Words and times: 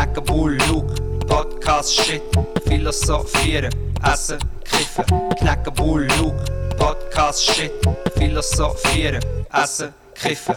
knacken 0.00 0.24
Bull, 0.24 0.56
Luke, 0.68 0.94
Podcast, 1.26 1.94
Shit, 1.94 2.22
philosophieren, 2.64 3.70
essen, 4.02 4.38
kiffen, 4.64 5.04
knacken 5.36 5.74
Bull, 5.74 6.08
Luke, 6.18 6.42
Podcast, 6.78 7.44
Shit, 7.44 7.70
philosophieren, 8.16 9.22
essen, 9.52 9.92
kiffen. 10.14 10.54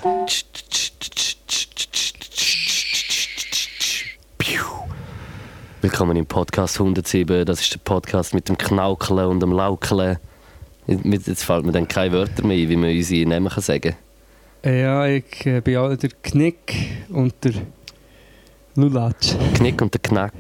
Willkommen 5.82 6.16
im 6.16 6.26
Podcast 6.26 6.80
107. 6.80 7.44
Das 7.44 7.60
ist 7.60 7.74
der 7.74 7.80
Podcast 7.80 8.34
mit 8.34 8.48
dem 8.48 8.58
Knaukeln 8.58 9.28
und 9.28 9.42
dem 9.42 9.52
Laukeln. 9.52 10.20
Jetzt 10.88 11.44
fällt 11.44 11.66
mir 11.66 11.74
dann 11.74 11.90
keine 11.90 12.14
Wörter 12.14 12.48
mehr 12.48 12.56
ein, 12.56 12.70
wie 12.70 12.78
man 12.78 12.92
unsere 12.92 13.28
Namen 13.28 13.50
kann 13.50 13.62
sagen 13.62 13.98
Ja, 14.64 15.06
ich 15.06 15.46
äh, 15.46 15.60
bin 15.60 15.76
auch 15.76 15.94
der 15.94 16.12
Knick 16.22 17.04
und 17.10 17.34
der 17.44 17.52
Lulatsch. 18.76 19.36
Knick 19.54 19.82
und 19.84 19.94
der 19.94 20.02
Knack. 20.02 20.34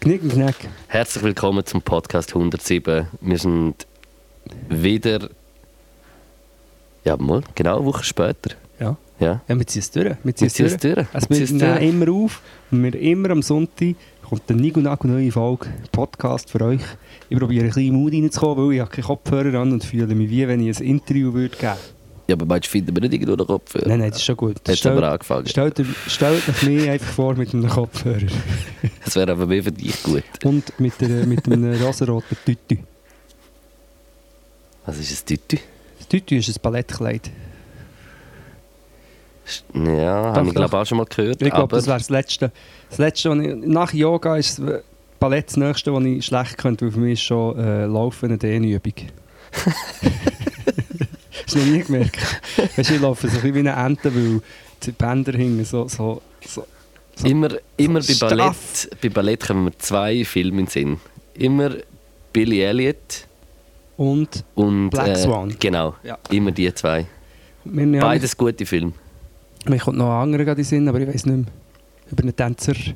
Knick 0.00 0.22
und 0.24 0.32
Knack. 0.32 0.56
Herzlich 0.88 1.22
willkommen 1.22 1.64
zum 1.64 1.82
Podcast 1.82 2.34
107. 2.34 3.06
Wir 3.20 3.38
sind 3.38 3.86
wieder. 4.68 5.28
Ja, 7.04 7.16
mal, 7.16 7.42
genau 7.54 7.76
eine 7.76 7.86
Woche 7.86 8.02
später. 8.02 8.56
Ja. 8.80 8.96
Ja. 9.20 9.40
Ja, 9.46 9.56
wir 9.56 9.66
ziehen 9.68 9.80
es 9.80 9.90
durch. 9.92 10.16
Wir 10.24 10.34
ziehen 10.34 10.66
es 10.66 10.76
durch. 10.78 11.06
Also 11.12 11.30
Wir 11.30 11.46
nehmen 11.46 11.58
durch. 11.60 11.82
immer 11.82 12.12
auf 12.12 12.42
und 12.72 12.82
wir 12.82 12.94
immer 13.00 13.30
am 13.30 13.42
Sonntag 13.42 13.94
kommt 14.28 14.50
eine 14.50 14.60
Nico 14.60 14.80
Nago 14.80 15.06
neue 15.06 15.30
Folge, 15.30 15.66
Podcast 15.92 16.50
für 16.50 16.60
euch. 16.62 16.80
Ich 17.28 17.38
probiere 17.38 17.66
ein 17.66 17.70
bisschen 17.70 17.94
Mut 17.94 18.12
reinzukommen, 18.12 18.66
weil 18.66 18.74
ich 18.74 18.80
habe 18.80 18.90
keine 18.90 19.06
Kopfhörer 19.06 19.60
an 19.60 19.70
und 19.70 19.84
fühle 19.84 20.12
mich 20.12 20.28
wie 20.28 20.48
wenn 20.48 20.66
ich 20.66 20.80
ein 20.80 20.84
Interview 20.84 21.32
würde 21.32 21.56
geben 21.56 21.74
Ja, 22.26 22.36
aber 22.36 22.46
meinst 22.46 22.68
du, 22.68 22.70
finden 22.70 22.94
wir 22.96 23.02
nicht 23.02 23.12
irgendwo 23.12 23.36
den 23.36 23.46
Kopf? 23.46 23.74
Nein, 23.74 23.98
nein, 23.98 24.08
das 24.10 24.18
ist 24.18 24.24
schon 24.24 24.36
gut. 24.36 24.56
Jetzt 24.66 24.78
Stellt- 24.78 24.96
aber 24.96 25.10
angefangen. 25.12 25.46
Stellt, 25.46 25.82
stellt 26.06 26.48
euch 26.48 26.62
mich 26.62 26.88
einfach 26.88 27.12
vor 27.12 27.34
mit 27.34 27.52
einem 27.52 27.68
Kopfhörer 27.68 28.20
Das 29.04 29.14
wäre 29.16 29.32
aber 29.32 29.46
mehr 29.46 29.62
für 29.62 29.72
dich 29.72 30.02
gut. 30.02 30.22
und 30.44 30.80
mit, 30.80 30.98
der, 31.00 31.26
mit 31.26 31.44
einem 31.46 31.74
rosaroten 31.82 32.36
Tütü. 32.46 32.78
Was 34.86 34.98
ist 34.98 35.22
ein 35.22 35.26
Tütü? 35.36 35.58
Das 35.98 36.08
Tütü 36.08 36.36
ist 36.36 36.48
ein 36.48 36.54
Ballettkleid. 36.62 37.30
Ja, 39.74 40.32
habe 40.34 40.48
ich 40.48 40.54
glaube 40.54 40.78
auch 40.78 40.86
schon 40.86 40.96
mal 40.98 41.04
gehört. 41.04 41.42
Ich 41.42 41.50
glaube, 41.50 41.76
das 41.76 41.86
wäre 41.86 41.98
das 41.98 42.08
Letzte. 42.08 42.50
Das 42.88 42.98
Letzte, 42.98 43.28
was 43.30 43.38
ich, 43.38 43.54
nach 43.66 43.92
Yoga 43.92 44.38
ist 44.38 44.58
das 44.58 44.82
Ballett 45.20 45.48
das 45.48 45.56
Nächste, 45.58 45.92
was 45.92 46.02
ich 46.04 46.24
schlecht 46.24 46.56
könnte, 46.56 46.86
weil 46.86 46.92
für 46.92 47.00
mich 47.00 47.12
ist 47.14 47.22
schon 47.22 47.58
äh, 47.58 47.84
Laufen 47.84 48.26
eine 48.30 48.38
Dehnübung. 48.38 48.94
Hast 51.44 51.54
du 51.54 51.58
noch 51.58 51.66
nie 51.66 51.82
gemerkt? 51.82 52.16
Weißt 52.76 52.90
du, 52.90 52.94
ich 52.94 53.00
laufe 53.00 53.28
so 53.28 53.38
ein 53.38 53.54
wie 53.54 53.58
eine 53.58 53.72
Ente, 53.72 54.14
weil 54.14 54.40
die 54.82 54.92
Bänder 54.92 55.32
hängen 55.32 55.64
so, 55.64 55.88
so, 55.88 56.20
so. 56.46 56.66
so. 57.16 57.26
immer, 57.26 57.48
immer 57.76 58.00
bei, 58.00 58.04
straff. 58.14 58.30
Ballett, 58.30 59.00
bei 59.02 59.08
Ballett 59.08 59.46
kommen 59.46 59.64
mir 59.64 59.78
zwei 59.78 60.24
Filme 60.24 60.60
in 60.60 60.66
den 60.66 60.70
Sinn. 60.70 61.00
Immer 61.34 61.76
Billy 62.32 62.60
Elliot 62.62 63.26
Und 63.96 64.44
und. 64.54 64.90
Black 64.90 65.08
äh, 65.08 65.16
Swan. 65.16 65.54
Genau, 65.58 65.94
Ja. 66.02 66.18
immer 66.30 66.50
die 66.52 66.72
zwei. 66.74 67.06
ja, 67.64 68.00
Beides 68.00 68.36
gute 68.36 68.66
Filme. 68.66 68.92
Mir 69.66 69.78
kommt 69.78 69.98
noch 69.98 70.10
ein 70.10 70.22
anderer 70.34 70.48
in 70.48 70.56
den 70.56 70.64
Sinn, 70.64 70.88
aber 70.88 71.00
ich 71.00 71.08
weiß 71.08 71.26
nicht 71.26 71.36
mehr. 71.36 71.46
Über 72.10 72.22
einen 72.22 72.36
Tänzer. 72.36 72.72
Ich 72.72 72.94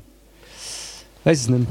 weiß 1.24 1.40
es 1.40 1.48
nicht 1.48 1.60
mehr. 1.60 1.68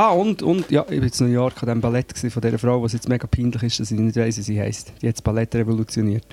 Ah, 0.00 0.12
und, 0.12 0.42
und 0.42 0.70
ja, 0.70 0.86
ich 0.88 0.96
war 0.96 1.04
jetzt 1.04 1.20
in 1.20 1.26
New 1.26 1.34
York 1.34 1.62
an 1.62 1.66
diesem 1.66 1.80
Ballett 1.82 2.16
von 2.16 2.40
dieser 2.40 2.58
Frau, 2.58 2.82
was 2.82 2.94
jetzt 2.94 3.06
mega 3.06 3.26
peinlich 3.26 3.62
ist, 3.62 3.80
dass 3.80 3.90
ich 3.90 3.98
nicht 3.98 4.16
weiss, 4.16 4.38
wie 4.38 4.40
sie 4.40 4.58
heisst. 4.58 4.94
Die 5.02 5.06
hat 5.06 5.16
das 5.16 5.20
Ballett 5.20 5.54
revolutioniert. 5.54 6.24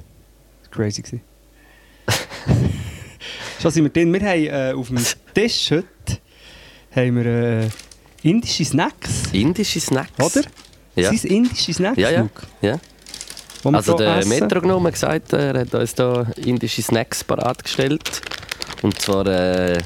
Das 0.62 0.70
war 0.70 0.86
crazy. 0.86 1.02
gewesen. 1.02 1.22
Schon 3.62 3.72
sind 3.72 3.84
wir 3.84 3.90
drin. 3.90 4.14
Wir 4.14 4.22
haben 4.22 4.46
äh, 4.46 4.74
auf 4.74 4.88
dem 4.88 5.00
Tisch 5.34 5.72
heute 5.72 5.86
haben 6.96 7.16
wir, 7.18 7.26
äh, 7.26 7.70
indische 8.24 8.64
Snacks. 8.64 9.24
Indische 9.34 9.82
Snacks. 9.82 10.38
Oder? 10.38 10.48
Ja. 10.96 11.10
Sind 11.10 11.26
indische 11.26 11.74
Snacks? 11.74 11.98
Ja, 11.98 12.10
ja. 12.10 12.30
Ja. 12.62 12.80
Also 13.66 13.98
hier 13.98 14.06
der 14.06 14.18
essen? 14.20 14.30
Metronom 14.30 14.86
hat 14.86 14.94
gesagt, 14.94 15.34
er 15.34 15.60
hat 15.60 15.76
uns 15.76 15.94
da 15.94 16.26
indische 16.38 16.82
Snacks 16.82 17.22
parat 17.22 17.66
gestellt. 17.66 18.22
Und 18.82 18.98
zwar 18.98 19.28
äh, 19.28 19.80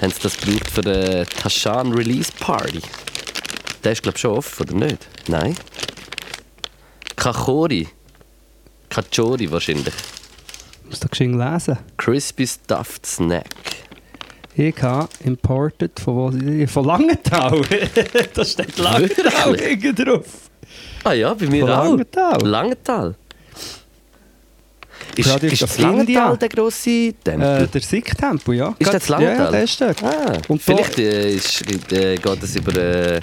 haben 0.00 0.10
sie 0.10 0.20
das 0.22 0.36
gebraucht 0.36 0.70
für 0.70 0.82
den 0.82 1.26
Tashan 1.26 1.92
Release 1.92 2.32
Party. 2.38 2.80
Der 3.84 3.92
ist 3.92 4.02
glaube 4.02 4.16
ich 4.16 4.20
schon 4.22 4.36
offen, 4.36 4.68
oder 4.68 4.86
nicht? 4.86 5.06
Nein. 5.28 5.56
Kachori. 7.16 7.88
Kachori 8.88 9.50
wahrscheinlich. 9.50 9.94
Ich 10.84 10.90
muss 10.90 11.00
da 11.00 11.08
geschwind 11.08 11.36
lesen. 11.36 11.78
Crispy 11.96 12.46
Stuffed 12.46 13.06
Snack. 13.06 13.44
Ich 14.54 14.82
habe 14.82 15.08
imported 15.24 16.00
von 16.00 16.16
wo 16.16 16.30
sie 16.30 16.66
Von 16.66 16.84
Langenthal. 16.84 17.60
da 18.34 18.44
steht 18.44 18.78
Langenthal 18.78 19.56
drauf. 19.94 20.50
Ah 21.04 21.12
ja, 21.12 21.32
bei 21.34 21.46
mir 21.46 21.62
Von 21.62 21.70
auch. 21.70 21.84
Langenthal. 21.84 22.46
Langenthal. 22.46 23.14
Ist, 25.18 25.42
ist 25.42 25.62
das 25.62 25.78
Langenthal 25.78 26.36
der 26.36 26.48
grosse 26.48 27.12
Tempel? 27.24 27.64
Äh, 27.64 27.66
der 27.66 27.80
Sikh-Tempel, 27.80 28.54
ja. 28.54 28.74
Ist 28.78 28.94
das 28.94 29.08
Langenthal? 29.08 29.46
Ja, 29.46 29.50
der 29.50 29.64
ist 29.64 29.80
dort. 29.80 30.02
Ah, 30.02 30.32
Und 30.46 30.62
vielleicht 30.62 30.98
äh, 30.98 31.34
ist, 31.34 31.62
äh, 31.92 32.14
geht 32.16 32.42
es 32.42 32.56
über. 32.56 32.76
Äh, 32.76 33.20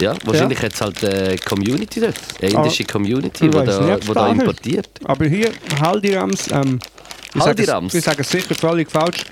ja, 0.00 0.14
wahrscheinlich 0.24 0.60
hat 0.62 0.72
es 0.72 0.80
halt 0.80 1.04
eine 1.04 1.36
Community 1.38 2.00
dort. 2.00 2.14
Eine 2.40 2.50
indische 2.52 2.84
Community, 2.84 3.46
ich 3.46 3.50
die 3.50 3.64
da, 3.64 3.98
wo 4.06 4.14
da 4.14 4.28
importiert. 4.28 4.88
Aber 5.04 5.26
hier, 5.26 5.50
Haldirams, 5.80 6.50
ähm, 6.50 6.78
ich 7.34 7.42
sage 7.42 7.44
Haldirams? 7.44 7.94
Ich 7.94 8.04
sage 8.04 8.24
sicher 8.24 8.54
völlig 8.54 8.90
falsch. 8.90 9.24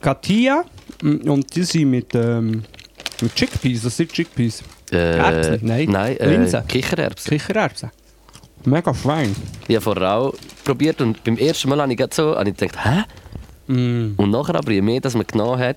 Katia, 0.00 0.64
mm, 1.02 1.28
und 1.30 1.54
die 1.54 1.64
sind 1.64 1.90
mit, 1.90 2.14
ähm, 2.14 2.64
mit 3.20 3.34
Chickpeas, 3.34 3.82
das 3.82 3.96
sind 3.96 4.12
Chickpeas. 4.12 4.62
Äh, 4.92 5.16
Erbsen? 5.16 5.58
Nein. 5.62 5.88
Nein, 5.90 6.16
äh, 6.16 6.30
Linsen? 6.30 6.66
Kichererbsen. 6.66 7.30
Kichererbsen. 7.30 7.90
Mega 8.64 8.92
fein. 8.92 9.34
Ich 9.68 9.76
habe 9.76 9.82
vorher 9.82 10.14
auch 10.14 10.34
probiert 10.64 11.00
und 11.00 11.22
beim 11.24 11.36
ersten 11.36 11.68
Mal 11.68 11.80
habe 11.80 11.92
ich 11.92 12.00
so 12.14 12.36
habe 12.36 12.48
ich 12.50 12.56
gedacht, 12.56 12.78
hä? 12.84 13.72
Mm. 13.72 14.14
Und 14.16 14.30
nachher 14.30 14.54
aber, 14.56 14.72
je 14.72 14.82
mehr 14.82 15.00
das 15.00 15.14
man 15.14 15.26
genommen 15.26 15.58
hat, 15.58 15.76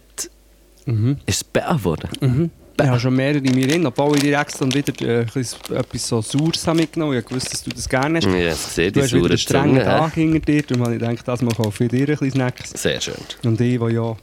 Mhm. 0.86 1.18
ist 1.26 1.36
es 1.38 1.44
besser 1.46 1.76
geworden. 1.76 2.10
Mhm. 2.20 2.52
Ich 2.82 2.88
habe 2.88 3.00
schon 3.00 3.16
mehrere 3.16 3.38
in 3.38 3.56
mir 3.56 3.68
drin, 3.68 3.86
obwohl 3.86 4.18
ich 4.18 4.24
dir 4.24 4.38
extra 4.40 4.66
wieder 4.66 4.94
äh, 5.08 5.22
etwas 5.22 6.08
so 6.08 6.22
Saures 6.22 6.66
habe 6.68 6.80
mitgenommen 6.80 7.18
Ich 7.18 7.32
wusste, 7.32 7.52
dass 7.52 7.64
du 7.64 7.70
das 7.70 7.88
gerne 7.88 8.18
hast. 8.18 8.26
Ja, 8.26 8.36
ich 8.52 8.56
sehe 8.56 8.92
die 8.92 9.02
sauren 9.04 9.28
einen 9.28 9.38
strengen 9.38 9.68
Zunge. 9.76 9.84
Tag 9.86 10.14
hinter 10.16 10.40
dir, 10.40 10.64
darum 10.64 10.84
habe 10.84 10.96
ich 10.96 11.00
gedacht, 11.00 11.28
das 11.28 11.42
mache 11.42 11.62
ich 11.62 11.68
auch 11.68 11.72
für 11.72 11.88
dich 11.88 12.02
ein 12.02 12.06
bisschen 12.08 12.32
Snacks. 12.32 12.72
Sehr 12.72 13.00
schön. 13.00 13.14
Und 13.46 13.62
ich, 13.62 13.80
der 13.80 13.90
ja 13.92 14.16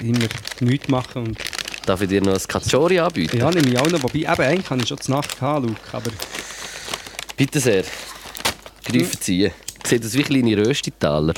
immer 0.00 0.26
nichts 0.60 0.88
mache. 0.88 1.18
Und 1.20 1.38
Darf 1.86 2.02
ich 2.02 2.08
dir 2.08 2.20
noch 2.20 2.34
ein 2.34 2.40
Kachori 2.46 2.98
anbieten? 2.98 3.38
ja, 3.38 3.50
nehme 3.50 3.68
ich 3.68 3.78
auch 3.78 3.88
noch. 3.88 4.02
Wobei, 4.02 4.18
eben, 4.18 4.28
eigentlich 4.28 4.68
habe 4.68 4.82
ich 4.82 4.88
schon 4.88 4.98
die 5.06 5.10
Nacht 5.12 5.38
gehabt, 5.38 5.64
Luke, 5.64 5.78
aber 5.92 6.10
Bitte 7.36 7.60
sehr. 7.60 7.84
Greifen 8.84 9.20
ziehen. 9.20 9.52
Sieht 9.84 10.04
aus 10.04 10.14
wie 10.14 10.22
kleine 10.22 10.56
Röstitaler. 10.56 11.34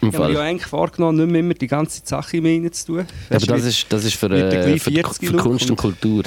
Im 0.00 0.08
ich 0.10 0.14
habe 0.14 0.28
mir 0.28 0.34
ja 0.34 0.40
eigentlich 0.42 0.66
vorgenommen, 0.66 1.18
nicht 1.18 1.30
mehr 1.30 1.40
immer 1.40 1.54
die 1.54 1.66
ganze 1.66 2.02
Sache 2.04 2.36
in 2.36 2.42
mir 2.62 2.70
zu 2.72 2.86
tun. 2.86 3.06
Aber 3.30 3.38
das 3.38 3.48
mit- 3.48 3.64
ist, 3.64 3.86
das 3.88 4.04
ist 4.04 4.14
für, 4.16 4.30
äh, 4.30 4.78
für, 4.78 4.90
40 4.90 5.28
für 5.28 5.32
Look 5.32 5.42
Kunst 5.42 5.64
und 5.64 5.70
und- 5.70 5.76
Kultur. 5.78 6.22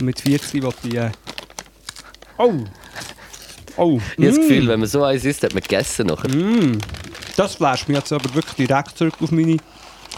Mit 0.00 0.20
40 0.20 0.62
wollte 0.62 0.88
ich... 0.88 0.94
Äh, 0.94 1.10
oh! 2.38 2.52
Oh! 3.76 4.00
Ich 4.16 4.24
habe 4.24 4.26
das 4.28 4.38
mm, 4.38 4.40
Gefühl, 4.48 4.68
wenn 4.68 4.80
man 4.80 4.88
so 4.88 5.02
eins 5.04 5.24
isst, 5.24 5.42
hat 5.42 5.52
man 5.52 5.62
gegessen 5.62 6.06
nachher. 6.06 6.30
Mm, 6.34 6.78
das 7.36 7.56
flasht 7.56 7.88
mich 7.88 7.96
jetzt 7.96 8.12
aber 8.12 8.32
wirklich 8.34 8.66
direkt 8.68 8.96
zurück 8.96 9.14
auf 9.20 9.30
meine 9.30 9.56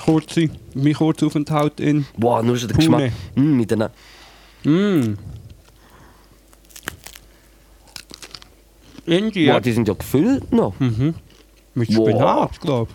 kurze, 0.04 0.48
meinen 0.74 0.94
kurzen 0.94 1.26
Aufenthalt 1.26 1.80
in... 1.80 2.06
Wow, 2.16 2.42
nur 2.42 2.56
schon 2.56 2.68
der 2.68 2.74
Pune. 2.76 2.86
Geschmack. 2.88 3.12
Mm, 3.34 3.56
mit 3.56 3.70
den 3.70 3.84
Mm. 4.62 5.16
Indien. 9.06 9.54
wow, 9.54 9.60
die 9.60 9.72
sind 9.72 9.88
ja 9.88 9.94
gefüllt 9.94 10.52
noch. 10.52 10.78
Mhm. 10.78 11.14
Mit. 11.74 11.92
Spinat, 11.92 12.60
glaube 12.60 12.90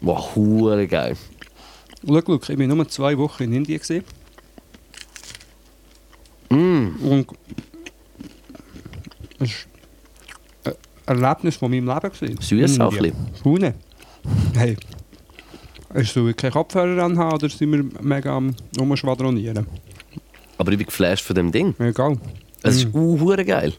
Wow, 0.00 0.34
hure 0.34 0.86
geil. 0.86 1.16
ich. 2.02 2.08
Schau, 2.08 2.20
schau, 2.26 2.52
ich 2.52 2.58
war 2.58 2.66
nur 2.66 2.88
zwei 2.88 3.16
Wochen 3.16 3.44
in 3.44 3.52
Indien. 3.52 3.80
Gewesen. 3.80 4.04
Mm. 6.50 6.96
Und 7.02 7.26
es 9.38 9.66
war 10.64 10.74
ein 11.06 11.22
Erlebnis 11.22 11.56
von 11.56 11.70
meinem 11.70 11.86
Leben. 11.86 12.38
Süß 12.40 12.76
In 12.76 12.82
auch 12.82 12.96
ein. 12.96 13.12
Pune. 13.42 13.74
Hey. 14.54 14.76
Soll 16.04 16.30
ich 16.30 16.36
keine 16.36 16.52
Kopfhörer 16.52 17.04
anhaben 17.04 17.34
oder 17.34 17.48
sind 17.48 17.72
wir 17.72 17.84
mega 18.02 18.36
am 18.36 18.54
Umschwadronieren? 18.78 19.66
Aber 20.58 20.72
ich 20.72 20.78
bin 20.78 20.86
geflasht 20.86 21.24
von 21.24 21.36
dem 21.36 21.52
Ding. 21.52 21.74
Egal. 21.78 22.18
Es 22.68 22.76
ist 22.76 22.94
uh, 22.94 23.36
geil. 23.44 23.72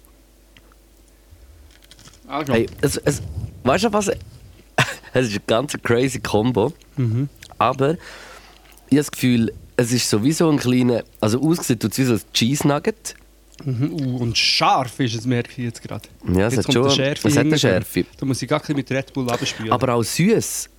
Also. 2.28 2.54
Hey, 2.54 2.68
es, 2.81 2.98
es, 2.98 3.22
weißt 3.63 3.86
du 3.86 3.94
was? 3.94 4.10
es 5.13 5.28
ist 5.28 5.31
eine 5.31 5.42
ganz 5.48 5.78
crazy 5.81 6.19
Combo. 6.19 6.74
Mhm. 6.98 7.30
Aber 7.57 7.94
ich 7.94 8.92
habe 8.92 8.98
das 8.98 9.12
Gefühl, 9.12 9.54
es 9.78 9.92
ist 9.92 10.10
sowieso 10.10 10.50
ein 10.50 10.57
kleiner. 10.57 11.04
Also 11.22 11.42
ausgesehen 11.42 11.80
tut 11.80 11.92
es 11.92 11.98
wie 12.00 12.04
so 12.04 12.13
ein 12.13 12.22
Cheese 12.34 12.68
Nugget. 12.68 13.16
Mhm. 13.63 13.92
Uh, 13.92 14.18
und 14.18 14.38
scharf 14.38 15.00
ist 15.00 15.16
es, 15.16 15.25
merke 15.25 15.50
ich 15.51 15.57
jetzt 15.57 15.81
gerade. 15.81 16.07
Ja, 16.28 16.48
es 16.48 16.54
Jetzt 16.54 16.57
hat 16.57 16.66
kommt 16.66 16.75
schon 16.75 16.83
der 16.83 16.90
Schärfe 16.92 17.28
es 17.28 17.38
hat 17.38 17.45
eine. 17.45 17.57
Schärfe. 17.57 18.06
Da 18.18 18.25
muss 18.25 18.42
ich 18.42 18.48
gar 18.48 18.60
nicht 18.60 18.75
mit 18.75 18.92
Red 18.92 19.13
Bull 19.13 19.30
abspülen. 19.30 19.72
Aber 19.72 19.94
auch 19.94 20.04
süß. 20.04 20.69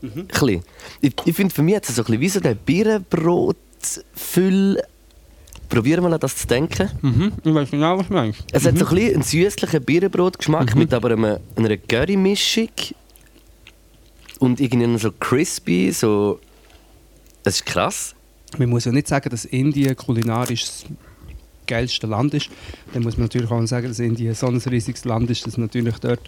Mhm. 0.00 0.28
Ich, 1.02 1.12
ich 1.24 1.36
finde, 1.36 1.54
für 1.54 1.62
mich 1.62 1.76
hat 1.76 1.88
es 1.88 1.94
so 1.96 2.02
ein 2.02 2.06
bisschen 2.06 2.20
wie 2.20 2.28
so 2.28 2.40
der 2.40 2.54
Birnenbrot-Füll. 2.54 4.82
Probieren 5.70 6.02
wir 6.02 6.08
mal 6.08 6.14
an 6.14 6.20
das 6.20 6.36
zu 6.36 6.48
denken. 6.48 6.90
Mhm. 7.00 7.32
Ich 7.44 7.54
weiß 7.54 7.70
genau, 7.70 7.96
was 7.96 8.08
du 8.08 8.12
meinst. 8.12 8.44
Es 8.50 8.66
hat 8.66 8.76
so 8.76 8.86
ein 8.86 8.94
bisschen 8.94 9.14
einen 9.14 9.22
süßlichen 9.22 9.84
Birnenbrotgeschmack 9.84 10.74
mit 10.74 10.92
aber 10.92 11.12
einem, 11.12 11.38
einer 11.54 11.76
Curry-Mischung. 11.76 12.70
Und 14.40 14.60
irgendwie 14.60 14.98
so 14.98 15.12
crispy, 15.12 15.92
so... 15.92 16.40
Es 17.44 17.56
ist 17.56 17.66
krass. 17.66 18.14
Man 18.58 18.68
muss 18.68 18.84
ja 18.84 18.92
nicht 18.92 19.06
sagen, 19.06 19.30
dass 19.30 19.44
Indien 19.44 19.94
kulinarisch 19.96 20.62
das 20.62 20.84
geilste 21.66 22.08
Land 22.08 22.34
ist. 22.34 22.50
Dann 22.92 23.04
muss 23.04 23.16
man 23.16 23.26
natürlich 23.26 23.50
auch 23.50 23.64
sagen, 23.66 23.86
dass 23.86 24.00
Indien 24.00 24.34
so 24.34 24.48
ein 24.48 24.58
riesiges 24.58 25.04
Land 25.04 25.30
ist, 25.30 25.46
dass 25.46 25.52
es 25.52 25.58
natürlich 25.58 25.96
dort 25.98 26.20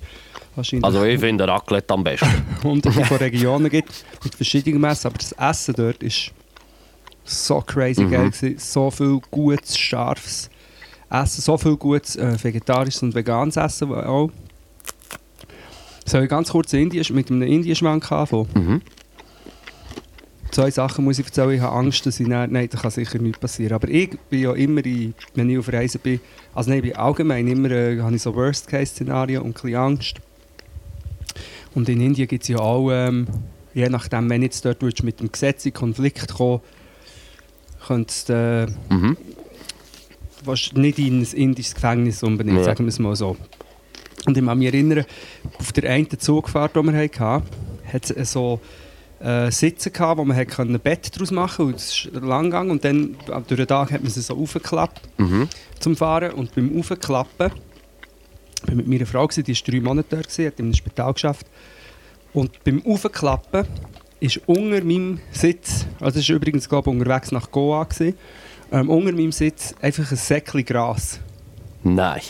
wahrscheinlich 0.55 0.85
Also 0.85 1.05
ich 1.05 1.19
finde 1.19 1.49
Raclette 1.49 1.93
am 1.93 2.05
besten. 2.05 2.31
hunderte 2.63 3.05
von 3.05 3.17
Regionen 3.17 3.69
gibt 3.69 4.05
mit 4.23 4.35
verschiedenen 4.37 4.81
Messen. 4.81 5.09
Aber 5.09 5.19
das 5.19 5.33
Essen 5.33 5.75
dort 5.77 6.03
ist 6.03 6.31
so 7.25 7.61
crazy 7.61 8.05
geil 8.05 8.31
gewesen. 8.31 8.59
So 8.59 8.91
viel 8.91 9.21
gutes, 9.31 9.79
scharfes 9.79 10.51
Essen, 11.11 11.43
so 11.43 11.57
viel 11.59 11.77
gutes 11.77 12.17
äh, 12.17 12.37
vegetarisches 12.43 13.03
und 13.03 13.15
veganes 13.15 13.57
Essen 13.57 13.93
auch. 13.95 14.31
Soll 16.05 16.25
ich 16.25 16.29
ganz 16.29 16.51
kurz 16.51 16.73
Indien, 16.73 17.05
mit 17.15 17.31
einem 17.31 17.43
Indienschwank 17.43 18.11
anfangen? 18.11 18.49
Mhm. 18.55 18.83
Zwei 20.51 20.71
Sachen 20.71 21.05
muss 21.05 21.19
ich 21.19 21.25
erzählen. 21.25 21.53
Ich 21.53 21.61
habe 21.61 21.75
Angst, 21.75 22.05
dass 22.05 22.21
ich 22.21 22.29
dann, 22.29 22.53
nein, 22.53 22.69
da 22.71 22.79
kann 22.79 22.91
sicher 22.91 23.19
nichts 23.19 23.39
passieren. 23.39 23.73
Aber 23.73 23.89
ich 23.89 24.19
bin 24.29 24.41
ja 24.41 24.53
immer, 24.53 24.85
in, 24.85 25.15
wenn 25.35 25.49
ich 25.49 25.59
auf 25.59 25.73
Reisen 25.73 26.01
bin, 26.03 26.21
also 26.55 26.69
nein, 26.69 26.81
ich 26.81 26.91
bin 26.91 26.97
allgemein 26.97 27.47
immer, 27.49 27.71
äh, 27.71 27.99
habe 28.01 28.15
ich 28.15 28.21
so 28.21 28.35
Worst-Case-Szenarien 28.35 29.41
und 29.41 29.51
ein 29.51 29.53
bisschen 29.55 29.75
Angst. 29.77 30.17
Und 31.75 31.89
in 31.89 32.03
Indien 32.03 32.29
gibt 32.29 32.43
es 32.43 32.49
ja 32.49 32.59
auch, 32.59 32.91
ähm, 32.91 33.27
je 33.73 33.89
nachdem, 33.89 34.29
wenn 34.29 34.43
jetzt 34.43 34.65
dort 34.65 34.83
mit 35.03 35.21
dem 35.21 35.33
Gesetz 35.33 35.65
in 35.65 35.73
Konflikt 35.73 36.35
kommen, 36.35 36.61
könntest 37.87 38.29
du 38.29 38.69
äh, 38.91 38.93
Mhm. 38.95 39.17
nicht 40.75 40.99
in 40.99 41.21
ein 41.21 41.27
indisches 41.35 41.75
Gefängnis 41.75 42.23
unbedingt, 42.23 42.59
Ja. 42.59 42.65
sagen 42.65 42.85
wir 42.85 42.89
es 42.89 42.99
mal 42.99 43.15
so. 43.17 43.37
Und 44.27 44.37
ich 44.37 44.45
kann 44.45 44.59
mich 44.59 44.69
erinnern, 44.69 45.05
auf 45.59 45.73
der 45.73 45.91
einen 45.91 46.09
Zugfahrt, 46.19 46.77
die 46.77 46.83
wir 46.83 46.93
hatten, 46.97 47.43
hat 47.93 48.11
es 48.11 48.33
so 48.33 48.61
äh, 49.21 49.51
Sitze 49.53 49.91
gehabt, 49.93 50.19
wo 50.19 50.25
man 50.25 50.37
hat 50.37 50.59
ein 50.59 50.81
Bett 50.81 51.15
daraus 51.15 51.31
machen 51.31 51.67
konnte. 51.67 51.77
Es 51.77 52.07
ist 52.07 52.11
lang 52.15 52.45
gegangen 52.47 52.71
und 52.73 52.85
dann 52.85 53.15
äh, 53.29 53.41
durch 53.47 53.59
den 53.59 53.67
Tag 53.69 53.93
hat 53.93 54.03
man 54.03 54.11
sie 54.11 54.21
so 54.21 54.37
aufgeklappt 54.37 55.01
Mhm. 55.19 55.49
zum 55.79 55.95
Fahren. 55.97 56.33
Und 56.33 56.55
beim 56.57 56.77
Aufklappen, 56.79 57.53
ich 58.63 58.69
war 58.69 58.75
mit 58.75 58.89
meiner 58.89 59.07
Frau, 59.07 59.27
die 59.29 59.47
war 59.47 59.55
drei 59.73 59.81
Monate 59.81 60.17
gewesen, 60.17 60.47
hat 60.47 60.59
in 60.59 60.65
einem 60.67 60.75
Spital 60.75 61.13
geschafft. 61.13 61.47
Und 62.33 62.65
beim 62.65 62.85
Aufklappen 62.85 63.65
ist 64.23 64.41
unter 64.47 64.85
meinem 64.85 65.19
Sitz, 65.33 65.87
also 66.01 66.21
war 66.21 66.37
übrigens 66.37 66.69
glaube 66.69 66.91
ich, 66.91 66.97
unterwegs 66.97 67.33
nach 67.33 67.51
Goa, 67.51 67.85
gewesen, 67.85 68.15
ähm, 68.71 68.89
unter 68.89 69.13
meinem 69.13 69.33
Sitz 69.33 69.75
einfach 69.81 70.09
ein 70.11 70.17
Säckchen 70.17 70.65
Gras. 70.65 71.19
Nein. 71.83 72.21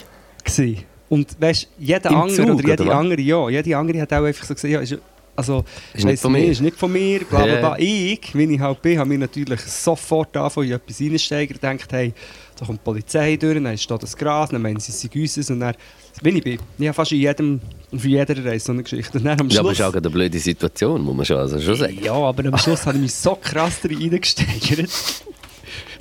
Gewesen. 0.43 0.85
Und 1.11 1.39
weißt, 1.39 1.69
jeder 1.79 2.11
Im 2.11 2.17
andere, 2.17 2.37
Zug, 2.37 2.51
oder 2.59 2.69
jede 2.69 2.83
oder 2.85 2.95
andere, 2.95 3.21
ja, 3.21 3.49
jede 3.51 3.77
andere 3.77 4.01
hat 4.01 4.13
auch 4.15 4.25
einfach 4.25 4.45
so 4.45 4.55
gesehen, 4.55 4.71
ja, 4.73 4.81
ist, 4.81 4.99
also, 5.35 5.65
Ist 5.95 6.05
nicht 6.05 6.21
von 6.21 6.33
mir. 6.33 6.45
Ist 6.51 6.61
nicht 6.61 6.77
von 6.77 6.93
mir, 6.93 7.21
bla 7.25 7.45
bla 7.45 7.57
bla. 7.57 7.79
Ich, 7.79 8.35
wie 8.35 8.55
ich 8.55 8.61
halt 8.61 8.83
bin, 8.83 8.99
habe 8.99 9.09
mir 9.09 9.19
natürlich 9.19 9.61
sofort 9.61 10.37
angefangen, 10.37 10.69
in 10.69 10.75
etwas 10.75 11.01
reinsteigen, 11.01 11.55
gedacht, 11.55 11.93
hey, 11.93 12.13
da 12.59 12.67
kommt 12.67 12.81
die 12.81 12.85
Polizei 12.85 13.37
durch, 13.37 13.55
dann 13.55 13.67
ist 13.67 13.91
da 13.91 13.97
das 13.97 14.17
Gras, 14.17 14.51
dann 14.51 14.61
meinen 14.63 14.79
sie, 14.79 14.93
sei 14.93 15.09
unseres 15.21 15.51
und 15.51 15.61
dann, 15.61 15.75
wie 16.23 16.29
ich 16.31 16.45
bin, 16.45 16.59
ich 16.79 16.87
habe 16.87 16.95
fast 16.95 17.13
in 17.13 17.21
jedem, 17.21 17.61
auf 17.93 18.05
jeder 18.05 18.45
Reise 18.45 18.67
so 18.67 18.73
eine 18.73 18.83
Geschichte. 18.83 19.19
Und 19.19 19.25
dann 19.25 19.41
am 19.41 19.49
Ja, 19.49 19.61
aber 19.61 19.71
Schluss, 19.75 19.81
es 19.81 19.81
ist 19.81 19.85
auch 19.87 19.95
eine 19.99 20.11
blöde 20.11 20.39
Situation, 20.39 21.03
muss 21.03 21.17
man 21.17 21.25
schon, 21.25 21.39
also 21.39 21.59
schon 21.61 21.77
sagen. 21.77 21.99
ja, 22.03 22.13
aber 22.13 22.45
am 22.45 22.59
Schluss 22.59 22.85
habe 22.87 22.97
ich 22.99 23.03
mich 23.03 23.15
so 23.15 23.35
krass 23.37 23.81
darin 23.83 23.99
reingesteigert, 24.01 24.91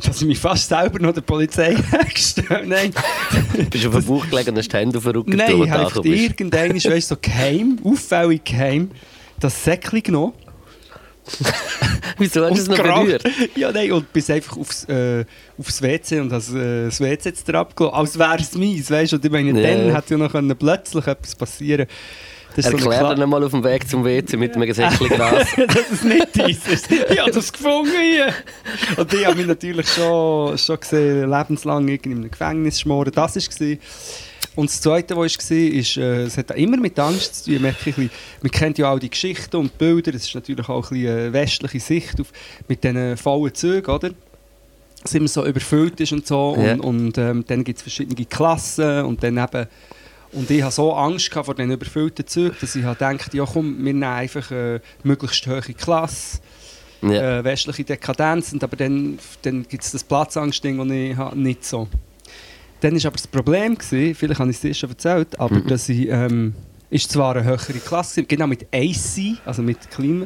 dass 0.04 0.22
ich 0.22 0.28
mich 0.28 0.40
fast 0.40 0.68
selber 0.68 1.00
noch 1.00 1.14
der 1.14 1.22
Polizei 1.22 1.76
hergestellt 1.92 2.68
Nein, 2.68 2.92
Du 3.56 3.64
bist 3.66 3.86
auf 3.86 3.94
dem 3.94 4.06
Bauch 4.06 4.30
gelegen 4.30 4.50
und 4.50 4.58
hast 4.58 4.72
die 4.74 4.78
Hände 4.78 4.98
auf 4.98 5.04
den 5.06 5.14
Rücken 5.14 5.32
Nein, 5.32 5.48
getan, 5.48 5.64
ich 5.64 5.72
als 5.72 5.94
du 5.94 6.00
habe 6.00 6.96
weißt, 6.96 7.08
so 7.08 7.16
geheim, 7.22 7.80
auffällig 7.84 8.44
geheim, 8.44 8.92
das 9.42 9.64
Säckchen 9.64 10.02
genommen. 10.04 10.34
Wieso 12.18 12.44
hast 12.46 12.58
du 12.58 12.62
es 12.62 12.68
noch 12.68 12.78
geraucht. 12.78 13.06
berührt? 13.06 13.24
Ja, 13.56 13.72
nein, 13.72 13.92
und 13.92 14.12
bis 14.12 14.30
einfach 14.30 14.58
aufs, 14.58 14.86
äh, 14.86 15.24
aufs 15.58 15.82
WC 15.82 16.20
und 16.20 16.30
das, 16.30 16.54
äh, 16.54 16.86
das 16.86 17.00
WC 17.00 17.30
jetzt 17.30 17.48
drauf 17.48 17.76
gelassen, 17.76 17.96
als 17.96 18.18
wäre 18.20 18.38
es 18.38 18.56
meins, 18.56 18.90
weißt 18.90 19.12
du? 19.12 19.16
Und 19.18 19.26
ich 19.26 19.32
meine, 19.32 19.50
Ja. 19.62 19.76
dann 19.86 19.96
hätte 19.96 20.14
ja 20.16 20.18
noch 20.18 20.32
können 20.32 20.56
plötzlich 20.58 21.06
etwas 21.08 21.36
passieren 21.36 21.88
das 22.54 22.66
ist 22.66 22.72
so 22.82 22.92
Erklär 22.92 23.12
Kla- 23.12 23.16
dir 23.16 23.28
mal 23.28 23.42
auf 23.46 23.52
dem 23.52 23.64
Weg 23.64 23.88
zum 23.90 24.04
WC 24.04 24.36
mit 24.36 24.54
einem 24.56 24.74
Säckchen 24.74 25.08
Gras. 25.08 25.48
dass 25.68 25.90
es 25.90 26.04
nicht 26.04 26.38
deins 26.38 26.68
ist. 26.68 26.92
Ich 26.92 27.18
habe 27.18 27.32
das 27.32 27.54
gefunden 27.54 27.92
hier. 28.02 28.34
Und 28.98 29.14
ich 29.14 29.26
habe 29.26 29.38
mich 29.38 29.48
natürlich 29.48 29.88
schon, 29.88 30.58
schon 30.58 30.78
gesehen, 30.82 31.30
lebenslang 31.30 31.88
in 31.88 32.02
einem 32.04 32.30
Gefängnis 32.30 32.82
schmoren. 32.82 33.10
Das 33.16 33.36
war 33.38 33.42
es. 33.42 33.80
Und 34.56 34.70
das 34.70 34.82
Zweite, 34.82 35.16
was 35.16 35.38
war, 35.38 35.58
ist, 35.58 35.98
äh, 35.98 36.24
es 36.24 36.38
hat 36.38 36.52
immer 36.52 36.78
mit 36.78 37.00
Angst 37.00 37.36
zu 37.36 37.46
tun. 37.46 37.54
Ich 37.56 37.62
merke 37.62 37.84
bisschen, 37.86 38.12
man 38.42 38.52
kennt 38.52 38.78
ja 38.78 38.92
auch 38.92 39.00
die 39.00 39.10
Geschichten 39.10 39.56
und 39.56 39.72
die 39.74 39.78
Bilder. 39.78 40.14
Es 40.14 40.26
ist 40.26 40.36
natürlich 40.36 40.68
auch 40.68 40.92
ein 40.92 40.98
bisschen 40.98 41.18
eine 41.20 41.34
westliche 41.34 41.80
Sicht 41.80 42.20
auf, 42.20 42.34
mit 42.68 42.84
diesen 42.84 43.16
vollen 43.16 43.54
Zügen, 43.56 43.90
oder? 43.90 44.12
Dass 45.02 45.14
immer 45.16 45.30
so 45.30 45.46
überfüllt 45.46 46.00
ist 46.02 46.12
und 46.12 46.28
so. 46.28 46.58
Ja. 46.60 46.74
Und, 46.74 46.82
und 46.82 47.18
ähm, 47.18 47.46
dann 47.48 47.64
gibt 47.64 47.78
es 47.78 47.84
verschiedene 47.84 48.26
Klassen 48.26 49.04
und 49.06 49.24
dann 49.24 49.38
eben 49.38 49.68
und 50.34 50.50
ich 50.50 50.64
hatte 50.64 50.76
so 50.76 50.94
Angst 50.94 51.34
vor 51.34 51.56
den 51.56 51.72
überfüllten 51.72 52.26
Zügen, 52.26 52.56
dass 52.62 52.76
ich 52.76 52.84
dachte, 52.86 53.36
ja 53.36 53.46
komm, 53.46 53.78
wir 53.84 53.94
nehmen 53.94 54.04
einfach 54.04 54.50
eine 54.52 54.82
möglichst 55.04 55.46
hohe 55.46 55.62
Klasse, 55.62 56.40
Ja. 57.02 57.40
äh, 57.40 57.44
westliche 57.44 57.84
Dekadenz, 57.84 58.54
und 58.54 58.64
aber 58.64 58.78
dann, 58.78 59.20
dann 59.42 59.66
gibt 59.68 59.84
es 59.84 59.92
das 59.92 60.04
Platzangstding, 60.06 60.78
das 60.78 60.90
ich 60.90 61.18
habe, 61.18 61.38
nicht 61.38 61.66
so. 61.66 61.88
Dann 62.82 62.96
war 62.96 63.06
aber 63.06 63.16
das 63.18 63.28
Problem, 63.28 63.78
gewesen, 63.78 64.16
vielleicht 64.16 64.40
habe 64.40 64.50
ich 64.50 64.58
es 64.58 64.62
dir 64.62 64.74
schon 64.74 64.90
erzählt, 64.90 65.40
aber 65.40 65.56
Mhm. 65.56 65.68
dass 65.68 65.88
ich, 65.90 66.08
ähm, 66.10 66.54
ist 66.90 67.12
zwar 67.12 67.36
eine 67.36 67.46
höhere 67.46 67.74
Klasse, 67.80 68.24
genau 68.24 68.48
mit 68.48 68.68
AC, 68.74 69.38
also 69.46 69.62
mit 69.62 69.90
Klima, 69.90 70.26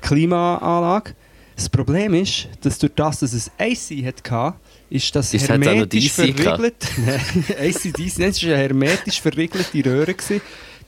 Klimaanlage. 0.00 1.14
Das 1.56 1.68
Problem 1.68 2.14
ist, 2.14 2.48
dass 2.62 2.78
durch 2.78 2.92
das, 2.94 3.18
dass 3.20 3.32
es 3.32 3.50
AC 3.58 4.04
hatte, 4.06 4.54
ist 4.90 5.14
das 5.14 5.34
Ist 5.34 5.48
hermetisch 5.48 6.12
verriegelt. 6.12 6.76
Nein, 7.04 7.44
es 7.58 7.84
war 7.84 8.48
eine 8.48 8.56
hermetisch 8.56 9.20
verriegelte 9.20 9.84
Röhre. 9.84 10.14
Gewesen. 10.14 10.40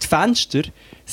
Die 0.03 0.07
Fenster 0.07 0.63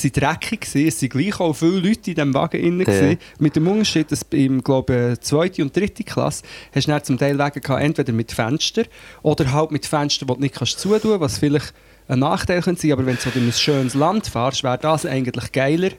waren 0.03 0.11
dreckig, 0.11 0.61
gewesen. 0.61 0.87
es 0.87 1.01
waren 1.01 1.09
gleich 1.09 1.39
auch 1.39 1.53
viele 1.53 1.79
Leute 1.79 2.11
in 2.11 2.15
diesem 2.15 2.33
Wagen 2.33 2.79
drin. 2.79 3.11
Ja. 3.11 3.17
Mit 3.39 3.55
dem 3.55 3.67
Unterschied, 3.67 4.11
dass 4.11 4.25
im 4.31 4.63
glaube 4.63 5.17
zweite 5.19 5.61
und 5.61 5.75
dritte 5.75 6.03
Klasse 6.03 6.43
hast 6.73 6.87
du 6.87 7.03
zum 7.03 7.17
Teil 7.17 7.37
Wege 7.37 7.61
gehabt, 7.61 7.81
entweder 7.83 8.13
mit 8.13 8.31
Fenster 8.31 8.83
oder 9.23 9.51
halt 9.51 9.71
mit 9.71 9.85
Fenstern, 9.85 10.27
die 10.27 10.33
du 10.33 10.39
nicht 10.41 10.55
kannst 10.55 10.79
zutun 10.79 11.01
kannst, 11.01 11.21
was 11.21 11.37
vielleicht 11.39 11.73
ein 12.07 12.19
Nachteil 12.19 12.61
könnte 12.61 12.81
sein, 12.81 12.93
aber 12.93 13.05
wenn 13.05 13.15
du 13.15 13.21
so 13.21 13.29
in 13.35 13.47
ein 13.47 13.51
schönes 13.53 13.93
Land 13.93 14.27
fährst, 14.27 14.63
wäre 14.63 14.77
das 14.77 15.05
eigentlich 15.05 15.51
geiler 15.51 15.89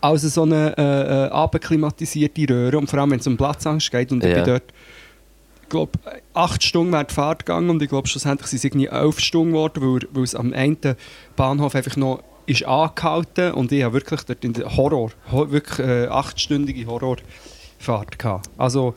als 0.00 0.22
so 0.22 0.42
eine 0.42 0.74
äh, 0.76 0.82
äh, 0.82 1.30
abklimatisierte 1.30 2.48
Röhre 2.48 2.78
und 2.78 2.88
vor 2.90 2.98
allem 2.98 3.12
wenn 3.12 3.20
es 3.20 3.26
um 3.26 3.36
Platzangst 3.36 3.90
geht 3.90 4.12
und 4.12 4.22
ich 4.22 4.30
Ja. 4.30 4.36
bin 4.36 4.44
dort 4.44 4.72
ich 5.62 5.70
glaube, 5.70 5.92
acht 6.34 6.62
Stunden 6.62 6.92
wäre 6.92 7.06
die 7.06 7.14
Fahrt 7.14 7.46
gegangen 7.46 7.70
und 7.70 7.82
ich 7.82 7.88
glaube, 7.88 8.06
schlussendlich 8.06 8.48
sind 8.48 8.58
es 8.58 8.64
irgendwie 8.64 8.86
elf 8.86 9.18
Stunden 9.18 9.52
geworden, 9.54 9.80
weil, 9.82 10.08
weil 10.12 10.22
es 10.22 10.34
am 10.34 10.52
einen 10.52 10.76
Bahnhof 11.36 11.74
einfach 11.74 11.96
noch 11.96 12.22
ist 12.46 12.64
angehalten 12.64 13.52
und 13.52 13.72
ich 13.72 13.82
habe 13.82 13.94
wirklich 13.94 14.22
dort 14.22 14.44
in 14.44 14.54
Horror, 14.76 15.10
ho 15.30 15.50
wirklich 15.50 15.86
äh, 15.86 16.06
achtstündige 16.06 16.86
Horrorfahrt 16.86 18.18
gehabt. 18.18 18.50
Also 18.58 18.94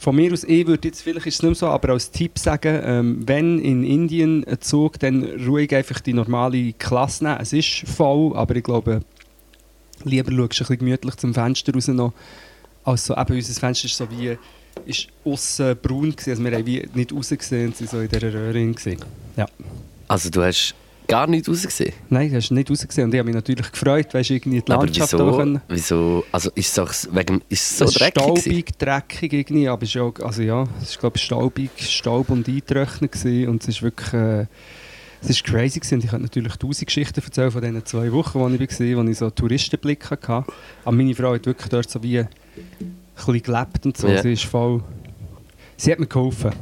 von 0.00 0.16
mir 0.16 0.32
aus, 0.32 0.44
ich 0.44 0.66
würde 0.66 0.88
jetzt, 0.88 1.02
vielleicht 1.02 1.26
ist 1.26 1.34
es 1.34 1.42
nicht 1.42 1.50
mehr 1.50 1.54
so, 1.54 1.66
aber 1.66 1.90
als 1.90 2.10
Tipp 2.10 2.38
sagen, 2.38 2.80
ähm, 2.84 3.28
wenn 3.28 3.58
in 3.58 3.84
Indien 3.84 4.44
ein 4.46 4.60
Zug, 4.60 4.98
dann 4.98 5.24
ruhig 5.46 5.74
einfach 5.74 6.00
die 6.00 6.14
normale 6.14 6.72
Klasse 6.72 7.24
nehmen. 7.24 7.38
Es 7.40 7.52
ist 7.52 7.84
voll, 7.86 8.34
aber 8.34 8.56
ich 8.56 8.64
glaube, 8.64 9.02
lieber 10.04 10.32
schaust 10.32 10.38
du 10.38 10.42
ein 10.42 10.48
bisschen 10.48 10.78
gemütlich 10.78 11.16
zum 11.16 11.34
Fenster 11.34 11.74
raus 11.74 11.88
noch, 11.88 12.14
als 12.82 13.04
so, 13.04 13.14
eben 13.14 13.34
unser 13.34 13.60
Fenster 13.60 13.86
ist 13.86 13.96
so 13.96 14.10
wie, 14.10 14.38
ist 14.86 15.08
aussen 15.24 15.76
braun 15.82 16.12
gewesen, 16.12 16.30
also 16.30 16.44
wir 16.44 16.52
haben 16.52 16.66
wie 16.66 16.88
nicht 16.94 17.12
rausgesehen 17.12 17.72
sind 17.74 17.90
so 17.90 18.00
in 18.00 18.08
dieser 18.08 18.32
Röhre 18.32 18.52
gewesen. 18.52 19.04
Ja. 19.36 19.46
Also 20.08 20.30
du 20.30 20.42
hast 20.42 20.74
gar 21.08 21.26
nicht 21.26 21.48
rausgesehen. 21.48 21.92
Nein, 22.08 22.32
das 22.32 22.44
hast 22.44 22.50
nicht 22.52 22.70
rausgesehen 22.70 23.06
und 23.08 23.14
ich 23.14 23.18
habe 23.18 23.26
mich 23.26 23.34
natürlich 23.34 23.70
gefreut, 23.72 24.12
weißt 24.14 24.30
du, 24.30 24.34
irgendwie 24.34 24.60
die 24.62 24.72
Aber 24.72 24.84
Landschaft 24.84 25.12
wieso? 25.12 25.28
auch 25.28 25.36
können. 25.38 25.60
Wieso? 25.68 26.24
Also 26.32 26.50
ist 26.54 26.78
es, 26.78 26.78
auch 27.08 27.14
wegen, 27.14 27.42
ist 27.48 27.62
es 27.72 27.78
so 27.78 27.84
es 27.86 27.94
dreckig? 27.94 28.22
staubig, 28.22 28.78
dreckig 28.78 29.32
irgendwie, 29.32 29.68
aber 29.68 29.82
es 29.82 29.88
ist 29.94 29.96
auch, 30.00 30.14
also 30.20 30.42
ja, 30.42 30.64
es 30.82 30.90
ist 30.90 31.00
glaube 31.00 31.16
ich 31.16 31.22
staubig, 31.24 31.70
Staub 31.78 32.30
und 32.30 32.46
eintrocknet 32.48 33.12
gewesen 33.12 33.48
und 33.48 33.62
es 33.62 33.68
ist 33.68 33.82
wirklich, 33.82 34.12
äh, 34.12 34.46
es 35.22 35.30
ist 35.30 35.44
crazy 35.44 35.80
gewesen. 35.80 35.98
ich 35.98 36.08
könnte 36.10 36.22
natürlich 36.26 36.56
tausend 36.56 36.86
Geschichten 36.86 37.20
erzählen 37.22 37.50
von 37.50 37.60
diesen 37.60 37.84
zwei 37.84 38.10
Wochen, 38.12 38.38
wo 38.40 38.48
ich 38.48 38.60
war, 38.60 39.04
wo 39.04 39.08
ich 39.10 39.18
so 39.18 39.28
Touristenblick 39.30 40.10
hatte. 40.10 40.32
Aber 40.84 40.92
meine 40.96 41.14
Frau 41.14 41.34
hat 41.34 41.44
wirklich 41.44 41.68
dort 41.68 41.90
so 41.90 42.02
wie 42.02 42.20
ein 42.20 42.28
bisschen 43.16 43.42
gelebt 43.42 43.84
und 43.84 43.96
so, 43.96 44.08
Ja. 44.08 44.22
sie 44.22 44.32
ist 44.32 44.44
voll, 44.44 44.82
sie 45.76 45.92
hat 45.92 45.98
mir 45.98 46.06
geholfen. 46.06 46.52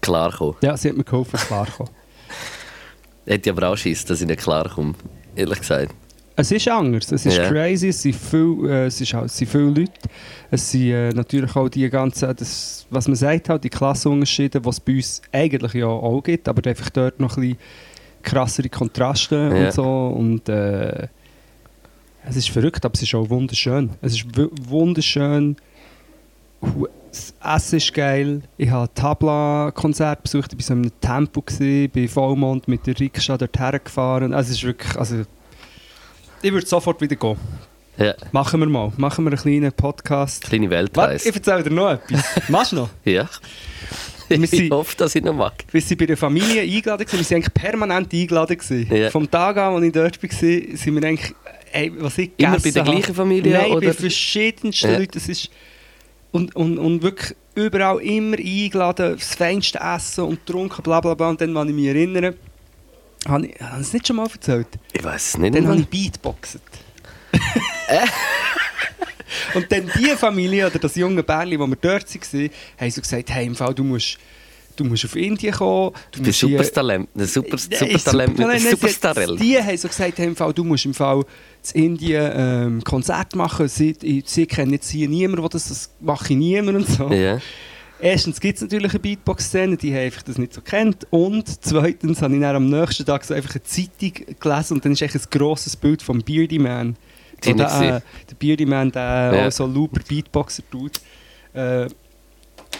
klarkommen. 0.00 0.54
Ja, 0.62 0.76
sie 0.76 0.88
hat 0.88 0.96
mir 0.96 1.04
geholfen, 1.04 1.38
klarkommen. 1.38 1.92
Hätte 3.26 3.50
ich 3.50 3.56
aber 3.56 3.68
auch 3.68 3.76
Schiss, 3.76 4.04
dass 4.04 4.20
ich 4.20 4.26
nicht 4.26 4.40
klarkomme. 4.40 4.94
Ehrlich 5.36 5.60
gesagt. 5.60 5.94
Es 6.34 6.50
ist 6.50 6.66
anders, 6.68 7.12
es 7.12 7.26
ist 7.26 7.36
Ja. 7.36 7.48
crazy, 7.48 7.88
es 7.88 8.00
sind, 8.02 8.14
viel, 8.16 8.56
äh, 8.66 8.86
es, 8.86 9.00
ist 9.00 9.12
halt, 9.12 9.26
es 9.26 9.36
sind 9.36 9.50
viele 9.50 9.64
Leute. 9.64 9.92
Es 10.50 10.70
sind 10.70 10.90
äh, 10.90 11.10
natürlich 11.10 11.54
auch 11.54 11.68
die 11.68 11.88
ganzen, 11.90 12.34
das, 12.34 12.86
was 12.90 13.06
man 13.06 13.16
sagt, 13.16 13.50
halt, 13.50 13.62
die 13.64 13.68
Klassenunterschiede, 13.68 14.60
die 14.60 14.68
es 14.68 14.80
bei 14.80 14.94
uns 14.96 15.22
eigentlich 15.30 15.74
ja 15.74 15.86
auch 15.86 16.22
gibt, 16.22 16.48
aber 16.48 16.66
einfach 16.68 16.88
dort 16.90 17.20
noch 17.20 17.36
ein 17.36 17.42
bisschen 17.42 17.58
krassere 18.22 18.68
Kontraste 18.70 19.34
Ja. 19.54 19.66
und 19.66 19.72
so. 19.72 20.06
Und 20.08 20.48
äh, 20.48 21.06
es 22.26 22.36
ist 22.36 22.48
verrückt, 22.48 22.82
aber 22.84 22.94
es 22.94 23.02
ist 23.02 23.14
auch 23.14 23.28
wunderschön. 23.28 23.90
Es 24.00 24.14
ist 24.14 24.36
wu- 24.36 24.50
wunderschön. 24.68 25.56
Das 27.12 27.34
Essen 27.56 27.76
ist 27.76 27.92
geil. 27.92 28.42
Ich 28.56 28.70
habe 28.70 28.88
ein 28.90 28.94
Tabla-Konzert 28.94 30.22
besucht, 30.22 30.52
ich 30.54 30.58
war 30.60 30.64
so 30.64 30.72
in 30.72 30.80
einem 30.82 31.00
Tempo, 31.00 31.42
gewesen, 31.42 31.90
bei 31.94 32.08
Vollmond 32.08 32.66
mit 32.68 32.86
der 32.86 32.98
Rikscha 32.98 33.36
dort 33.36 33.58
hergefahren. 33.58 34.32
Also 34.32 34.50
es 34.50 34.56
ist 34.56 34.64
wirklich, 34.64 34.96
also 34.96 35.22
ich 36.40 36.52
würde 36.52 36.66
sofort 36.66 37.00
wieder 37.02 37.16
gehen. 37.16 37.36
Ja, 37.98 38.14
Machen 38.32 38.60
wir 38.60 38.66
mal. 38.66 38.90
Machen 38.96 39.24
wir 39.26 39.30
einen 39.32 39.38
kleinen 39.40 39.72
Podcast. 39.72 40.44
kleine 40.44 40.70
Weltreise. 40.70 41.28
ich 41.28 41.34
erzähle 41.36 41.62
dir 41.64 41.70
noch 41.70 41.90
etwas. 41.90 42.24
Machst 42.48 42.72
du 42.72 42.76
noch? 42.76 42.88
Ja. 43.04 43.28
Wir 44.28 44.40
Ich 44.44 44.50
sind- 44.50 44.72
hoffe, 44.72 44.96
dass 44.96 45.14
ich 45.14 45.22
noch 45.22 45.34
mag. 45.34 45.52
Wir 45.70 45.82
sind 45.82 45.98
bei 45.98 46.06
der 46.06 46.16
Familie 46.16 46.62
eingeladen. 46.62 47.04
gewesen. 47.04 47.18
Wir 47.18 47.24
sind 47.24 47.36
eigentlich 47.36 47.52
permanent 47.54 48.10
eingeladen. 48.14 48.56
gewesen. 48.56 48.88
Ja. 48.96 49.10
Vom 49.10 49.30
Tag 49.30 49.58
an, 49.58 49.74
als 49.74 49.84
ich 49.84 49.92
dort 49.92 50.22
war, 50.22 50.30
sind 50.30 50.94
wir 50.94 51.04
eigentlich... 51.06 51.34
Ey, 51.74 51.92
was 51.98 52.16
ich 52.16 52.30
Immer 52.38 52.58
bei 52.58 52.70
der 52.70 52.82
gleichen 52.82 53.14
Familie, 53.14 53.52
Nein, 53.58 53.72
oder? 53.72 53.86
bei 53.88 53.92
verschiedensten 53.92 54.90
Ja. 54.90 54.98
Leuten. 54.98 55.18
Es 55.18 55.28
ist 55.28 55.50
und, 56.32 56.56
und, 56.56 56.78
und 56.78 57.02
wirklich 57.02 57.36
überall 57.54 58.00
immer 58.00 58.38
eingeladen, 58.38 59.16
das 59.16 59.34
feinste 59.34 59.78
Essen 59.78 60.24
und 60.24 60.44
getrunken, 60.44 60.82
bla 60.82 61.00
bla 61.00 61.14
bla. 61.14 61.28
Und 61.28 61.40
dann, 61.40 61.54
wenn 61.54 61.68
ich 61.68 61.74
mich 61.74 61.86
erinnere, 61.86 62.34
habe 63.28 63.46
ich, 63.46 63.60
habe 63.60 63.80
ich 63.80 63.86
es 63.86 63.92
nicht 63.92 64.06
schon 64.06 64.16
mal 64.16 64.28
erzählt? 64.32 64.68
Ich 64.92 65.04
weiß 65.04 65.28
es 65.28 65.38
nicht. 65.38 65.54
Dann 65.54 65.68
habe 65.68 65.80
ich 65.80 65.88
Beatboxet. 65.88 66.62
Und 69.54 69.70
dann 69.70 69.90
die 69.96 70.10
Familie 70.16 70.66
oder 70.66 70.78
das 70.78 70.94
junge 70.96 71.22
Bärli, 71.22 71.58
wo 71.58 71.66
wir 71.66 71.76
dort 71.76 72.14
waren, 72.14 72.50
haben 72.78 72.90
so 72.90 73.00
gesagt, 73.00 73.30
hey, 73.30 73.46
im 73.46 73.54
Fall, 73.54 73.74
du 73.74 73.84
musst, 73.84 74.18
du 74.76 74.84
musst 74.84 75.04
auf 75.04 75.16
Indien 75.16 75.52
kommen. 75.54 75.92
Du 76.12 76.22
bist 76.22 76.40
Superstalent. 76.40 77.08
Ein 77.16 77.26
Super, 77.26 77.56
Nein, 77.56 77.78
Supertalent 77.78 78.36
Super- 78.36 78.48
nein, 78.48 78.60
Superstarell. 78.60 79.38
sie- 79.38 79.44
Die 79.44 79.58
haben 79.58 79.76
so 79.76 79.88
gesagt, 79.88 80.18
hey, 80.18 80.26
im 80.26 80.36
Fall, 80.36 80.52
du 80.52 80.64
musst 80.64 80.84
im 80.84 80.94
Fall 80.94 81.24
in 81.74 81.84
Indien 81.84 82.32
ähm, 82.34 82.84
Konzert 82.84 83.34
machen. 83.36 83.68
Sie, 83.68 83.94
sie 84.24 84.46
kennen 84.46 84.72
jetzt 84.72 84.90
hier 84.90 85.08
niemanden, 85.08 85.42
der 85.42 85.48
das, 85.50 85.68
das 85.68 85.90
mache 86.00 86.32
ich 86.32 86.38
niemand 86.38 86.78
und 86.78 86.88
so. 86.88 87.08
Ja. 87.12 87.38
Erstens 88.00 88.40
gibt 88.40 88.56
es 88.56 88.62
natürlich 88.62 88.90
eine 88.90 88.98
Beatbox-Szene, 88.98 89.76
die 89.76 89.92
haben 89.94 90.00
einfach 90.06 90.22
das 90.22 90.36
nicht 90.36 90.52
so 90.52 90.60
kennt. 90.60 91.06
Und 91.10 91.64
zweitens 91.64 92.20
habe 92.20 92.34
ich 92.34 92.40
dann 92.40 92.56
am 92.56 92.68
nächsten 92.68 93.04
Tag 93.06 93.22
so 93.24 93.32
einfach 93.32 93.54
eine 93.54 93.62
Zeitung 93.62 94.12
gelesen 94.40 94.74
und 94.74 94.84
dann 94.84 94.90
ist 94.92 95.02
echt 95.02 95.14
ein 95.14 95.22
grosses 95.30 95.76
Bild 95.76 96.02
vom 96.02 96.18
Beardy 96.20 96.58
Man. 96.58 96.96
Die 97.44 97.50
So 97.50 97.54
der, 97.54 97.66
äh, 97.80 98.00
der 98.28 98.34
Beardy 98.40 98.66
Man, 98.66 98.90
der 98.90 99.32
Ja. 99.34 99.50
so 99.52 99.66
Looper 99.66 100.00
Beatboxer 100.08 100.64
tut. 100.68 101.00
Äh, 101.54 101.86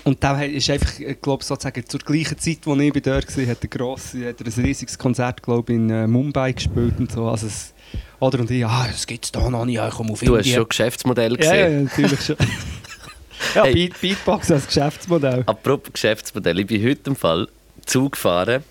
und 0.05 0.23
der 0.23 0.51
ist 0.51 0.69
einfach, 0.71 0.99
ich 0.99 1.21
glaube 1.21 1.45
sozusagen 1.45 1.87
zur 1.87 2.01
gleichen 2.01 2.39
Zeit, 2.39 2.59
als 2.67 2.81
ich 2.81 2.93
bei 2.93 3.01
dort 3.01 3.37
war, 3.37 3.47
hat 3.47 3.63
er, 3.63 3.69
gross, 3.69 4.15
hat 4.15 4.41
er 4.41 4.47
ein 4.47 4.65
riesiges 4.65 4.99
Konzert 4.99 5.43
glaub, 5.43 5.71
in 5.71 5.91
äh, 5.91 6.07
Mumbai 6.07 6.53
gespielt 6.53 6.95
und 6.99 7.13
so. 7.13 7.27
Also 7.29 7.47
es, 7.47 7.73
oder 8.19 8.41
und 8.41 8.51
ich, 8.51 8.65
ah, 8.65 8.87
das 8.91 9.07
gibt 9.07 9.25
es 9.25 9.33
da 9.33 9.49
noch 9.49 9.65
nicht, 9.65 9.77
ja, 9.77 9.89
ich 9.89 9.95
komme 9.95 10.13
auf 10.13 10.21
Du 10.21 10.37
hast 10.37 10.49
schon 10.49 10.69
Geschäftsmodell 10.69 11.39
ja, 11.41 11.55
ja, 11.55 11.67
gesehen. 11.67 11.85
natürlich 11.85 12.21
schon. 12.21 12.37
ja, 13.55 13.65
Hey. 13.65 13.75
Beat, 13.75 14.01
Beatbox 14.01 14.51
als 14.51 14.67
Geschäftsmodell. 14.67 15.43
Apropos 15.47 15.93
Geschäftsmodell. 15.93 16.59
Ich 16.61 16.67
bin 16.67 16.85
heute 16.85 17.11
im 17.11 17.17
Fall 17.17 17.49
Zug 17.87 18.13
gefahren. 18.13 18.63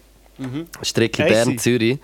Strecke 0.82 1.24
Crazy. 1.24 1.34
Bern-Zürich. 1.34 2.00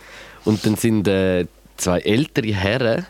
Und 0.46 0.66
dann 0.66 0.76
sind 0.76 1.08
äh, 1.08 1.46
zwei 1.78 2.00
ältere 2.00 2.54
Herren 2.54 3.06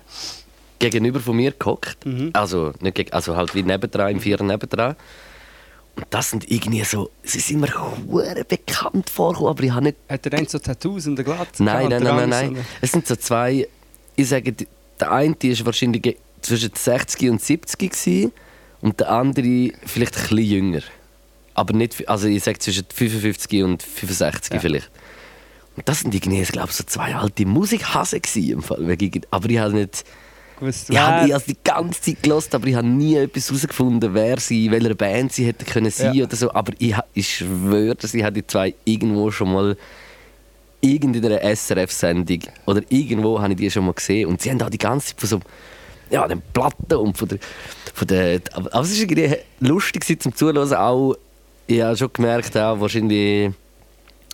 gegenüber 0.80 1.20
von 1.20 1.36
mir 1.36 1.52
gehockt. 1.52 2.06
Mhm. 2.06 2.32
Also, 2.34 2.74
nicht 2.80 3.14
also 3.14 3.36
halt 3.36 3.54
wie 3.56 3.64
nebendran, 3.64 4.12
im 4.12 4.20
Vierer 4.20 4.44
nebendran. 4.44 4.96
Und 5.98 6.06
das 6.12 6.30
sind 6.30 6.50
irgendwie 6.50 6.84
so, 6.84 7.10
sie 7.24 7.39
sind 7.39 7.60
mir 7.60 7.74
hure 7.74 8.46
bekannt 8.48 9.10
vorgekommen, 9.10 9.50
aber 9.50 9.63
ich 9.63 9.72
habe 9.72 9.86
nicht 9.86 9.98
Hat 10.08 10.25
er 10.25 10.30
dann 10.30 10.48
so 10.48 10.60
Tattoos 10.60 11.06
in 11.08 11.16
der 11.16 11.25
Glatze? 11.25 11.63
Nein, 11.63 11.89
nein, 11.89 12.04
nein, 12.04 12.30
nein, 12.30 12.54
nein. 12.54 12.66
Es 12.82 12.92
sind 12.92 13.08
so 13.08 13.16
zwei. 13.16 13.68
Ich 14.16 14.30
sage, 14.30 14.54
der 15.00 15.12
eine 15.12 15.36
ist 15.42 15.66
wahrscheinlich 15.66 16.18
zwischen 16.42 16.72
60 16.74 17.30
und 17.30 17.42
70 17.42 17.80
gewesen, 17.92 18.32
und 18.82 19.00
der 19.00 19.10
andere 19.10 19.72
vielleicht 19.86 20.16
ein 20.16 20.22
bisschen 20.22 20.38
jünger. 20.38 20.82
Aber 21.54 21.74
nicht, 21.74 22.08
also 22.08 22.27
ich 22.27 22.44
sage 22.44 22.60
zwischen 22.60 22.86
55 22.94 23.63
und 23.63 23.82
65 23.82 24.54
Ja. 24.54 24.60
vielleicht. 24.60 24.92
Und 25.75 25.88
das 25.89 26.01
sind 26.01 26.13
irgendwie, 26.13 26.42
ich 26.42 26.51
glaube, 26.51 26.72
so 26.72 26.84
zwei 26.84 27.16
alte 27.16 27.46
Musikhasen 27.46 28.22
gewesen, 28.22 28.51
im 28.51 28.63
Fall. 28.63 28.98
Aber 29.32 29.50
ich 29.50 29.58
habe 29.58 29.74
nicht. 29.74 30.04
Gewusst, 30.60 30.90
Ich 30.90 30.98
habe 30.98 31.42
die 31.48 31.58
ganze 31.64 32.02
Zeit 32.02 32.24
gelost, 32.24 32.54
aber 32.56 32.68
ich 32.68 32.76
habe 32.76 32.88
nie 32.88 33.16
etwas 33.16 33.48
herausgefunden, 33.50 34.14
wer 34.14 34.40
sie, 34.40 34.66
in 34.66 34.72
welcher 34.72 34.96
Band 34.96 35.32
sie 35.34 35.46
hätten 35.46 35.66
können 35.66 35.92
sein 35.92 36.14
Ja. 36.14 36.26
oder 36.26 36.36
so. 36.36 36.52
Aber 36.54 36.74
ich, 36.80 36.96
ich 37.14 37.38
schwöre, 37.38 37.96
dass 37.96 38.14
ich 38.14 38.26
die 38.30 38.46
zwei 38.48 38.74
irgendwo 38.86 39.32
schon 39.32 39.54
mal 39.54 39.78
irgendeiner 40.82 41.42
SRF-Sendung 41.56 42.40
oder 42.66 42.82
irgendwo 42.90 43.40
habe 43.42 43.54
ich 43.54 43.58
die 43.58 43.72
schon 43.72 43.86
mal 43.86 43.94
gesehen 43.94 44.28
und 44.30 44.42
sie 44.42 44.52
haben 44.52 44.62
auch 44.62 44.70
die 44.70 44.78
ganze 44.78 45.08
Zeit 45.08 45.20
von 45.20 45.30
so 45.30 45.40
ja, 46.10 46.28
den 46.28 46.42
Platten 46.54 46.96
und 46.96 47.18
von 47.18 47.28
der, 47.28 47.40
von 47.94 48.08
der 48.08 48.40
aber 48.54 48.68
es 48.68 48.74
war 48.74 48.84
irgendwie 48.84 49.36
lustig 49.60 50.22
zum 50.22 50.36
Zuhören 50.36 50.74
auch 50.74 51.16
ich 51.66 51.82
habe 51.82 51.98
schon 51.98 52.14
gemerkt 52.14 52.56
auch 52.58 52.80
wahrscheinlich 52.80 53.52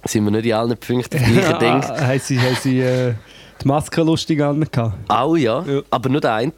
sind 0.06 0.25
wir 0.25 0.32
nicht 0.32 0.46
in 0.46 0.53
allen 0.53 0.77
Punkten 0.77 1.18
gleichen 1.18 1.60
Ding 1.60 1.82
Ah, 1.82 2.08
haben 2.08 2.20
sie, 2.20 2.39
haben 2.39 2.58
sie 2.62 2.80
äh, 2.82 3.13
die 3.63 3.67
Maske 3.67 4.01
lustig 4.01 4.41
angehabt? 4.41 4.93
auch 5.08 5.36
ja, 5.36 5.63
Ja. 5.63 5.82
aber 5.89 6.10
nur 6.10 6.22
der 6.22 6.34
eine 6.36 6.51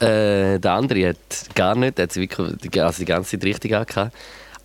äh, 0.00 0.58
der 0.58 0.72
andere 0.72 1.10
hat 1.10 1.54
gar 1.54 1.74
nicht, 1.76 1.98
hat 1.98 2.12
sie 2.12 2.20
wirklich 2.22 2.56
die, 2.58 2.80
also 2.80 2.98
die 2.98 3.04
ganze 3.04 3.30
Zeit 3.38 3.44
richtig 3.44 3.74
angehabt. 3.74 4.14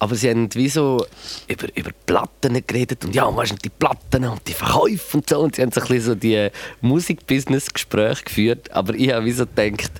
Aber 0.02 0.16
sie 0.16 0.30
haben 0.30 0.54
wie 0.56 0.70
so 0.70 1.06
über, 1.48 1.68
über 1.76 1.92
Platten 2.06 2.64
geredet 2.66 3.04
und 3.04 3.14
ja, 3.14 3.26
und 3.26 3.36
weißt 3.36 3.52
du, 3.52 3.56
die 3.58 3.70
Platten 3.70 4.24
und 4.26 4.48
die 4.48 4.54
Verkäufe 4.54 5.18
und 5.18 5.30
so. 5.30 5.40
Und 5.40 5.56
sie 5.56 5.62
haben 5.62 5.72
so 5.74 5.82
ein 5.82 5.88
bisschen 5.88 6.04
so 6.04 6.16
die 6.16 6.50
Musikbusiness-Gespräche 6.82 8.24
geführt. 8.24 8.72
Aber 8.72 8.96
ich 8.96 9.12
habe 9.12 9.26
wie 9.26 9.32
so 9.34 9.46
gedacht, 9.46 9.92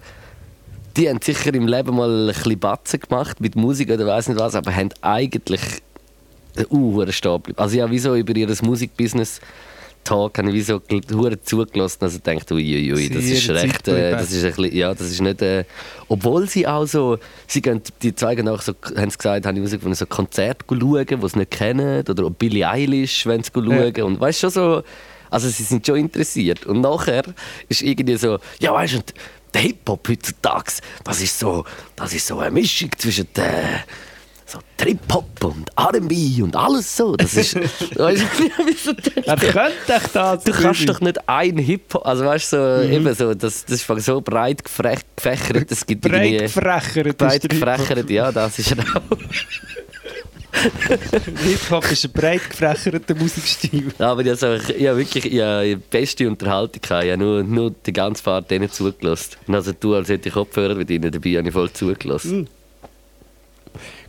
die 0.96 1.10
haben 1.10 1.22
sicher 1.22 1.54
im 1.54 1.68
Leben 1.68 1.96
mal 1.98 2.30
ein 2.30 2.34
bisschen 2.34 2.58
Batzen 2.60 3.02
gemacht 3.02 3.42
mit 3.42 3.58
Musik 3.58 3.92
oder 3.92 4.08
weiß 4.08 4.30
nicht 4.30 4.40
was, 4.40 4.56
aber 4.56 4.74
haben 4.74 4.90
eigentlich 5.02 5.62
uh, 6.72 7.06
stehen 7.12 7.34
geblieben. 7.34 7.60
Also 7.60 7.76
ich 7.76 7.82
habe 7.82 7.92
wie 7.92 8.00
so 8.00 8.16
über 8.16 8.36
ihr 8.36 8.48
Musikbusiness 8.62 9.42
Talk 10.04 10.38
habe 10.38 10.50
ich 10.50 10.56
wie 10.56 10.62
so 10.62 10.82
hure 11.12 11.42
zugelassen, 11.42 12.00
also 12.02 12.20
dachte 12.24 12.54
ui, 12.56 12.64
ui, 12.64 12.94
ui, 12.94 13.10
das 13.10 13.24
ist 13.26 13.50
recht, 13.50 13.88
äh, 13.88 14.12
das 14.12 14.32
ist 14.32 14.44
ein 14.44 14.54
bisschen, 14.54 14.76
ja, 14.76 14.94
das 14.94 15.12
ist 15.12 15.22
nicht, 15.22 15.42
äh, 15.42 15.66
obwohl 16.08 16.48
sie 16.48 16.66
auch 16.68 16.86
so, 16.86 17.18
sie 17.48 17.62
gehen, 17.62 17.82
die 18.02 18.16
zeigen 18.16 18.48
auch 18.48 18.62
so, 18.62 18.74
haben 18.96 19.10
sie 19.10 19.18
gesagt, 19.18 19.46
haben 19.46 19.56
herausgefunden, 19.56 19.96
so 19.96 20.06
Konzerte 20.06 20.66
schauen, 20.68 21.06
die 21.06 21.30
sie 21.30 21.38
nicht 21.40 21.52
kennen, 21.52 22.04
oder 22.08 22.26
auch 22.26 22.32
Billie 22.32 22.68
Eilish, 22.68 23.26
wenn 23.26 23.44
sie 23.44 23.52
schauen, 23.54 24.02
und 24.02 24.20
weißt 24.20 24.40
schon 24.40 24.50
so, 24.50 24.84
also 25.30 25.48
sie 25.48 25.64
sind 25.64 25.86
schon 25.86 25.98
interessiert. 25.98 26.66
Und 26.66 26.82
nachher 26.82 27.24
ist 27.68 27.82
irgendwie 27.82 28.18
so, 28.18 28.40
ja 28.60 28.74
weißt 28.74 28.94
du, 28.96 29.00
der 29.54 29.62
Hip-Hop 29.62 30.08
heutzutage, 30.08 30.74
das 31.04 31.22
ist 31.22 31.40
so, 31.40 31.66
das 31.96 32.14
ist 32.14 32.28
so 32.28 32.40
eine 32.40 32.52
Mischung 32.52 32.90
zwischen 32.98 33.28
der 33.36 33.84
so 34.50 34.60
Trip-Hop 34.78 35.44
und 35.44 35.70
R&B 35.78 36.42
und 36.42 36.56
alles 36.56 36.96
so. 36.96 37.16
Das 37.16 37.36
ist, 37.36 37.56
weißt 37.96 37.98
du, 37.98 38.06
wie 38.66 38.74
so 38.74 38.92
Er 39.26 39.38
könnte 39.38 39.94
echt 39.94 40.16
da 40.16 40.36
Du 40.38 40.52
kannst 40.52 40.88
doch 40.88 41.02
nicht 41.02 41.18
ein 41.28 41.58
Hip-Hop, 41.58 42.06
also 42.06 42.26
weißt 42.26 42.54
du, 42.54 42.58
so, 42.58 42.88
Mhm. 42.88 42.94
eben 42.94 43.14
so, 43.16 43.34
das, 43.34 43.66
das 43.66 43.82
ist 43.88 44.06
so 44.06 44.22
breit 44.22 44.64
gefächert, 44.64 45.72
es 45.72 45.86
gibt 45.86 46.02
breit 46.02 46.26
irgendwie... 46.26 46.44
gefrächert. 46.46 47.18
Breit 47.18 47.50
gefächert, 47.50 48.10
ja, 48.10 48.32
das 48.32 48.60
ist 48.60 48.72
er 48.72 48.80
auch. 48.80 49.18
Hip-Hop 51.44 51.92
ist 51.92 52.06
ein 52.06 52.12
breit 52.12 52.50
gefächerter 52.50 53.16
Musikstil. 53.16 53.92
Aber 54.00 54.22
ich 54.26 54.42
habe 54.42 54.60
ich 54.78 54.88
habe 54.88 54.98
wirklich 54.98 55.26
ich 55.26 55.42
habe 55.42 55.66
die 55.66 55.76
beste 55.76 56.28
Unterhaltung 56.28 56.82
gehabt. 56.82 57.06
Ich 57.06 57.12
habe 57.12 57.24
nur, 57.24 57.44
nur 57.44 57.72
die 57.86 57.94
ganze 57.94 58.24
Fahrt 58.24 58.50
denen 58.52 58.70
zugelassen. 58.70 59.36
Und 59.48 59.56
also 59.56 59.72
du, 59.80 59.96
als 59.96 60.10
hätte 60.10 60.30
ich 60.30 60.34
Kopfhörer 60.34 60.76
mit 60.76 60.90
ihnen 60.90 61.12
dabei, 61.12 61.38
habe 61.38 61.48
ich 61.48 61.54
voll 61.54 61.72
zugelassen. 61.72 62.42
Mhm. 62.42 62.48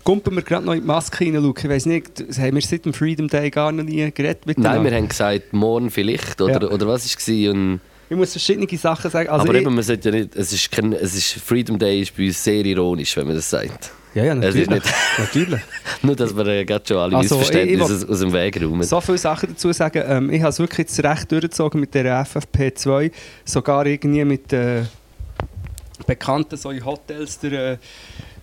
Kumpen 0.05 0.35
wir 0.35 0.43
gerade 0.43 0.65
noch 0.65 0.73
in 0.75 0.81
die 0.81 0.87
Maske 0.87 1.25
rein, 1.25 1.35
Luke. 1.35 1.61
Ich 1.63 1.69
weiss 1.69 1.87
nicht, 1.87 2.25
haben 2.39 2.55
wir 2.55 2.63
seit 2.63 2.85
dem 2.85 2.93
Freedom 2.95 3.29
Day 3.29 3.51
gar 3.51 3.71
noch 3.73 3.85
nie 3.85 4.11
geredet 4.13 4.47
miteinander. 4.47 4.83
Nein, 4.83 4.91
wir 4.91 4.99
haben 4.99 5.09
gesagt, 5.09 5.53
morgen 5.53 5.91
vielleicht, 5.91 6.41
oder, 6.41 6.63
Ja. 6.63 6.71
oder 6.71 6.87
was 6.87 7.05
war 7.05 7.19
es? 7.45 7.49
Und 7.49 7.81
Ich 8.09 8.17
muss 8.17 8.33
verschiedene 8.33 8.67
Sachen 8.79 9.11
sagen. 9.11 9.29
Also 9.29 9.45
aber 9.47 9.55
eben, 9.55 9.75
man 9.75 9.85
sollte 9.85 10.11
ja 10.11 10.17
nicht, 10.17 10.35
es 10.37 10.53
ist, 10.53 10.71
kein, 10.73 10.93
es 10.93 11.15
ist 11.15 11.33
Freedom 11.35 11.79
Day 11.79 12.01
ist 12.03 12.17
bei 12.17 12.27
uns 12.27 12.43
sehr 12.43 12.65
ironisch, 12.65 13.17
wenn 13.17 13.27
man 13.27 13.37
das 13.37 13.49
sagt. 13.49 13.93
ja, 14.15 14.25
ja, 14.25 14.35
natürlich. 14.35 14.69
natürlich. 15.19 15.61
Nur, 16.03 16.17
dass 16.17 16.35
wir 16.37 16.47
äh, 16.47 16.65
gerade 16.65 16.85
schon 16.87 16.97
alle 16.97 17.17
Also, 17.17 17.37
Missverständnisse 17.37 17.95
aus, 17.95 18.05
aus 18.09 18.19
dem 18.21 18.33
Weg 18.33 18.61
räumen. 18.61 18.83
So 18.83 19.01
viele 19.01 19.19
Sachen 19.19 19.51
dazu 19.51 19.73
sagen. 19.73 20.03
Ähm, 20.07 20.31
ich 20.31 20.41
habe 20.41 20.51
es 20.51 20.59
wirklich 20.59 20.79
jetzt 20.89 21.05
recht 21.05 21.31
durchgezogen 21.31 21.79
mit 21.81 21.95
der 21.95 22.27
FFP2. 22.27 23.13
Sogar 23.45 23.87
irgendwie 23.87 24.25
mit 24.25 24.53
äh, 24.53 24.83
Bekannten 26.07 26.57
so 26.57 26.71
in 26.71 26.85
Hotels 26.85 27.39
der, 27.39 27.73
äh, 27.75 27.77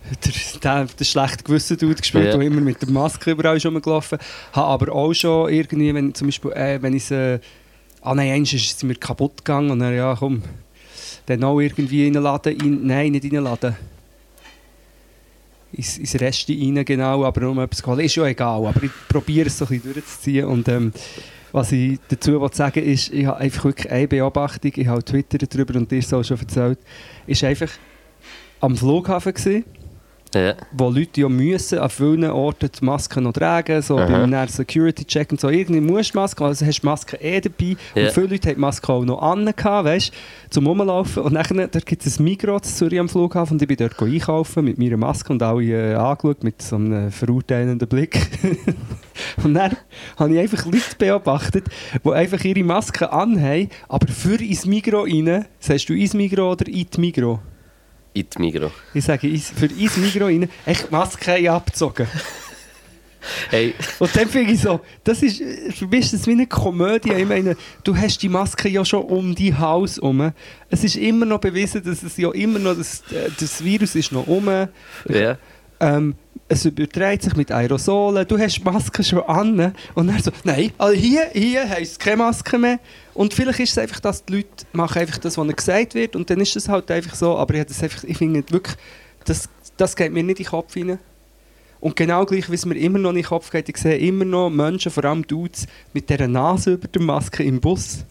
der, 0.24 0.32
der, 0.62 0.86
der 0.86 1.04
schlecht 1.04 1.44
gewisse 1.44 1.76
Dude 1.76 1.94
gespielt, 1.96 2.26
Ja. 2.26 2.36
der 2.36 2.40
immer 2.46 2.60
mit 2.60 2.80
der 2.80 2.90
Maske 2.90 3.30
überall 3.32 3.56
ist 3.56 3.66
rumgelaufen. 3.66 4.18
Habe 4.52 4.66
aber 4.66 4.92
auch 4.94 5.12
schon 5.12 5.50
irgendwie, 5.52 5.92
wenn 5.94 6.14
zum 6.14 6.28
Beispiel, 6.28 6.52
äh, 6.52 6.80
wenn 6.80 6.94
ich 6.94 7.04
sie, 7.04 7.40
ah 8.02 8.14
nein, 8.14 8.32
eins 8.32 8.52
ist 8.52 8.82
mir 8.84 8.94
kaputt 8.94 9.38
gegangen 9.38 9.70
und 9.70 9.80
dann, 9.80 9.94
ja 9.94 10.14
komm, 10.18 10.42
dann 11.26 11.44
auch 11.44 11.60
irgendwie 11.60 12.06
in 12.06 12.14
den 12.14 12.22
Laden, 12.22 12.56
in, 12.58 12.86
nein, 12.86 13.12
nicht 13.12 13.24
in 13.24 13.30
den 13.30 13.44
Laden. 13.44 13.76
Ins, 15.72 15.98
ins 15.98 16.18
Reste 16.18 16.52
rein, 16.54 16.82
genau, 16.84 17.24
aber 17.24 17.42
nur 17.42 17.62
etwas 17.62 17.82
geholt. 17.82 18.00
Ist 18.00 18.14
ja 18.16 18.24
egal, 18.26 18.66
aber 18.66 18.82
ich 18.82 18.90
probiere 19.08 19.48
es 19.48 19.58
so 19.58 19.66
ein 19.66 19.68
bisschen 19.80 19.92
durchzuziehen 19.92 20.46
und 20.46 20.66
ähm, 20.68 20.92
was 21.52 21.72
ich 21.72 21.98
dazu 22.08 22.40
will 22.40 22.52
sagen 22.52 22.82
ist, 22.82 23.12
ich 23.12 23.26
habe 23.26 23.38
einfach 23.38 23.64
wirklich 23.64 23.90
eine 23.90 24.08
Beobachtung, 24.08 24.72
ich 24.74 24.86
habe 24.86 25.02
Twitter 25.04 25.38
darüber 25.38 25.76
und 25.78 25.90
dir 25.90 25.98
es 25.98 26.12
auch 26.12 26.22
schon 26.22 26.38
erzählt, 26.38 26.78
ist 27.26 27.44
einfach 27.44 27.70
am 28.60 28.76
Flughafen 28.76 29.32
gewesen, 29.34 29.64
Ja. 30.34 30.54
wo 30.72 30.90
Leute 30.90 31.22
ja 31.22 31.28
müssen 31.28 31.78
an 31.78 31.90
vielen 31.90 32.30
Orten 32.30 32.70
die 32.78 32.84
Maske 32.84 33.20
noch 33.20 33.32
tragen, 33.32 33.80
so 33.82 33.98
Aha. 33.98 34.06
beim 34.06 34.30
nächsten 34.30 34.58
Security-Check 34.58 35.32
und 35.32 35.40
so. 35.40 35.48
Irgendwie 35.48 35.80
musst 35.80 36.14
du 36.14 36.18
Maske, 36.18 36.44
also 36.44 36.66
hast 36.66 36.80
du 36.80 36.86
Maske 36.86 37.16
eh 37.16 37.40
dabei. 37.40 37.76
Ja. 37.94 38.04
Und 38.04 38.12
viele 38.12 38.26
Leute 38.26 38.48
haben 38.48 38.54
die 38.56 38.60
Maske 38.60 38.92
auch 38.92 39.04
noch 39.04 39.22
an, 39.22 39.46
weißt 39.46 40.12
zum 40.50 40.66
Rumlaufen. 40.66 41.22
Und 41.22 41.34
dann 41.34 41.56
dort 41.70 41.86
gibt 41.86 42.04
es 42.06 42.18
ein 42.18 42.24
Migros 42.24 42.62
in 42.64 42.74
Zürich 42.74 43.00
am 43.00 43.08
Flughafen 43.08 43.54
und 43.54 43.62
ich 43.62 43.68
bin 43.68 43.76
dort 43.76 44.00
einkaufen 44.00 44.64
mit 44.64 44.78
meiner 44.78 44.96
Maske 44.96 45.32
und 45.32 45.42
alle 45.42 45.92
äh, 45.92 45.94
angeschaut 45.94 46.44
mit 46.44 46.62
so 46.62 46.76
einem 46.76 47.10
verurteilenden 47.10 47.88
Blick. 47.88 48.18
und 49.44 49.54
dann 49.54 49.76
habe 50.16 50.34
ich 50.34 50.40
einfach 50.40 50.64
Leute 50.66 50.78
beobachtet, 50.98 51.66
die 52.04 52.10
einfach 52.10 52.44
ihre 52.44 52.64
Maske 52.64 53.12
anhaben, 53.12 53.68
aber 53.88 54.08
für 54.08 54.42
ins 54.42 54.66
Migros 54.66 55.08
rein, 55.08 55.46
sagst 55.58 55.88
du 55.88 55.94
ins 55.94 56.14
Migros 56.14 56.52
oder 56.52 56.68
in 56.68 56.86
die 56.94 57.00
Migros? 57.00 57.38
In 58.18 58.26
die 58.34 58.38
Migros. 58.40 58.72
Ich 58.94 59.04
sage, 59.04 59.28
für 59.38 59.66
ins 59.66 59.96
Migros 59.96 60.28
rein, 60.28 60.48
echt 60.66 60.90
Maske 60.90 61.50
abgezogen. 61.50 62.06
Hey, 63.50 63.74
Und 63.98 64.14
dann 64.16 64.28
finde 64.28 64.52
ich 64.52 64.60
so, 64.60 64.80
das 65.04 65.22
ist, 65.22 65.42
für 65.76 65.86
mich 65.88 66.04
ist 66.04 66.14
das 66.14 66.26
wie 66.28 66.32
eine 66.32 66.46
Komödie. 66.46 67.12
Ich 67.12 67.26
meine, 67.26 67.56
du 67.82 67.94
hast 67.94 68.22
die 68.22 68.28
Maske 68.28 68.68
ja 68.68 68.84
schon 68.84 69.02
um 69.02 69.34
dein 69.34 69.58
Haus 69.58 69.96
herum. 69.96 70.32
Es 70.70 70.84
ist 70.84 70.96
immer 70.96 71.26
noch 71.26 71.40
bewiesen, 71.40 71.82
dass 71.82 72.02
es 72.04 72.16
ja 72.16 72.30
immer 72.30 72.60
noch, 72.60 72.76
das, 72.76 73.02
äh, 73.10 73.28
das 73.38 73.62
Virus 73.62 73.96
ist 73.96 74.12
noch 74.12 74.26
um. 74.26 74.48
ja. 75.08 75.36
Ähm, 75.80 76.14
es 76.48 76.64
überträgt 76.64 77.22
sich 77.22 77.36
mit 77.36 77.52
Aerosolen. 77.52 78.26
Du 78.26 78.38
hast 78.38 78.56
die 78.56 78.64
Maske 78.64 79.04
schon 79.04 79.22
an. 79.24 79.74
Und 79.94 80.06
dann 80.06 80.22
so, 80.22 80.30
nein, 80.44 80.72
also 80.78 80.98
hier, 80.98 81.28
hier 81.32 81.68
heisst 81.68 81.92
es 81.92 81.98
keine 81.98 82.16
Maske 82.16 82.58
mehr. 82.58 82.80
Und 83.14 83.34
vielleicht 83.34 83.60
ist 83.60 83.72
es 83.72 83.78
einfach, 83.78 84.00
dass 84.00 84.24
die 84.24 84.36
Leute 84.36 84.48
machen 84.72 85.00
einfach 85.00 85.18
das, 85.18 85.36
was 85.36 85.56
gesagt 85.56 85.94
wird. 85.94 86.16
Und 86.16 86.30
dann 86.30 86.40
ist 86.40 86.56
es 86.56 86.68
halt 86.68 86.90
einfach 86.90 87.14
so. 87.14 87.36
Aber 87.36 87.54
ich, 87.54 87.64
das 87.66 87.82
einfach, 87.82 88.02
ich 88.04 88.16
finde 88.16 88.42
wirklich, 88.50 88.76
das, 89.24 89.48
das 89.76 89.94
geht 89.94 90.12
mir 90.12 90.22
nicht 90.22 90.38
in 90.38 90.44
den 90.44 90.50
Kopf 90.50 90.74
rein. 90.74 90.98
Und 91.80 91.94
genau 91.94 92.24
gleich, 92.24 92.50
wie 92.50 92.54
es 92.54 92.66
mir 92.66 92.76
immer 92.76 92.98
noch 92.98 93.10
in 93.10 93.16
den 93.16 93.24
Kopf 93.24 93.50
geht, 93.50 93.68
ich 93.68 93.76
sehe 93.76 93.96
immer 93.98 94.24
noch 94.24 94.50
Menschen, 94.50 94.90
vor 94.90 95.04
allem 95.04 95.24
Dudes, 95.24 95.66
mit 95.92 96.10
dieser 96.10 96.26
Nase 96.26 96.72
über 96.72 96.88
der 96.88 97.02
Maske 97.02 97.44
im 97.44 97.60
Bus. 97.60 98.04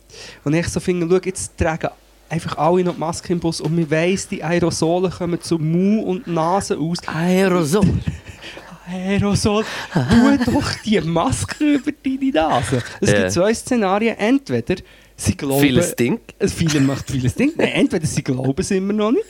Und 0.45 0.53
ich 0.53 0.69
so 0.69 0.79
finde, 0.79 1.07
schau, 1.09 1.21
jetzt 1.25 1.57
tragen 1.57 1.89
einfach 2.29 2.57
alle 2.57 2.83
noch 2.83 2.93
die 2.93 2.99
Maske 2.99 3.33
im 3.33 3.39
Bus 3.39 3.61
und 3.61 3.75
man 3.75 3.89
weiss, 3.89 4.27
die 4.27 4.43
Aerosole 4.43 5.09
kommen 5.09 5.41
zu 5.41 5.57
Mund 5.57 6.05
und 6.05 6.27
Nase 6.27 6.77
aus. 6.77 6.97
Aerosol. 7.07 7.85
Aerosol, 8.89 9.65
tu 9.93 10.51
doch 10.51 10.73
die 10.85 11.01
Maske 11.01 11.73
über 11.75 11.91
deine 11.91 12.31
Nase. 12.31 12.81
Es 13.01 13.13
gibt 13.13 13.31
zwei 13.31 13.53
Szenarien. 13.53 14.17
Entweder 14.17 14.75
sie 15.15 15.35
glauben... 15.35 15.61
Vieles 15.61 15.95
Ding. 15.95 16.19
Es 16.39 16.53
viele 16.53 16.79
macht 16.79 17.09
vieles 17.11 17.35
Ding. 17.35 17.51
Nein, 17.57 17.67
entweder 17.69 18.05
sie 18.07 18.23
glauben 18.23 18.55
es 18.57 18.71
immer 18.71 18.93
noch 18.93 19.11
nicht, 19.11 19.25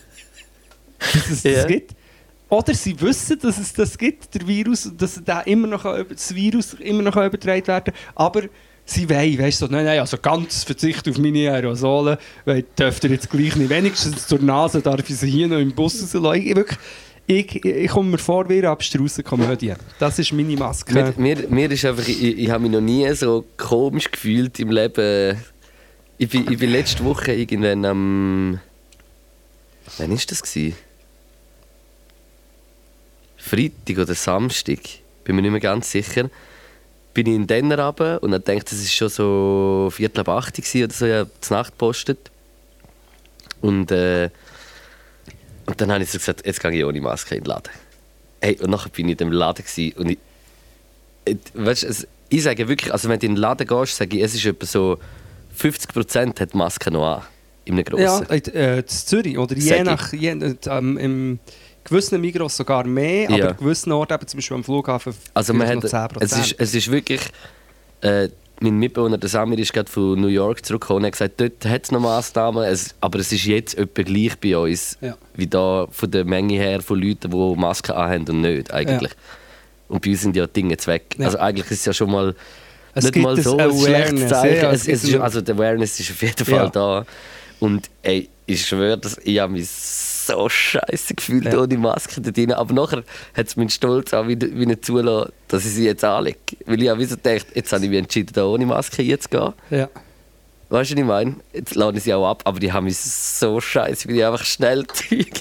dass 1.00 1.30
es 1.32 1.44
Ja. 1.44 1.54
das 1.54 1.68
gibt. 1.68 1.96
Oder 2.50 2.74
sie 2.76 3.00
wissen, 3.02 3.38
dass 3.40 3.58
es 3.58 3.74
das 3.74 3.98
gibt, 3.98 4.34
der 4.34 4.48
Virus, 4.48 4.90
dass 4.96 5.20
da 5.26 5.42
immer 5.42 5.68
noch 5.68 5.84
über- 5.86 6.14
das 6.14 6.34
Virus 6.34 6.76
immer 6.76 7.02
noch 7.02 7.16
übertragen 7.18 7.68
werden 7.68 7.94
kann. 7.94 7.94
Aber 8.16 8.44
sie 8.90 9.10
wollen, 9.10 9.38
weißt 9.38 9.62
du, 9.62 9.66
so, 9.68 9.72
nein, 9.72 9.86
nein, 9.86 10.00
also 10.00 10.18
ganz 10.18 10.64
Verzicht 10.64 11.08
auf 11.08 11.18
meine 11.18 11.52
Aerosole, 11.52 12.18
weil 12.46 12.64
dürft 12.78 13.04
ihr 13.04 13.12
jetzt 13.12 13.30
gleich 13.30 13.56
nicht. 13.56 13.70
Wenigstens 13.70 14.28
zur 14.28 14.40
Nase 14.40 14.82
darf 14.82 15.08
ich 15.08 15.18
sie 15.18 15.30
hier 15.30 15.48
noch 15.48 15.60
im 15.60 15.74
Bus 15.74 16.02
rauslassen. 16.02 16.76
Ich, 17.30 17.56
ich, 17.56 17.66
ich 17.66 17.92
komme 17.92 18.12
mir 18.12 18.18
vor 18.18 18.48
wie 18.48 18.60
eine 18.60 18.70
abstruse 18.70 19.22
Komödie. 19.22 19.74
Das 20.00 20.18
ist 20.18 20.32
meine 20.32 20.56
Maske. 20.56 20.94
Mir, 20.94 21.14
mir, 21.18 21.48
mir 21.50 21.72
ist 21.72 21.84
einfach, 21.84 22.08
ich, 22.08 22.22
ich 22.22 22.50
habe 22.50 22.64
mich 22.64 22.72
noch 22.72 22.82
nie 22.82 23.14
so 23.14 23.46
komisch 23.58 24.10
gefühlt 24.10 24.58
im 24.60 24.72
Leben. 24.72 25.38
Ich 26.18 26.30
bin, 26.30 26.50
ich 26.50 26.58
bin 26.58 26.72
letzte 26.72 27.04
Woche 27.04 27.34
irgendwann 27.34 27.86
am. 27.86 28.60
Wann 29.98 30.10
war 30.10 30.18
das? 30.28 30.42
Gewesen? 30.42 30.76
Freitag 33.36 33.98
oder 33.98 34.16
Samstag, 34.16 34.80
bin 35.24 35.36
mir 35.36 35.42
nicht 35.42 35.52
mehr 35.52 35.60
ganz 35.60 35.92
sicher. 35.92 36.30
Bin 37.18 37.26
ich 37.26 37.34
in 37.34 37.48
Denner 37.48 37.80
runter 37.84 38.22
und 38.22 38.30
dann 38.30 38.44
dachte 38.44 38.62
das 38.66 38.74
ist 38.74 38.94
schon 38.94 39.10
so 39.10 39.90
Viertel 39.92 40.20
ab 40.20 40.30
8 40.30 40.60
Uhr 40.60 40.84
oder 40.84 40.94
so, 40.94 41.08
habe 41.08 41.28
die 41.50 41.52
Nacht 41.52 41.72
gepostet. 41.72 42.30
Und, 43.60 43.90
äh, 43.92 44.30
und 45.66 45.82
dann 45.82 45.92
habe 45.92 46.04
ich 46.04 46.12
so 46.12 46.20
gesagt, 46.20 46.46
jetzt 46.46 46.60
gehe 46.62 46.70
ich 46.72 46.86
ohne 46.86 47.02
Maske 47.02 47.34
in 47.34 47.44
den 47.44 47.48
Laden. 47.50 47.72
Hey, 48.40 48.56
und 48.62 48.70
nachher 48.70 48.90
bin 48.90 49.08
ich 49.08 49.14
in 49.14 49.18
dem 49.18 49.32
Laden 49.32 49.66
und 49.98 50.10
ich, 50.12 50.18
ich- 51.26 51.38
weißt, 51.56 51.86
es, 51.86 52.06
ich 52.30 52.44
sage 52.44 52.68
wirklich, 52.68 52.94
also 52.94 53.10
wenn 53.10 53.20
du 53.20 53.26
in 53.26 53.34
den 53.34 53.42
Laden 53.42 53.66
gehst, 53.66 53.96
sage 53.98 54.16
ich, 54.16 54.22
es 54.24 54.36
ist 54.36 54.46
etwa 54.46 54.68
so 54.68 55.00
50% 55.60 56.40
hat 56.40 56.54
die 56.54 56.58
Maske 56.58 56.92
noch 56.92 57.16
an. 57.16 57.24
In 57.66 57.80
einem 57.80 58.00
Ja, 58.00 58.20
grossen. 58.20 58.30
äh, 58.54 58.78
in 58.78 58.88
Zürich. 58.88 59.40
Oder 59.40 59.56
je 59.58 59.84
nach. 59.84 60.14
Je, 60.14 60.30
äh, 60.34 60.56
ähm, 60.68 60.98
Im 61.00 61.40
gewissen 61.88 62.20
Migros 62.22 62.56
sogar 62.58 62.86
mehr, 62.86 63.30
Ja. 63.30 63.46
aber 63.46 63.54
gewissen 63.56 63.92
Orten, 63.92 64.14
eben 64.14 64.28
zum 64.28 64.38
Beispiel 64.38 64.56
am 64.58 64.64
Flughafen, 64.64 65.14
Also 65.34 65.54
man 65.54 65.68
hat, 65.68 65.76
noch 65.76 65.84
10%. 65.84 66.18
es, 66.22 66.32
ist, 66.38 66.56
es 66.58 66.76
ist 66.76 66.92
wirklich... 66.92 67.22
Äh, 68.02 68.30
mein 68.60 68.80
Mitbewohner, 68.80 69.20
der 69.20 69.30
Samir, 69.30 69.60
ist 69.60 69.72
gerade 69.72 69.88
von 69.92 70.20
New 70.20 70.30
York 70.30 70.66
zurückgekommen 70.66 71.02
und 71.02 71.06
hat 71.06 71.12
gesagt, 71.12 71.40
dort 71.40 71.64
hat 71.66 71.84
es 71.84 71.92
noch 71.92 72.00
Massnahmen, 72.00 72.64
es, 72.64 72.96
aber 73.02 73.20
es 73.20 73.32
ist 73.32 73.46
jetzt 73.46 73.78
etwa 73.78 74.02
gleich 74.02 74.36
bei 74.40 74.58
uns, 74.58 74.98
Ja. 75.00 75.16
wie 75.36 75.46
da 75.46 75.86
von 75.92 76.10
der 76.10 76.26
Menge 76.26 76.56
her 76.56 76.82
von 76.82 77.00
Leuten, 77.00 77.30
die 77.30 77.56
Masken 77.56 77.92
anhaben 77.92 78.28
und 78.30 78.42
nicht 78.42 78.74
eigentlich. 78.74 79.12
Und 79.90 80.02
bei 80.04 80.10
uns 80.10 80.22
sind 80.24 80.36
ja 80.36 80.48
Dinge 80.48 80.72
jetzt 80.72 80.88
weg. 80.88 81.04
Ja. 81.20 81.26
Also 81.28 81.38
eigentlich 81.38 81.70
ist 81.70 81.82
es 81.82 81.86
ja 81.86 81.94
schon 81.94 82.10
mal 82.12 82.34
Es 82.96 83.04
nicht 83.06 83.16
mal 83.18 83.40
so 83.40 83.58
ein 83.58 83.78
schlechtes 83.80 84.28
Zeichen. 84.28 84.56
ja, 84.64 84.72
es, 84.72 84.88
es 84.88 85.04
ist, 85.04 85.16
also 85.18 85.40
die 85.40 85.52
Awareness 85.52 86.00
ist 86.00 86.10
auf 86.10 86.22
jeden 86.24 86.44
Fall 86.46 86.56
Ja. 86.66 86.70
da. 86.70 87.06
Und 87.60 87.92
ey, 88.02 88.28
ich 88.48 88.66
schwöre, 88.66 88.98
dass 88.98 89.20
ich 89.24 89.38
habe 89.38 89.54
mich 89.54 89.70
so 90.28 90.48
scheiße 90.50 91.16
gefühlt 91.16 91.46
Ja. 91.46 91.60
ohne 91.60 91.78
Maske 91.78 92.22
da 92.22 92.32
drin. 92.32 92.52
Aber 92.54 92.74
nachher 92.74 93.04
hat 93.36 93.48
es 93.48 93.56
meinen 93.56 93.70
Stolz 93.70 94.14
auch 94.14 94.28
wieder, 94.28 94.48
wieder 94.54 94.82
zulassen, 94.82 95.32
dass 95.48 95.66
ich 95.66 95.72
sie 95.72 95.86
jetzt 95.86 96.04
anlege. 96.04 96.38
Weil 96.66 96.82
ich 96.82 96.90
habe 96.90 97.00
wie 97.00 97.06
so 97.06 97.16
gedacht, 97.16 97.48
jetzt 97.56 97.72
habe 97.74 97.84
ich 97.86 97.90
mich 97.90 98.00
entschieden, 98.00 98.32
da 98.34 98.46
ohne 98.46 98.66
Maske 98.66 99.02
jetzt 99.02 99.24
zu 99.24 99.30
gehen. 99.30 99.54
Ja. 99.70 99.90
Weißt 100.70 100.92
du, 100.92 100.96
was 100.96 101.00
ich 101.00 101.06
meine? 101.06 101.36
Jetzt 101.54 101.76
lade 101.76 101.98
ich 101.98 102.04
sie 102.04 102.14
auch 102.14 102.28
ab, 102.30 102.42
aber 102.44 102.60
die 102.60 102.72
haben 102.74 102.84
mich 102.84 102.98
so 102.98 103.62
scheiße, 103.62 104.08
weil 104.10 104.16
ich 104.18 104.26
einfach 104.26 104.44
schnell 104.44 104.86
Zeug 104.88 105.32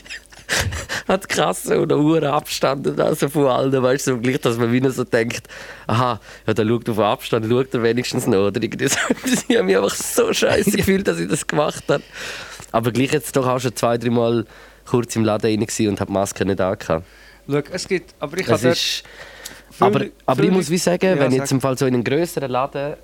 hat 1.09 1.29
Kasse 1.29 1.81
und 1.81 1.92
eine 1.92 2.01
Uhr 2.01 2.22
Abstand 2.22 2.87
und 2.87 3.01
also 3.01 3.29
von 3.29 3.46
allen, 3.49 3.83
weißt 3.83 4.07
du, 4.07 4.12
so 4.12 4.18
gleich, 4.20 4.40
dass 4.40 4.57
man 4.57 4.70
wieder 4.70 4.92
so 4.92 5.03
denkt, 5.03 5.49
aha, 5.88 6.20
ja, 6.46 6.55
der 6.55 6.64
schaut 6.66 6.88
auf 6.88 6.99
Abstand, 7.01 7.46
schaut 7.51 7.75
er 7.75 7.83
wenigstens 7.83 8.29
noch, 8.29 8.46
oder 8.46 8.62
irgendwie 8.62 8.87
so. 8.87 8.96
Ich 9.49 9.57
habe 9.57 9.64
mich 9.64 9.77
einfach 9.77 9.94
so 9.96 10.33
scheiße 10.33 10.70
gefühlt, 10.77 11.09
dass 11.09 11.18
ich 11.18 11.29
das 11.29 11.44
gemacht 11.46 11.83
habe. 11.88 12.05
Aber 12.70 12.92
gleich 12.92 13.11
jetzt 13.12 13.35
doch 13.37 13.49
auch 13.49 13.59
schon 13.59 13.75
zwei, 13.75 13.99
drei 13.99 14.11
Mal 14.11 14.46
kurz 14.87 15.16
im 15.16 15.25
Laden 15.25 15.51
rein 15.51 15.61
und 15.61 16.01
habe 16.01 16.07
die 16.07 16.12
Maske 16.12 16.44
nicht 16.44 16.61
angehabt. 16.61 17.05
Schau, 17.49 17.62
es 17.72 17.88
gibt. 17.88 18.14
Aber 18.18 18.38
ich 18.38 18.49
habe 18.49 18.75
aber, 19.79 20.07
aber 20.25 20.42
ich 20.42 20.51
muss 20.51 20.70
wie 20.70 20.79
sagen, 20.79 21.05
Ja, 21.05 21.18
wenn 21.18 21.33
ich 21.33 21.38
jetzt 21.38 21.53
im 21.53 21.61
Fall 21.61 21.77
so 21.77 21.87
in 21.87 21.94
einen 21.94 22.05
grösseren 22.05 22.51
Laden, 22.51 22.94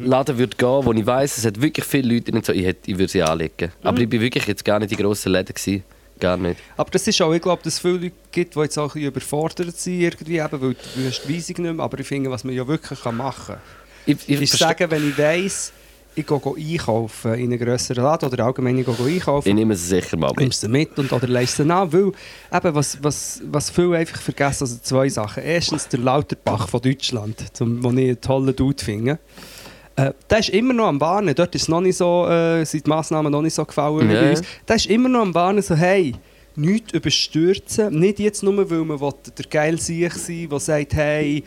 Laden 0.00 0.38
würde 0.38 0.56
gehen, 0.56 0.84
wo 0.84 0.92
ich 0.92 1.04
weiß, 1.04 1.38
es 1.38 1.44
hat 1.44 1.60
wirklich 1.60 1.84
viele 1.84 2.14
Leute 2.14 2.32
drin, 2.32 2.42
so, 2.42 2.52
ich, 2.52 2.64
hätte, 2.64 2.90
ich 2.90 2.96
würde 2.96 3.10
sie 3.10 3.22
anlegen. 3.22 3.72
Mhm. 3.82 3.86
Aber 3.86 4.00
ich 4.00 4.08
bin 4.08 4.20
wirklich 4.20 4.46
jetzt 4.46 4.64
gar 4.64 4.78
nicht 4.78 4.92
in 4.92 4.98
grossen 4.98 5.32
Läden 5.32 5.54
gewesen. 5.54 5.84
Gar 6.18 6.38
nicht. 6.38 6.58
Aber 6.76 6.90
das 6.90 7.06
ist 7.06 7.20
auch, 7.20 7.32
ich 7.34 7.42
glaube, 7.42 7.62
dass 7.62 7.74
es 7.74 7.80
viele 7.80 7.98
Leute 7.98 8.12
gibt, 8.32 8.54
die 8.54 8.60
jetzt 8.60 8.78
auch 8.78 8.84
ein 8.84 9.00
bisschen 9.00 9.08
überfordert 9.08 9.76
sind, 9.76 10.00
irgendwie, 10.00 10.38
eben, 10.38 10.62
weil 10.62 10.74
du 10.74 11.06
hast 11.06 11.24
die 11.26 11.36
Weisung 11.36 11.62
nicht 11.62 11.74
mehr. 11.74 11.84
Aber 11.84 11.98
ich 11.98 12.06
finde, 12.06 12.30
was 12.30 12.42
man 12.42 12.54
ja 12.54 12.66
wirklich 12.66 13.02
kann 13.02 13.16
machen 13.18 13.56
kann, 13.56 13.60
Ich, 14.06 14.16
ich 14.26 14.40
ist 14.40 14.58
sagen, 14.58 14.90
wenn 14.90 15.10
ich 15.10 15.18
weiss, 15.18 15.72
ich 16.16 16.26
gehe 16.26 16.40
einkaufen 16.56 17.34
in 17.34 17.52
einem 17.52 17.58
grösseren 17.58 18.02
Laden 18.02 18.28
oder 18.28 18.46
allgemein 18.46 18.78
ich 18.78 18.86
gehe 18.86 19.06
einkaufen, 19.06 19.48
ich 19.48 19.54
nehme 19.54 19.76
sie 19.76 19.86
sicher 19.86 20.16
mal 20.16 20.30
mit. 20.30 20.40
nimmst 20.40 20.62
du 20.62 20.68
mit 20.68 20.98
und, 20.98 21.12
oder 21.12 21.28
leist 21.28 21.56
sie 21.56 21.70
an, 21.70 21.92
weil 21.92 22.12
eben, 22.52 22.74
was, 22.74 22.98
was, 23.02 23.42
was 23.44 23.70
viele 23.70 23.98
einfach 23.98 24.20
vergessen, 24.20 24.64
also 24.64 24.78
zwei 24.82 25.08
Sachen. 25.10 25.42
Erstens 25.42 25.86
der 25.88 26.00
Lauterbach 26.00 26.68
von 26.68 26.80
Deutschland, 26.80 27.54
zum, 27.54 27.84
wo 27.84 27.90
ich 27.90 27.98
einen 27.98 28.20
tollen 28.20 28.56
Dude 28.56 28.82
finde. 28.82 29.18
Äh, 29.96 30.12
der 30.28 30.38
ist 30.38 30.48
immer 30.48 30.72
noch 30.72 30.86
am 30.86 31.00
Warnen, 31.00 31.34
dort 31.34 31.54
ist 31.54 31.68
noch 31.68 31.80
nicht 31.82 31.96
so, 31.96 32.26
äh, 32.26 32.64
sind 32.64 32.86
die 32.86 32.90
Massnahmen 32.90 33.30
noch 33.30 33.42
nicht 33.42 33.54
so 33.54 33.64
gefallen 33.64 34.08
bei 34.08 34.30
uns. 34.30 34.42
Der 34.66 34.76
ist 34.76 34.86
immer 34.86 35.08
noch 35.10 35.20
am 35.20 35.34
Warnen, 35.34 35.62
so 35.62 35.74
hey, 35.74 36.14
nichts 36.54 36.92
überstürzen, 36.92 37.98
nicht 37.98 38.18
jetzt 38.18 38.42
nur, 38.42 38.70
weil 38.70 38.84
man 38.84 39.00
will 39.00 39.12
der 39.36 39.46
geil 39.46 39.78
sich 39.78 40.12
sein 40.14 40.48
der 40.48 40.60
sagt, 40.60 40.94
hey, 40.94 41.44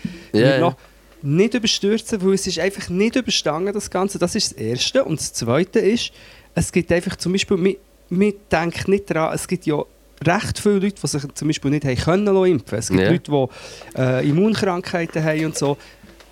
noch, 0.59 0.75
nicht 1.21 1.53
überstürzen, 1.53 2.23
weil 2.23 2.33
es 2.33 2.47
ist 2.47 2.59
einfach 2.59 2.89
nicht 2.89 3.15
überstangen, 3.15 3.73
das 3.73 3.89
Ganze. 3.89 4.19
Das 4.19 4.35
ist 4.35 4.51
das 4.51 4.57
Erste. 4.57 5.03
Und 5.03 5.19
das 5.19 5.33
Zweite 5.33 5.79
ist, 5.79 6.11
es 6.55 6.71
gibt 6.71 6.91
einfach 6.91 7.15
zum 7.15 7.33
Beispiel, 7.33 7.57
man, 7.57 7.75
man 8.09 8.33
denkt 8.51 8.87
nicht 8.87 9.09
daran, 9.09 9.33
es 9.33 9.47
gibt 9.47 9.65
ja 9.65 9.81
recht 10.25 10.59
viele 10.59 10.79
Leute, 10.79 10.95
die 11.01 11.07
sich 11.07 11.23
zum 11.33 11.47
Beispiel 11.47 11.71
nicht 11.71 11.85
haben 11.85 11.95
können 11.95 12.45
impfen. 12.45 12.77
Es 12.77 12.89
gibt 12.89 13.01
Ja. 13.01 13.09
Leute, 13.11 13.31
die 13.31 13.99
äh, 13.99 14.29
Immunkrankheiten 14.29 15.23
haben 15.23 15.45
und 15.45 15.57
so. 15.57 15.77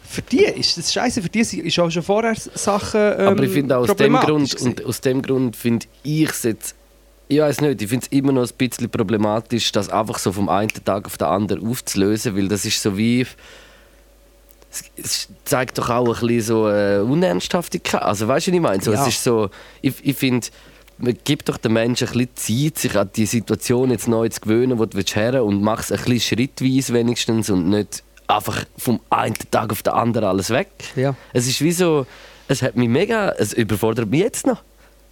Für 0.10 0.21
die 0.21 0.43
ist 0.45 0.78
das 0.78 0.93
scheiße, 0.93 1.21
für 1.21 1.30
die 1.30 1.41
ist 1.41 1.80
auch 1.80 1.89
schon 1.89 2.02
vorher 2.04 2.34
Sachen 2.36 3.00
ähm, 3.00 3.28
Aber 3.28 3.43
ich 3.43 3.52
finde 3.52 3.78
aus 3.78 3.93
dem 3.93 4.13
Grund, 4.13 4.50
gewesen. 4.52 4.67
und 4.67 4.86
aus 4.86 5.02
dem 5.02 5.21
Grund 5.21 5.56
finde 5.56 5.86
ich 6.04 6.30
es 6.30 6.43
jetzt, 6.43 6.76
ich 7.28 7.39
weiß 7.39 7.60
nicht, 7.60 7.82
ich 7.82 7.89
finde 7.89 8.06
es 8.10 8.17
immer 8.17 8.32
noch 8.32 8.43
ein 8.50 8.54
bisschen 8.58 8.89
problematisch, 8.89 9.69
das 9.73 9.89
einfach 9.89 10.17
so 10.17 10.32
vom 10.32 10.47
einen 10.47 10.71
Tag 10.86 11.06
auf 11.08 11.17
den 11.17 11.28
anderen 11.28 11.67
aufzulösen, 11.67 12.38
weil 12.38 12.47
das 12.47 12.63
ist 12.63 12.82
so 12.82 12.97
wie, 12.97 13.26
es, 14.97 15.30
zeigt 15.45 15.77
doch 15.77 15.89
auch 15.89 16.21
ein 16.21 16.27
bisschen 16.27 16.41
so 16.41 16.69
äh, 16.69 16.99
Unernsthaftigkeit. 16.99 18.01
Also 18.01 18.27
weißt 18.27 18.47
du, 18.47 18.51
was 18.51 18.56
ich 18.56 18.62
meine? 18.62 18.84
So, 18.84 18.93
Ja. 18.93 19.01
Es 19.01 19.08
ist 19.08 19.23
so, 19.23 19.49
ich, 19.82 19.93
ich 20.03 20.15
finde, 20.15 20.47
man 20.97 21.17
gibt 21.23 21.49
doch 21.49 21.58
den 21.58 21.73
Menschen 21.73 22.08
ein 22.08 22.27
bisschen 22.27 22.65
Zeit, 22.71 22.77
sich 22.77 22.97
an 22.97 23.10
die 23.15 23.25
Situation 23.25 23.91
jetzt 23.91 24.08
neu 24.08 24.30
zu 24.30 24.41
gewöhnen, 24.41 24.80
wo 24.80 24.86
du 24.86 24.97
willst 24.97 25.15
her 25.15 25.43
und 25.43 25.62
mach 25.62 25.80
es 25.80 25.91
ein 25.91 25.97
bisschen 25.97 26.38
schrittweise 26.38 26.93
wenigstens 26.93 27.49
und 27.49 27.69
nicht 27.69 28.03
einfach 28.27 28.65
vom 28.77 28.99
einen 29.10 29.36
Tag 29.51 29.71
auf 29.71 29.84
den 29.84 29.93
anderen 29.93 30.27
alles 30.27 30.49
weg. 30.49 30.69
Ja. 30.95 31.15
Es 31.34 31.47
ist 31.47 31.62
wie 31.62 31.71
so, 31.71 32.06
es 32.47 32.62
hat 32.62 32.75
mich 32.75 32.89
mega, 32.89 33.32
es 33.38 33.53
überfordert 33.53 34.10
mich 34.10 34.21
jetzt 34.21 34.45
noch. 34.45 34.63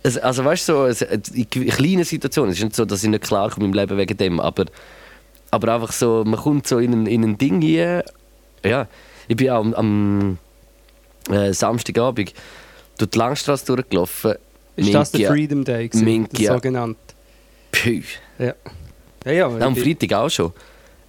Es, 0.03 0.17
also 0.17 0.43
weißt 0.45 0.69
du, 0.69 0.73
so, 0.73 0.85
es, 0.85 1.01
in 1.01 1.49
kleinen 1.49 2.03
Situationen, 2.03 2.51
es 2.51 2.57
ist 2.57 2.63
nicht 2.63 2.75
so, 2.75 2.85
dass 2.85 3.03
ich 3.03 3.09
nicht 3.09 3.23
klar 3.23 3.49
komme 3.49 3.65
im 3.65 3.73
Leben 3.73 3.97
wegen 3.97 4.17
dem, 4.17 4.39
aber, 4.39 4.65
aber 5.51 5.73
einfach 5.73 5.91
so, 5.91 6.23
man 6.25 6.39
kommt 6.39 6.67
so 6.67 6.79
in 6.79 6.93
ein, 6.93 7.05
in 7.07 7.23
ein 7.23 7.37
Ding 7.37 7.61
hier, 7.61 8.03
ja, 8.63 8.87
ich 9.27 9.35
bin 9.35 9.49
am, 9.49 9.73
am 9.73 10.37
äh, 11.29 11.53
Samstagabend 11.53 12.33
durch 12.97 13.09
die 13.11 13.17
Langstrasse 13.17 13.65
durchgelaufen. 13.65 14.35
Ist 14.75 14.93
das 14.93 15.11
der 15.11 15.21
Minkia- 15.21 15.27
Freedom 15.31 15.63
Day? 15.63 15.87
gewesen, 15.87 16.05
Minkia. 16.05 16.49
der 16.49 16.57
sogenannte? 16.57 16.99
Puh. 17.71 18.01
Ja. 18.39 18.53
Ja, 19.25 19.31
ja, 19.31 19.47
Am 19.47 19.73
bin- 19.73 19.83
Freitag 19.83 20.13
auch 20.19 20.29
schon. 20.29 20.51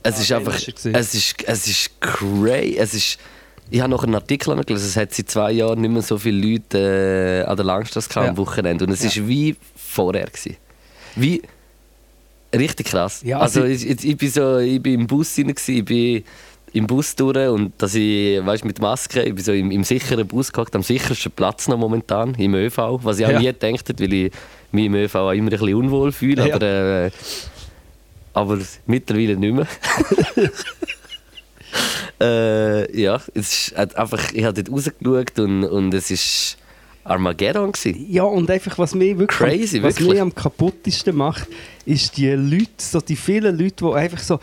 Es 0.02 0.16
Ah, 0.18 0.20
ist 0.22 0.32
einfach, 0.32 0.54
es 0.54 1.14
ist, 1.14 1.42
es 1.44 1.66
ist 1.66 2.00
crazy. 2.00 2.76
Es 2.78 2.94
ist, 2.94 3.18
ich 3.70 3.80
habe 3.80 3.90
noch 3.90 4.04
einen 4.04 4.14
Artikel 4.14 4.54
gelesen, 4.64 4.86
es 4.86 4.96
hat 4.96 5.12
seit 5.12 5.28
zwei 5.28 5.50
Jahren 5.52 5.80
nicht 5.80 5.90
mehr 5.90 6.02
so 6.02 6.16
viele 6.16 6.46
Leute 6.52 7.42
äh, 7.44 7.48
an 7.50 7.56
der 7.56 7.66
Langstrasse 7.66 8.08
gehabt 8.08 8.28
am 8.28 8.34
Ja. 8.34 8.38
Wochenende. 8.38 8.84
Und 8.84 8.92
es 8.92 9.00
Ja. 9.02 9.08
ist 9.08 9.26
wie 9.26 9.56
vorher. 9.76 10.26
Gewesen. 10.26 10.56
Wie 11.16 11.42
richtig 12.54 12.86
krass. 12.86 13.20
Ja, 13.24 13.40
also 13.40 13.62
sie- 13.62 13.72
ich, 13.72 13.86
ich, 13.90 14.04
ich, 14.10 14.16
bin 14.16 14.30
so, 14.30 14.58
ich 14.58 14.80
bin 14.80 15.00
im 15.00 15.06
Bus 15.08 15.36
rein, 15.36 15.48
gewesen, 15.48 15.76
ich 15.76 15.84
bin 15.84 16.24
im 16.76 16.86
Bus 16.86 17.14
durch 17.16 17.48
und 17.48 17.72
dass 17.78 17.94
ich, 17.94 18.44
weißt, 18.44 18.64
mit 18.64 18.80
Maske, 18.80 19.22
ich 19.22 19.34
bin 19.34 19.42
so 19.42 19.52
im, 19.52 19.70
im 19.70 19.82
sicheren 19.82 20.26
Bus 20.26 20.52
gehockt, 20.52 20.74
am 20.76 20.82
sichersten 20.82 21.32
Platz 21.32 21.68
noch 21.68 21.78
momentan, 21.78 22.34
im 22.34 22.54
ÖV, 22.54 22.76
was 23.02 23.18
ich 23.18 23.24
auch 23.26 23.30
Ja. 23.30 23.38
nie 23.38 23.46
gedacht 23.46 23.88
hätte, 23.88 24.02
weil 24.02 24.12
ich 24.12 24.32
mich 24.72 24.84
im 24.86 24.94
ÖV 24.94 25.14
auch 25.14 25.30
immer 25.32 25.44
ein 25.52 25.58
bisschen 25.58 25.74
unwohl 25.74 26.12
fühle, 26.12 26.48
Ja. 26.48 26.54
aber, 26.56 26.66
äh, 27.06 27.10
aber 28.34 28.58
mittlerweile 28.86 29.36
nicht 29.36 29.54
mehr. 29.54 29.66
äh, 32.20 33.00
ja, 33.00 33.20
es 33.34 33.70
ist 33.70 33.76
einfach, 33.76 34.32
ich 34.32 34.44
habe 34.44 34.62
dort 34.62 34.70
rausgeschaut 34.76 35.38
und, 35.38 35.64
und 35.64 35.94
es 35.94 36.10
ist 36.10 36.58
Armageddon 37.04 37.72
gewesen. 37.72 38.06
Ja, 38.10 38.24
und 38.24 38.50
einfach, 38.50 38.76
was 38.78 38.94
mich 38.94 39.16
wirklich 39.16 39.38
Crazy, 39.38 39.82
was 39.82 39.98
wirklich. 40.00 40.20
am 40.20 40.34
kaputtesten 40.34 41.16
macht, 41.16 41.48
ist 41.84 42.16
die 42.16 42.30
Leute, 42.30 42.66
so 42.78 43.00
die 43.00 43.16
vielen 43.16 43.56
Leute, 43.58 43.84
die 43.84 43.92
einfach 43.94 44.18
so 44.18 44.40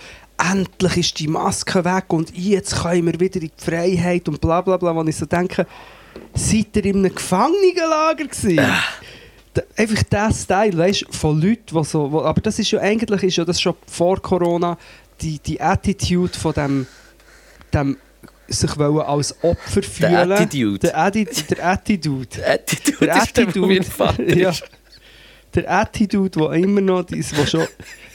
endlich 0.51 0.97
ist 0.97 1.19
die 1.19 1.27
Maske 1.27 1.83
weg 1.85 2.05
und 2.09 2.35
jetzt 2.37 2.81
können 2.81 3.05
wir 3.05 3.19
wieder 3.19 3.41
in 3.41 3.51
die 3.57 3.63
Freiheit 3.63 4.27
und 4.27 4.39
bla 4.41 4.61
bla 4.61 4.77
bla, 4.77 4.95
wo 4.95 5.03
ich 5.03 5.15
so 5.15 5.25
denke, 5.25 5.65
seid 6.33 6.75
ihr 6.75 6.85
in 6.85 6.97
einem 6.97 7.15
Gefangenenlager 7.15 8.25
gewesen? 8.25 8.57
Da- 9.53 9.61
Einfach 9.77 10.03
der 10.03 10.33
Style, 10.33 10.77
weißt, 10.77 11.05
von 11.11 11.39
Leuten, 11.39 11.75
die 11.77 11.83
so, 11.83 12.11
wo, 12.11 12.21
aber 12.23 12.41
das 12.41 12.57
ist 12.59 12.71
ja 12.71 12.79
eigentlich, 12.79 13.21
ist 13.23 13.35
ja 13.37 13.45
das 13.45 13.61
schon 13.61 13.75
vor 13.87 14.19
Corona, 14.21 14.77
die, 15.21 15.37
die 15.39 15.61
Attitude 15.61 16.33
von 16.37 16.53
dem, 16.53 16.87
dem 17.71 17.97
sich 18.47 18.77
wollen 18.77 18.99
als 19.01 19.35
Opfer 19.43 19.83
fühlen. 19.83 20.31
Attitude. 20.31 20.79
Der, 20.79 20.97
Atti 20.97 21.25
der 21.49 21.65
Attitude. 21.67 22.27
Attitude 22.45 23.05
Der 23.05 23.17
ist 23.17 23.37
der, 23.37 23.55
wo 23.55 23.59
mein 23.67 23.79
Attitude. 23.79 24.53
Der 25.55 25.71
Attitude, 25.71 26.31
der 26.39 26.51
immer 26.53 26.81
noch, 26.81 27.05
wo 27.09 27.45
schon, 27.45 27.67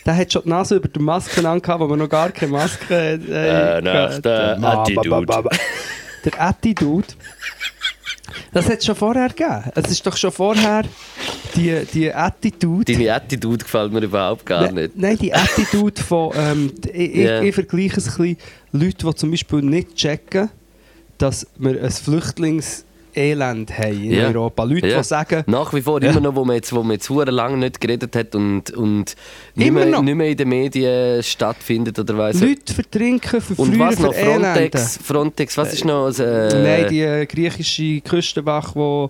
der 0.05 0.17
hat 0.17 0.33
schon 0.33 0.43
die 0.43 0.49
Nase 0.49 0.77
über 0.77 0.89
die 0.89 0.99
Maske 1.01 1.49
angehabt, 1.49 1.81
wo 1.81 1.87
man 1.87 1.99
noch 1.99 2.09
gar 2.09 2.31
keine 2.31 2.53
Maske 2.53 2.95
hat. 2.95 3.29
Äh, 3.29 3.81
nach 3.81 4.19
der 4.19 4.59
Attitude. 4.63 5.49
Der 6.25 6.41
Attitude, 6.43 7.07
das 8.53 8.67
hat 8.69 8.79
es 8.79 8.87
schon 8.87 8.97
vorher 8.97 9.29
gegeben. 9.29 9.65
Es 9.75 9.91
ist 9.91 10.05
doch 10.07 10.17
schon 10.17 10.33
vorher 10.33 10.83
die, 11.55 11.85
die 11.93 12.13
Attitude. 12.13 12.93
Deine 12.93 13.15
Attitude 13.15 13.59
gefällt 13.65 13.93
mir 13.93 14.01
überhaupt 14.03 14.45
gar 14.45 14.63
Nein, 14.65 14.75
nicht. 14.75 14.97
Nein, 14.97 15.17
die 15.19 15.33
Attitude 15.33 16.03
von. 16.03 16.33
Ähm, 16.37 16.73
ich, 16.93 17.15
Ja. 17.17 17.41
ich, 17.41 17.49
ich 17.49 17.55
vergleiche 17.55 17.99
es 17.99 18.07
ein 18.09 18.17
bisschen 18.17 18.37
Leute, 18.73 19.07
die 19.07 19.15
zum 19.15 19.31
Beispiel 19.31 19.63
nicht 19.63 19.95
checken, 19.95 20.51
dass 21.19 21.47
wir 21.57 21.83
ein 21.83 21.91
Flüchtlingselend 23.19 23.77
haben 23.79 24.05
in 24.05 24.11
Ja. 24.13 24.29
Europa. 24.29 24.65
Leute, 24.65 24.89
Ja. 24.89 24.99
die 24.99 25.05
sagen, 25.05 25.45
Nach 25.47 25.73
wie 25.73 25.83
vor, 25.83 26.03
Ja. 26.03 26.11
immer 26.11 26.21
noch, 26.21 26.35
wo 26.35 26.45
man 26.45 26.57
jetzt, 26.57 26.73
wo 26.73 26.83
man 26.83 26.93
jetzt 26.93 27.09
lange 27.11 27.57
nicht 27.57 27.81
geredet 27.81 28.15
hat 28.15 28.35
und, 28.35 28.71
und 28.71 29.15
nicht, 29.55 29.73
mehr, 29.73 29.87
noch. 29.87 30.03
nicht 30.03 30.15
mehr 30.15 30.29
in 30.29 30.37
den 30.37 30.49
Medien 30.49 31.23
stattfindet 31.23 31.99
oder 31.99 32.17
weiss. 32.17 32.41
Leute 32.41 32.73
vertrinken, 32.73 33.37
Und 33.57 33.75
verfrieren, 33.75 33.81
was 33.81 33.99
noch? 33.99 34.15
Frontex, 34.15 34.99
Frontex, 35.03 35.59
was 35.59 35.73
ist 35.75 35.85
noch? 35.85 36.05
Also, 36.07 36.25
äh, 36.25 36.63
Nein, 36.63 36.87
die 36.91 37.01
äh, 37.01 37.27
griechische 37.27 38.01
Küstenwache, 38.01 38.73
die 38.75 39.09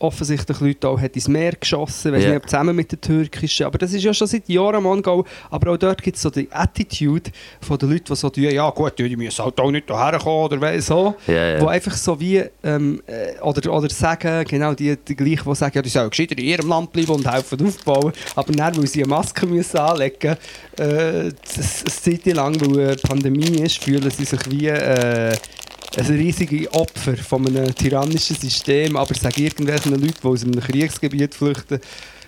offensichtlich 0.00 0.58
Leute 0.60 0.88
auch 0.88 1.00
hat 1.00 1.14
ins 1.14 1.28
Meer 1.28 1.52
geschossen 1.52 2.12
weiß 2.12 2.24
Ja. 2.24 2.30
nicht, 2.34 2.48
zusammen 2.48 2.74
mit 2.74 2.90
der 2.90 3.00
türkischen. 3.00 3.66
Aber 3.66 3.78
das 3.78 3.92
ist 3.92 4.02
ja 4.02 4.12
schon 4.12 4.26
seit 4.26 4.48
Jahren 4.48 4.76
am 4.76 4.86
Angau. 4.86 5.24
Aber 5.50 5.72
auch 5.72 5.76
dort 5.76 6.02
gibt 6.02 6.16
es 6.16 6.22
so 6.22 6.30
die 6.30 6.48
Attitude 6.50 7.30
von 7.60 7.78
den 7.78 7.90
Leuten, 7.90 8.04
die 8.08 8.16
so 8.16 8.30
tun, 8.30 8.44
ja 8.44 8.68
gut, 8.70 8.98
die 8.98 9.14
müssen 9.16 9.44
halt 9.44 9.60
auch 9.60 9.70
nicht 9.70 9.86
hierher 9.86 10.18
kommen 10.18 10.44
oder 10.46 10.60
weiss 10.60 10.86
so. 10.86 11.14
Ja, 11.26 11.48
ja. 11.54 11.60
Wo 11.60 11.66
einfach 11.68 11.94
so 11.96 12.18
wie, 12.18 12.42
ähm, 12.64 13.02
äh, 13.06 13.38
oder, 13.42 13.72
oder 13.72 13.90
sagen, 13.90 14.44
genau 14.48 14.74
die, 14.74 14.96
die 14.96 15.14
gleichen, 15.14 15.44
die 15.48 15.54
sagen, 15.54 15.72
ja, 15.76 15.82
die 15.82 15.88
sollen 15.90 16.10
gescheiter 16.10 16.36
in 16.38 16.44
ihrem 16.44 16.68
Land 16.68 16.92
bleiben 16.92 17.12
und 17.12 17.30
helfen 17.30 17.64
aufbauen. 17.66 18.12
Aber 18.34 18.52
dann, 18.52 18.76
weil 18.76 18.86
sie 18.86 19.02
eine 19.04 19.10
Maske 19.10 19.46
müssen 19.46 19.76
anlegen 19.78 20.36
müssen, 20.78 20.90
äh, 20.90 21.30
eine 21.30 21.34
Zeit 21.34 22.26
lang, 22.26 22.60
weil 22.60 22.86
eine 22.88 22.96
Pandemie 22.96 23.60
ist, 23.62 23.82
fühlen 23.84 24.10
sie 24.10 24.24
sich 24.24 24.40
wie 24.50 24.68
äh, 24.68 25.36
ein 25.98 26.06
riesiges 26.06 26.72
Opfer 26.72 27.16
von 27.16 27.46
einem 27.46 27.74
tyrannischen 27.74 28.36
System. 28.36 28.96
Aber 28.96 29.14
sagen 29.14 29.42
irgendwelchen 29.42 29.92
Leuten, 29.92 30.14
die 30.22 30.26
aus 30.26 30.44
einem 30.44 30.60
Kriegsgebiet 30.60 31.34
flüchten, 31.34 31.80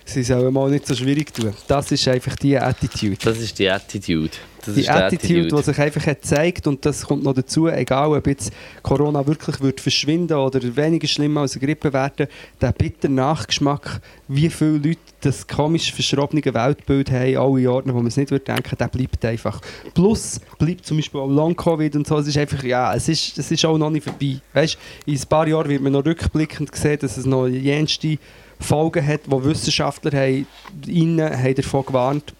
sie 0.05 0.23
sollen 0.23 0.53
mal 0.53 0.69
nicht 0.69 0.87
so 0.87 0.95
schwierig 0.95 1.33
tun. 1.33 1.53
Das 1.67 1.91
ist 1.91 2.07
einfach 2.07 2.35
die 2.35 2.57
Attitude. 2.57 3.17
Das 3.23 3.37
ist 3.39 3.57
die 3.59 3.69
Attitude. 3.69 4.31
Das 4.65 4.75
Die 4.75 4.89
Attitude, 4.89 5.47
die 5.47 5.61
sich 5.61 5.77
einfach 5.77 6.05
hat 6.05 6.21
gezeigt 6.21 6.67
und 6.67 6.85
das 6.85 7.05
kommt 7.05 7.23
noch 7.23 7.33
dazu, 7.33 7.67
egal 7.67 8.11
ob 8.11 8.27
jetzt 8.27 8.53
Corona 8.81 9.25
wirklich 9.27 9.59
wird 9.59 9.81
verschwinden 9.81 10.37
oder 10.37 10.61
weniger 10.77 11.07
schlimm 11.07 11.37
als 11.37 11.57
eine 11.57 11.65
Grippe 11.65 11.91
werden, 11.91 12.27
der 12.61 12.71
bitter 12.71 13.09
Nachgeschmack, 13.09 13.99
wie 14.29 14.49
viele 14.49 14.77
Leute 14.77 14.99
das 15.19 15.47
komisch 15.47 15.91
verschrobene 15.91 16.41
Weltbild 16.45 17.11
haben, 17.11 17.37
alle 17.37 17.59
Jahre, 17.59 17.87
wo 17.87 17.97
man 17.97 18.07
es 18.07 18.15
nicht 18.15 18.31
würde 18.31 18.45
denken, 18.45 18.77
der 18.77 18.87
bleibt 18.87 19.25
einfach. 19.25 19.59
Plus 19.93 20.39
bleibt 20.57 20.85
zum 20.85 20.97
Beispiel 20.97 21.19
auch 21.19 21.29
Long-Covid 21.29 21.97
und 21.97 22.07
so, 22.07 22.17
es 22.19 22.27
ist 22.27 22.37
einfach, 22.37 22.63
ja, 22.63 22.93
es 22.95 23.09
ist, 23.09 23.37
es 23.37 23.51
ist 23.51 23.65
auch 23.65 23.77
noch 23.77 23.89
nicht 23.89 24.05
vorbei. 24.05 24.39
Weißt, 24.53 24.77
in 25.05 25.15
ein 25.15 25.27
paar 25.27 25.47
Jahren 25.47 25.69
wird 25.69 25.81
man 25.81 25.91
noch 25.91 26.05
rückblickend 26.05 26.73
sehen, 26.73 26.99
dass 27.01 27.17
es 27.17 27.25
noch 27.25 27.47
jenste 27.47 28.17
Folgen 28.63 29.05
hat, 29.05 29.21
wo 29.27 29.43
Wissenschaftler 29.43 30.11
haben, 30.11 30.47
innen, 30.87 31.31
haben 31.31 31.55
davon 31.55 31.85
gewarnt 31.85 32.33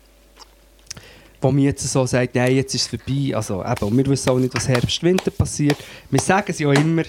wo 1.43 1.51
mir 1.51 1.65
jetzt 1.65 1.87
so 1.91 2.05
sagt, 2.05 2.35
nein, 2.35 2.55
jetzt 2.55 2.73
ist 2.73 2.83
es 2.83 2.87
vorbei. 2.87 3.35
Also 3.35 3.63
eben, 3.63 3.85
und 3.85 3.97
wir 3.97 4.05
wissen 4.05 4.29
auch 4.29 4.39
nicht, 4.39 4.55
was 4.55 4.67
Herbst, 4.67 5.03
Winter 5.03 5.29
passiert. 5.29 5.77
Wir 6.09 6.21
sagen 6.21 6.45
es 6.47 6.59
ja 6.59 6.71
immer. 6.71 7.03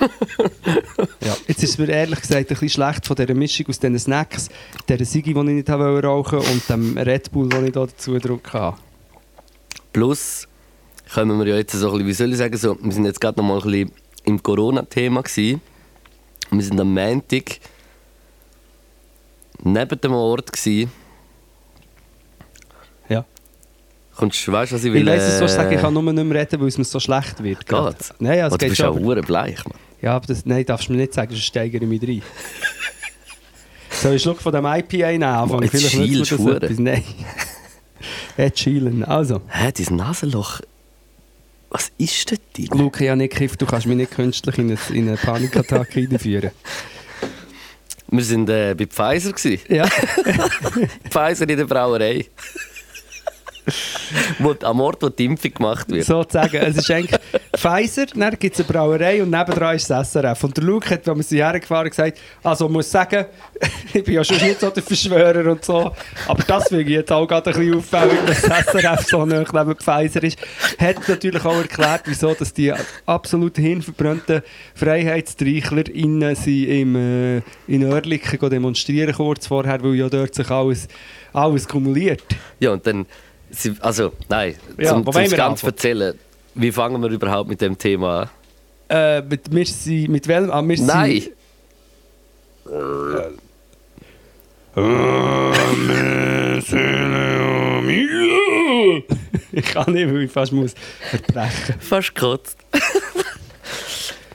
ja, 1.20 1.36
jetzt 1.48 1.62
ist 1.62 1.78
mir 1.78 1.88
ehrlich 1.88 2.20
gesagt 2.20 2.40
ein 2.40 2.46
bisschen 2.46 2.68
schlecht 2.68 3.06
von 3.06 3.16
dieser 3.16 3.34
Mischung 3.34 3.66
aus 3.68 3.78
diesen 3.78 3.98
Snacks, 3.98 4.48
dieser 4.88 5.04
Sigi, 5.04 5.34
die 5.34 5.40
ich 5.40 5.44
nicht 5.44 5.68
rauchen 5.68 6.02
wollte, 6.04 6.38
und 6.38 6.68
dem 6.68 6.96
Red 6.96 7.30
Bull, 7.32 7.48
den 7.48 7.66
ich 7.66 7.72
da 7.72 7.84
dazu 7.84 8.12
gedrückt 8.12 8.52
habe. 8.52 8.78
Plus 9.92 10.48
kommen 11.12 11.38
wir 11.38 11.46
ja 11.48 11.56
jetzt 11.56 11.72
so 11.72 11.90
ein 11.90 11.92
bisschen, 11.92 12.06
wie 12.06 12.12
soll 12.12 12.32
ich 12.32 12.38
sagen, 12.38 12.56
so, 12.56 12.78
wir 12.80 12.92
sind 12.92 13.04
jetzt 13.04 13.20
gerade 13.20 13.38
noch 13.38 13.46
mal 13.46 13.60
ein 13.60 13.70
bisschen 13.70 13.92
im 14.24 14.42
Corona-Thema 14.42 15.22
gewesen. 15.22 15.60
Wir 16.50 16.62
sind 16.62 16.80
am 16.80 16.94
Montag 16.94 17.58
neben 19.62 20.00
dem 20.00 20.12
Ort 20.12 20.52
gewesen. 20.52 20.90
Ja. 23.08 23.24
Kommst, 24.16 24.50
weißt 24.50 24.72
du, 24.72 24.76
was 24.76 24.84
ich 24.84 24.92
will? 24.92 25.02
Ich 25.02 25.06
weiss, 25.06 25.22
es 25.22 25.38
so 25.38 25.46
sagen, 25.46 25.72
ich 25.74 25.80
kann 25.80 25.94
nur 25.94 26.02
nicht 26.12 26.24
mehr 26.24 26.40
reden, 26.40 26.60
weil 26.60 26.68
es 26.68 26.78
mir 26.78 26.84
so 26.84 27.00
schlecht 27.00 27.42
wird. 27.42 27.66
Geht's? 27.66 28.12
Nein, 28.18 28.38
ja, 28.38 28.46
es 28.46 28.52
Oh, 28.52 28.56
du 28.56 28.58
geht 28.58 28.68
bist 28.70 28.80
ja 28.80 28.86
schon. 28.92 29.20
bleich, 29.22 29.64
Mann. 29.64 29.78
Ja, 30.00 30.16
aber 30.16 30.26
das, 30.26 30.44
nein, 30.44 30.64
darfst 30.66 30.88
du 30.88 30.92
mir 30.92 30.98
nicht 30.98 31.14
sagen, 31.14 31.30
sonst 31.30 31.44
steigere 31.44 31.82
ich 31.82 31.88
mich 31.88 32.02
rein. 32.02 32.22
Soll 33.90 33.98
ich 34.00 34.06
einen 34.06 34.18
Schluck 34.18 34.40
von 34.42 34.52
dem 34.52 34.64
IPA 34.66 35.12
nehmen? 35.12 35.22
anfangen? 35.22 35.62
jetzt 35.62 35.74
das 35.74 36.28
du 36.38 36.50
etwas. 36.50 36.78
Nein. 36.78 37.04
Jetzt 38.36 38.58
schielen. 38.58 39.04
Also. 39.04 39.42
Hä, 39.48 39.70
dein 39.72 39.96
Nasenloch. 39.96 40.60
Was 41.70 41.90
ist 41.98 42.30
denn 42.30 42.38
drin? 42.54 42.78
Luke, 42.78 43.02
ich 43.02 43.08
habe 43.10 43.18
nicht 43.18 43.32
gekifft, 43.32 43.62
du 43.62 43.66
kannst 43.66 43.86
mich 43.86 43.96
nicht 43.96 44.10
künstlich 44.10 44.58
in 44.58 44.70
eine, 44.70 44.78
in 44.92 45.08
eine 45.08 45.16
Panikattacke 45.16 46.00
einführen. 46.10 46.50
Wir 48.12 48.30
waren 48.30 48.48
äh, 48.48 48.74
bei 48.76 48.86
Pfizer. 48.86 49.32
Gewesen. 49.32 49.60
Ja. 49.68 49.86
Pfizer 51.10 51.48
in 51.48 51.56
der 51.56 51.64
Brauerei. 51.64 52.26
wo, 54.38 54.54
am 54.62 54.80
Ort, 54.80 55.02
wo 55.02 55.08
die 55.08 55.24
Impfung 55.24 55.54
gemacht 55.54 55.90
wird. 55.90 56.04
sozusagen. 56.04 56.56
Es 56.56 56.76
ist 56.76 56.90
eigentlich 56.90 57.18
Pfizer, 57.54 58.06
dann 58.06 58.38
gibt 58.38 58.58
es 58.58 58.64
eine 58.64 58.72
Brauerei 58.72 59.22
und 59.22 59.30
nebendran 59.30 59.76
ist 59.76 59.90
das 59.90 60.12
SRF. 60.12 60.42
Und 60.44 60.56
der 60.56 60.64
Luke 60.64 60.88
hat, 60.88 61.06
wenn 61.06 61.16
wir 61.16 61.22
sie 61.22 61.44
hergefahren 61.44 61.90
gesagt, 61.90 62.18
also 62.42 62.68
muss 62.68 62.90
sagen, 62.90 63.26
ich 63.92 64.02
bin 64.02 64.14
ja 64.14 64.24
schon 64.24 64.38
nicht 64.38 64.58
so 64.60 64.70
der 64.70 64.82
Verschwörer 64.82 65.50
und 65.50 65.64
so, 65.64 65.92
aber 66.26 66.42
das 66.46 66.68
finde 66.68 66.84
ich 66.84 66.90
jetzt 66.90 67.12
auch 67.12 67.26
gerade 67.26 67.50
ein 67.50 67.56
bisschen 67.56 67.78
auffällig, 67.78 68.18
dass 68.26 68.42
das 68.42 68.66
SRF 68.66 69.06
so 69.06 69.26
nah 69.26 69.44
neben 69.52 69.76
Pfizer 69.76 70.22
ist. 70.22 70.38
Hat 70.78 71.08
natürlich 71.08 71.44
auch 71.44 71.56
erklärt, 71.56 72.02
wieso 72.06 72.32
dass 72.32 72.54
die 72.54 72.72
absolut 73.04 73.56
hinverbrannten 73.56 74.42
Freiheitstreichler 74.74 75.88
innen 75.94 76.34
sind 76.34 76.68
im, 76.68 76.96
äh, 76.96 77.42
in 77.66 77.84
Oerlikon 77.84 78.48
demonstrieren 78.48 79.14
kurz 79.14 79.46
vorher, 79.46 79.82
weil 79.82 79.94
ja 79.94 80.08
dort 80.08 80.34
sich 80.34 80.50
alles, 80.50 80.88
alles 81.32 81.68
kumuliert. 81.68 82.24
Ja, 82.60 82.72
und 82.72 82.86
dann. 82.86 83.06
Also, 83.80 84.12
nein, 84.30 84.54
Ja, 84.78 84.88
zum, 84.88 85.04
zum 85.04 85.12
ganz 85.12 85.32
anfangen? 85.32 85.72
erzählen. 85.72 86.18
Wie 86.54 86.72
fangen 86.72 87.00
wir 87.02 87.10
überhaupt 87.10 87.48
mit 87.48 87.60
dem 87.60 87.76
Thema 87.78 88.22
an? 88.22 88.28
Äh, 88.88 89.22
mit, 89.22 89.52
wir 89.54 89.66
sind, 89.66 90.08
mit 90.10 90.28
welchem? 90.28 90.50
Ah, 90.50 90.62
wir 90.62 90.76
sind- 90.76 90.86
Nein! 90.86 91.22
Ich 99.54 99.64
kann 99.66 99.92
nicht, 99.92 100.06
weil 100.08 100.22
ich 100.22 100.30
fast 100.30 100.52
muss 100.52 100.74
verbrechen. 101.10 101.74
Fast 101.80 102.14
gekotzt. 102.14 102.56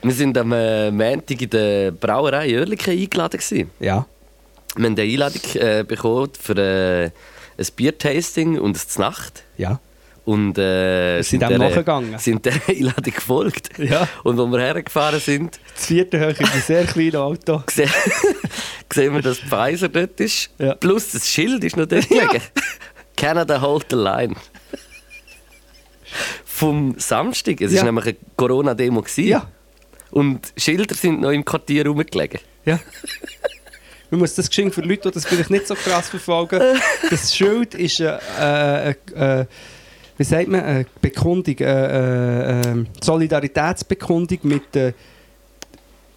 wir 0.02 0.12
sind 0.12 0.38
am 0.38 0.52
äh, 0.52 0.90
Montag 0.92 1.42
in 1.42 1.50
der 1.50 1.90
Brauerei 1.90 2.56
Oerlikon 2.56 2.94
eingeladen. 2.94 3.40
Gewesen. 3.40 3.70
Ja. 3.80 4.06
Wir 4.76 4.84
haben 4.86 4.92
eine 4.98 5.02
Einladung 5.02 5.42
äh, 5.54 5.82
bekommen 5.84 6.30
für 6.40 6.56
äh, 6.56 7.04
ein 7.06 7.66
Biertasting 7.74 8.58
und 8.60 8.76
eine 8.76 8.86
Znacht. 8.86 9.42
Ja. 9.56 9.80
Und 10.28 10.58
äh, 10.58 11.22
sind 11.22 11.40
dem 11.40 11.48
der- 11.48 11.58
nachgegangen? 11.58 12.18
sind 12.18 12.44
der 12.44 12.52
Einladung 12.68 13.14
gefolgt. 13.14 13.70
Ja. 13.78 14.06
Und 14.24 14.38
als 14.38 14.50
wir 14.50 14.58
hergefahren 14.58 15.20
sind, 15.20 15.58
Das 15.74 15.86
vierte 15.86 16.18
Höhe 16.18 16.32
in 16.38 16.44
einem 16.44 16.60
sehr 16.60 16.84
kleinen 16.84 17.16
Auto. 17.16 17.62
sehen, 18.92 19.14
wir, 19.14 19.22
dass 19.22 19.38
Pfizer 19.38 19.88
dort 19.88 20.20
ist. 20.20 20.50
Ja. 20.58 20.74
Plus 20.74 21.12
das 21.12 21.26
Schild 21.28 21.64
ist 21.64 21.78
noch 21.78 21.86
dort 21.86 22.06
gelegen. 22.08 22.42
Canada 23.16 23.58
hold 23.62 23.86
the 23.88 23.96
line. 23.96 24.34
Vom 26.44 26.94
Samstag. 26.98 27.60
Es 27.62 27.70
war 27.72 27.78
Ja. 27.78 27.84
nämlich 27.84 28.04
eine 28.06 28.16
Corona-Demo. 28.36 29.04
Ja. 29.16 29.46
Und 30.10 30.52
Schilder 30.58 30.94
sind 30.94 31.20
noch 31.22 31.30
im 31.30 31.44
Quartier 31.44 31.86
rumgelegen. 31.86 32.40
Ja. 32.64 32.78
Man 34.10 34.20
muss 34.20 34.34
das 34.34 34.48
geschenk 34.48 34.74
für 34.74 34.80
Leute, 34.82 35.08
die 35.08 35.14
das 35.14 35.26
vielleicht 35.26 35.50
nicht 35.50 35.66
so 35.66 35.74
krass 35.74 36.08
verfolgen. 36.08 36.60
Das 37.10 37.34
Schild 37.34 37.74
ist 37.74 38.00
eine, 38.00 38.20
äh, 38.38 38.90
äh, 39.14 39.40
äh, 39.40 39.46
wie 40.18 40.24
sagt 40.24 40.48
man, 40.48 40.62
eine 40.62 40.86
Bekundung, 41.00 41.56
äh, 41.58 41.64
äh, 41.64 42.60
äh, 42.60 42.84
Solidaritätsbekundung 43.00 44.38
mit 44.42 44.74
den 44.74 44.92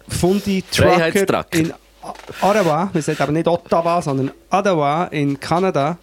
Fundi-Trucker 0.08 1.46
in 1.52 1.72
Ottawa, 2.40 2.90
wir 2.92 3.00
sagen 3.00 3.22
aber 3.22 3.32
nicht 3.32 3.46
Ottawa, 3.46 4.02
sondern 4.02 4.32
Ottawa 4.50 5.04
in 5.04 5.38
Kanada, 5.38 5.96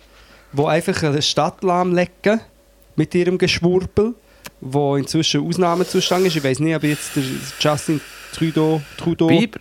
wo 0.54 0.66
einfach 0.66 1.04
eine 1.04 1.22
Stadt 1.22 1.62
lahmlegen 1.62 2.40
mit 2.96 3.14
ihrem 3.14 3.38
Geschwurbel, 3.38 4.16
wo 4.62 4.96
inzwischen 4.96 5.46
Ausnahmezustand 5.46 6.26
ist. 6.26 6.38
Ich 6.38 6.44
weiß 6.44 6.60
nicht, 6.60 6.76
ob 6.76 6.84
jetzt 6.84 7.18
der 7.18 7.24
Justin 7.60 8.00
Trudeau, 8.34 8.82
Trudeau 8.98 9.28
Biber. 9.28 9.60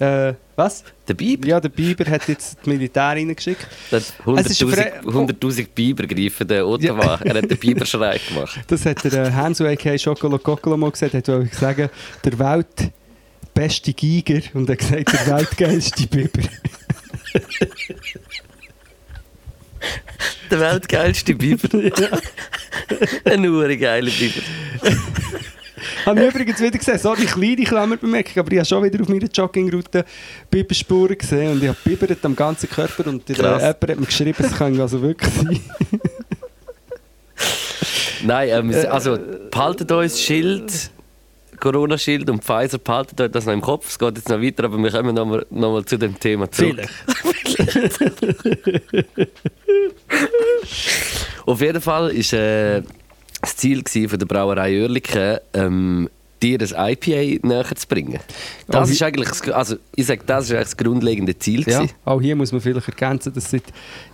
äh, 0.00 0.34
was? 0.56 0.84
Der 1.08 1.14
Biber. 1.14 1.48
Ja, 1.48 1.60
der 1.60 1.68
Biber 1.68 2.08
hat 2.10 2.28
jetzt 2.28 2.56
das 2.58 2.66
Militär 2.66 3.02
reingeschickt. 3.02 3.66
Der 3.90 4.00
hat 4.00 4.06
Es 4.38 4.50
ist 4.50 4.62
100'000 4.62 4.74
fre- 4.74 5.02
100'000 5.02 5.66
Biber 5.74 6.06
greifen, 6.06 6.46
der 6.48 6.66
Ottawa. 6.66 7.18
Er 7.24 7.34
hat 7.34 7.50
den 7.50 7.58
Biberschrei 7.58 8.18
gemacht. 8.28 8.60
Das 8.68 8.84
hat 8.86 9.02
der 9.04 9.26
äh, 9.26 9.30
Hanso 9.32 9.64
a.k.a. 9.66 9.98
Schokolo 9.98 10.38
Kokolo 10.38 10.76
mal 10.76 10.90
gesagt. 10.90 11.14
Er 11.14 11.26
wollte 11.26 11.54
sagen, 11.56 11.90
der 12.24 12.38
Welt 12.38 12.90
beste 13.52 13.92
Giger 13.92 14.40
und 14.54 14.68
er 14.68 14.74
hat 14.74 14.78
gesagt, 14.78 15.12
der 15.12 15.36
weltgeilste 15.36 16.06
Biber. 16.06 16.42
Der 20.50 20.60
weltgeilste 20.60 21.34
Biber. 21.34 21.68
Ein 23.24 23.46
ure 23.46 23.76
geiler 23.76 24.10
Biber. 24.10 24.40
Habe 26.06 26.20
ich 26.20 26.30
übrigens 26.34 26.60
wieder 26.60 26.78
gesehen, 26.78 26.98
sorry, 26.98 27.24
kleine 27.24 27.64
Klammerbemerkung, 27.64 28.38
aber 28.38 28.52
ich 28.52 28.58
habe 28.58 28.66
schon 28.66 28.82
wieder 28.84 29.00
auf 29.00 29.08
meiner 29.08 29.26
Joggingroute 29.26 30.04
Biberspuren 30.50 31.16
gesehen 31.16 31.52
und 31.52 31.62
ich 31.62 31.68
habe 31.68 31.78
bibbert 31.84 32.24
am 32.24 32.36
ganzen 32.36 32.68
Körper 32.68 33.06
und 33.06 33.28
der, 33.28 33.36
jemand 33.36 33.62
hat 33.62 33.80
mir 33.80 33.96
geschrieben, 34.06 34.44
es 34.44 34.54
kann 34.56 34.78
also 34.80 35.00
wirklich 35.00 35.32
sein. 35.32 35.60
Nein, 38.24 38.48
ähm, 38.50 38.74
also 38.90 39.18
behaltet 39.50 39.92
euch 39.92 40.12
das 40.12 40.20
Schild, 40.20 40.90
Corona-Schild 41.60 42.28
und 42.30 42.42
Pfizer, 42.44 42.78
behaltet 42.78 43.20
euch 43.20 43.30
das 43.30 43.46
noch 43.46 43.52
im 43.52 43.60
Kopf. 43.60 43.88
Es 43.88 43.98
geht 43.98 44.16
jetzt 44.16 44.28
noch 44.28 44.40
weiter, 44.40 44.64
aber 44.64 44.78
wir 44.78 44.90
kommen 44.90 45.14
noch 45.14 45.26
mal, 45.26 45.46
noch 45.50 45.72
mal 45.72 45.84
zu 45.84 45.98
dem 45.98 46.18
Thema 46.18 46.50
zurück. 46.50 46.80
Auf 51.46 51.60
jeden 51.60 51.80
Fall 51.80 52.14
war 52.14 52.32
äh, 52.32 52.82
das 53.54 53.60
Ziel 53.60 53.82
der 54.18 54.26
Brauerei 54.26 54.82
Oerlikon, 54.82 55.38
ähm, 55.54 56.08
dir 56.44 56.58
ein 56.76 56.92
IPA 56.92 57.46
näher 57.46 57.64
zu 57.74 57.86
bringen. 57.88 58.18
Das 58.68 58.90
ist 58.90 59.02
eigentlich, 59.02 59.28
das- 59.28 59.48
also 59.50 59.76
ich 59.96 60.06
sage, 60.06 60.22
das 60.26 60.44
ist 60.46 60.50
eigentlich 60.52 60.64
das 60.64 60.76
grundlegende 60.76 61.38
Ziel. 61.38 61.60
Ja, 61.66 61.78
gewesen. 61.80 61.94
auch 62.04 62.20
hier 62.20 62.36
muss 62.36 62.52
man 62.52 62.60
vielleicht 62.60 62.88
ergänzen, 62.88 63.32
dass 63.32 63.50
seit 63.50 63.62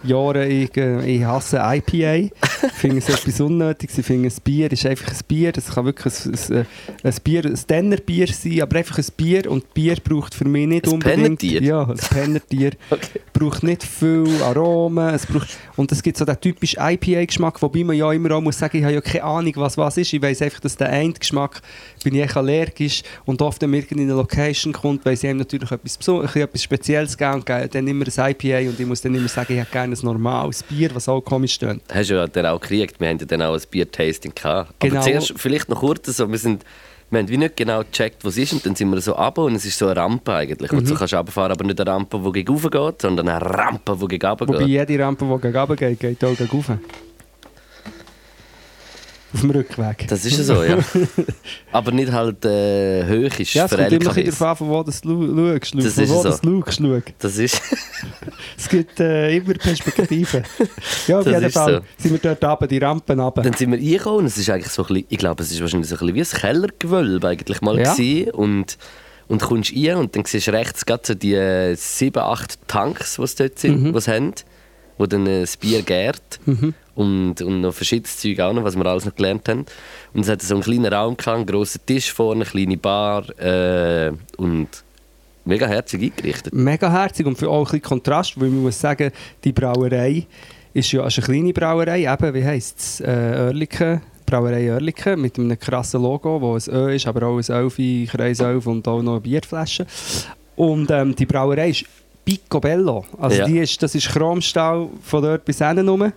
Jahren 0.05 0.51
ich, 0.51 0.77
äh, 0.77 1.05
ich 1.17 1.25
hasse 1.25 1.59
IPA. 1.63 2.15
Ich 2.15 2.73
finde 2.75 2.99
es 2.99 3.09
etwas 3.09 3.41
Unnötiges. 3.41 3.99
Ich 3.99 4.07
finde, 4.07 4.29
ein 4.29 4.35
Bier 4.45 4.71
ist 4.73 4.87
einfach 4.87 5.09
ein 5.11 5.19
Bier. 5.29 5.53
Das 5.53 5.75
kann 5.75 5.85
wirklich 5.85 6.15
ein, 6.27 6.35
ein, 6.59 6.67
ein 7.03 7.15
Bier, 7.25 7.45
ein 7.45 7.59
Dennerbier 7.69 8.27
sein, 8.29 8.63
aber 8.63 8.79
einfach 8.79 8.99
ein 8.99 9.07
Bier. 9.17 9.51
Und 9.51 9.73
Bier 9.75 9.97
braucht 10.03 10.35
für 10.35 10.47
mich 10.47 10.67
nicht 10.67 10.87
Ein 10.87 10.93
unbedingt... 10.95 11.39
Pennertier? 11.41 11.63
Ja, 11.63 11.83
ein 11.83 11.97
Pennertier. 11.97 12.73
Okay. 12.91 13.21
braucht 13.33 13.63
nicht 13.63 13.83
viel 13.83 14.43
Aromen. 14.43 15.15
Es 15.15 15.25
braucht, 15.27 15.49
und 15.77 15.91
es 15.93 16.03
gibt 16.03 16.17
so 16.17 16.25
den 16.25 16.39
typischen 16.41 16.81
IPA-Geschmack, 16.83 17.63
wobei 17.63 17.85
man 17.85 17.97
ja 17.97 18.13
immer 18.13 18.33
auch 18.33 18.41
muss 18.41 18.59
sagen, 18.59 18.77
ich 18.79 18.83
habe 18.85 18.95
ja 18.95 19.01
keine 19.01 19.25
Ahnung, 19.25 19.53
was 19.57 19.77
was 19.79 19.97
ist. 19.97 20.13
Ich 20.13 20.21
weiß 20.21 20.43
einfach, 20.43 20.61
dass 20.61 20.77
der 20.77 20.89
eine 20.91 21.13
Geschmack 21.13 21.63
bin 22.05 22.15
ich 22.15 22.20
echt 22.21 22.37
allergisch 22.37 23.03
und 23.25 23.41
oft, 23.43 23.61
wenn 23.63 23.71
man 23.71 23.81
in 23.81 24.01
eine 24.01 24.13
Location 24.15 24.73
kommt, 24.73 25.05
weil 25.05 25.17
sie 25.17 25.29
einem 25.29 25.39
natürlich 25.39 25.71
etwas, 25.71 25.97
etwas 26.37 26.63
Spezielles 26.63 27.17
geben 27.17 27.35
und 27.35 27.47
geben 27.47 27.69
dann 27.73 27.89
immer 27.89 28.05
ein 28.07 28.31
IPA 28.39 28.69
und 28.71 28.81
ich 28.81 28.87
muss 28.87 29.01
dann 29.01 29.15
immer 29.15 29.29
sagen, 29.29 29.53
ich 29.53 29.59
hätte 29.61 29.73
gerne 29.73 29.95
ein 29.95 29.99
normales 30.05 30.63
Bier, 30.63 30.91
was 30.95 31.09
auch 31.09 31.21
komisch 31.21 31.55
stöhnt. 31.55 31.83
Hast 31.93 32.11
du 32.11 32.15
ja 32.15 32.27
dann 32.27 32.47
auch 32.47 32.61
gekriegt. 32.61 33.01
Wir 33.01 33.09
haben 33.09 33.19
ja 33.19 33.27
dann 33.27 33.43
auch 33.43 33.55
ein 33.55 33.63
Bier-Tasting 33.71 34.33
gehabt. 34.35 34.75
Genau. 34.81 34.97
Aber 34.97 35.05
zuerst 35.05 35.33
vielleicht 35.37 35.69
noch 35.69 35.81
kurz 35.81 36.07
so, 36.17 36.31
wir 36.31 36.39
sind 36.39 36.65
wir 37.13 37.19
haben 37.19 37.29
wie 37.29 37.39
nicht 37.39 37.57
genau 37.57 37.81
gecheckt, 37.81 38.25
was 38.25 38.37
ist 38.37 38.53
und 38.53 38.65
dann 38.65 38.77
sind 38.77 38.89
wir 38.91 39.01
so 39.01 39.15
runter 39.15 39.43
und 39.43 39.57
es 39.57 39.65
ist 39.65 39.77
so 39.77 39.87
eine 39.89 39.97
Rampe 39.97 40.33
eigentlich, 40.33 40.71
Mhm. 40.71 40.85
du 40.85 40.95
kannst 40.95 41.13
runterfahren, 41.13 41.51
aber 41.51 41.65
nicht 41.65 41.81
eine 41.81 41.91
Rampe, 41.91 42.21
die 42.25 42.45
gegen 42.45 42.57
geht, 42.71 43.03
sondern 43.03 43.29
eine 43.29 43.45
Rampe, 43.45 43.97
die 44.01 44.07
gegen 44.07 44.27
runter 44.29 44.47
Wobei 44.47 44.59
geht. 44.59 44.69
jede 44.69 44.99
Rampe, 45.03 45.25
die 45.25 45.51
gegen 45.51 45.77
geht, 45.77 45.99
geht 45.99 46.25
auch 46.25 46.37
gegen. 46.37 46.81
Auf 49.33 49.41
dem 49.43 49.51
Rückweg. 49.51 50.09
Das 50.09 50.25
ist 50.25 50.39
ja 50.39 50.43
so, 50.45 50.63
ja. 50.65 50.79
aber 51.73 51.93
nicht 51.93 52.11
halt 52.11 52.45
äh, 52.45 53.05
hoch 53.05 53.39
ist 53.39 53.55
ja, 53.55 53.67
es 53.67 53.71
kommt 53.71 53.93
immer 53.93 54.13
darauf 54.13 54.43
an, 54.43 54.57
von 54.57 54.69
wo 54.69 54.83
das 54.83 55.05
lu- 55.05 55.59
schaust. 55.61 55.75
Das 55.77 55.99
ist 55.99 56.09
wo 56.11 56.23
so. 56.23 56.23
das 56.25 56.41
schaust, 56.45 56.79
schau. 56.83 57.01
Das 57.19 57.39
ist... 57.39 57.63
Es 58.59 58.69
gibt 58.69 59.01
äh, 59.01 59.37
immer 59.37 59.55
Perspektiven. 59.55 60.43
ja, 61.07 61.19
auf 61.21 61.27
jeden 61.27 61.51
Fall 61.51 61.75
so. 61.99 62.03
sind 62.03 62.13
wir 62.23 62.35
dort 62.35 62.45
runter, 62.45 62.67
die 62.67 62.79
Rampen 62.79 63.21
runter. 63.21 63.43
Dann 63.43 63.53
sind 63.55 63.71
wir 63.71 63.79
reingekommen 63.79 64.19
und 64.21 64.27
es 64.27 64.37
ist 64.37 64.51
eigentlich 64.51 64.69
so 64.73 64.83
ein 64.83 64.89
bisschen, 64.89 65.07
ich 65.09 65.19
glaube, 65.19 65.43
es 65.43 65.51
ist 65.51 65.61
wahrscheinlich 65.61 65.89
so 65.89 65.97
ein 65.97 66.13
bisschen 66.13 66.15
wie 66.15 66.21
ein 66.37 66.41
Kellergewölbe 66.41 67.29
eigentlich 67.29 67.61
mal 67.63 67.79
Ja. 67.79 67.93
gewesen. 67.95 68.31
und 68.33 68.77
und 69.29 69.41
du 69.43 69.47
kommst 69.47 69.73
rein 69.77 69.95
und 69.97 70.17
dann 70.17 70.25
siehst 70.25 70.49
du 70.49 70.53
rechts 70.53 70.85
gerade 70.85 71.03
so 71.07 71.15
die 71.15 71.35
äh, 71.35 71.77
sieben, 71.77 72.19
acht 72.19 72.59
Tanks, 72.67 73.15
die 73.15 73.27
dort 73.39 73.59
sind, 73.61 73.81
Mhm. 73.81 73.93
die 73.93 74.01
sie 74.01 74.11
haben, 74.11 74.33
wo 75.01 75.07
dann 75.07 75.27
äh, 75.27 75.41
das 75.41 75.57
Bier 75.57 75.83
gärt 75.83 76.39
und, 76.95 77.41
und 77.41 77.61
noch 77.63 77.73
verschiedenes 77.73 78.19
Zeug 78.19 78.39
auch 78.41 78.53
noch, 78.53 78.63
was 78.63 78.77
wir 78.77 78.85
alles 78.85 79.07
noch 79.07 79.15
gelernt 79.15 79.49
haben. 79.49 79.65
Und 80.13 80.21
es 80.21 80.29
hatte 80.29 80.45
so 80.45 80.55
einen 80.55 80.63
kleinen 80.63 80.93
Raum, 80.93 81.17
gehabt, 81.17 81.37
einen 81.37 81.47
grossen 81.47 81.81
Tisch 81.87 82.13
vorne, 82.13 82.43
eine 82.43 82.51
kleine 82.51 82.77
Bar 82.77 83.27
äh, 83.41 84.13
und 84.37 84.69
mega 85.47 85.67
herzig 85.67 86.03
eingerichtet. 86.03 86.53
Mega 86.53 86.93
herzig 86.93 87.27
und 87.27 87.39
für 87.39 87.49
auch 87.49 87.61
ein 87.61 87.65
bisschen 87.65 87.83
Kontrast, 87.83 88.39
weil 88.39 88.51
man 88.51 88.63
muss 88.63 88.79
sagen, 88.79 89.11
die 89.43 89.53
Brauerei 89.53 90.27
ist 90.75 90.93
ja 90.93 91.07
ist 91.07 91.19
eine 91.19 91.27
kleine 91.27 91.53
Brauerei, 91.55 92.13
eben, 92.13 92.35
wie 92.35 92.45
heisst 92.45 92.79
es, 92.79 93.01
äh, 93.01 93.47
Oerlikon, 93.47 94.03
Brauerei 94.27 94.71
Oerlikon, 94.71 95.19
mit 95.19 95.39
einem 95.39 95.59
krassen 95.59 96.03
Logo, 96.03 96.41
wo 96.43 96.57
ein 96.57 96.63
Ö 96.69 96.95
ist, 96.95 97.07
aber 97.07 97.27
auch 97.27 97.39
ein 97.39 97.55
Elfi, 97.55 98.07
Kreis 98.09 98.41
11 98.41 98.67
und 98.67 98.87
auch 98.87 99.01
noch 99.01 99.13
eine 99.13 99.21
Bierflasche. 99.23 99.87
Und 100.57 100.91
ähm, 100.91 101.17
die 101.17 101.25
Brauerei 101.25 101.71
ist 101.71 101.87
Picobello, 102.25 103.05
also 103.21 103.37
Ja. 103.39 103.47
die 103.47 103.59
ist, 103.59 103.83
das 103.83 103.95
ist 103.95 104.09
Chromstahl 104.09 104.89
von 105.03 105.23
dort 105.23 105.45
bis 105.45 105.59
hinten 105.59 105.89
rum. 105.89 106.13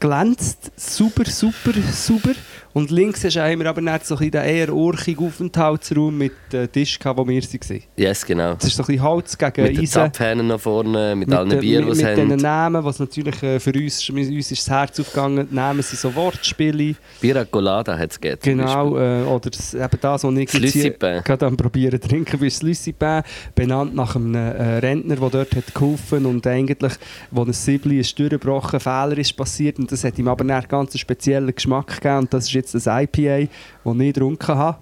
glänzt 0.00 0.72
super, 0.76 1.24
super, 1.24 1.72
super. 1.92 2.32
Und 2.74 2.90
links 2.90 3.22
hast 3.24 3.36
du 3.36 3.52
immer 3.52 3.66
aber 3.66 3.80
nicht 3.80 4.06
so 4.06 4.16
ein 4.16 4.30
den 4.30 4.42
eher 4.42 4.72
urchigen 4.72 5.26
Aufenthaltsraum 5.26 6.16
mit 6.16 6.32
äh, 6.52 6.66
Tisch, 6.68 6.98
wo 7.04 7.26
wir 7.28 7.42
waren. 7.42 7.82
Yes, 7.96 8.24
genau. 8.24 8.56
Es 8.58 8.64
ist 8.66 8.76
so 8.76 8.82
ein 8.82 8.86
bisschen 8.86 9.02
Holz 9.02 9.36
gegen 9.36 9.62
Mit 9.62 9.72
den 9.76 9.82
Eisen. 9.82 9.92
Zapfhähnen 9.92 10.46
noch 10.46 10.60
vorne, 10.60 11.14
mit, 11.14 11.32
allen 11.32 11.50
den- 11.50 11.60
Bier, 11.60 11.80
die 11.82 11.86
mit, 11.88 11.96
sie 11.96 12.04
mit 12.04 12.16
diesen 12.16 12.30
haben. 12.32 12.40
Namen, 12.40 12.84
was 12.84 12.98
natürlich 12.98 13.42
äh, 13.42 13.60
für 13.60 13.72
uns, 13.72 14.08
uns 14.08 14.28
ist 14.50 14.52
das 14.52 14.70
Herz 14.70 15.00
aufgegangen. 15.00 15.48
Die 15.50 15.54
Namen 15.54 15.82
sind 15.82 15.98
so 15.98 16.14
Wortspiele. 16.14 16.94
Bira 17.20 17.44
Colada 17.44 17.98
hat 17.98 18.10
es 18.12 18.20
gegeben. 18.20 18.40
Genau, 18.42 18.96
äh, 18.96 19.22
oder 19.24 19.50
das, 19.50 19.74
eben 19.74 19.98
das, 20.00 20.24
was 20.24 20.34
ich 20.34 20.52
jetzt 20.52 20.72
hier 20.72 20.90
gerade 20.92 21.46
am 21.46 21.56
probieren 21.56 22.00
trinken, 22.00 22.40
wie 22.40 22.48
das 22.48 22.62
Lüssipin, 22.62 23.22
benannt 23.54 23.94
nach 23.94 24.16
einem 24.16 24.34
äh, 24.34 24.78
Rentner, 24.78 25.16
der 25.16 25.28
dort 25.30 25.54
hat 25.56 25.74
geholfen 25.74 26.24
und 26.26 26.46
eigentlich, 26.46 26.92
wo 27.30 27.42
ein 27.42 27.52
Siebli 27.52 28.00
ist 28.00 28.18
durchgebrochen, 28.18 28.80
Fehler 28.80 29.18
ist 29.18 29.36
passiert 29.36 29.78
und 29.78 29.92
das 29.92 30.04
hat 30.04 30.18
ihm 30.18 30.28
aber 30.28 30.42
einen 30.42 30.68
ganz 30.68 30.98
speziellen 30.98 31.54
Geschmack 31.54 31.96
gegeben 32.00 32.18
und 32.20 32.32
das 32.34 32.46
ist 32.46 32.54
jetzt 32.62 32.74
das 32.74 32.86
IPA, 32.86 33.48
das 33.84 33.94
ich 33.94 33.98
getrunken 34.14 34.54
habe. 34.56 34.78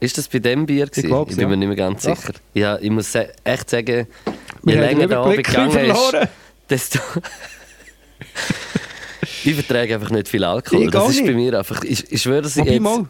Ist 0.00 0.16
das 0.16 0.28
bei 0.28 0.38
dem 0.38 0.66
Bier 0.66 0.86
gewesen? 0.86 1.08
glaub's, 1.08 1.32
ich 1.32 1.36
bin 1.36 1.42
ja. 1.42 1.48
mir 1.48 1.56
nicht 1.56 1.68
mehr 1.68 1.76
ganz 1.76 2.02
Doch. 2.04 2.16
sicher. 2.16 2.34
Ja, 2.54 2.78
ich 2.80 2.90
muss 2.90 3.14
echt 3.14 3.70
sagen, 3.70 4.06
Wir 4.62 4.74
je 4.74 4.80
den 4.80 4.80
länger 4.80 5.06
der 5.08 5.18
Abend 5.18 5.44
gegangen 5.44 5.90
ist, 5.90 6.16
desto... 6.70 6.98
ich 9.44 9.54
verträge 9.54 9.94
einfach 9.94 10.10
nicht 10.10 10.28
viel 10.28 10.44
Alkohol. 10.44 10.84
Ich 10.84 10.90
das 10.90 11.10
ist 11.10 11.24
bei 11.24 11.32
nicht. 11.32 11.36
mir 11.36 11.58
einfach... 11.58 11.82
Ich, 11.82 12.12
ich 12.12 12.22
schwöre, 12.22 12.42
dass 12.42 12.56
ich 12.56 12.64
jetzt... 12.64 12.80
mal, 12.80 13.06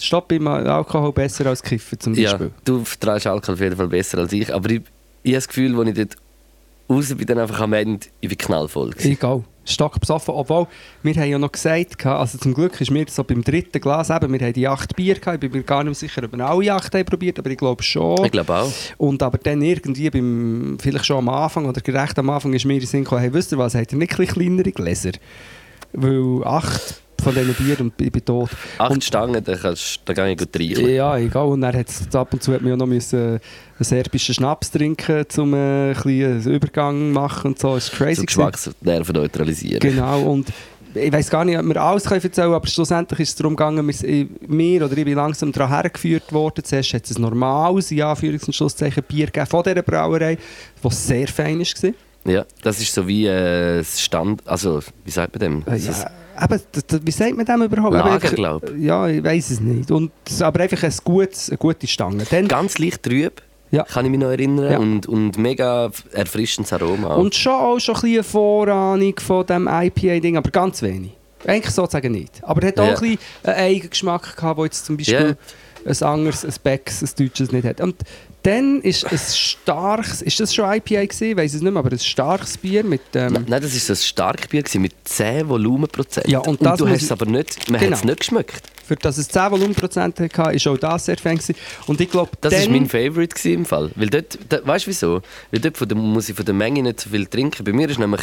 stopp 0.00 0.28
beim 0.28 0.46
Alkohol 0.46 1.12
besser 1.12 1.46
als 1.46 1.62
Kiffen 1.62 1.98
zum 1.98 2.14
Ja, 2.14 2.30
Beispiel. 2.32 2.50
du 2.64 2.84
verträgst 2.84 3.26
Alkohol 3.26 3.54
auf 3.54 3.60
jeden 3.60 3.76
Fall 3.76 3.88
besser 3.88 4.18
als 4.18 4.32
ich, 4.32 4.54
aber 4.54 4.70
ich, 4.70 4.82
ich 5.22 5.32
habe 5.32 5.38
das 5.38 5.48
Gefühl, 5.48 5.76
als 5.78 5.88
ich 5.88 5.94
dort 5.94 6.16
raus 6.88 7.14
bin, 7.14 7.26
dann 7.26 7.38
einfach 7.38 7.60
am 7.60 7.72
Ende, 7.72 8.06
ich 8.20 8.28
bin 8.28 8.38
knallvoll. 8.38 8.90
gewesen. 8.90 9.12
Egal. 9.12 9.44
Stock 9.64 10.00
besoffen. 10.00 10.34
Obwohl, 10.34 10.66
wir 11.02 11.14
haben 11.14 11.30
ja 11.30 11.38
noch 11.38 11.52
gesagt, 11.52 12.04
also 12.06 12.38
zum 12.38 12.54
Glück 12.54 12.80
ist 12.80 12.90
mir 12.90 13.04
so 13.08 13.22
beim 13.22 13.42
dritten 13.44 13.80
Glas 13.80 14.08
eben, 14.10 14.32
wir 14.32 14.40
haben 14.40 14.52
die 14.54 14.66
acht 14.66 14.96
Bier 14.96 15.14
gehabt, 15.16 15.44
ich 15.44 15.50
bin 15.50 15.60
mir 15.60 15.64
gar 15.64 15.84
nicht 15.84 15.98
sicher, 15.98 16.22
ob 16.24 16.34
wir 16.34 16.46
alle 16.46 16.72
acht 16.72 16.94
haben 16.94 17.04
probiert, 17.04 17.38
aber 17.38 17.50
ich 17.50 17.58
glaube 17.58 17.82
schon. 17.82 18.24
Ich 18.24 18.32
glaube 18.32 18.54
auch. 18.54 18.72
Und 18.96 19.22
aber 19.22 19.38
dann 19.38 19.60
irgendwie, 19.60 20.08
beim, 20.08 20.78
vielleicht 20.80 21.06
schon 21.06 21.18
am 21.18 21.28
Anfang 21.28 21.66
oder 21.66 21.80
gerecht 21.80 22.18
am 22.18 22.30
Anfang, 22.30 22.54
ist 22.54 22.64
mir 22.64 22.74
in 22.74 22.80
den 22.80 22.86
Sinn 22.86 23.04
gekommen, 23.04 23.20
hey, 23.20 23.32
wisst 23.32 23.52
ihr 23.52 23.58
was, 23.58 23.74
habt 23.74 23.92
ihr 23.92 23.98
nicht 23.98 24.18
ein 24.18 24.26
kleinere 24.26 24.72
Gläser? 24.72 25.12
Weil 25.92 26.44
acht 26.44 27.02
von 27.22 27.34
diesen 27.34 27.54
Bier 27.54 27.80
und 27.80 27.92
ich 28.00 28.12
bin 28.12 28.24
tot. 28.24 28.50
Acht 28.78 28.90
Und- 28.90 29.04
Stangen, 29.04 29.42
da, 29.42 29.56
kannst, 29.56 30.00
da 30.04 30.26
ich 30.26 30.38
gut 30.38 30.54
rein. 30.54 30.88
Ja, 30.90 31.16
egal. 31.16 31.46
Und 31.46 31.60
dann 31.62 31.74
hat's, 31.74 32.14
ab 32.14 32.32
und 32.32 32.42
zu 32.42 32.52
hat 32.52 32.62
man 32.62 32.70
ja 32.70 32.76
noch 32.76 32.86
müssen, 32.86 33.18
äh, 33.18 33.22
einen 33.30 33.40
serbischen 33.80 34.34
Schnaps 34.34 34.70
trinken, 34.70 35.24
um 35.36 35.54
äh, 35.54 35.94
einen 35.94 36.42
Übergang 36.46 37.12
machen 37.12 37.48
und 37.52 37.58
so. 37.58 37.74
Das 37.74 37.84
ist 37.84 37.92
crazy. 37.92 38.16
Zum. 38.16 38.26
Geschmacksnerven 38.26 39.14
neutralisieren. 39.14 39.80
Genau, 39.80 40.22
und 40.22 40.48
ich 40.94 41.12
weiß 41.12 41.28
gar 41.30 41.44
nicht, 41.44 41.58
ob 41.58 41.66
wir 41.66 41.76
alles 41.76 42.04
können 42.04 42.22
erzählen 42.22 42.46
können, 42.46 42.54
aber 42.54 42.66
schlussendlich 42.66 43.20
ist 43.20 43.28
es 43.30 43.34
darum 43.36 43.54
gegangen, 43.54 43.86
wir 43.86 44.84
oder 44.84 44.96
ich 44.96 45.04
bin 45.04 45.14
langsam 45.14 45.52
daran 45.52 45.68
hergeführt 45.70 46.32
worden. 46.32 46.64
Zuerst 46.64 46.94
hat 46.94 47.04
es 47.10 47.16
ein 47.16 47.22
normales, 47.22 47.90
in 47.90 47.98
Anführungs- 47.98 48.46
und 48.46 48.54
Schlusszeichen, 48.54 49.02
Bier 49.06 49.26
gegeben 49.26 49.46
von 49.46 49.62
dieser 49.62 49.82
Brauerei, 49.82 50.38
das 50.82 51.06
sehr 51.06 51.28
fein 51.28 51.60
war. 51.60 51.92
Ja, 52.24 52.44
das 52.62 52.80
ist 52.80 52.92
so 52.92 53.06
wie 53.06 53.26
äh, 53.26 53.78
das 53.78 54.00
Stand... 54.00 54.42
Also, 54.46 54.80
wie 55.04 55.10
sagt 55.10 55.34
man 55.34 55.40
dem? 55.40 55.72
Äh, 55.72 55.78
ja, 55.78 56.10
eben, 56.44 56.60
das, 56.72 56.86
das, 56.86 57.00
wie 57.04 57.10
sagt 57.10 57.36
man 57.36 57.44
dem 57.46 57.62
überhaupt? 57.62 57.94
Lager, 57.94 58.06
Eben 58.06 58.14
einfach- 58.14 58.34
glaub. 58.34 58.76
Ja, 58.78 59.08
ich 59.08 59.22
weiß 59.22 59.50
es 59.50 59.60
nicht. 59.60 59.90
Und, 59.90 60.10
aber 60.40 60.60
einfach 60.60 60.82
ein 60.82 60.94
gutes, 61.04 61.48
eine 61.50 61.58
gute 61.58 61.86
Stange. 61.86 62.24
Dann, 62.30 62.48
Ganz 62.48 62.78
leicht 62.78 63.02
trüb, 63.02 63.42
Ja. 63.70 63.84
kann 63.84 64.04
ich 64.04 64.10
mich 64.10 64.20
noch 64.20 64.28
erinnern. 64.30 64.72
Ja. 64.72 64.78
Und, 64.78 65.06
und 65.06 65.36
mega 65.38 65.90
erfrischendes 66.12 66.72
Aroma. 66.72 67.14
Und 67.16 67.34
schon 67.34 67.52
auch 67.52 67.78
schon 67.78 67.94
ein 67.96 68.00
bisschen 68.00 68.14
eine 68.16 68.22
Vorahnung 68.24 69.14
von 69.18 69.46
diesem 69.46 69.68
IPA-Ding, 69.68 70.36
aber 70.36 70.50
ganz 70.50 70.82
wenig. 70.82 71.12
Eigentlich 71.46 71.74
sozusagen 71.74 72.12
nicht. 72.12 72.42
Aber 72.42 72.62
er 72.62 72.68
hat 72.68 72.80
auch 72.80 72.84
Ja. 72.86 72.94
ein 72.94 73.00
bisschen 73.00 73.18
einen 73.44 73.56
eigenen 73.56 73.90
Geschmack 73.90 74.36
gehabt, 74.36 74.58
der 74.58 74.64
jetzt 74.66 74.84
zum 74.86 74.96
Beispiel 74.96 75.36
ein 75.84 76.02
anderes, 76.02 76.44
ein 76.44 76.54
Becks, 76.64 77.02
ein 77.02 77.10
deutsches 77.18 77.52
nicht 77.52 77.64
hat. 77.64 77.80
Und 77.80 77.94
dann 78.48 78.80
ist 78.82 79.04
ein 79.04 79.18
starkes, 79.18 80.22
ist 80.22 80.40
das 80.40 80.54
schon 80.54 80.64
IPA 80.64 81.04
gewesen? 81.06 81.24
Ich 81.30 81.36
weiß 81.36 81.54
es 81.54 81.60
nicht 81.62 81.70
mehr, 81.72 81.80
aber 81.80 81.92
ein 81.92 81.98
starkes 81.98 82.56
Bier 82.56 82.82
mit... 82.84 83.00
Ähm, 83.14 83.32
Nein, 83.34 83.44
nein, 83.48 83.62
das 83.62 83.72
war 83.74 83.80
so 83.80 83.92
ein 83.92 83.96
Starkbier 83.96 84.62
gewesen 84.62 84.82
mit 84.82 84.92
10 85.04 85.48
Volumenprozent. 85.48 86.28
Ja, 86.28 86.38
und 86.40 86.64
das 86.64 86.78
du 86.78 86.88
hast 86.88 87.02
es 87.02 87.12
aber 87.12 87.26
nicht, 87.26 87.68
man 87.70 87.80
Genau. 87.80 87.92
hat 87.92 87.98
es 87.98 88.04
nicht 88.04 88.20
geschmeckt. 88.20 88.62
für 88.86 88.96
das 88.96 89.18
es 89.18 89.28
10 89.28 89.50
Volumenprozent 89.50 90.18
hatte, 90.20 90.56
ist 90.56 90.66
auch 90.66 90.78
das 90.78 91.04
sehr 91.06 91.16
gewesen. 91.16 91.54
Und 91.86 92.00
ich 92.00 92.10
glaube, 92.10 92.30
Das 92.40 92.54
war 92.54 92.68
mein 92.70 92.86
Favorite 92.86 93.34
gewesen 93.34 93.52
im 93.52 93.64
Fall. 93.66 93.90
Weil 93.96 94.08
dort, 94.08 94.38
da, 94.48 94.66
weißt 94.66 94.86
du 94.86 94.90
wieso? 94.90 95.22
Weil 95.50 95.60
dort 95.60 95.76
von 95.76 95.86
der, 95.88 95.96
muss 95.98 96.28
ich 96.28 96.34
von 96.36 96.44
der 96.46 96.54
Menge 96.54 96.82
nicht 96.82 97.00
so 97.00 97.10
viel 97.10 97.26
trinken. 97.26 97.64
Bei 97.64 97.72
mir 97.72 97.88
ist 97.90 97.98
nämlich 97.98 98.22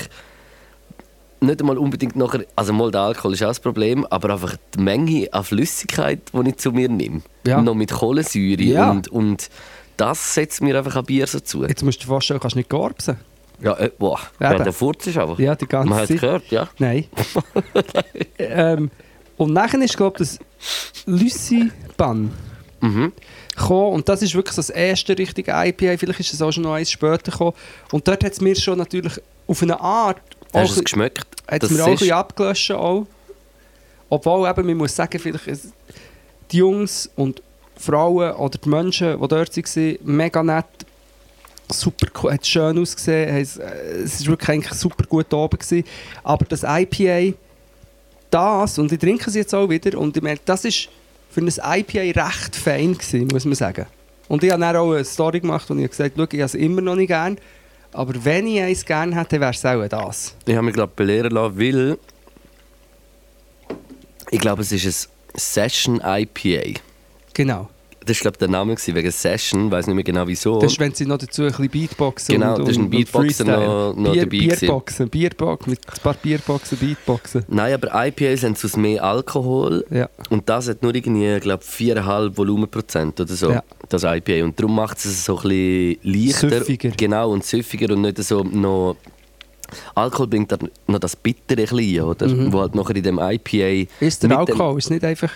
nicht 1.41 1.59
einmal 1.59 1.77
unbedingt 1.77 2.15
nachher, 2.15 2.45
also 2.55 2.73
mal 2.73 2.89
der 2.91 3.01
Alkohol 3.01 3.33
ist 3.33 3.43
auch 3.43 3.47
das 3.49 3.59
Problem, 3.59 4.05
aber 4.09 4.31
einfach 4.31 4.55
die 4.75 4.81
Menge 4.81 5.27
an 5.31 5.43
Flüssigkeit, 5.43 6.19
die 6.33 6.49
ich 6.49 6.57
zu 6.57 6.71
mir 6.71 6.89
nehme. 6.89 7.21
Ja. 7.45 7.61
Noch 7.61 7.75
mit 7.75 7.91
Kohlensäure 7.91 8.63
Ja. 8.63 8.89
und, 8.89 9.07
und 9.09 9.49
das 9.97 10.33
setzt 10.33 10.61
mir 10.61 10.77
einfach 10.77 10.95
ein 10.95 11.05
Bier 11.05 11.27
so 11.27 11.39
zu. 11.39 11.65
Jetzt 11.65 11.83
musst 11.83 11.99
du 11.99 12.03
dir 12.03 12.07
vorstellen, 12.07 12.39
du 12.39 12.41
kannst 12.41 12.55
nicht 12.55 12.69
gorbsen. 12.69 13.17
Ja, 13.61 13.73
äh, 13.77 13.89
boah, 13.97 14.19
ja, 14.39 14.53
der 14.57 14.73
Furz 14.73 15.07
ist 15.07 15.17
einfach. 15.17 15.39
Ja, 15.39 15.55
die 15.55 15.65
ganze 15.65 15.89
Man 15.89 15.99
hat 15.99 16.03
es 16.03 16.09
Zeit. 16.09 16.19
gehört, 16.21 16.51
ja. 16.51 16.67
Nein. 16.77 17.05
ähm, 18.37 18.91
und 19.37 19.53
nachher 19.53 19.81
ist, 19.81 19.95
glaube 19.95 20.21
ich, 20.23 20.29
das 20.29 20.39
Lucy-Ban 21.05 22.31
Mhm. 22.81 23.13
gekommen. 23.55 23.93
Und 23.93 24.09
das 24.09 24.21
ist 24.21 24.35
wirklich 24.35 24.55
das 24.55 24.69
erste 24.69 25.17
richtige 25.17 25.51
IPA. 25.51 25.97
Vielleicht 25.97 26.19
ist 26.19 26.33
es 26.33 26.41
auch 26.41 26.51
schon 26.51 26.63
noch 26.63 26.73
eins 26.73 26.91
später 26.91 27.31
gekommen. 27.31 27.53
Und 27.91 28.07
dort 28.07 28.23
hat 28.23 28.33
es 28.33 28.41
mir 28.41 28.55
schon 28.55 28.77
natürlich 28.77 29.13
auf 29.47 29.61
eine 29.63 29.79
Art 29.79 30.21
Hast 30.53 30.75
du 30.75 30.79
es 30.79 30.83
geschmeckt? 30.83 31.25
hat 31.49 31.63
es 31.63 31.71
mir 31.71 31.83
auch 31.83 31.87
ein 31.87 31.93
bisschen 31.93 32.11
abgelöscht. 32.11 32.71
Auch. 32.71 33.07
Obwohl, 34.09 34.47
eben, 34.49 34.65
man 34.67 34.77
muss 34.77 34.95
sagen, 34.95 35.17
vielleicht 35.19 35.45
die 36.51 36.57
Jungs 36.57 37.09
und 37.15 37.41
Frauen 37.77 38.33
oder 38.33 38.57
die 38.57 38.69
Menschen, 38.69 39.19
die 39.19 39.27
dort 39.27 39.57
waren, 39.57 39.97
mega 40.03 40.43
nett. 40.43 40.65
Super 41.71 42.07
cool, 42.21 42.33
hat 42.33 42.45
schön 42.45 42.77
ausgesehen. 42.77 43.37
Es 43.37 43.57
äh, 43.57 43.65
es 44.03 44.19
ist 44.19 44.27
wirklich 44.27 44.49
eigentlich 44.49 44.73
super 44.73 45.03
gut 45.05 45.33
oben 45.33 45.57
gewesen. 45.57 45.83
Aber 46.23 46.45
das 46.45 46.63
IPA, 46.63 47.35
das, 48.29 48.77
und 48.77 48.91
ich 48.91 48.99
trinke 48.99 49.27
es 49.27 49.35
jetzt 49.35 49.53
auch 49.55 49.67
wieder, 49.67 49.97
und 49.97 50.15
ich 50.15 50.21
merke, 50.21 50.41
das 50.45 50.63
ist 50.65 50.89
für 51.31 51.41
ein 51.41 51.47
IPA 51.47 52.25
recht 52.25 52.55
fein 52.55 52.93
gewesen, 52.93 53.27
muss 53.27 53.45
man 53.45 53.55
sagen. 53.55 53.87
Und 54.27 54.43
ich 54.43 54.51
habe 54.51 54.61
dann 54.61 54.75
auch 54.75 54.93
eine 54.93 55.03
Story 55.03 55.39
gemacht 55.39 55.69
und 55.69 55.79
ich 55.79 55.83
habe 55.83 55.89
gesagt, 55.89 56.13
schau, 56.17 56.23
ich 56.23 56.33
habe 56.33 56.43
es 56.43 56.55
immer 56.55 56.81
noch 56.81 56.95
nicht 56.95 57.07
gern, 57.07 57.37
aber 57.91 58.13
wenn 58.23 58.47
ich 58.47 58.61
eins 58.61 58.85
gern 58.85 59.13
hätte, 59.13 59.39
wäre 59.39 59.51
es 59.51 59.65
auch 59.65 59.87
das. 59.87 60.35
Ich 60.45 60.55
habe 60.55 60.65
mich 60.65 60.73
glaube 60.73 60.93
belehren 60.95 61.31
lassen, 61.31 61.59
weil 61.59 61.97
ich 64.31 64.39
glaube, 64.39 64.63
es 64.63 64.71
ist 64.71 64.85
ein 64.85 65.39
Session 65.39 66.01
IPA. 66.03 66.79
Genau. 67.35 67.69
Das 68.07 68.17
war 68.17 68.21
glaube 68.21 68.37
der 68.37 68.49
Name 68.49 68.75
gewesen, 68.75 68.93
wegen 68.93 69.09
Session, 69.09 69.65
ich 69.65 69.71
weiß 69.71 69.87
nicht 69.87 69.95
mehr 69.95 70.03
genau 70.03 70.27
wieso. 70.27 70.59
Das 70.59 70.73
ist, 70.73 70.79
wenn 70.79 70.93
sie 70.93 71.07
noch 71.07 71.17
dazu 71.17 71.41
ein 71.41 71.47
bisschen 71.47 71.69
Beatboxen 71.69 72.35
Genau, 72.35 72.53
und, 72.53 72.59
das 72.61 72.69
ist 72.69 72.77
ein 72.77 72.83
und, 72.83 72.89
Beatboxer 72.91 73.19
und 73.19 73.25
Freestyle. 73.49 73.57
noch- 73.67 73.95
noch 73.95 74.11
Bier, 74.11 74.21
dabei. 74.25 74.55
Bierboxen, 74.59 75.09
Bierbox, 75.09 75.65
mit 75.65 75.79
ein 75.87 76.01
paar 76.03 76.13
Bierboxen, 76.13 76.77
Beatboxen. 76.77 77.45
Nein, 77.47 77.73
aber 77.73 78.05
IPAs 78.07 78.43
haben 78.43 78.53
sonst 78.53 78.77
mehr 78.77 79.03
Alkohol 79.03 79.83
Ja. 79.89 80.07
und 80.29 80.47
das 80.47 80.69
hat 80.69 80.83
nur 80.83 80.93
irgendwie, 80.93 81.39
glaube 81.39 81.63
4,5 81.63 82.37
Volumenprozent 82.37 83.19
oder 83.21 83.33
so, 83.33 83.49
Ja. 83.49 83.63
das 83.89 84.03
IPA. 84.03 84.43
Und 84.43 84.59
darum 84.59 84.75
macht 84.75 84.97
es 84.99 85.25
so 85.25 85.37
ein 85.39 85.49
bisschen 85.49 85.97
leichter. 86.03 86.49
Süffiger. 86.59 86.89
Genau, 86.91 87.31
und 87.31 87.43
süffiger 87.43 87.91
und 87.91 88.01
nicht 88.03 88.23
so 88.23 88.43
noch... 88.43 88.97
Alkohol 89.95 90.27
bringt 90.27 90.51
dann 90.51 90.69
noch 90.85 90.99
das 90.99 91.15
Bittere 91.15 91.61
ein 91.63 91.75
bisschen, 91.75 92.01
oder? 92.03 92.27
Mhm. 92.27 92.53
Wo 92.53 92.59
halt 92.59 92.75
nachher 92.75 92.95
in 92.97 93.01
dem 93.03 93.17
IPA... 93.19 93.89
Ist 93.99 94.21
der 94.21 94.29
mit 94.29 94.47
dem- 94.47 94.61
Alkohol, 94.61 94.77
ist 94.77 94.91
nicht 94.91 95.03
einfach... 95.03 95.31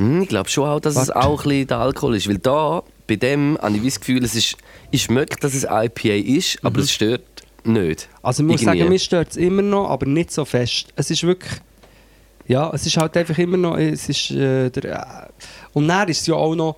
Hm, 0.00 0.22
ich 0.22 0.28
glaube 0.28 0.48
schon 0.48 0.66
auch, 0.68 0.80
dass 0.80 0.96
es 0.96 1.08
Warte. 1.08 1.16
auch 1.28 1.44
ein 1.44 1.48
bisschen 1.50 1.66
der 1.68 1.78
Alkohol 1.78 2.16
ist. 2.16 2.26
Weil 2.28 2.38
da, 2.38 2.82
bei 3.06 3.16
dem, 3.16 3.58
habe 3.60 3.76
ich 3.76 3.82
das 3.84 4.00
Gefühl, 4.00 4.24
es 4.24 4.34
ist, 4.34 4.56
ich 4.90 5.02
schmecke, 5.02 5.36
dass 5.40 5.52
es 5.54 5.64
IPA 5.64 6.14
ist, 6.38 6.58
aber 6.64 6.78
Mhm. 6.78 6.84
es 6.84 6.92
stört 6.92 7.22
nicht. 7.64 8.08
Also 8.22 8.42
ich 8.42 8.46
muss 8.48 8.62
Irgendwie. 8.62 8.78
sagen, 8.78 8.88
mir 8.90 8.98
stört 8.98 9.30
es 9.32 9.36
immer 9.36 9.60
noch, 9.62 9.90
aber 9.90 10.06
nicht 10.06 10.32
so 10.32 10.44
fest. 10.46 10.86
Es 10.96 11.10
ist 11.10 11.22
wirklich... 11.22 11.52
Ja, 12.48 12.70
es 12.74 12.86
ist 12.86 12.96
halt 12.96 13.14
einfach 13.16 13.36
immer 13.38 13.58
noch... 13.58 13.76
Es 13.76 14.08
ist, 14.08 14.30
äh, 14.30 14.70
der, 14.70 14.84
äh, 14.84 15.46
und 15.74 15.86
dann 15.86 16.08
ist 16.08 16.22
es 16.22 16.26
ja 16.26 16.34
auch 16.34 16.54
noch 16.54 16.76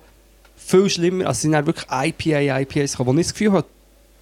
viel 0.57 0.89
schlimmer. 0.89 1.27
Also 1.27 1.37
es 1.37 1.41
sind 1.43 1.53
dann 1.53 1.65
wirklich 1.65 1.85
IPA, 1.89 2.59
IPAs 2.59 2.91
gekommen, 2.91 3.15
wo 3.15 3.19
ich 3.21 3.27
das 3.27 3.33
Gefühl 3.33 3.53
habe, 3.53 3.65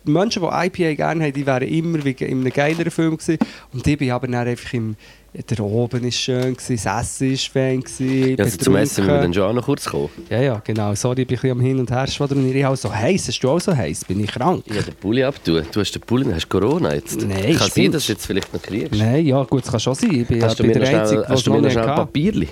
die 0.06 0.12
Menschen, 0.12 0.42
die 0.44 0.48
IPA 0.48 0.94
gerne 0.94 1.24
haben, 1.26 1.34
die 1.34 1.46
wären 1.46 1.68
immer 1.68 2.04
wie 2.06 2.12
in 2.12 2.42
einem 2.42 2.54
geileren 2.54 2.92
Film 2.92 3.18
gewesen. 3.18 3.40
Und 3.74 3.86
ich 3.86 3.98
bin 3.98 4.12
aber 4.12 4.28
dann 4.28 4.48
einfach 4.48 4.74
im... 4.74 4.96
Der 5.34 5.62
oben 5.62 6.04
ist 6.04 6.17
schön, 6.17 6.56
gewesen, 6.58 6.78
das 6.84 7.04
Essen 7.13 7.32
ist 7.32 7.48
fein, 7.48 7.80
gewesen, 7.80 8.36
Ja, 8.38 8.44
also 8.44 8.58
zum 8.58 8.76
Essen 8.76 9.06
müssen 9.06 9.08
wir 9.08 9.22
dann 9.22 9.34
schon 9.34 9.44
auch 9.44 9.54
noch 9.54 9.63
kurz 9.63 9.86
kommen. 9.86 10.10
Ja, 10.30 10.41
ja, 10.41 10.62
genau. 10.62 10.94
Sorry, 10.94 11.22
ich 11.22 11.28
bin 11.28 11.38
ein 11.38 11.41
bisschen 11.41 11.52
am 11.52 11.62
Hin- 11.62 11.80
und 11.80 11.89
Her 11.89 12.06
schwadronieren. 12.08 12.58
Ich 12.58 12.66
auch 12.66 12.76
so 12.76 12.93
heiß. 12.93 13.30
Hast 13.30 13.39
du 13.39 13.49
auch 13.49 13.60
so 13.62 13.74
heiß? 13.74 14.03
Bin 14.03 14.22
ich 14.22 14.30
krank? 14.30 14.66
Ja, 14.68 14.82
den 14.82 14.93
Pulli 14.95 15.24
abtun. 15.24 15.64
Du 15.72 15.80
hast 15.80 15.93
den 15.93 16.01
Pulli, 16.01 16.30
hast 16.34 16.49
Corona 16.49 16.93
jetzt. 16.95 17.22
Nein, 17.22 17.56
Kann 17.56 17.70
sein, 17.70 17.91
dass 17.93 18.08
du 18.08 18.12
jetzt 18.12 18.26
vielleicht 18.26 18.53
noch 18.53 18.62
kriegst. 18.62 18.93
Nein, 18.93 19.26
ja, 19.26 19.41
gut, 19.43 19.64
das 19.64 19.72
kann 19.72 19.80
schon 19.80 19.95
sein. 19.95 20.12
Ich 20.12 20.28
bin 20.28 20.43
Hast 20.43 20.60
du 20.60 20.64
ja 20.64 20.68
mir 20.68 20.74
bin 20.74 20.84
der 20.84 20.99
Einzige, 20.99 21.22
schnell, 21.22 21.24
was 21.24 21.30
hast 21.30 21.47
du 21.47 21.51
mir 21.53 21.62
noch 21.62 21.72
schnell 21.72 21.88
hatte. 21.88 22.01
Papierli? 22.01 22.47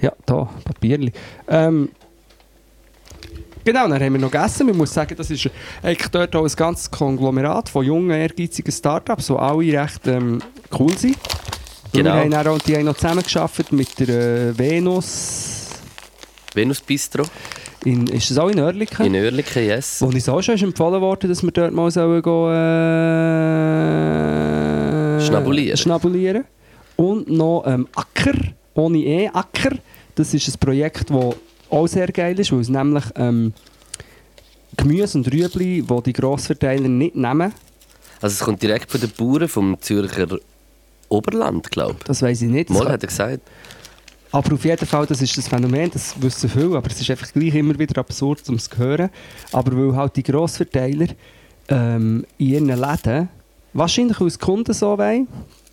Ja, 0.00 0.12
da, 0.24 0.48
Papierli. 0.64 1.12
Ähm, 1.48 1.88
genau, 3.64 3.88
dann 3.88 4.00
haben 4.00 4.12
wir 4.12 4.20
noch 4.20 4.30
gegessen. 4.30 4.68
Man 4.68 4.76
muss 4.76 4.94
sagen, 4.94 5.16
das 5.16 5.32
ist 5.32 5.50
eigentlich 5.82 6.08
dort 6.12 6.36
auch 6.36 6.44
ein 6.44 6.52
ganzes 6.54 6.88
Konglomerat 6.92 7.68
von 7.68 7.84
jungen, 7.84 8.12
ehrgeizigen 8.12 8.70
Startups, 8.70 9.26
die 9.26 9.32
alle 9.32 9.82
recht 9.82 10.06
ähm, 10.06 10.40
cool 10.78 10.96
sind. 10.96 11.16
Genau. 11.92 12.14
Wir 12.14 12.20
haben 12.20 12.30
dann 12.30 12.46
auch, 12.46 12.58
die 12.58 12.76
haben 12.76 12.84
noch 12.84 12.94
zusammengearbeitet 12.96 13.72
mit 13.72 13.98
der 13.98 14.08
äh, 14.08 14.58
Venus. 14.58 15.68
Venus 16.54 16.80
Bistro 16.80 17.24
In, 17.84 18.06
ist 18.08 18.30
das 18.30 18.38
auch 18.38 18.48
in 18.48 18.58
Oerlikon? 18.60 19.06
in 19.06 19.14
Oerlikon, 19.14 19.64
yes. 19.64 20.00
Wo 20.00 20.06
uns 20.06 20.28
auch 20.28 20.42
schon 20.42 20.54
ist 20.56 20.62
empfohlen 20.62 21.00
worden, 21.00 21.28
dass 21.30 21.42
wir 21.42 21.50
dort 21.52 21.72
mal 21.72 21.90
sollen 21.90 22.22
gehen, 22.22 22.50
äh, 25.20 25.26
Schnabulieren. 25.26 25.76
schnabulieren. 25.76 26.44
Und 26.96 27.28
noch 27.30 27.64
ähm, 27.66 27.86
Acker, 27.94 28.34
ohne 28.74 28.98
E, 28.98 29.28
Acker. 29.28 29.76
Das 30.14 30.34
ist 30.34 30.48
ein 30.48 30.54
Projekt, 30.60 31.10
das 31.10 31.34
auch 31.70 31.86
sehr 31.86 32.08
geil 32.08 32.38
ist, 32.38 32.52
weil 32.52 32.60
es 32.60 32.68
nämlich 32.68 33.04
ähm, 33.16 33.52
Gemüse 34.76 35.18
und 35.18 35.32
Rüebli, 35.32 35.82
die 35.82 36.02
die 36.02 36.12
Grossverteiler 36.12 36.88
nicht 36.88 37.14
nehmen, 37.16 37.52
Also 38.20 38.34
es 38.34 38.40
kommt 38.40 38.60
direkt 38.62 38.90
von 38.90 39.00
den 39.00 39.10
Bauern 39.10 39.48
vom 39.48 39.76
Zürcher 39.80 40.26
Oberland, 41.10 41.70
glaube 41.70 41.96
ich. 41.98 42.04
das 42.04 42.22
weiß 42.22 42.42
ich 42.42 42.48
nicht. 42.48 42.70
Mal 42.70 42.88
hat 42.88 43.02
er 43.02 43.08
gesagt. 43.08 43.40
Aber 44.32 44.54
auf 44.54 44.64
jeden 44.64 44.86
Fall, 44.86 45.06
das 45.06 45.20
ist 45.20 45.36
das 45.36 45.48
Phänomen, 45.48 45.90
das 45.90 46.14
wissen 46.22 46.48
viele, 46.48 46.76
aber 46.76 46.88
es 46.88 47.00
ist 47.00 47.10
einfach 47.10 47.32
gleich 47.32 47.54
immer 47.54 47.76
wieder 47.78 47.98
absurd, 48.00 48.48
um 48.48 48.54
es 48.54 48.70
zu 48.70 48.78
hören. 48.78 49.10
Aber 49.52 49.76
weil 49.76 49.96
halt 49.96 50.16
die 50.16 50.22
Grossverteiler 50.22 51.08
ähm, 51.68 52.24
in 52.38 52.46
ihren 52.46 52.66
Läden, 52.68 53.28
wahrscheinlich 53.72 54.18
die 54.18 54.38
Kunden 54.38 54.72
so 54.72 54.96
wollen, 54.96 55.26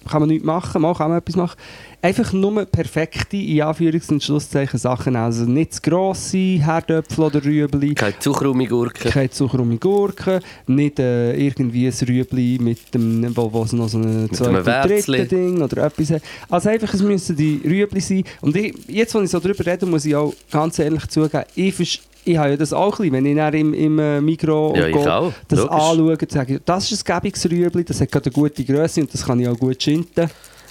kann 0.08 0.22
man 0.22 0.30
nichts 0.30 0.46
machen, 0.46 0.82
mal 0.82 0.96
kann 0.96 1.10
man 1.10 1.20
etwas 1.20 1.36
machen, 1.36 1.58
einfach 2.02 2.32
nur 2.34 2.66
perfekte, 2.66 3.38
in 3.38 3.62
Anführungs- 3.62 4.10
und 4.12 4.24
Schlusszeichen, 4.24 4.80
Sachen. 4.80 5.16
Also 5.16 5.46
nicht 5.46 5.74
zu 5.74 5.82
grosse 5.82 6.38
Herdöpfel 6.38 7.24
oder 7.26 7.44
Rüebli, 7.44 7.94
Keine 7.96 8.18
Zuckerumigurken. 8.20 9.12
keine 9.12 9.30
zuckerume 9.30 9.78
Gurken, 9.78 10.40
nicht 10.68 11.00
äh, 11.00 11.34
irgendwie 11.36 11.88
ein 11.88 11.94
Rüebli 12.08 12.58
mit 12.62 12.94
dem, 12.94 13.36
wo, 13.36 13.52
wo 13.52 13.64
es 13.64 13.74
noch 13.74 13.90
so 13.90 13.98
ein 13.98 14.30
zweites, 14.32 15.06
Ding 15.28 15.62
oder 15.62 15.86
etwas 15.86 16.12
hat. 16.12 16.22
Also 16.50 16.70
einfach, 16.70 16.94
es 16.94 17.02
müssen 17.02 17.36
die 17.36 17.62
Rüebli 17.66 18.00
sein. 18.00 18.24
Und 18.42 18.56
ich, 18.56 18.74
jetzt, 18.88 19.16
als 19.16 19.26
ich 19.26 19.32
so 19.32 19.40
darüber 19.40 19.66
rede, 19.66 19.86
muss 19.86 20.06
ich 20.06 20.16
auch 20.16 20.34
ganz 20.52 20.80
ehrlich 20.80 21.08
zugeben, 21.08 21.44
ich, 21.56 22.02
ich 22.26 22.38
habe 22.38 22.50
ja 22.52 22.58
das 22.58 22.74
auch 22.74 23.00
ein 23.00 23.10
bisschen, 23.10 23.14
wenn 23.14 23.26
ich 23.26 23.36
dann 23.36 23.54
im, 23.54 23.74
im 23.74 24.00
äh, 24.00 24.22
Mikro 24.22 24.74
Ja, 24.76 24.88
ich 24.88 24.94
Go 24.94 25.00
auch. 25.10 25.34
das 25.48 25.60
Logisch. 25.60 25.72
anschaue 25.74 26.18
sage, 26.30 26.62
das 26.64 26.92
ist 26.92 27.10
ein 27.10 27.16
gäbiges 27.16 27.50
Rüebli, 27.50 27.84
das 27.84 28.02
hat 28.02 28.12
gerade 28.12 28.26
eine 28.26 28.34
gute 28.34 28.64
Größe 28.64 29.02
und 29.02 29.14
das 29.14 29.26
kann 29.26 29.40
ich 29.40 29.48
auch 29.48 29.58
gut 29.58 29.82
schinden. 29.82 30.30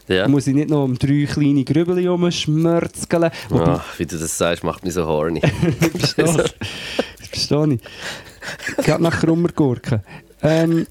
Ja. 0.08 0.28
Muss 0.28 0.46
ich 0.46 0.54
nicht 0.54 0.70
noch 0.70 0.84
um 0.84 0.98
drei 0.98 1.26
kleine 1.26 1.64
Grübeli 1.64 2.06
rumschmörzeln. 2.06 3.30
Ah, 3.50 3.84
wie 3.98 4.06
du 4.06 4.16
das 4.16 4.38
sagst, 4.38 4.62
macht 4.62 4.84
mich 4.84 4.94
so 4.94 5.06
horny. 5.06 5.40
Verstehe 5.98 6.24
ich. 6.24 6.36
Das 6.36 7.28
verstehe 7.28 7.74
ich. 7.74 8.84
Gerade 8.84 9.02
nach 9.02 9.20
krummer 9.20 9.48
Gurken. 9.48 10.00
Ähm, 10.42 10.86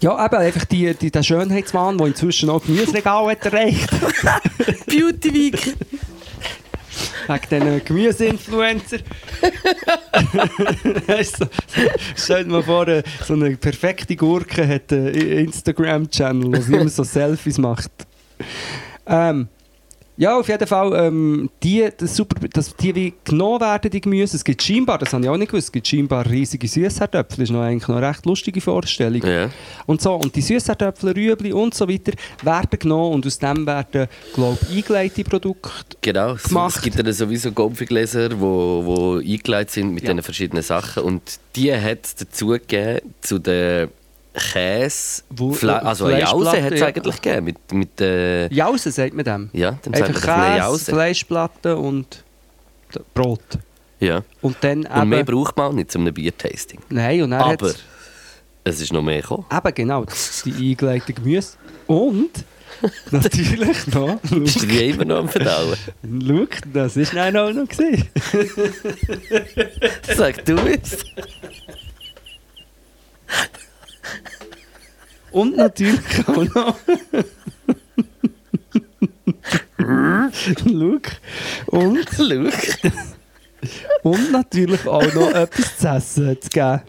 ja, 0.00 0.24
eben 0.24 0.36
einfach 0.36 0.64
die, 0.66 0.94
die, 0.94 1.10
der 1.10 1.22
Schönheitsmann, 1.22 1.98
der 1.98 2.08
inzwischen 2.08 2.50
auch 2.50 2.62
Gemüseregal 2.62 3.30
hat 3.30 3.44
erreicht. 3.46 3.88
Beauty 4.86 5.34
Week! 5.34 5.76
Wegen 7.28 7.48
diesen 7.50 7.84
Gemüseinfluencer. 7.84 8.98
du, 11.40 11.46
stell 12.16 12.44
dir 12.44 12.50
mal 12.50 12.62
vor, 12.62 12.88
äh, 12.88 13.02
so 13.24 13.34
eine 13.34 13.56
perfekte 13.56 14.16
Gurke 14.16 14.66
hat 14.66 14.92
einen 14.92 15.14
Instagram-Channel, 15.14 16.56
wo 16.56 16.60
sie 16.60 16.74
immer 16.74 16.88
so 16.88 17.04
Selfies 17.04 17.58
macht. 17.58 17.90
Ähm, 19.06 19.48
ja, 20.18 20.36
auf 20.36 20.48
jeden 20.48 20.66
Fall, 20.66 20.92
ähm, 21.06 21.48
die, 21.62 21.88
das 21.96 22.16
super, 22.16 22.48
dass 22.48 22.74
die 22.76 22.94
wie 22.94 23.14
genommen 23.24 23.60
werden, 23.60 23.88
die 23.90 24.00
Gemüse. 24.00 24.36
Es 24.36 24.44
gibt 24.44 24.60
scheinbar, 24.62 24.98
das 24.98 25.12
habe 25.12 25.22
ich 25.22 25.30
auch 25.30 25.36
nicht 25.36 25.50
gewusst, 25.52 25.68
es 25.68 25.72
gibt 25.72 25.86
scheinbar 25.86 26.28
riesige 26.28 26.66
Süßherdöpfel. 26.66 27.36
Das 27.38 27.44
ist 27.44 27.50
noch 27.50 27.60
eigentlich 27.62 27.86
noch 27.88 27.96
eine 27.96 28.08
recht 28.08 28.26
lustige 28.26 28.60
Vorstellung. 28.60 29.22
Ja. 29.24 29.48
Und 29.86 30.02
so, 30.02 30.14
und 30.14 30.34
die 30.34 30.40
Süßherdöpfel, 30.42 31.12
Rüebli 31.12 31.52
und 31.52 31.72
so 31.72 31.88
weiter 31.88 32.12
werden 32.42 32.78
genommen 32.78 33.14
und 33.14 33.26
aus 33.26 33.38
dem 33.38 33.64
werden, 33.64 34.08
glaube 34.34 34.58
ich, 34.70 34.76
eingelegte 34.78 35.22
Produkte 35.24 35.70
Genau, 36.02 36.32
es, 36.32 36.42
gemacht. 36.44 36.76
es 36.76 36.82
gibt 36.82 36.98
dann 36.98 37.12
sowieso 37.12 37.52
Gomfigläser, 37.52 38.30
die 38.30 38.40
wo, 38.40 38.82
wo 38.84 39.16
eingeleitet 39.18 39.70
sind 39.70 39.94
mit 39.94 40.02
Ja. 40.02 40.10
diesen 40.10 40.22
verschiedenen 40.24 40.62
Sachen. 40.64 41.04
Und 41.04 41.22
die 41.54 41.72
hat 41.72 42.04
es 42.04 42.14
dazu 42.16 42.48
gegeben, 42.48 43.14
zu 43.20 43.38
den 43.38 43.88
Käse, 44.38 45.22
Wo- 45.30 45.52
Fle 45.52 45.82
also 45.82 46.06
eine 46.06 46.20
Jause 46.20 46.62
hat 46.62 46.72
es 46.72 46.80
ja. 46.80 46.86
eigentlich 46.86 47.20
gegeben. 47.20 47.44
Mit, 47.44 47.72
mit, 47.72 48.00
äh, 48.00 48.48
Jause, 48.52 48.90
sagt 48.90 49.14
man 49.14 49.24
dem. 49.24 49.50
ja, 49.52 49.78
dann 49.82 49.94
sagt 49.94 50.24
man 50.24 50.38
eine 50.38 50.50
Käse, 50.52 50.58
Jause. 50.58 50.92
Fleischplatte 50.92 51.76
und 51.76 52.24
Brot. 53.14 53.58
Ja. 54.00 54.22
Und 54.40 54.56
dann 54.60 54.86
Und 54.86 55.08
mehr 55.08 55.20
eben... 55.20 55.34
braucht 55.34 55.56
man 55.56 55.66
auch 55.66 55.72
nicht 55.72 55.90
zum 55.90 56.04
Biertasting. 56.12 56.80
Nein, 56.88 57.22
und 57.22 57.30
dann 57.30 57.40
Aber 57.42 57.72
es 58.64 58.80
ist 58.80 58.92
noch 58.92 59.02
mehr 59.02 59.20
gekommen. 59.20 59.44
Eben 59.52 59.74
genau, 59.74 60.04
die 60.44 60.70
eingelegten 60.70 61.14
Gemüse. 61.14 61.56
Und 61.86 62.30
natürlich 63.10 63.86
noch... 63.88 64.20
Bist 64.20 64.62
du 64.62 64.66
die 64.66 64.90
immer 64.90 65.04
noch 65.04 65.18
am 65.18 65.28
Verdauen? 65.28 65.76
Schau, 66.26 66.46
das 66.72 66.96
ist 66.96 67.14
dann 67.14 67.36
auch 67.36 67.52
noch 67.52 67.66
gesehen. 67.66 68.08
Sag 70.16 70.44
du 70.44 70.56
es. 70.58 71.04
Und 75.30 75.56
natürlich 75.56 76.00
auch 76.26 76.54
noch... 76.54 76.76
Schau. 79.78 81.00
Und, 81.66 82.08
Schau. 82.16 82.90
und 84.02 84.32
natürlich 84.32 84.86
auch 84.86 85.14
noch 85.14 85.30
etwas 85.32 85.78
zu 85.78 85.88
essen 85.88 86.36
zu 86.40 86.48
geben. 86.50 86.80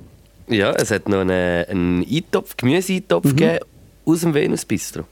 Ja, 0.47 0.71
es 0.71 0.91
hat 0.91 1.07
noch 1.07 1.19
einen, 1.21 1.65
einen 1.65 2.05
Eintopf, 2.09 2.57
Gemüse-Eintopf 2.57 3.25
Mhm. 3.25 3.35
gegeben 3.35 3.59
aus 4.05 4.21
dem 4.21 4.33
Venus 4.33 4.65
Bistro. 4.65 5.03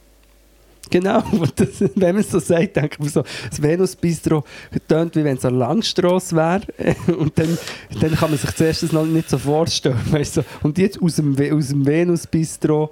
Genau, 0.90 1.22
das, 1.56 1.80
wenn 1.80 2.14
man 2.14 2.20
es 2.20 2.30
so 2.30 2.38
sagt, 2.38 2.76
denkt 2.76 2.98
man 2.98 3.08
so, 3.10 3.22
das 3.50 3.60
Venus-Bistro 3.60 4.42
tönt, 4.88 5.16
wie 5.16 5.24
wenn 5.24 5.36
es 5.36 5.44
eine 5.44 5.58
Langstrasse 5.58 6.34
wäre. 6.34 6.62
Und 7.18 7.38
dann, 7.38 7.58
dann 8.00 8.14
kann 8.14 8.30
man 8.30 8.38
sich 8.38 8.50
zuerst 8.54 8.82
das 8.82 8.92
noch 8.92 9.04
nicht 9.04 9.28
so 9.28 9.36
vorstellen. 9.38 9.98
Weißt 10.10 10.38
du? 10.38 10.44
Und 10.62 10.78
jetzt 10.78 11.00
aus 11.02 11.16
dem, 11.16 11.36
aus 11.52 11.68
dem 11.68 11.84
Venus-Bistro 11.86 12.90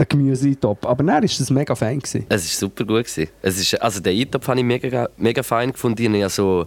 ein 0.00 0.06
Gemüse-Top. 0.08 0.86
Aber 0.86 1.02
dann 1.04 1.14
war 1.14 1.20
das 1.20 1.50
mega 1.50 1.74
fein. 1.74 1.98
Gewesen. 2.00 2.26
Es 2.28 2.42
war 2.44 2.68
super 2.68 2.84
gut. 2.84 3.04
Gewesen. 3.06 3.28
Es 3.42 3.58
ist, 3.58 3.80
also 3.80 4.00
den 4.00 4.18
Eintopf 4.18 4.48
habe 4.48 4.58
ich 4.60 4.64
mega, 4.64 5.08
mega 5.16 5.42
fein 5.42 5.72
gefunden. 5.72 6.00
Ich 6.02 6.08
habe 6.08 6.18
ja 6.18 6.28
so 6.28 6.66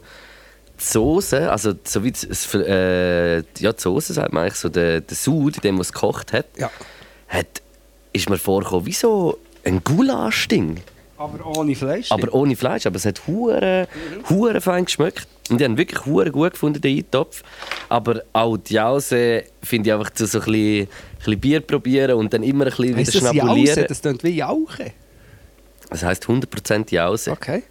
die 0.79 0.83
Soße, 0.83 1.51
also 1.51 1.73
so 1.83 2.03
wie 2.03 2.11
das, 2.11 2.53
äh, 2.55 3.35
ja, 3.37 3.73
die 3.73 3.81
Soße, 3.81 4.13
sagt 4.13 4.33
man 4.33 4.43
eigentlich, 4.43 4.55
so 4.55 4.69
der, 4.69 5.01
der 5.01 5.15
Sud, 5.15 5.55
in 5.57 5.61
dem 5.61 5.79
was 5.79 5.93
gekocht 5.93 6.33
hat, 6.33 6.45
Ja. 6.57 6.69
hat, 7.27 7.61
ist 8.11 8.29
mir 8.29 8.37
vorgekommen 8.37 8.85
wie 8.85 8.93
so 8.93 9.37
ein 9.63 9.83
Gulasch-Ding. 9.83 10.77
Aber 11.17 11.45
ohne 11.57 11.75
Fleisch. 11.75 12.11
Aber 12.11 12.33
ohne 12.33 12.55
Fleisch. 12.55 12.85
Aber 12.85 12.97
es 12.97 13.05
hat 13.05 13.21
hure, 13.27 13.87
hure 14.29 14.59
fein 14.59 14.85
geschmeckt. 14.85 15.27
Und 15.49 15.61
ich 15.61 15.67
habe 15.67 15.77
wirklich 15.77 16.05
hure 16.05 16.31
gut 16.31 16.51
gefunden, 16.53 16.81
den 16.81 16.97
Eintopf. 16.97 17.43
Aber 17.87 18.23
auch 18.33 18.57
die 18.57 18.73
Jause 18.73 19.43
finde 19.61 19.89
ich 19.89 19.93
einfach 19.93 20.09
zu 20.09 20.25
so 20.25 20.39
ein 20.39 20.45
bisschen, 20.45 20.87
bisschen 21.25 21.39
Bier 21.39 21.59
probieren 21.61 22.17
und 22.17 22.33
dann 22.33 22.43
immer 22.43 22.65
ein 22.65 22.69
bisschen 22.71 22.95
Heißt 22.95 23.13
wieder 23.13 23.21
das 23.27 23.35
Jause? 23.35 23.39
schnabulieren. 23.39 23.85
Das 23.87 24.01
tönt 24.01 24.23
wie 24.23 24.29
Jauche. 24.29 24.91
Das 25.89 26.03
heisst 26.03 26.25
100% 26.25 26.91
Jause. 26.93 27.31
Okay. 27.31 27.63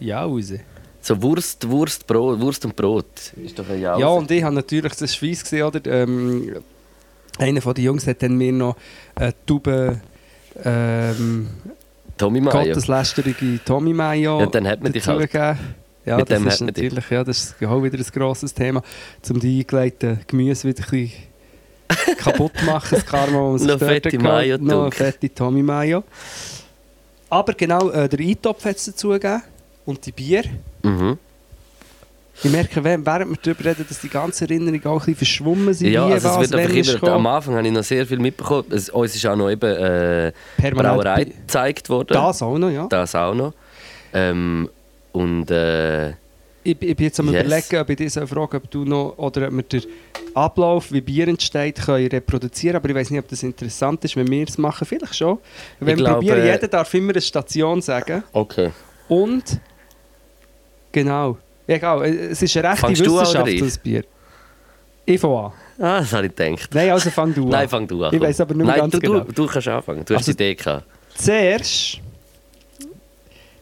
Jause. 0.00 0.60
So 1.00 1.20
Wurst, 1.20 1.68
Wurst, 1.68 2.06
Brot, 2.06 2.40
Wurst 2.40 2.64
und 2.64 2.74
Brot. 2.76 3.06
Ist 3.44 3.58
doch 3.58 3.68
eine 3.68 3.78
Jause. 3.78 4.00
Ja, 4.00 4.08
und 4.08 4.30
ich 4.30 4.42
habe 4.42 4.54
natürlich, 4.54 4.92
das 4.94 5.00
war 5.12 5.18
fies, 5.18 5.44
gewesen, 5.44 5.62
oder? 5.64 5.80
Ähm, 6.02 6.56
einer 7.38 7.60
von 7.60 7.74
den 7.74 7.84
Jungs 7.84 8.06
hat 8.06 8.22
dann 8.22 8.36
mir 8.36 8.52
noch 8.52 8.76
eine 9.14 9.34
Tube 9.44 9.98
ähm, 10.64 11.48
Tommy 12.16 12.40
Mayo. 12.40 12.52
gotteslästerige 12.64 13.58
Tommy 13.64 13.92
Mayo 13.92 14.40
Ja, 14.40 14.46
dann 14.46 14.66
hat 14.68 14.82
man 14.82 14.92
dich 14.92 15.06
halt. 15.06 15.32
Ja, 16.06 16.18
Mit 16.18 16.30
das 16.30 16.38
dem 16.38 16.46
ist 16.46 16.52
hat 16.54 16.60
man 16.60 16.74
dich. 16.74 16.84
natürlich, 16.84 17.10
ja, 17.10 17.24
das 17.24 17.38
ist 17.38 17.64
auch 17.66 17.82
wieder 17.82 17.98
ein 17.98 18.04
grosses 18.12 18.52
Thema, 18.54 18.82
um 19.30 19.40
die 19.40 19.60
eingelegten 19.60 20.20
Gemüse 20.26 20.68
wieder 20.68 20.84
ein 20.84 20.90
bisschen 20.90 21.12
kaputt 22.18 22.52
machen, 22.64 22.88
das 22.90 23.06
Karma, 23.06 23.52
das 23.52 23.62
Noch 23.62 23.78
fette 23.78 24.18
Mayo 24.18 24.58
Noch 24.58 24.92
fette 24.92 25.32
Tommy 25.32 25.62
Mayo. 25.62 26.04
Aber 27.30 27.52
genau, 27.54 27.90
äh, 27.90 28.08
der 28.08 28.20
Eintopf 28.20 28.64
hat 28.64 28.76
es 28.76 28.84
dazu 28.84 29.08
gegeben 29.08 29.42
und 29.84 30.04
die 30.06 30.12
Bier. 30.12 30.44
Mhm. 30.82 31.18
Ich 32.42 32.50
merke, 32.50 32.82
während 32.82 33.06
wir 33.06 33.36
darüber 33.42 33.64
reden, 33.64 33.86
dass 33.88 34.00
die 34.00 34.08
ganzen 34.08 34.48
Erinnerungen 34.48 34.84
auch 34.86 34.94
ein 34.94 34.98
bisschen 34.98 35.16
verschwommen 35.16 35.72
sind. 35.72 35.92
Ja, 35.92 36.06
also 36.06 36.28
es 36.40 36.50
wird 36.50 36.54
einfach 36.54 37.02
immer, 37.02 37.12
am 37.12 37.26
Anfang 37.26 37.54
habe 37.54 37.66
ich 37.66 37.72
noch 37.72 37.84
sehr 37.84 38.04
viel 38.06 38.18
mitbekommen. 38.18 38.64
Es, 38.70 38.90
uns 38.90 39.14
ist 39.14 39.24
auch 39.26 39.36
noch 39.36 39.50
eben 39.50 39.70
äh, 39.70 40.32
Brauerei 40.58 41.24
gezeigt 41.24 41.88
worden. 41.88 42.12
Das 42.12 42.42
auch 42.42 42.58
noch, 42.58 42.70
ja. 42.70 42.86
Das 42.88 43.14
auch 43.14 43.34
noch. 43.34 43.52
Ähm, 44.12 44.68
und 45.12 45.50
äh, 45.50 46.14
Ich, 46.64 46.80
ich 46.80 46.96
bin 46.96 47.04
jetzt 47.06 47.20
am 47.20 47.30
Yes. 47.32 47.44
überlegen, 47.44 47.76
ob 47.78 47.90
ich 47.90 47.96
dich 47.96 48.12
frage, 48.12 48.56
ob 48.56 48.70
du 48.70 48.84
noch, 48.84 49.14
oder 49.18 49.48
ob 49.48 49.52
wir 49.54 49.62
den 49.64 49.82
Ablauf, 50.32 50.90
wie 50.90 51.00
Bier 51.02 51.28
entsteht, 51.28 51.76
können 51.76 52.08
reproduzieren 52.08 52.76
Aber 52.76 52.88
ich 52.88 52.94
weiß 52.94 53.10
nicht, 53.10 53.20
ob 53.20 53.28
das 53.28 53.42
interessant 53.42 54.02
ist, 54.04 54.16
wenn 54.16 54.26
wir 54.28 54.48
es 54.48 54.56
machen. 54.58 54.86
Vielleicht 54.86 55.14
schon. 55.14 55.38
Wenn 55.78 55.88
wir 55.88 55.96
glaube, 55.96 56.14
probieren, 56.14 56.40
äh, 56.40 56.52
jeder 56.54 56.66
darf 56.68 56.92
immer 56.94 57.12
eine 57.12 57.20
Station 57.20 57.82
sagen. 57.82 58.24
okay. 58.32 58.70
Und, 59.08 59.60
genau. 60.90 61.36
Egal, 61.66 62.04
äh, 62.04 62.08
es 62.30 62.40
ist 62.42 62.56
eine 62.56 62.68
rechte 62.70 62.80
Fangst 62.86 63.04
Wissenschaft, 63.04 63.48
ich? 63.48 63.60
das 63.60 63.78
Bier. 63.78 64.04
Ich 65.04 65.20
fange 65.20 65.38
an. 65.38 65.52
Ah, 65.78 66.00
das 66.00 66.12
habe 66.14 66.26
ich 66.28 66.34
gedacht. 66.34 66.70
Nein, 66.72 66.90
also 66.90 67.10
fang 67.10 67.34
du 67.34 67.42
an. 67.44 67.50
Nein, 67.50 67.68
fang 67.68 67.86
du 67.86 68.02
an. 68.04 68.14
Ich 68.14 68.20
weiss 68.22 68.40
aber 68.40 68.54
nicht 68.54 68.64
mehr 68.64 68.72
Nein, 68.76 68.80
ganz 68.80 68.92
du, 68.94 69.00
genau. 69.00 69.20
Du, 69.20 69.32
du 69.32 69.46
kannst 69.46 69.68
anfangen. 69.68 70.04
Du 70.06 70.14
hast 70.14 70.20
Also- 70.20 70.32
die 70.32 70.42
Idee 70.44 70.54
gehabt. 70.54 70.86
Zuerst 71.16 72.00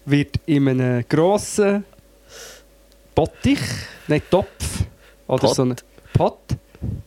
wird 0.07 0.36
in 0.46 0.68
einem 0.68 1.05
grossen 1.09 1.84
Bottich, 3.14 3.60
nein, 4.08 4.22
Topf 4.30 4.84
oder 5.26 5.46
Pott. 5.48 5.56
so 5.56 5.62
ein 5.62 5.76
Pott. 6.12 6.38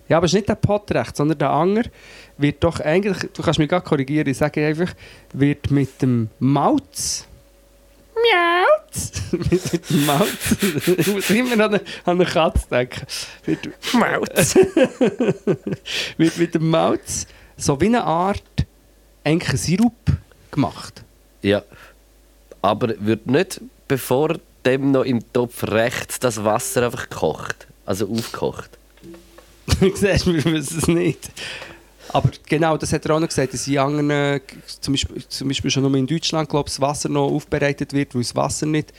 Ja, 0.07 0.17
aber 0.17 0.25
es 0.25 0.31
ist 0.31 0.35
nicht 0.35 0.49
der 0.49 0.55
Pott 0.55 0.91
rechts, 0.91 1.17
sondern 1.17 1.37
der 1.37 1.49
Anger 1.49 1.83
wird 2.37 2.63
doch 2.63 2.79
eigentlich, 2.79 3.29
du 3.33 3.41
kannst 3.41 3.59
mich 3.59 3.69
gerade 3.69 3.85
korrigieren, 3.85 4.27
ich 4.27 4.37
sage 4.37 4.65
einfach, 4.65 4.93
wird 5.33 5.71
mit 5.71 6.01
dem 6.01 6.29
Malz 6.39 7.27
Miauz! 8.15 9.11
mit, 9.31 9.89
dem 9.89 10.05
Malz. 10.05 10.55
ich 10.97 11.07
muss 11.07 11.29
immer 11.29 11.53
an 11.53 11.61
eine, 11.61 11.81
an 12.05 12.21
eine 12.21 12.25
Katze 12.25 12.67
denken. 12.69 13.05
Wird, 13.45 13.69
Mautz. 13.93 14.55
wird 16.17 16.37
mit 16.37 16.55
dem 16.55 16.69
Malz 16.69 17.27
so 17.57 17.79
wie 17.81 17.87
eine 17.87 18.03
Art 18.03 18.41
eigentlich 19.23 19.61
Sirup 19.61 19.93
gemacht. 20.51 21.03
Ja. 21.41 21.63
Aber 22.61 22.93
wird 22.99 23.27
nicht 23.27 23.61
bevor 23.87 24.35
dem 24.65 24.91
noch 24.91 25.03
im 25.03 25.21
Topf 25.33 25.63
rechts 25.63 26.19
das 26.19 26.43
Wasser 26.43 26.85
einfach 26.85 27.09
gekocht? 27.09 27.67
Also 27.85 28.07
aufgekocht? 28.09 28.69
Du 29.79 29.95
siehst, 29.95 30.25
wir 30.27 30.43
wissen 30.45 30.77
es 30.79 30.87
nicht. 30.87 31.29
Aber 32.09 32.29
genau, 32.47 32.77
das 32.77 32.93
hat 32.93 33.05
er 33.05 33.15
auch 33.15 33.19
noch 33.19 33.27
gesagt, 33.27 33.53
dass 33.53 33.67
in 33.67 33.77
anderen, 33.79 34.39
zum 34.79 34.93
Beispiel, 34.93 35.23
zum 35.27 35.47
Beispiel 35.47 35.71
schon 35.71 35.83
nur 35.83 35.95
in 35.95 36.05
Deutschland, 36.07 36.47
glaube 36.49 36.69
ich, 36.69 36.75
das 36.75 36.81
Wasser 36.81 37.09
noch 37.09 37.27
aufbereitet 37.31 37.91
wird, 37.93 38.13
weil 38.15 38.21
das 38.21 38.35
Wasser 38.35 38.65
nicht 38.67 38.93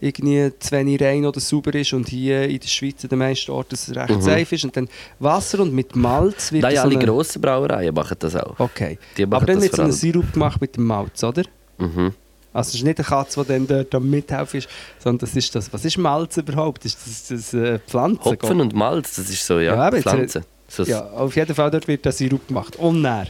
irgendwie 0.00 0.50
zu 0.58 0.72
wenig 0.72 1.00
rein 1.00 1.24
oder 1.26 1.38
sauber 1.40 1.74
ist 1.74 1.92
und 1.92 2.08
hier 2.08 2.48
in 2.48 2.58
der 2.58 2.68
Schweiz 2.68 3.02
an 3.04 3.10
den 3.10 3.18
meisten 3.18 3.50
Orten 3.52 3.74
es 3.74 3.94
recht 3.94 4.10
Mhm. 4.10 4.20
safe 4.22 4.54
ist. 4.54 4.64
Und 4.64 4.76
dann 4.76 4.88
Wasser 5.18 5.60
und 5.60 5.74
mit 5.74 5.94
Malz 5.94 6.50
wird 6.52 6.62
Nein, 6.62 6.74
so 6.76 6.82
alle 6.82 6.96
eine- 6.96 7.04
grossen 7.04 7.40
Brauereien 7.42 7.94
machen 7.94 8.16
das 8.18 8.34
auch. 8.34 8.58
Okay. 8.58 8.98
Aber 9.30 9.44
dann 9.46 9.60
wird 9.62 9.76
so 9.76 9.82
ein. 9.82 9.92
Sirup 9.92 10.32
gemacht 10.32 10.60
mit 10.60 10.76
dem 10.76 10.86
Malz, 10.86 11.22
oder? 11.22 11.42
Mhm. 11.78 12.14
Also 12.52 12.70
es 12.70 12.74
ist 12.76 12.84
nicht 12.84 12.98
eine 12.98 13.06
Katze, 13.06 13.42
die 13.42 13.48
dann 13.48 13.66
dort 13.66 13.94
am 13.94 14.10
Mithelfen 14.10 14.58
ist, 14.58 14.68
sondern 14.98 15.18
das 15.20 15.36
ist 15.36 15.54
das. 15.54 15.72
Was 15.72 15.84
ist 15.84 15.96
Malz 15.98 16.36
überhaupt? 16.36 16.84
Ist 16.84 16.98
das, 17.06 17.28
das 17.28 17.54
äh, 17.54 17.78
Pflanzen? 17.78 18.24
Hopfen 18.24 18.60
und 18.60 18.74
Malz, 18.74 19.14
das 19.16 19.30
ist 19.30 19.46
so, 19.46 19.60
ja, 19.60 19.74
Ja, 19.76 19.94
jetzt- 19.94 20.02
Pflanzen. 20.02 20.44
So, 20.68 20.82
Ja, 20.84 21.00
auf 21.10 21.34
jeden 21.36 21.54
Fall 21.54 21.70
dort 21.70 21.86
wird 21.88 22.04
der 22.04 22.12
Sirup 22.12 22.46
gemacht. 22.48 22.76
Und 22.76 23.02
näher. 23.02 23.26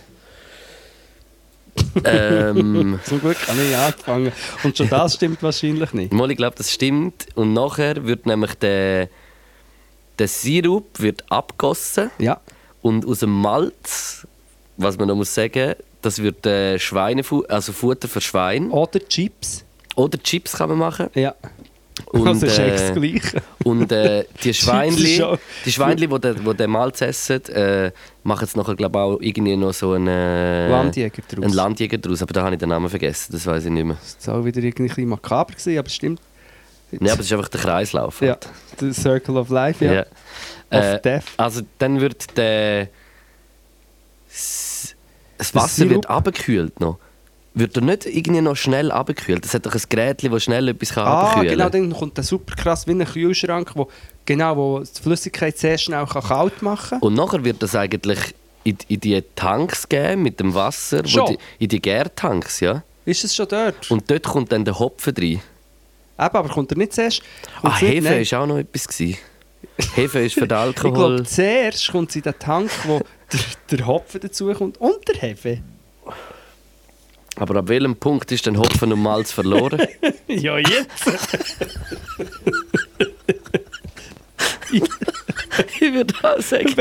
ähm, 2.05 2.99
Zum 3.05 3.21
Glück 3.21 3.37
habe 3.49 3.59
ich 3.62 3.77
angefangen. 3.77 4.33
Und 4.64 4.77
schon 4.77 4.89
das 4.89 5.14
stimmt 5.14 5.43
wahrscheinlich 5.43 5.93
nicht. 5.93 6.12
Mal, 6.12 6.31
ich 6.31 6.37
glaube, 6.37 6.57
das 6.57 6.71
stimmt. 6.73 7.27
Und 7.35 7.53
nachher 7.53 8.05
wird 8.07 8.27
nämlich 8.27 8.55
der, 8.55 9.09
der 10.18 10.29
Sirup 10.29 11.01
wird 11.01 11.25
abgossen 11.31 12.11
Ja. 12.18 12.41
und 12.83 13.07
aus 13.07 13.21
dem 13.21 13.31
Malz, 13.31 14.27
was 14.77 14.99
man 14.99 15.09
noch 15.09 15.16
muss 15.16 15.35
sagen, 15.35 15.75
das 16.03 16.23
wird 16.23 16.47
äh, 16.47 16.79
Schweinefu 16.79 17.43
also 17.49 17.73
Futter 17.73 18.09
für 18.09 18.21
Schwein 18.21 18.71
Oder 18.71 19.01
Chips. 19.01 19.65
oder 19.97 20.19
Chips 20.23 20.53
kann 20.57 20.71
man 20.71 20.79
machen. 20.79 21.09
Ja. 21.15 21.35
Und, 22.07 22.27
also 22.27 22.47
ist 22.47 22.59
äh, 22.59 22.93
Gleiche. 22.95 23.43
Und 23.63 23.93
äh, 23.93 24.25
die 24.43 24.55
Schweinli, 24.55 25.23
die 25.65 25.73
Schweinli, 25.73 26.07
die 26.09 26.19
den, 26.21 26.45
die 26.45 26.55
den 26.55 26.71
Malz 26.71 27.03
essen, 27.03 27.45
äh, 27.49 27.93
machen 28.23 28.45
jetzt 28.45 28.57
nachher 28.57 28.75
glaube 28.75 28.99
auch 28.99 29.19
irgendwie 29.21 29.55
noch 29.57 29.75
so 29.75 29.93
einen, 29.93 30.09
äh, 30.09 30.69
Landjäger 30.71 31.23
draus. 31.29 31.45
einen 31.45 31.53
Landjäger 31.53 31.99
draus. 31.99 32.23
Aber 32.23 32.33
da 32.33 32.43
habe 32.43 32.55
ich 32.55 32.59
den 32.59 32.71
Namen 32.71 32.89
vergessen, 32.89 33.33
das 33.33 33.45
weiß 33.47 33.67
ich 33.67 33.71
nicht 33.71 33.85
mehr. 33.85 33.99
Das 34.17 34.27
war 34.29 34.41
auch 34.41 34.45
wieder 34.45 34.63
irgendwie 34.63 34.85
ein 34.85 34.89
bisschen 34.89 35.09
makaber, 35.09 35.53
gewesen, 35.53 35.79
aber 35.79 35.87
es 35.89 35.95
stimmt. 35.95 36.21
Nee, 36.93 37.11
aber 37.11 37.21
es 37.21 37.27
ist 37.27 37.33
einfach 37.33 37.49
der 37.49 37.61
Kreislauf. 37.61 38.21
Ja, 38.23 38.29
halt. 38.29 38.49
The 38.79 38.93
Circle 38.93 39.37
of 39.37 39.51
Life, 39.51 39.85
ja. 39.85 39.93
Ja. 39.93 40.01
Of 40.71 40.85
Äh, 40.85 41.01
Death. 41.03 41.25
Also 41.37 41.61
dann 41.79 42.01
wird 42.01 42.37
der 42.37 42.89
das 45.41 45.55
Wasser 45.55 45.68
Sirup? 45.68 45.91
wird 45.91 46.11
abgekühlt 46.11 46.80
noch. 46.80 46.99
Wird 47.53 47.76
er 47.76 47.82
nicht 47.82 48.07
irgendwie 48.07 48.41
noch 48.41 48.55
schnell 48.57 48.93
abgekühlt? 48.93 49.45
Das 49.45 49.55
hat 49.55 49.66
doch 49.66 49.74
ein 49.74 49.82
Gerät, 49.88 50.22
das 50.22 50.45
schnell 50.45 50.68
etwas 50.68 50.91
kann 50.95 51.05
Ah, 51.07 51.22
abkühlen 51.30 51.49
genau, 51.51 51.64
kann. 51.70 51.72
dann 51.91 51.93
kommt 51.99 52.16
der 52.16 52.24
super 52.24 52.55
krass 52.55 52.86
wie 52.86 52.93
ein 52.93 53.05
Kühlschrank, 53.05 53.72
wo, 53.74 53.88
genau, 54.24 54.57
wo 54.57 54.78
die 54.80 55.03
Flüssigkeit 55.03 55.59
sehr 55.59 55.76
schnell 55.76 56.07
kann 56.07 56.22
kalt 56.22 56.62
machen 56.62 56.91
kann. 56.91 57.01
Und 57.01 57.14
nachher 57.14 57.45
wird 57.45 57.61
das 57.62 57.74
eigentlich 57.74 58.18
in, 58.62 58.76
in 58.86 59.01
die 59.01 59.20
Tanks 59.34 59.88
geben 59.88 60.22
mit 60.22 60.38
dem 60.38 60.55
Wasser, 60.55 61.05
Schon? 61.07 61.26
die, 61.32 61.38
in 61.64 61.68
die 61.68 61.82
Gärtanks, 61.82 62.61
ja. 62.61 62.84
Ist 63.05 63.24
es 63.24 63.34
schon 63.34 63.49
dort? 63.49 63.91
Und 63.91 64.09
dort 64.09 64.22
kommt 64.22 64.53
dann 64.53 64.64
der 64.64 64.78
Hopfen 64.78 65.14
rein. 65.16 65.24
Eben, 65.24 65.41
aber 66.18 66.49
kommt 66.51 66.70
er 66.70 66.78
nicht 66.78 66.93
zuerst? 66.93 67.22
Ah, 67.62 67.76
Hefe 67.78 68.30
war 68.32 68.43
auch 68.43 68.47
noch 68.47 68.59
etwas. 68.59 68.86
Gewesen. 68.86 69.18
Hefe 69.95 70.20
ist 70.20 70.34
für 70.34 70.47
den 70.47 70.59
Ich 70.68 70.74
glaube, 70.76 70.99
Alkohol. 70.99 71.26
zuerst 71.26 71.91
kommt 71.91 72.12
sie 72.12 72.18
in 72.20 72.24
den 72.24 72.38
Tank, 72.38 72.70
wo 72.84 73.01
der, 73.33 73.41
der 73.78 73.87
Hopfen 73.87 74.20
dazu 74.20 74.53
kommt 74.53 74.78
und 74.78 75.07
der 75.09 75.16
Hefe. 75.16 75.62
Aber 77.37 77.57
ab 77.57 77.68
welchem 77.68 77.97
Punkt 77.97 78.31
ist 78.33 78.47
dann 78.47 78.59
Hopfen 78.59 78.93
und 78.93 79.03
Malz 79.03 79.33
verloren? 79.33 79.81
ja, 80.26 80.59
jetzt. 80.59 81.11
ich 85.81 85.93
würde 85.93 86.14
auch 86.22 86.41
sagen, 86.41 86.74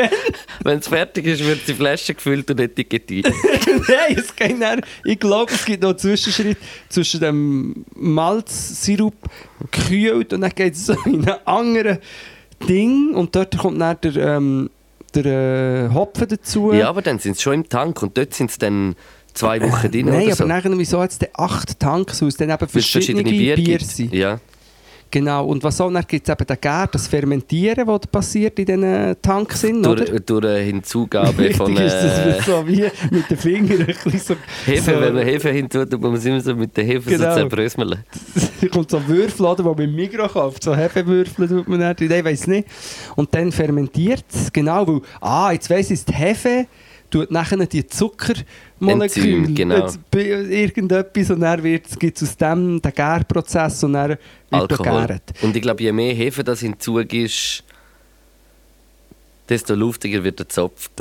wenn 0.64 0.80
es 0.80 0.88
fertig 0.88 1.26
ist, 1.26 1.43
wird 1.45 1.68
die 1.68 1.74
Flasche 1.74 2.14
gefüllt 2.14 2.50
und 2.52 2.60
etikettiert. 2.60 3.28
Nein, 3.88 4.18
es 4.18 4.36
geht 4.36 4.62
dann, 4.62 4.82
ich 5.04 5.20
glaube, 5.20 5.52
es 5.52 5.66
gibt 5.66 5.84
noch 5.84 5.89
einen 5.89 6.00
Zwischenschritt 6.00 6.58
zwischen 6.89 7.20
dem 7.22 7.86
Malzsirup 7.95 9.16
gekühlt 9.72 10.34
und 10.34 10.41
dann 10.41 10.52
geht 10.52 10.74
es 10.74 10.88
so 10.88 10.93
in 11.06 11.28
einen 11.28 11.45
anderen 11.45 12.00
Ding 12.68 13.14
und 13.16 13.36
dort 13.36 13.58
kommt 13.58 13.80
dann 13.80 13.97
der, 14.02 14.16
ähm, 14.16 14.70
der 15.12 15.26
äh, 15.26 15.93
Hopfen 15.93 16.28
dazu. 16.28 16.74
Ja, 16.74 16.89
aber 16.89 17.01
dann 17.01 17.20
sind 17.20 17.36
sie 17.38 17.43
schon 17.43 17.53
im 17.53 17.70
Tank 17.70 18.01
und 18.01 18.18
dort 18.18 18.34
sind 18.34 18.51
sie 18.51 18.60
dann 18.60 18.95
zwei 19.34 19.62
Wochen 19.62 19.91
drin 19.91 20.07
Nein, 20.07 20.28
aber 20.28 20.36
so. 20.36 20.45
nachher, 20.45 20.78
wieso 20.78 20.99
hat 20.99 21.12
es 21.12 21.20
denn 21.20 21.30
acht 21.34 21.80
Tanks, 21.80 22.22
weil 22.22 22.30
es 22.30 22.38
dann 22.38 22.49
eben 22.49 22.66
es 22.66 22.72
verschiedene, 22.72 23.24
Bier 23.24 23.55
Bier, 23.55 23.80
sind. 23.80 24.14
Ja. 24.14 24.39
Genau, 25.12 25.45
und 25.47 25.64
was 25.64 25.82
auch, 25.82 25.91
dann 25.91 26.03
gibt 26.07 26.28
es 26.28 26.34
eben 26.34 26.45
den 26.45 26.57
Gär, 26.62 26.88
das 26.91 27.07
Fermentieren, 27.07 27.88
das 27.88 28.07
passiert 28.12 28.60
in 28.60 28.66
diesen 28.66 29.16
Tanks 29.22 29.62
sind, 29.62 29.86
oder? 29.86 30.05
Durch, 30.05 30.22
durch 30.26 30.45
eine 30.45 30.60
Hinzugabe 30.60 31.51
von 31.53 31.76
Richtig 31.76 31.86
ist 31.88 31.95
das 31.95 32.39
äh, 32.39 32.41
so 32.51 32.68
wie 32.68 32.86
mit 33.12 33.30
den 33.30 33.38
Fingern 33.38 33.80
ein 33.82 33.86
bisschen 33.88 34.20
so... 34.20 34.36
Hefe. 34.66 34.93
so, 34.93 35.01
Wenn 35.01 35.16
man 35.16 35.24
Hefe 35.26 35.49
hintut, 35.49 35.89
tut 35.89 36.01
man 36.01 36.14
es 36.14 36.26
immer 36.26 36.41
so 36.41 36.55
mit 36.55 36.78
der 36.78 36.84
Hefe 36.84 37.10
Genau. 37.10 37.32
so 37.32 37.38
zerbröseln. 37.38 38.03
kommt 38.72 38.91
so 38.91 39.07
Würfel, 39.07 39.45
oder, 39.45 39.64
die 39.64 39.64
man 39.64 39.80
im 39.80 39.95
Mikro 39.95 40.28
kauft. 40.28 40.64
So 40.64 40.76
Hefewürfel 40.76 41.47
tut 41.47 41.68
man 41.68 41.80
dann 41.80 41.95
drin, 41.95 42.12
ich 42.12 42.26
weiß 42.26 42.47
nicht. 42.47 42.68
Und 43.16 43.34
dann 43.34 43.51
fermentiert 43.51 44.26
es, 44.32 44.51
genau, 44.53 44.88
weil, 44.88 45.01
ah, 45.22 45.51
jetzt 45.51 45.70
weiss 45.70 45.89
ich, 45.89 46.05
die 46.05 46.14
Hefe 46.14 46.68
tut 47.10 47.32
nachher 47.32 47.66
die 47.66 47.86
Zuckermoleküle, 47.86 49.53
genau. 49.53 49.89
irgendetwas 50.14 51.32
und 51.32 51.41
dann 51.41 51.62
gibt 51.62 52.18
es 52.18 52.24
aus 52.24 52.38
dem 52.38 52.82
den 52.82 52.93
Gärprozess 52.93 53.84
und 53.84 53.93
dann 53.93 54.10
wird 54.10 54.20
Alkohol. 54.51 55.01
gegärt. 55.01 55.34
Und 55.41 55.55
ich 55.55 55.62
glaube, 55.62 55.84
je 55.84 55.91
mehr 55.91 56.14
Hefe 56.14 56.43
das 56.43 56.60
hinzugibst, 56.62 57.64
desto 59.49 59.74
luftiger 59.74 60.24
wird 60.24 60.39
der 60.39 60.49
Zopf. 60.49 60.89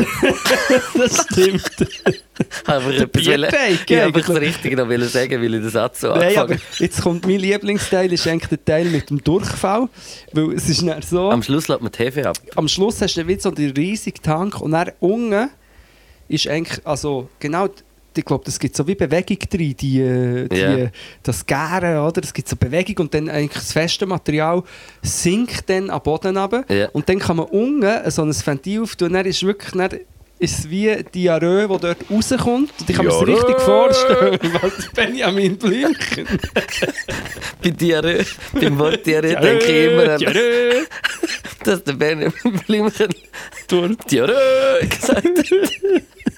Das 0.94 1.24
stimmt. 1.24 1.62
Aber 2.66 2.94
etwas 2.94 3.24
Bierteig, 3.24 3.90
ich 3.90 4.00
eigentlich. 4.00 4.28
Richtige 4.28 4.76
noch 4.76 4.88
wollen 4.88 5.08
sagen, 5.08 5.42
weil 5.42 5.54
ich 5.54 5.60
den 5.60 5.70
Satz 5.70 6.00
so 6.00 6.14
Nein, 6.14 6.36
aber 6.36 6.56
jetzt 6.78 7.02
kommt 7.02 7.26
mein 7.26 7.40
Lieblingsteil, 7.40 8.12
ist 8.12 8.26
eigentlich 8.26 8.48
der 8.48 8.64
Teil 8.64 8.84
mit 8.86 9.10
dem 9.10 9.22
Durchfall, 9.22 9.88
weil 10.32 10.52
es 10.52 10.68
ist 10.68 10.84
so... 11.08 11.30
Am 11.30 11.42
Schluss 11.42 11.68
lässt 11.68 11.80
man 11.80 11.90
die 11.90 11.98
Hefe 11.98 12.28
ab. 12.28 12.38
am 12.54 12.68
Schluss 12.68 13.00
hast 13.00 13.16
du 13.16 13.26
wieder 13.26 13.40
so 13.40 13.50
den 13.50 13.72
riesigen 13.72 14.22
Tank 14.22 14.60
und 14.60 14.72
dann 14.72 14.92
unten 15.00 15.50
ist 16.28 16.46
eigentlich, 16.48 16.84
also 16.86 17.28
genau, 17.38 17.68
ich 18.16 18.24
glaube, 18.24 18.44
das 18.44 18.58
gibt 18.58 18.74
so 18.74 18.84
wie 18.88 18.96
Bewegung 18.96 19.38
drin, 19.48 19.76
die, 19.78 20.00
äh, 20.00 20.48
die, 20.48 20.56
Ja. 20.56 20.88
das 21.22 21.46
Gären, 21.46 21.98
oder? 22.00 22.20
Es 22.24 22.32
gibt 22.34 22.48
so 22.48 22.56
Bewegung 22.56 22.96
und 23.04 23.14
dann 23.14 23.28
eigentlich 23.30 23.52
das 23.62 23.72
feste 23.72 24.06
Material 24.06 24.62
sinkt 25.02 25.70
dann 25.70 25.88
am 25.88 26.02
Boden 26.02 26.36
runter 26.36 26.64
Ja. 26.68 26.88
und 26.88 27.08
dann 27.08 27.20
kann 27.20 27.36
man 27.36 27.46
unten 27.46 28.10
so 28.10 28.22
ein 28.22 28.34
Ventil 28.34 28.82
auftun 28.82 29.08
und 29.08 29.14
dann 29.14 29.26
ist 29.26 29.44
wirklich, 29.44 29.70
dann 29.72 30.00
ist 30.40 30.68
wie 30.70 30.96
Diarrhoe, 31.14 31.68
die 31.68 31.78
dort 31.80 31.96
rauskommt 32.10 32.72
und 32.80 32.90
ich 32.90 32.96
kann 32.96 33.06
mir 33.06 33.12
das 33.12 33.26
richtig 33.26 33.60
vorstellen, 33.60 34.38
was 34.62 34.88
Benjamin 34.94 35.56
Blümchen. 35.56 36.26
Bei 37.62 37.70
Diarrhoe, 37.70 38.24
beim 38.52 38.78
Wort 38.78 39.04
Diarrhoe 39.06 39.36
denke 39.36 39.64
ich 39.64 39.92
immer 39.92 40.12
an, 40.14 40.20
dass 41.64 41.84
der 41.84 41.92
Benjamin 41.92 42.32
Blümchen. 42.66 43.08
Diarrhoe 43.70 44.86
gesagt 44.88 45.24
hat. 45.24 46.02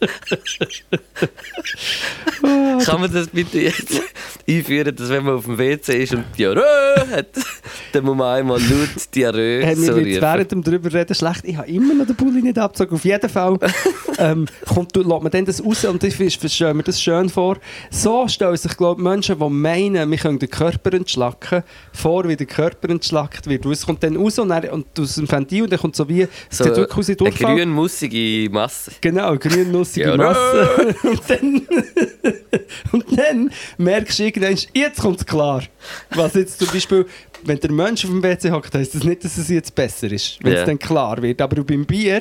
Kann 2.84 3.00
man 3.00 3.12
das 3.12 3.28
bitte 3.28 3.60
jetzt 3.60 4.00
einführen, 4.48 4.94
dass 4.96 5.08
wenn 5.08 5.24
man 5.24 5.34
auf 5.34 5.44
dem 5.44 5.58
WC 5.58 6.02
ist 6.02 6.14
und 6.14 6.24
Diarrhoe 6.38 6.62
hat, 7.10 7.28
dann 7.92 8.04
muss 8.04 8.16
man 8.16 8.38
einmal 8.38 8.58
laut 8.58 9.14
Diarrhoe 9.14 9.60
Hey, 9.62 9.76
so 9.76 9.92
rufen. 9.92 10.20
während 10.20 10.52
dem 10.52 10.62
drüber 10.62 10.92
reden 10.92 11.14
schlecht. 11.14 11.42
Ich 11.44 11.56
habe 11.56 11.68
immer 11.68 11.94
noch 11.94 12.06
den 12.06 12.16
Bulli 12.16 12.42
nicht 12.42 12.58
abgezogen. 12.58 12.94
Auf 12.94 13.04
jeden 13.04 13.28
Fall 13.28 13.58
ähm, 14.18 14.46
kommt, 14.66 14.96
lässt 14.96 15.08
man 15.08 15.30
dann 15.30 15.44
das 15.44 15.64
raus 15.64 15.84
und 15.84 16.02
ich 16.02 16.14
stelle 16.52 16.74
mir 16.74 16.82
das 16.82 17.00
schön 17.00 17.28
vor. 17.28 17.58
So 17.90 18.26
stellen 18.28 18.56
sich 18.56 18.76
glaube 18.76 19.00
ich, 19.00 19.04
Menschen, 19.04 19.38
die 19.38 19.48
meinen, 19.48 20.10
wir 20.10 20.18
können 20.18 20.38
den 20.38 20.50
Körper 20.50 20.92
entschlacken, 20.94 21.62
vor, 21.92 22.26
wie 22.26 22.36
der 22.36 22.46
Körper 22.46 22.88
entschlackt 22.88 23.46
wird. 23.46 23.66
Und 23.66 23.72
es 23.72 23.84
kommt 23.84 24.02
dann 24.02 24.16
raus 24.16 24.38
und, 24.38 24.48
dann, 24.48 24.68
und 24.70 24.86
aus 24.98 25.16
dem 25.16 25.30
Ventil 25.30 25.64
und 25.64 25.72
dann 25.72 25.78
kommt 25.78 25.96
so 25.96 26.08
wie, 26.08 26.26
So 26.48 26.64
wie 26.64 26.68
eine 27.50 27.56
grünmussige 27.56 28.50
Masse. 28.50 28.92
Genau, 29.00 29.36
grün-nussige 29.94 30.10
Ja, 30.10 30.16
Masse. 30.16 30.94
und, 31.02 31.22
dann, 31.28 31.66
und 32.92 33.18
dann 33.18 33.50
merkst 33.78 34.18
du 34.18 34.24
irgendwann, 34.24 34.56
jetzt 34.74 35.00
kommt 35.00 35.20
es 35.20 35.26
klar. 35.26 35.62
Was 36.10 36.34
jetzt 36.34 36.58
zum 36.58 36.68
Beispiel, 36.68 37.06
wenn 37.44 37.58
der 37.60 37.72
Mensch 37.72 38.04
auf 38.04 38.10
dem 38.10 38.22
WC 38.22 38.50
hockt, 38.50 38.74
heisst 38.74 38.94
das 38.94 39.04
nicht, 39.04 39.24
dass 39.24 39.36
es 39.36 39.48
jetzt 39.48 39.74
besser 39.74 40.10
ist, 40.10 40.38
wenn 40.42 40.52
es 40.52 40.60
Ja. 40.60 40.66
dann 40.66 40.78
klar 40.78 41.20
wird. 41.22 41.40
Aber 41.40 41.62
beim 41.64 41.84
Bier, 41.86 42.20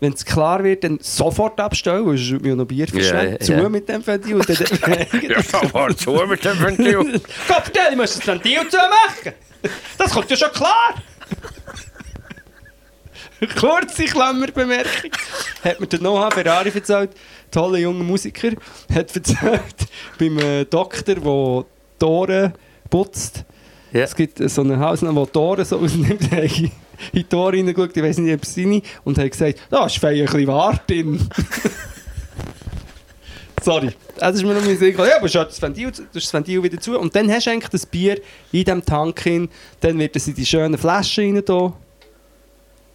wenn 0.00 0.12
es 0.12 0.24
klar 0.24 0.64
wird, 0.64 0.84
dann 0.84 0.98
sofort 1.00 1.60
abstellen, 1.60 2.06
weil 2.06 2.14
es 2.14 2.30
mir 2.30 2.56
noch 2.56 2.64
Bier 2.64 2.88
verschwendet. 2.88 3.46
Ja, 3.48 3.54
ja. 3.56 3.62
Zu 3.62 3.70
mit 3.70 3.88
dem 3.88 4.06
Ventil. 4.06 4.34
Und 4.36 4.48
dann, 4.48 4.56
war 5.72 5.96
zu 5.96 6.12
mit 6.26 6.44
dem 6.44 6.60
Ventil. 6.60 7.20
Gott, 7.48 7.72
ich 7.90 7.96
muss 7.96 8.16
das 8.16 8.26
Ventil 8.26 8.60
zumachen. 8.68 9.34
Das 9.98 10.12
kommt 10.12 10.30
ja 10.30 10.36
schon 10.36 10.52
klar. 10.52 10.94
Kurze 13.58 14.04
Klammerbemerkung. 14.04 15.10
Hat 15.64 15.80
mir 15.80 15.86
der 15.86 16.00
Noah 16.00 16.30
Ferrari 16.30 16.70
erzählt, 16.74 17.10
toller 17.50 17.78
junger 17.78 18.04
Musiker, 18.04 18.50
hat 18.92 19.14
erzählt, 19.14 19.62
beim 20.18 20.38
äh, 20.38 20.64
Doktor, 20.64 21.14
der 21.14 21.64
Tore 21.98 22.52
putzt. 22.88 23.44
Ja. 23.92 24.02
Es 24.02 24.14
gibt 24.14 24.40
äh, 24.40 24.48
so 24.48 24.60
einen 24.62 24.78
Hausname, 24.78 25.20
der 25.20 25.32
Tore 25.32 25.64
so 25.64 25.78
ausnimmt, 25.80 26.30
in 26.32 26.70
die 27.14 27.24
Tore 27.24 27.54
reingeschaut, 27.56 27.96
ich 27.96 28.02
weiß 28.02 28.18
nicht, 28.18 28.34
ob 28.34 28.42
es 28.42 28.54
seine, 28.54 28.82
und 29.04 29.16
hat 29.16 29.30
gesagt, 29.30 29.60
da 29.70 29.86
ist 29.86 29.98
fein 29.98 30.18
ein 30.18 30.26
bisschen 30.26 30.46
Wart 30.46 30.88
drin. 30.88 31.26
Sorry. 33.62 33.90
Das 34.16 34.36
ist 34.36 34.42
mir 34.42 34.54
noch 34.54 34.64
mein 34.64 34.78
Ja, 34.80 35.16
aber 35.16 35.28
schau 35.28 35.44
das 35.44 35.60
Ventil, 35.60 35.92
das 36.12 36.32
Ventil 36.32 36.62
wieder 36.62 36.80
zu. 36.80 36.98
Und 36.98 37.14
dann 37.14 37.30
hast 37.30 37.46
du 37.46 37.50
eigentlich 37.50 37.68
das 37.68 37.86
Bier 37.86 38.16
in 38.52 38.64
diesem 38.64 38.84
Tank 38.84 39.20
hin. 39.20 39.48
Dann 39.80 39.98
wird 39.98 40.16
es 40.16 40.28
in 40.28 40.34
die 40.34 40.46
schönen 40.46 40.78
Flaschen 40.78 41.36
rein 41.36 41.44
da. 41.44 41.72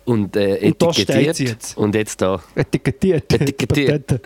Und 0.06 0.36
äh, 0.36 0.60
Und 0.62 0.82
etikettiert. 0.82 1.36
sie 1.36 1.46
jetzt. 1.46 1.78
Und 1.78 1.96
jetzt 1.96 2.22
da. 2.22 2.42
Etikettiert. 2.54 3.34
Etikettiert. 3.34 4.22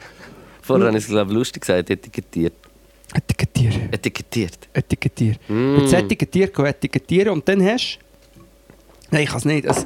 Vorher 0.62 0.88
habe 0.88 0.98
ich 0.98 1.04
es, 1.06 1.10
glaube 1.10 1.32
ich, 1.32 1.38
lustig 1.38 1.62
gesagt. 1.62 1.90
Etikettiert. 1.90 2.54
Etikettiert. 3.14 3.76
Etikettiert. 3.92 4.70
Etikettiert. 4.74 5.40
Mm. 5.50 5.78
Jetzt 5.80 5.94
etikettiert, 5.94 6.60
etikettieren 6.60 7.34
und 7.34 7.48
dann 7.48 7.64
hast 7.66 7.98
du... 7.98 8.42
Nein, 9.10 9.24
ich 9.24 9.30
kann 9.30 9.40
es 9.40 9.46
nicht. 9.46 9.66
Es, 9.66 9.86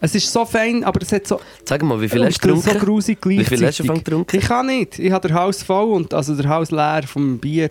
es 0.00 0.14
ist 0.14 0.32
so 0.32 0.44
fein, 0.44 0.84
aber 0.84 1.02
es 1.02 1.10
hat 1.10 1.26
so... 1.26 1.40
Sag 1.64 1.82
mal, 1.82 2.00
wie 2.00 2.08
viel 2.08 2.20
und 2.20 2.26
hast 2.26 2.44
du 2.44 2.48
so 2.50 2.54
getrunken? 2.56 2.78
grusig 2.86 3.18
Wie 3.24 3.44
viel 3.44 3.66
hast 3.66 3.80
du 3.80 3.84
getrunken? 3.84 4.36
Ich 4.36 4.44
kann 4.44 4.66
nicht. 4.66 4.98
Ich 4.98 5.10
habe 5.10 5.26
den 5.26 5.36
Haus 5.36 5.62
voll 5.62 5.92
und 5.92 6.14
also 6.14 6.36
der 6.36 6.48
Haus 6.48 6.70
leer 6.70 7.02
vom 7.04 7.38
Bier. 7.38 7.70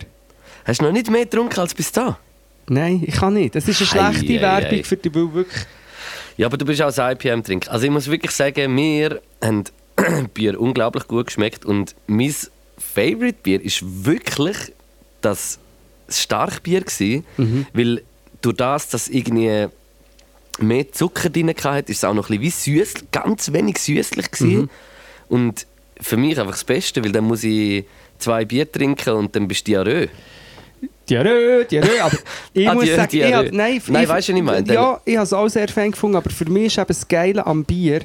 Hast 0.64 0.80
du 0.80 0.84
noch 0.84 0.92
nicht 0.92 1.10
mehr 1.10 1.24
getrunken 1.24 1.58
als 1.58 1.72
bis 1.74 1.90
da? 1.92 2.18
Nein, 2.68 3.02
ich 3.06 3.14
kann 3.14 3.32
nicht. 3.34 3.56
Es 3.56 3.66
ist 3.66 3.80
eine 3.80 4.08
Ei, 4.08 4.12
schlechte 4.12 4.32
ei, 4.38 4.42
Werbung 4.42 4.78
ei. 4.80 4.82
für 4.82 4.96
die, 4.96 5.14
weil 5.14 5.32
wirklich... 5.32 5.66
Ja, 6.42 6.48
aber 6.48 6.56
du 6.56 6.64
bist 6.64 6.82
auch 6.82 6.92
ein 6.98 7.12
IPM-Trinker. 7.12 7.70
Also 7.70 7.84
ich 7.84 7.92
muss 7.92 8.10
wirklich 8.10 8.32
sagen, 8.32 8.74
mir 8.74 9.22
haben 9.40 9.62
Bier 10.34 10.60
unglaublich 10.60 11.06
gut 11.06 11.26
geschmeckt 11.26 11.64
und 11.64 11.94
mein 12.08 12.34
Favorite-Bier 12.78 13.62
ist 13.62 14.04
wirklich 14.04 14.56
das 15.20 15.60
Starkbier 16.08 16.80
gewesen, 16.80 17.24
Mhm. 17.36 17.66
weil 17.74 18.02
durch 18.40 18.56
das, 18.56 18.88
dass 18.88 19.06
irgendwie 19.06 19.68
mehr 20.58 20.90
Zucker 20.90 21.30
drin 21.30 21.54
hatte, 21.62 21.92
ist 21.92 21.98
es 21.98 22.04
auch 22.04 22.12
noch 22.12 22.28
ein 22.28 22.40
bisschen 22.40 22.74
wie 22.74 22.80
süß, 22.80 22.94
ganz 23.12 23.52
wenig 23.52 23.78
süßlich 23.78 24.32
gewesen. 24.32 24.62
Mhm. 24.62 24.70
Und 25.28 25.66
für 26.00 26.16
mich 26.16 26.40
einfach 26.40 26.54
das 26.54 26.64
Beste, 26.64 27.04
weil 27.04 27.12
dann 27.12 27.22
muss 27.22 27.44
ich 27.44 27.84
zwei 28.18 28.44
Bier 28.44 28.70
trinken 28.70 29.10
und 29.10 29.36
dann 29.36 29.46
bist 29.46 29.68
du 29.68 29.70
Diarrhoe. 29.70 30.08
Diarrhoe, 31.12 31.64
Diarrhoe, 31.64 32.02
aber 32.02 32.16
ich 32.52 32.68
Ah, 32.68 32.74
muss 32.74 32.84
Diarrhoe, 32.84 32.96
sagen, 32.96 33.16
ich 33.16 33.20
Diarrhoe. 33.22 33.46
hab, 33.46 33.52
nein, 33.52 33.82
Nein, 33.88 34.02
ich- 34.04 34.08
weisst 34.08 34.28
du, 34.28 34.32
was 34.32 34.38
ich 34.38 34.42
meine? 34.44 34.74
Ja, 34.74 35.00
ich 35.04 35.16
habe 35.16 35.24
es 35.24 35.32
auch 35.32 35.48
sehr 35.48 35.68
fein 35.68 35.90
gefunden, 35.90 36.16
aber 36.16 36.30
für 36.30 36.48
mich 36.50 36.66
ist 36.66 36.78
eben 36.78 36.86
das 36.88 37.06
Geile 37.08 37.46
am 37.46 37.64
Bier, 37.64 38.00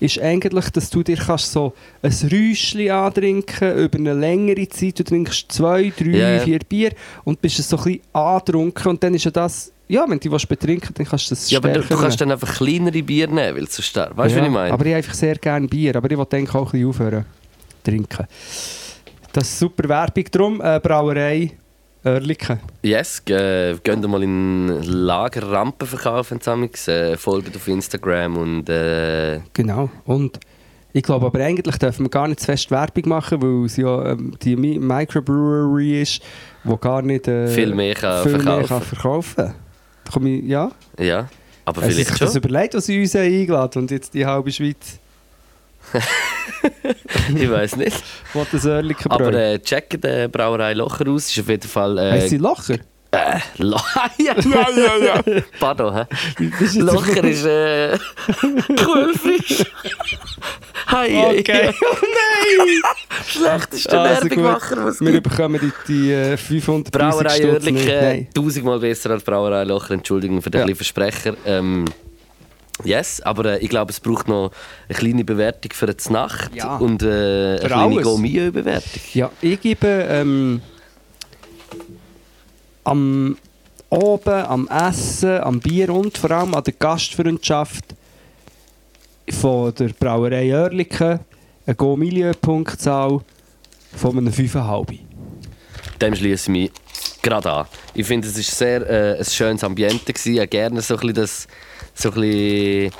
ist 0.00 0.18
eigentlich, 0.20 0.68
dass 0.70 0.90
du 0.90 1.02
dir 1.02 1.16
kannst 1.16 1.50
so 1.52 1.72
ein 2.02 2.12
Räuschchen 2.30 2.90
antrinken 2.90 3.78
über 3.78 3.96
eine 3.98 4.12
längere 4.12 4.68
Zeit. 4.68 4.98
Du 4.98 5.04
trinkst 5.04 5.50
zwei, 5.50 5.92
drei, 5.96 6.10
ja. 6.10 6.38
vier 6.40 6.58
Bier 6.68 6.92
und 7.22 7.40
bist 7.40 7.56
so 7.56 7.76
ein 7.78 7.82
bisschen 7.84 8.00
angetrunken 8.12 8.88
und 8.90 9.02
dann 9.02 9.14
ist 9.14 9.24
ja 9.24 9.30
das, 9.30 9.72
ja, 9.88 10.04
wenn 10.08 10.18
du 10.18 10.30
was 10.32 10.44
betrinken 10.44 10.92
dann 10.94 11.06
kannst 11.06 11.30
du 11.30 11.34
das 11.34 11.48
Ja, 11.50 11.58
aber 11.58 11.70
du, 11.70 11.80
du 11.80 11.96
kannst 11.96 12.20
dann 12.20 12.32
einfach 12.32 12.54
kleinere 12.56 13.02
Bier 13.02 13.28
nehmen, 13.28 13.56
weil 13.56 13.64
es 13.64 13.76
so 13.76 13.82
stark 13.82 14.14
Weißt 14.16 14.34
du, 14.34 14.38
ja, 14.38 14.42
was 14.42 14.48
ich 14.48 14.52
meine? 14.54 14.72
Aber 14.74 14.84
ich 14.84 14.90
habe 14.92 14.96
einfach 14.96 15.14
sehr 15.14 15.36
gerne 15.36 15.68
Bier, 15.68 15.94
aber 15.96 16.10
ich 16.10 16.18
will 16.18 16.26
denke 16.26 16.58
auch 16.58 16.66
ein 16.66 16.72
bisschen 16.72 16.88
aufhören 16.88 17.24
trinken. 17.84 18.26
Das 19.32 19.44
ist 19.48 19.58
super 19.58 19.88
Werbung. 19.88 20.24
Darum 20.30 20.60
äh, 20.60 20.80
Brauerei 20.82 21.52
Oerlikon. 22.04 22.58
Yes, 22.82 23.22
äh, 23.30 23.74
geht 23.82 24.06
mal 24.06 24.22
in 24.22 24.82
Lager 24.82 25.50
Rampen 25.50 25.86
verkaufen 25.88 26.40
zusammen, 26.40 26.70
äh, 26.86 27.16
folgt 27.16 27.56
auf 27.56 27.66
Instagram 27.68 28.36
und 28.36 28.68
äh, 28.68 29.40
Genau. 29.54 29.90
Und 30.04 30.38
ich 30.92 31.02
glaube 31.02 31.26
aber 31.26 31.40
eigentlich 31.40 31.76
dürfen 31.78 32.04
wir 32.04 32.10
gar 32.10 32.28
nicht 32.28 32.40
zu 32.40 32.46
fest 32.46 32.70
Werbung 32.70 33.08
machen, 33.08 33.42
weil 33.42 33.64
es 33.64 33.76
ja 33.76 34.12
ähm, 34.12 34.34
die 34.42 34.54
Mi 34.54 34.78
Microbrewery 34.78 36.02
ist, 36.02 36.22
die 36.62 36.76
gar 36.80 37.02
nicht 37.02 37.26
äh, 37.26 37.48
Viel 37.48 37.74
mehr 37.74 37.94
kann 37.94 38.22
viel 38.22 38.32
verkaufen. 38.32 38.58
Mehr 38.58 38.68
kann 38.68 38.82
verkaufen. 38.82 39.54
Da 40.04 40.12
komme 40.12 40.28
ich, 40.30 40.44
ja. 40.44 40.70
ja, 41.00 41.28
aber 41.64 41.80
Hast 41.80 41.88
du 41.90 41.94
vielleicht 41.94 42.08
sich 42.10 42.18
das 42.18 42.32
schon. 42.34 42.42
überlegt, 42.42 42.74
was 42.74 42.86
sie 42.86 43.00
uns 43.00 43.16
eingeladen 43.16 43.82
und 43.82 43.90
jetzt 43.90 44.12
die 44.12 44.26
halbe 44.26 44.52
Schweiz 44.52 44.98
ich 47.36 47.50
weiß 47.50 47.76
nicht. 47.76 47.96
will 48.32 48.46
das 48.50 48.66
Oerlikon 48.66 49.12
Aber 49.12 49.30
Bräu. 49.30 49.54
äh, 49.54 49.58
checken 49.60 50.00
die 50.00 50.28
Brauerei 50.28 50.74
Locher 50.74 51.08
aus, 51.08 51.30
ist 51.30 51.38
auf 51.40 51.48
jeden 51.48 51.68
Fall. 51.68 51.98
Heißt 52.12 52.26
Äh, 52.26 52.28
sie 52.30 52.38
Locher? 52.38 52.74
äh, 53.12 53.38
Lo 53.58 53.76
ja, 54.18 54.34
ja, 54.40 54.66
ja, 54.76 54.96
ja. 55.24 55.42
Pardon, 55.60 55.94
hä? 55.94 56.44
Ist 56.60 56.76
Locher 56.76 57.22
ist 57.24 57.44
äh, 57.44 57.96
Kohlfisch. 58.84 59.64
Hi, 60.86 61.38
Okay. 61.40 61.70
Oh 61.80 61.96
nein! 62.02 62.82
Schlechteste 63.26 63.98
Also 64.00 64.24
was 64.84 64.94
es 64.96 65.00
wir 65.00 65.20
bekommen 65.20 65.60
die, 65.60 65.92
die 65.92 66.12
äh, 66.12 66.36
500 66.36 66.92
Brauerei. 66.92 67.46
Oerlikon, 67.46 67.86
Nein. 67.86 68.28
tausendmal 68.34 68.78
besser 68.80 69.10
als 69.10 69.22
Brauerei 69.22 69.64
Locher. 69.64 69.94
Entschuldigung 69.94 70.42
für 70.42 70.50
den 70.50 70.58
Ja. 70.58 70.64
kleinen 70.64 70.76
Versprecher. 70.76 71.34
Ähm, 71.46 71.84
yes, 72.82 73.20
aber 73.20 73.52
äh, 73.52 73.58
ich 73.58 73.68
glaube, 73.68 73.92
es 73.92 74.00
braucht 74.00 74.26
noch 74.28 74.50
eine 74.88 74.98
kleine 74.98 75.24
Bewertung 75.24 75.72
für 75.72 75.86
die 75.86 76.12
Nacht 76.12 76.54
Ja. 76.54 76.76
und 76.78 77.02
äh, 77.02 77.06
eine 77.06 77.58
Für 77.60 77.66
kleine. 77.66 78.02
Gomio-Bewertung. 78.02 79.02
Ja, 79.12 79.30
ich 79.40 79.60
gebe 79.60 79.86
ähm, 79.86 80.60
am 82.84 83.36
Oben, 83.90 84.28
am 84.46 84.68
Essen, 84.68 85.40
am 85.40 85.60
Bier 85.60 85.90
und 85.90 86.18
vor 86.18 86.30
allem 86.32 86.54
an 86.54 86.64
der 86.64 86.74
Gastfreundschaft 86.74 87.84
von 89.30 89.72
der 89.74 89.90
Brauerei 89.90 90.52
Oerlikon 90.52 91.20
eine 91.66 91.76
Go-Milieu-Punktzahl 91.76 93.20
von 93.96 94.18
einem 94.18 94.32
5,5. 94.32 94.98
Dem 96.00 96.14
schließe 96.14 96.44
ich 96.44 96.48
mich 96.48 96.70
gerade 97.22 97.50
an. 97.50 97.66
Ich 97.94 98.06
finde, 98.06 98.26
es 98.28 98.36
war 98.36 98.42
sehr 98.42 98.90
äh, 98.90 99.18
ein 99.18 99.24
schönes 99.24 99.62
Ambiente. 99.64 100.12
Gewesen. 100.12 100.32
Ich 100.34 100.38
habe 100.40 100.48
gerne 100.48 100.80
so 100.82 100.94
ein 100.94 101.00
bisschen 101.00 101.14
das... 101.14 101.46
So 101.94 102.10
ein 102.10 102.14
bisschen, 102.20 102.92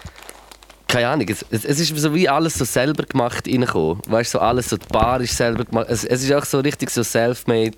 keine 0.86 1.08
Ahnung, 1.08 1.26
es, 1.28 1.44
es 1.50 1.64
es 1.64 1.80
ist 1.80 1.96
so 1.96 2.14
wie 2.14 2.28
alles 2.28 2.54
so 2.54 2.64
selber 2.64 3.04
gemacht 3.04 3.46
reingekommen. 3.48 4.00
Weißt 4.06 4.34
du, 4.34 4.38
so 4.38 4.42
alles, 4.42 4.68
so 4.70 4.76
die 4.76 4.86
Bar 4.86 5.20
ist 5.20 5.36
selber 5.36 5.64
gemacht. 5.64 5.86
Es, 5.88 6.04
es 6.04 6.22
ist 6.22 6.32
auch 6.32 6.44
so 6.44 6.60
richtig 6.60 6.90
so 6.90 7.02
self-made, 7.02 7.76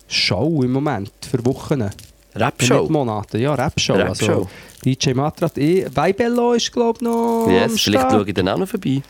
Show 0.08 0.62
im 0.62 0.72
Moment 0.72 1.12
für 1.30 1.44
Wochen. 1.46 1.88
Rap-Show. 2.34 2.88
Monate, 2.88 3.38
ja, 3.38 3.54
Rap-Show. 3.54 3.94
Rap-Show. 3.94 4.26
Also, 4.32 4.48
DJ 4.84 5.12
Matrat, 5.14 5.58
eh, 5.58 5.86
Weibello 5.92 6.52
ist 6.52 6.72
glaube 6.72 6.98
ich 7.00 7.02
noch 7.02 7.46
Yes, 7.50 7.80
vielleicht 7.80 8.10
schaue 8.10 8.24
ich 8.26 8.34
dann 8.34 8.48
auch 8.48 8.58
noch 8.58 8.68
vorbei. 8.68 9.02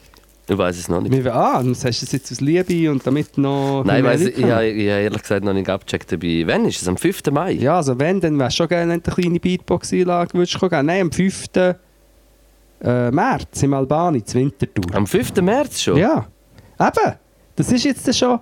Ich 0.48 0.58
weiß 0.58 0.78
es 0.78 0.88
noch 0.88 1.00
nicht. 1.00 1.26
Ah, 1.28 1.62
das 1.62 1.84
hast 1.84 2.00
du 2.02 2.06
das 2.06 2.12
jetzt 2.12 2.32
aus 2.32 2.40
Liebe 2.40 2.90
und 2.90 3.06
damit 3.06 3.38
noch... 3.38 3.84
Nein, 3.84 4.02
weiss, 4.02 4.22
ich, 4.22 4.42
habe- 4.42 4.66
ich 4.66 4.90
habe 4.90 5.02
ehrlich 5.02 5.22
gesagt 5.22 5.44
noch 5.44 5.52
nicht 5.52 5.68
abgecheckt 5.68 6.10
dabei. 6.10 6.42
Wann 6.46 6.64
ist 6.64 6.82
es? 6.82 6.88
Am 6.88 6.96
5. 6.96 7.22
Mai? 7.30 7.52
Ja, 7.52 7.76
also 7.76 7.96
wenn, 8.00 8.20
dann 8.20 8.36
wär's 8.36 8.56
schon 8.56 8.66
geil, 8.66 8.88
wenn 8.88 9.00
du 9.00 9.12
eine 9.12 9.14
kleine 9.22 9.38
Beatbox-Einlage. 9.38 10.36
Nein, 10.82 11.02
am 11.02 11.12
5. 11.12 11.44
Äh, 12.82 13.10
März 13.12 13.62
im 13.62 13.74
Albani, 13.74 14.24
zur 14.24 14.40
Wintertour. 14.40 14.92
Am 14.96 15.06
5. 15.06 15.36
März 15.42 15.82
schon? 15.82 15.96
Ja, 15.98 16.26
eben. 16.80 17.14
Das 17.61 17.72
ist 17.72 17.84
jetzt 17.84 18.16
schon. 18.16 18.38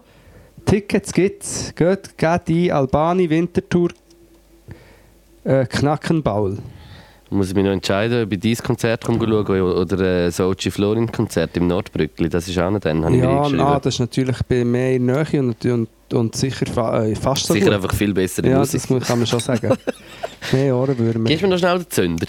Tickets 0.65 1.13
gibt's. 1.13 1.73
Geht, 1.75 2.17
geht 2.17 2.49
ein, 2.49 2.71
Albani, 2.73 3.29
Wintertour, 3.29 3.91
äh, 5.45 5.65
Knackenbaul. 5.67 6.59
Muss 7.31 7.49
ich 7.51 7.55
mich 7.55 7.65
noch 7.65 7.73
entscheiden, 7.73 8.23
ob 8.25 8.33
ich 8.33 8.41
dieses 8.41 8.63
Konzert 8.63 9.05
komme 9.05 9.19
schauen 9.19 9.61
oder 9.61 10.25
ein 10.27 10.31
Sochi 10.31 10.71
Florin 10.71 11.11
Konzert 11.13 11.57
im 11.59 11.67
Nordbrückli. 11.67 12.29
Das 12.29 12.49
ist 12.49 12.59
auch 12.59 12.71
noch 12.71 12.81
dann, 12.81 13.05
habe 13.05 13.15
ich 13.17 13.21
mir 13.21 13.29
Ja, 13.29 13.37
eingeschrieben. 13.39 13.65
na, 13.67 13.79
das 13.81 13.95
ist 13.95 14.01
natürlich 14.01 14.37
bei 14.49 14.65
mehr 14.65 14.95
in 14.97 15.07
Nähe 15.07 15.27
und, 15.41 15.63
und, 15.67 15.89
und 16.15 16.37
sicher 16.37 16.65
fa 16.67 17.05
äh, 17.05 17.15
fast 17.15 17.47
so 17.47 17.53
Sicher 17.55 17.67
gut. 17.67 17.75
einfach 17.75 17.95
viel 17.95 18.15
bessere 18.15 18.49
Ja, 18.49 18.59
Musik. 18.61 18.81
das 18.81 18.89
muss- 18.91 19.05
kann 19.07 19.19
man 19.19 19.27
schon 19.27 19.41
sagen. 19.41 19.77
mehr 20.53 20.75
Ohrenwürmer. 20.75 21.25
Gibst 21.29 21.43
du 21.43 21.47
mir 21.49 21.53
noch 21.55 21.59
schnell 21.59 21.79
den 21.81 21.91
Zünder? 21.91 22.27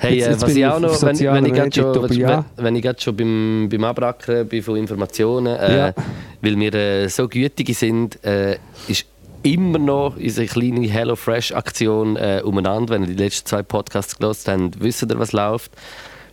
Hey, 0.00 0.14
Jetzt- 0.18 0.26
äh, 0.26 0.30
jetzt 0.30 0.42
was 0.42 0.48
bin 0.48 0.58
ich 0.58 0.66
auch 0.66 0.80
noch, 0.80 1.02
wenn, 1.02 1.18
wenn 1.18 1.46
ich 1.46 1.52
gerade 1.52 1.72
schon, 1.74 2.10
wenn, 2.10 2.44
wenn 2.56 2.76
ich 2.76 3.02
schon 3.02 3.16
beim, 3.16 3.68
beim 3.70 3.84
Abrackern 3.84 4.46
bin 4.48 4.62
von 4.62 4.76
Informationen, 4.76 5.56
äh, 5.56 5.76
Ja. 5.76 5.94
weil 6.40 6.56
wir 6.58 6.74
äh, 6.74 7.08
so 7.08 7.28
gütige 7.28 7.74
sind, 7.74 8.22
äh, 8.24 8.58
ist 8.86 9.06
immer 9.42 9.78
noch 9.78 10.16
unsere 10.16 10.46
kleine 10.46 10.86
HelloFresh-Aktion 10.86 12.16
äh, 12.16 12.42
umeinander. 12.44 12.94
Wenn 12.94 13.02
ihr 13.02 13.08
die 13.08 13.22
letzten 13.22 13.46
zwei 13.48 13.62
Podcasts 13.62 14.16
gelesen 14.18 14.64
habt, 14.72 14.80
wisst 14.82 15.02
ihr, 15.02 15.18
was 15.18 15.32
läuft. 15.32 15.72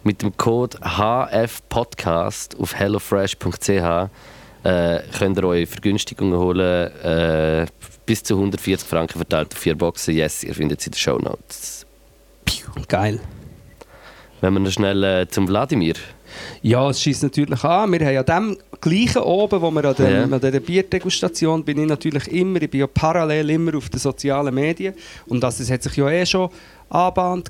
Mit 0.03 0.21
dem 0.21 0.35
Code 0.37 0.77
HFPodcast 0.81 2.59
auf 2.59 2.75
hellofresh.ch 2.75 3.69
äh, 3.69 4.99
könnt 5.17 5.37
ihr 5.37 5.43
euch 5.43 5.69
Vergünstigungen 5.69 6.37
holen. 6.37 6.91
Äh, 7.03 7.65
bis 8.05 8.21
zu 8.23 8.35
140 8.35 8.87
Franken 8.87 9.17
verteilt 9.17 9.53
auf 9.53 9.59
vier 9.59 9.75
Boxen. 9.75 10.15
Yes, 10.15 10.43
ihr 10.43 10.53
findet 10.53 10.81
sie 10.81 10.87
in 10.87 10.91
den 10.91 10.97
Show 10.99 11.17
Notes. 11.17 11.85
Geil. 12.87 13.19
Wenn 14.45 14.53
wir 14.53 14.59
noch 14.59 14.71
schnell 14.71 15.03
äh, 15.03 15.27
zum 15.27 15.47
Wladimir. 15.47 15.95
Ja, 16.61 16.87
es 16.91 17.01
schießt 17.01 17.23
natürlich 17.23 17.63
an. 17.63 17.91
Wir 17.91 18.05
haben 18.05 18.17
an 18.29 18.53
dem 18.53 18.57
gleichen 18.79 19.23
oben, 19.23 19.59
wo 19.59 19.71
wir 19.71 19.85
an, 19.85 19.95
dem, 19.95 20.05
Ja. 20.07 20.23
an 20.25 20.39
dieser 20.39 20.59
Bierdegustation 20.59 21.63
bin 21.63 21.79
ich 21.79 21.87
natürlich 21.87 22.27
immer, 22.27 22.61
ich 22.61 22.69
bin 22.69 22.81
ja 22.81 22.85
parallel 22.85 23.49
immer 23.49 23.75
auf 23.75 23.89
den 23.89 23.99
sozialen 23.99 24.53
Medien. 24.53 24.93
Und 25.25 25.41
das, 25.41 25.57
das 25.57 25.71
hat 25.71 25.81
sich 25.81 25.95
ja 25.95 26.07
eh 26.11 26.23
schon 26.27 26.51
angebahnt. 26.89 27.49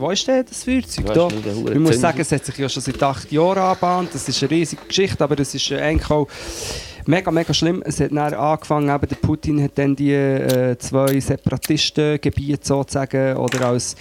Wo 0.00 0.10
ist 0.10 0.26
denn 0.28 0.46
das? 0.48 0.66
Weißt 0.66 0.98
Da? 1.14 1.28
Ich 1.74 1.78
muss 1.78 2.00
sagen, 2.00 2.20
es 2.22 2.32
hat 2.32 2.46
sich 2.46 2.56
ja 2.56 2.70
schon 2.70 2.82
seit 2.84 3.02
acht 3.02 3.30
Jahren 3.30 3.58
angebahnt. 3.58 4.14
Das 4.14 4.26
ist 4.26 4.42
eine 4.42 4.50
riesige 4.50 4.80
Geschichte, 4.86 5.22
aber 5.22 5.38
es 5.38 5.54
ist 5.54 5.70
eigentlich 5.72 6.10
auch 6.10 6.26
mega, 7.04 7.30
mega 7.30 7.52
schlimm. 7.52 7.82
Es 7.84 8.00
hat 8.00 8.12
dann 8.12 8.32
angefangen, 8.32 8.88
eben 8.88 9.08
der 9.08 9.16
Putin 9.16 9.62
hat 9.62 9.72
dann 9.74 9.94
die 9.94 10.14
äh, 10.14 10.78
zwei 10.78 11.20
Separatistengebiete 11.20 12.66
sozusagen 12.66 13.36
oder 13.36 13.66
als, 13.66 13.94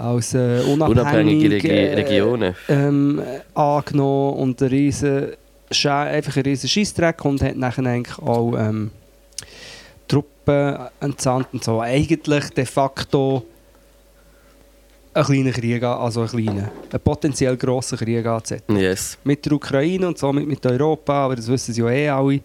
als 0.00 0.34
äh, 0.34 0.60
unabhängige, 0.66 1.00
Unabhängige 1.00 1.50
Regi 1.50 1.68
äh, 1.68 1.94
Regionen. 1.94 2.54
ähm, 2.68 3.22
angenommen 3.54 4.34
und 4.38 4.60
ein 4.62 4.68
riesen, 4.68 5.28
Sche- 5.70 6.06
einfach 6.06 6.36
ein 6.36 6.42
riesen 6.44 6.68
Scheissdreck 6.68 7.24
und 7.24 7.42
hat 7.42 7.56
nachher 7.56 7.84
eigentlich 7.86 8.18
auch 8.18 8.54
ähm, 8.58 8.90
Truppen 10.08 10.76
entsandt 11.00 11.48
und 11.52 11.64
so. 11.64 11.80
Eigentlich 11.80 12.50
de 12.50 12.64
facto 12.64 13.44
einen 15.14 15.24
kleinen 15.24 15.52
Krieg, 15.52 15.82
an- 15.82 15.98
also 15.98 16.20
einen 16.20 16.28
kleinen, 16.30 16.58
einen 16.92 17.00
potenziell 17.02 17.56
grossen 17.56 17.98
Krieg 17.98 18.24
anzusetzen. 18.26 18.76
Yes. 18.76 19.18
Mit 19.24 19.44
der 19.46 19.52
Ukraine 19.52 20.06
und 20.08 20.18
somit 20.18 20.46
mit 20.46 20.64
Europa, 20.66 21.24
aber 21.24 21.36
das 21.36 21.48
wissen 21.48 21.72
sie 21.72 21.80
ja 21.80 21.88
eh 21.90 22.08
alle. 22.10 22.40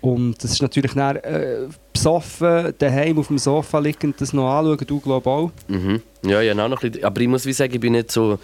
Und 0.00 0.42
das 0.44 0.52
ist 0.52 0.62
natürlich 0.62 0.92
dann, 0.92 1.16
äh, 1.16 1.66
besoffen, 1.92 2.74
daheim 2.78 3.18
auf 3.18 3.28
dem 3.28 3.38
Sofa 3.38 3.78
liegend, 3.78 4.20
das 4.20 4.32
noch 4.32 4.48
anschauen, 4.48 4.78
du 4.86 5.00
glaubst 5.00 5.26
auch. 5.26 5.50
Mhm. 5.68 6.02
Ja, 6.24 6.40
ja, 6.42 6.52
auch 6.52 6.68
noch 6.68 6.82
ein 6.82 6.90
bisschen. 6.90 7.04
Aber 7.04 7.20
ich 7.20 7.28
muss 7.28 7.46
wie 7.46 7.52
sagen, 7.52 7.74
ich 7.74 7.80
bin 7.80 7.92
nicht 7.92 8.10
so. 8.12 8.38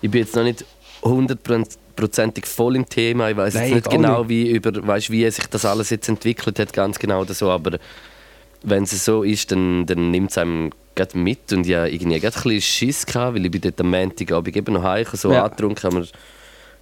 Ich 0.00 0.10
bin 0.10 0.22
jetzt 0.22 0.34
noch 0.34 0.42
nicht 0.42 0.64
hundertprozentig 1.02 2.46
voll 2.46 2.76
im 2.76 2.88
Thema. 2.88 3.30
Ich 3.30 3.36
weiß 3.36 3.54
nicht 3.54 3.88
genau, 3.90 4.20
nicht. 4.20 4.28
wie, 4.30 4.50
über, 4.50 4.86
weißt, 4.86 5.10
wie 5.10 5.28
sich 5.30 5.46
das 5.46 5.64
alles 5.64 5.90
jetzt 5.90 6.08
entwickelt 6.08 6.58
hat, 6.58 6.72
ganz 6.72 6.98
genau 6.98 7.20
oder 7.22 7.34
so. 7.34 7.50
Aber 7.50 7.78
wenn 8.62 8.84
es 8.84 9.04
so 9.04 9.22
ist, 9.22 9.52
dann, 9.52 9.86
dann 9.86 10.10
nimmt 10.10 10.30
es 10.30 10.38
einem 10.38 10.70
grad 10.96 11.14
mit. 11.14 11.52
Und 11.52 11.66
ja, 11.66 11.86
irgendwie 11.86 12.18
gerade 12.20 12.36
ein 12.36 12.42
bisschen 12.42 12.60
Schiss 12.60 13.06
gehabt, 13.06 13.34
weil 13.36 13.44
ich 13.44 13.50
bin 13.50 13.60
dort 13.60 13.80
am 13.80 13.90
Montagabend 13.90 14.56
eben 14.56 14.74
noch 14.74 14.82
heim, 14.82 15.04
so 15.12 15.32
Ja. 15.32 15.44
angetrunken, 15.44 15.82
haben 15.82 15.96
wir 15.98 16.08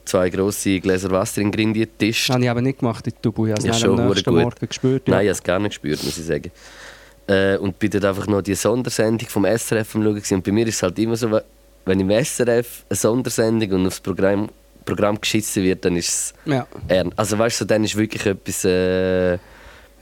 zwei 0.04 0.30
grosse 0.30 0.80
Gläser 0.80 1.10
Wasser 1.10 1.40
in 1.40 1.50
den 1.50 1.52
Grind 1.52 1.74
getischt. 1.74 2.28
Das 2.28 2.34
habe 2.34 2.44
ich 2.44 2.50
aber 2.50 2.60
nicht 2.62 2.78
gemacht 2.80 3.06
in 3.06 3.12
Tubu. 3.22 3.46
Ich 3.46 3.52
habe 3.52 3.60
es 3.60 3.64
Ja, 3.66 3.72
dann 3.72 3.80
schon, 3.80 4.00
am 4.00 4.08
nächsten 4.08 4.30
gut. 4.30 4.42
Morgen 4.42 4.68
gespürt. 4.68 5.08
Nein, 5.08 5.20
ich 5.20 5.28
habe 5.28 5.30
es 5.32 5.42
gar 5.42 5.58
nicht 5.58 5.70
gespürt, 5.70 6.02
muss 6.04 6.18
ich 6.18 6.24
sagen. 6.24 6.50
Äh, 7.28 7.56
und 7.58 7.78
bin 7.78 7.90
dort 7.90 8.04
einfach 8.04 8.26
noch 8.26 8.42
die 8.42 8.54
Sondersendung 8.54 9.28
vom 9.28 9.44
SRF 9.44 9.94
am 9.94 10.02
Schauen. 10.02 10.22
Und 10.30 10.44
bei 10.44 10.52
mir 10.52 10.66
ist 10.66 10.76
es 10.76 10.82
halt 10.82 10.98
immer 10.98 11.16
so, 11.16 11.30
wenn 11.84 12.00
im 12.00 12.10
SRF 12.24 12.84
eine 12.88 12.96
Sondersendung 12.96 13.70
und 13.72 13.86
aufs 13.86 14.00
Programm, 14.00 14.48
Programm 14.84 15.20
geschissen 15.20 15.62
wird, 15.62 15.84
dann 15.84 15.96
ist 15.96 16.08
es 16.08 16.34
Ja, 16.44 16.66
ernst. 16.88 17.18
Also 17.18 17.38
weißt 17.38 17.60
du, 17.60 17.64
dann 17.66 17.84
ist 17.84 17.96
wirklich 17.96 18.26
etwas, 18.26 18.64
äh, 18.64 19.32
ja 19.32 19.38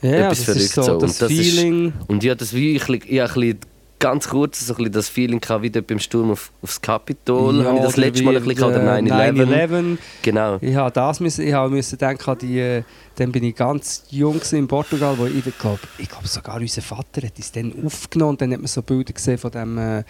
etwas 0.03 0.47
das 0.47 0.57
ist 0.57 0.73
verrückt. 0.73 0.75
so, 0.75 0.83
so. 0.83 0.99
das, 0.99 1.13
und 1.13 1.23
das 1.23 1.29
Feeling. 1.31 1.89
Ist, 1.89 2.09
und 2.09 2.25
ich 2.25 2.31
hatte 2.31 2.39
das 2.39 2.55
wie, 2.55 2.77
ich, 2.77 2.89
ich 2.89 3.21
ein 3.21 3.29
bisschen, 3.29 3.59
ganz 4.01 4.29
kurz 4.29 4.67
so 4.67 4.73
ein 4.73 4.79
bisschen 4.79 4.93
das 4.93 5.09
Feeling 5.09 5.41
gehabt, 5.41 5.63
wie 5.63 5.71
dort 5.71 5.87
beim 5.87 6.01
Sturm 6.01 6.33
auf, 6.33 6.51
aufs 6.63 6.81
Kapitol. 6.81 7.65
habe 7.65 7.77
ich 7.77 7.85
das 7.85 7.97
letzte 7.97 8.25
Mal 8.25 8.37
ein 8.37 8.43
bisschen 8.43 8.73
gehabt, 8.73 8.75
oder 8.75 9.01
der 9.01 9.33
9-11. 9.33 9.69
9/11. 9.69 9.99
Genau. 10.23 10.59
Ich 10.61 10.75
habe 10.75 10.91
das 10.91 11.21
müssen, 11.21 11.47
ich 11.47 11.53
habe 11.53 11.71
müssen 11.71 11.99
denken 11.99 12.39
die, 12.41 12.59
äh, 12.59 12.83
dann 13.17 13.31
bin 13.31 13.45
ich 13.45 13.55
ganz 13.55 14.05
jung 14.11 14.41
in 14.51 14.67
Portugal, 14.67 15.17
wo 15.19 15.27
ich 15.27 15.45
glaube, 15.59 15.81
ich 15.99 16.09
glaube 16.09 16.27
sogar 16.27 16.57
unser 16.57 16.83
Vater 16.83 17.23
hat 17.27 17.39
es 17.39 17.53
dann 17.53 17.73
aufgenommen 17.85 18.31
und 18.31 18.41
dann 18.41 18.53
hat 18.53 18.59
man 18.61 18.67
so 18.67 18.83
Bilder 18.83 19.13
gesehen 19.13 19.39
von 19.39 19.51
dem 19.51 19.79
äh, 19.79 20.03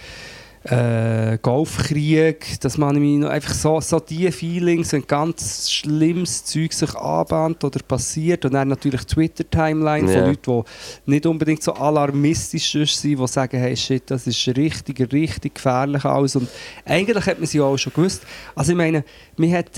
äh, 0.64 1.38
Golfkrieg, 1.40 2.60
dass 2.60 2.76
man 2.76 2.98
mich 2.98 3.18
noch 3.18 3.30
einfach 3.30 3.54
so, 3.54 3.80
so 3.80 3.98
die 3.98 4.30
Feelings, 4.30 4.92
wenn 4.92 5.06
ganz 5.06 5.70
schlimmes 5.70 6.44
Zeug 6.44 6.72
sich 6.74 6.94
anbahnt 6.94 7.64
oder 7.64 7.80
passiert 7.82 8.44
und 8.44 8.52
dann 8.52 8.68
natürlich 8.68 9.04
die 9.06 9.14
Twitter-Timeline 9.14 10.12
Ja. 10.12 10.18
von 10.18 10.28
Leuten, 10.28 10.64
die 11.06 11.10
nicht 11.12 11.26
unbedingt 11.26 11.62
so 11.62 11.72
alarmistisch 11.72 12.70
sind, 12.70 13.02
die 13.20 13.26
sagen, 13.26 13.58
hey 13.58 13.74
shit, 13.76 14.02
das 14.10 14.26
ist 14.26 14.46
richtig, 14.48 15.10
richtig 15.12 15.54
gefährlich 15.54 16.04
alles 16.04 16.36
und 16.36 16.48
eigentlich 16.84 17.24
hat 17.24 17.38
man 17.38 17.46
sie 17.46 17.60
auch 17.60 17.78
schon 17.78 17.94
gewusst. 17.94 18.22
Also 18.54 18.72
ich 18.72 18.78
meine, 18.78 19.02
man 19.38 19.52
hat 19.52 19.70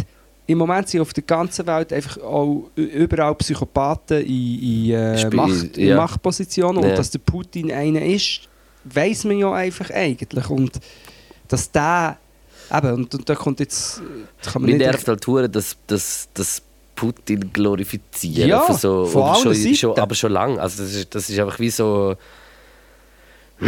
im 0.47 0.59
Moment 0.59 0.89
sind 0.89 1.01
auf 1.01 1.13
der 1.13 1.23
ganzen 1.23 1.65
Welt 1.69 1.93
einfach 1.93 2.19
auch 2.21 2.69
überall 2.75 3.35
Psychopathen 3.37 4.23
in, 4.23 4.89
in, 4.89 4.91
äh, 4.91 5.31
Macht, 5.31 5.77
ja. 5.77 5.97
Machtpositionen 5.97 6.83
Ja. 6.83 6.89
und 6.91 6.99
dass 6.99 7.11
der 7.11 7.21
Putin 7.21 7.71
einer 7.71 8.03
ist, 8.05 8.49
weiß 8.85 9.25
man 9.25 9.39
ja 9.39 9.53
einfach 9.53 9.91
eigentlich 9.91 10.51
und 10.51 10.81
dass 11.49 11.71
der 11.71 12.19
eben, 12.73 12.93
und, 12.93 13.15
und 13.15 13.29
da 13.29 13.35
kommt 13.35 13.61
jetzt 13.61 14.01
kann 14.43 14.63
man 14.63 14.71
Mir 14.71 14.79
nervt 14.79 15.07
halt 15.09 15.27
dass, 15.55 15.77
dass, 15.87 16.29
dass 16.35 16.63
Putin 16.95 17.53
glorifizieren. 17.53 18.49
Ja, 18.49 18.61
für 18.61 18.75
so, 18.75 19.07
von 19.07 19.35
schon, 19.37 19.55
Seiten. 19.55 19.75
schon, 19.75 19.99
aber 19.99 20.15
schon 20.15 20.33
lange. 20.33 20.61
Also 20.61 20.83
das, 20.83 20.95
ist, 20.95 21.15
das 21.15 21.29
ist 21.29 21.39
einfach 21.39 21.59
wie 21.59 21.71
so. 21.71 22.17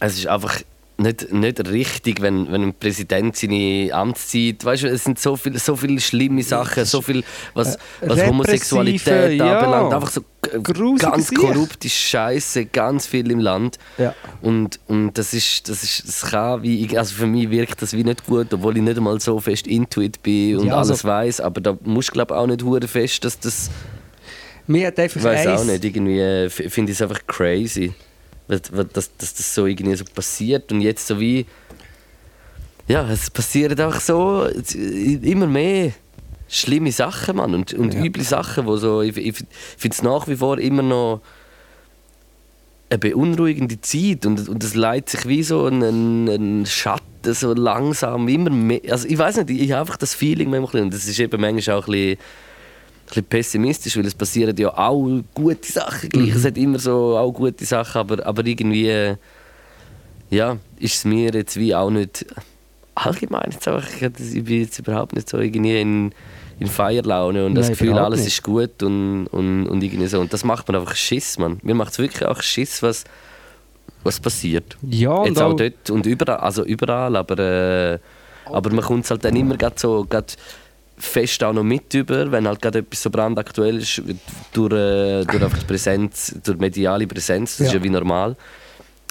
es 0.00 0.18
ist 0.18 0.26
einfach 0.26 0.60
nicht, 0.96 1.32
nicht 1.32 1.68
richtig, 1.68 2.22
wenn, 2.22 2.50
wenn 2.52 2.62
ein 2.62 2.74
Präsident 2.74 3.36
seine 3.36 3.90
Amtszeit. 3.92 4.64
Weißt 4.64 4.84
du, 4.84 4.88
es 4.88 5.04
sind 5.04 5.18
so 5.18 5.36
viele 5.36 5.58
so 5.58 5.74
viele 5.76 6.00
schlimme 6.00 6.42
Sachen, 6.42 6.84
so 6.84 7.02
viel, 7.02 7.24
was, 7.54 7.74
Äh, 7.74 7.78
was 8.02 8.24
Homosexualität 8.26 9.38
ja. 9.38 9.58
anbelangt. 9.58 9.92
Einfach 9.92 10.10
so 10.10 10.20
g- 10.20 10.60
Grusige 10.62 11.10
ganz 11.10 11.34
korrupte 11.34 11.88
Scheiße, 11.88 12.66
ganz 12.66 13.06
viel 13.06 13.30
im 13.30 13.40
Land. 13.40 13.78
Ja. 13.98 14.14
Und, 14.40 14.78
und 14.86 15.14
das 15.18 15.34
ist, 15.34 15.68
das 15.68 15.82
ist, 15.82 16.06
das 16.06 16.30
kann 16.30 16.62
wie, 16.62 16.96
also 16.96 17.14
für 17.14 17.26
mich 17.26 17.50
wirkt 17.50 17.82
das 17.82 17.92
wie 17.92 18.04
nicht 18.04 18.24
gut, 18.26 18.54
obwohl 18.54 18.76
ich 18.76 18.82
nicht 18.82 18.96
einmal 18.96 19.18
so 19.20 19.40
fest 19.40 19.66
Intuit 19.66 20.22
bin 20.22 20.58
und 20.58 20.66
Ja, 20.68 20.76
also- 20.76 20.92
alles 20.92 21.04
weiß. 21.04 21.40
Aber 21.40 21.60
da 21.60 21.76
musst 21.82 22.10
du 22.10 22.12
glaube 22.12 22.36
auch 22.36 22.46
nicht 22.46 22.62
hure 22.62 22.86
fest, 22.86 23.24
dass 23.24 23.38
das, 23.40 23.68
Mir 24.68 24.86
hat 24.86 24.98
einfach 24.98 25.16
ich 25.16 25.24
weiß 25.24 25.46
auch 25.48 25.64
nicht, 25.64 25.84
irgendwie 25.84 26.20
äh, 26.20 26.48
finde 26.48 26.92
ich 26.92 26.98
es 26.98 27.02
einfach 27.02 27.20
crazy, 27.26 27.92
dass, 28.48 28.62
dass, 28.92 29.16
das 29.16 29.54
so 29.54 29.66
irgendwie 29.66 29.96
so 29.96 30.04
passiert 30.04 30.70
und 30.72 30.80
jetzt 30.80 31.06
so 31.06 31.18
wie, 31.18 31.46
ja, 32.88 33.08
es 33.10 33.30
passieren 33.30 33.78
einfach 33.78 34.00
so 34.00 34.46
immer 34.76 35.46
mehr 35.46 35.92
schlimme 36.48 36.92
Sachen, 36.92 37.36
Mann, 37.36 37.54
und, 37.54 37.72
und 37.72 37.94
Ja. 37.94 38.04
üble 38.04 38.22
Sachen, 38.22 38.66
wo 38.66 38.76
so, 38.76 39.00
ich, 39.02 39.16
ich 39.16 39.36
finde 39.78 39.94
es 39.94 40.02
nach 40.02 40.28
wie 40.28 40.36
vor 40.36 40.58
immer 40.58 40.82
noch 40.82 41.20
eine 42.90 42.98
beunruhigende 42.98 43.80
Zeit 43.80 44.26
und, 44.26 44.48
und 44.48 44.62
es 44.62 44.74
leitet 44.74 45.08
sich 45.10 45.28
wie 45.28 45.42
so 45.42 45.66
ein, 45.66 45.82
ein, 45.82 46.28
ein 46.28 46.66
Schatten 46.66 47.02
so 47.32 47.54
langsam 47.54 48.28
immer 48.28 48.50
mehr. 48.50 48.80
Also 48.90 49.08
ich 49.08 49.16
weiß 49.16 49.38
nicht, 49.38 49.50
ich 49.50 49.72
habe 49.72 49.80
einfach 49.80 49.96
das 49.96 50.14
Feeling 50.14 50.50
manchmal 50.50 50.82
und 50.82 50.92
das 50.92 51.06
ist 51.06 51.18
eben 51.18 51.40
manchmal 51.40 51.78
auch 51.78 51.88
ein 51.88 51.92
bisschen, 51.92 52.18
bisschen 53.06 53.24
pessimistisch, 53.24 53.96
weil 53.96 54.06
es 54.06 54.14
passieren 54.14 54.56
ja 54.56 54.76
auch 54.76 55.20
gute 55.34 55.70
Sachen 55.72 56.08
gleich. 56.08 56.30
Mhm. 56.30 56.36
Es 56.36 56.44
hat 56.44 56.56
immer 56.56 56.78
so 56.78 57.16
auch 57.16 57.32
gute 57.32 57.64
Sachen, 57.64 57.98
aber, 57.98 58.24
aber 58.26 58.44
irgendwie 58.46 58.88
äh, 58.88 59.16
ja, 60.30 60.56
ist 60.78 60.96
es 60.96 61.04
mir 61.04 61.30
jetzt 61.32 61.56
wie 61.56 61.74
auch 61.74 61.90
nicht 61.90 62.26
allgemein 62.94 63.50
jetzt 63.50 63.66
einfach, 63.66 63.88
ich 64.00 64.44
bin 64.44 64.60
jetzt 64.60 64.78
überhaupt 64.78 65.14
nicht 65.14 65.28
so 65.28 65.38
irgendwie 65.38 65.80
in, 65.80 66.12
in 66.60 66.66
Feierlaune 66.66 67.46
und 67.46 67.54
das 67.54 67.66
Nein, 67.66 67.72
Gefühl, 67.72 67.88
überhaupt 67.88 68.06
alles 68.06 68.20
nicht. 68.20 68.38
ist 68.38 68.42
gut 68.42 68.82
und, 68.82 69.26
und, 69.28 69.66
und 69.66 69.82
irgendwie 69.82 70.06
so. 70.06 70.20
Und 70.20 70.32
das 70.32 70.44
macht 70.44 70.68
man 70.68 70.80
einfach 70.80 70.94
Schiss, 70.94 71.38
man. 71.38 71.58
Mir 71.62 71.74
macht 71.74 71.92
es 71.92 71.98
wirklich 71.98 72.24
auch 72.26 72.40
Schiss, 72.40 72.82
was, 72.82 73.04
was 74.02 74.20
passiert. 74.20 74.76
Ja, 74.82 75.10
und 75.10 75.26
Jetzt 75.28 75.42
auch 75.42 75.52
auch, 75.52 75.56
dort 75.56 75.90
und 75.90 76.06
überall, 76.06 76.38
also 76.38 76.64
überall, 76.64 77.16
aber, 77.16 77.38
äh, 77.38 77.98
aber 78.46 78.70
man 78.70 78.84
kommt 78.84 79.04
es 79.04 79.10
halt 79.10 79.24
dann 79.24 79.34
immer 79.34 79.56
grad 79.56 79.78
so 79.78 80.04
grad 80.08 80.36
fest 80.96 81.42
auch 81.42 81.52
noch 81.52 81.64
mit 81.64 81.92
über, 81.94 82.30
wenn 82.30 82.46
halt 82.46 82.62
gerade 82.62 82.78
etwas 82.80 83.02
so 83.02 83.10
brandaktuell 83.10 83.78
ist, 83.78 84.00
durch, 84.52 84.72
äh, 84.72 85.24
durch 85.24 85.42
einfach 85.42 85.58
die 85.58 85.64
Präsenz, 85.66 86.34
durch 86.44 86.58
mediale 86.58 87.06
Präsenz, 87.06 87.56
das 87.56 87.66
ist 87.66 87.72
Ja. 87.72 87.78
ja 87.78 87.84
wie 87.84 87.90
normal. 87.90 88.36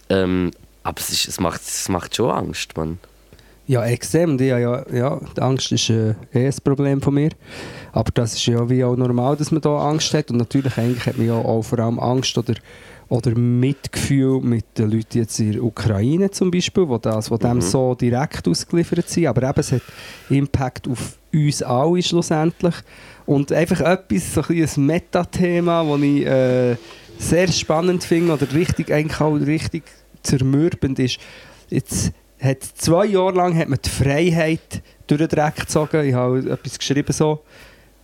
Ähm, 0.09 0.51
aber 0.83 0.99
es, 0.99 1.09
ist, 1.09 1.27
es, 1.27 1.39
macht, 1.39 1.61
es 1.61 1.89
macht 1.89 2.15
schon 2.15 2.29
Angst, 2.31 2.75
man. 2.75 2.99
ja, 3.67 3.85
extrem. 3.85 4.33
Habe 4.33 4.43
ja, 4.45 4.85
ja, 4.93 5.19
die 5.35 5.41
Angst 5.41 5.71
ist 5.71 5.89
äh, 5.89 6.15
eh 6.33 6.47
ein 6.47 6.55
Problem 6.63 7.01
von 7.01 7.13
mir. 7.13 7.29
Aber 7.93 8.11
das 8.13 8.33
ist 8.33 8.45
ja 8.45 8.69
wie 8.69 8.83
auch 8.83 8.95
normal, 8.97 9.37
dass 9.37 9.51
man 9.51 9.61
da 9.61 9.77
Angst 9.77 10.13
hat. 10.13 10.29
Und 10.31 10.37
natürlich 10.37 10.77
eigentlich 10.77 11.05
hat 11.05 11.17
man 11.17 11.27
ja 11.27 11.35
auch 11.35 11.61
vor 11.63 11.79
allem 11.79 11.99
Angst 11.99 12.37
oder, 12.37 12.53
oder 13.13 13.37
Mitgefühl 13.37 14.41
mit 14.41 14.65
den 14.75 14.89
Leuten 14.89 15.19
jetzt 15.19 15.39
in 15.39 15.51
der 15.51 15.63
Ukraine 15.63 16.31
zum 16.31 16.49
Beispiel, 16.49 16.89
wo, 16.89 16.97
das, 16.97 17.29
wo 17.29 17.37
dem 17.37 17.57
Mhm. 17.57 17.61
so 17.61 17.93
direkt 17.93 18.47
ausgeliefert 18.47 19.07
sind. 19.07 19.27
Aber 19.27 19.47
eben, 19.47 19.59
es 19.59 19.71
hat 19.71 19.83
Impact 20.31 20.87
auf 20.87 21.19
uns 21.31 21.61
alle 21.61 22.01
schlussendlich. 22.01 22.73
Und 23.27 23.51
einfach 23.51 23.81
etwas, 23.81 24.33
so 24.33 24.41
ein, 24.41 24.63
ein 24.63 24.85
Metathema, 24.87 25.83
das 25.83 26.01
ich 26.01 26.25
äh, 26.25 26.75
sehr 27.19 27.47
spannend 27.49 28.03
finde 28.03 28.33
oder 28.33 28.51
richtig, 28.51 28.91
eigentlich 28.91 29.21
auch 29.21 29.35
richtig 29.35 29.83
zermürbend 30.23 30.97
ist. 30.97 31.19
Jetzt 31.69 32.13
hat 32.39 32.63
zwei 32.63 33.05
Jahre 33.05 33.35
lang 33.35 33.55
hat 33.55 33.69
man 33.69 33.77
die 33.85 33.89
Freiheit 33.89 34.81
durch 35.05 35.19
den 35.19 35.27
Dreck 35.27 35.57
gezogen. 35.57 36.03
Ich 36.03 36.15
habe 36.15 36.39
etwas 36.49 36.79
geschrieben 36.79 37.13
so. 37.13 37.43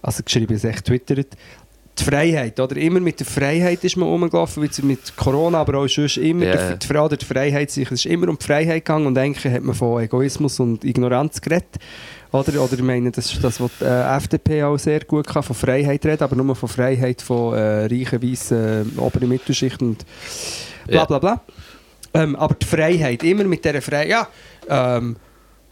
Also 0.01 0.23
geschrieben, 0.23 0.53
es 0.53 0.63
echt 0.63 0.85
twittert. 0.85 1.35
Die 1.99 2.03
Freiheit, 2.05 2.59
oder? 2.59 2.77
Immer 2.77 2.99
mit 2.99 3.19
der 3.19 3.27
Freiheit 3.27 3.83
ist 3.83 3.97
man 3.97 4.07
rumgelaufen, 4.07 4.63
wie 4.63 4.81
mit 4.85 5.15
Corona, 5.17 5.59
aber 5.59 5.79
auch 5.79 5.87
sonst 5.87 6.17
immer. 6.17 6.45
Der, 6.45 6.77
die 6.77 6.87
Frage 6.87 7.17
der 7.17 7.27
Freiheit, 7.27 7.71
sich- 7.71 7.91
es 7.91 8.05
ist 8.05 8.11
immer 8.11 8.29
um 8.29 8.37
die 8.37 8.45
Freiheit 8.45 8.85
gegangen 8.85 9.07
und 9.07 9.17
eigentlich 9.17 9.51
hat 9.53 9.63
man 9.63 9.75
von 9.75 10.01
Egoismus 10.01 10.59
und 10.59 10.83
Ignoranz 10.85 11.41
geredet. 11.41 11.75
Oder, 12.31 12.63
oder 12.63 12.73
ich 12.73 12.81
meine, 12.83 13.11
das 13.11 13.33
ist 13.33 13.43
das, 13.43 13.59
was 13.59 13.71
die 13.79 13.85
äh, 13.85 14.15
FDP 14.17 14.63
auch 14.63 14.77
sehr 14.77 14.99
gut 15.01 15.25
kann, 15.27 15.41
von 15.43 15.55
Freiheit 15.55 16.05
reden, 16.05 16.23
aber 16.23 16.35
nur 16.35 16.55
von 16.55 16.69
Freiheit 16.69 17.21
von 17.21 17.55
äh, 17.55 17.85
reichen, 17.85 18.21
weißen, 18.21 18.95
äh, 18.95 18.99
oberen 18.99 19.29
Mittelschicht 19.29 19.81
und 19.81 20.05
bla 20.87 21.05
bla 21.05 21.19
bla. 21.19 21.41
Ähm, 22.13 22.35
aber 22.35 22.53
die 22.55 22.65
Freiheit, 22.65 23.23
immer 23.23 23.43
mit 23.45 23.65
dieser 23.65 23.81
Freiheit, 23.81 24.09
ja, 24.09 24.27
ähm, 24.69 25.15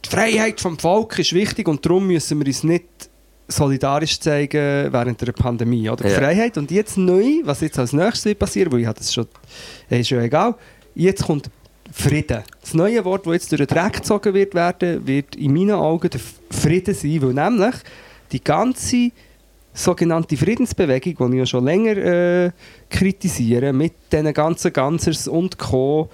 die 0.03 0.09
Freiheit 0.09 0.59
vom 0.59 0.77
Volk 0.79 1.19
ist 1.19 1.33
wichtig 1.33 1.67
und 1.67 1.85
darum 1.85 2.07
müssen 2.07 2.39
wir 2.39 2.47
uns 2.47 2.63
nicht 2.63 2.85
solidarisch 3.47 4.19
zeigen 4.19 4.91
während 4.91 5.21
der 5.21 5.31
Pandemie. 5.31 5.89
Oder? 5.89 6.03
Die 6.05 6.11
Ja. 6.11 6.17
Freiheit. 6.17 6.57
Und 6.57 6.69
jetzt 6.71 6.97
neu, 6.97 7.41
was 7.43 7.61
jetzt 7.61 7.79
als 7.79 7.93
nächstes 7.93 8.25
wird 8.25 8.39
passieren, 8.39 8.71
weil 8.71 8.81
ich 8.81 8.87
habe 8.87 8.97
das 8.97 9.13
schon, 9.13 9.27
äh, 9.89 9.99
ist 10.01 10.09
ja 10.09 10.21
egal, 10.21 10.55
jetzt 10.95 11.23
kommt 11.23 11.49
Frieden. 11.93 12.43
Das 12.61 12.73
neue 12.73 13.03
Wort, 13.05 13.25
das 13.25 13.33
jetzt 13.33 13.51
durch 13.51 13.65
den 13.65 13.67
Dreck 13.67 13.93
gezogen 13.93 14.33
wird, 14.33 14.53
werden, 14.53 15.07
wird 15.07 15.35
in 15.35 15.53
meinen 15.53 15.71
Augen 15.71 16.09
der 16.09 16.19
Frieden 16.51 16.93
sein, 16.93 17.21
weil 17.21 17.33
nämlich 17.33 17.75
die 18.31 18.43
ganze 18.43 19.11
sogenannte 19.73 20.35
Friedensbewegung, 20.35 21.31
die 21.31 21.37
ich 21.37 21.39
ja 21.39 21.45
schon 21.45 21.63
länger 21.65 21.97
äh, 21.97 22.51
kritisiere, 22.89 23.71
mit 23.71 23.93
diesen 24.11 24.33
ganzen 24.33 24.73
Ganzers 24.73 25.27
und 25.27 25.57
Co., 25.57 26.09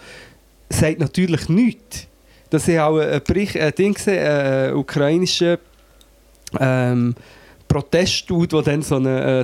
sagt 0.69 0.99
natürlich 0.99 1.49
nichts. 1.49 2.07
Dass 2.49 2.67
ich 2.67 2.79
auch 2.79 2.99
ein 2.99 3.21
Bericht, 3.25 3.57
ein 3.57 3.73
Ding 3.73 3.93
gesehen, 3.93 4.23
ein 4.27 4.73
ukrainischer 4.75 5.57
ähm, 6.59 7.15
Protestdude, 7.67 8.57
der 8.57 8.61
dann 8.61 8.81
so 8.81 8.95
eine, 8.95 9.43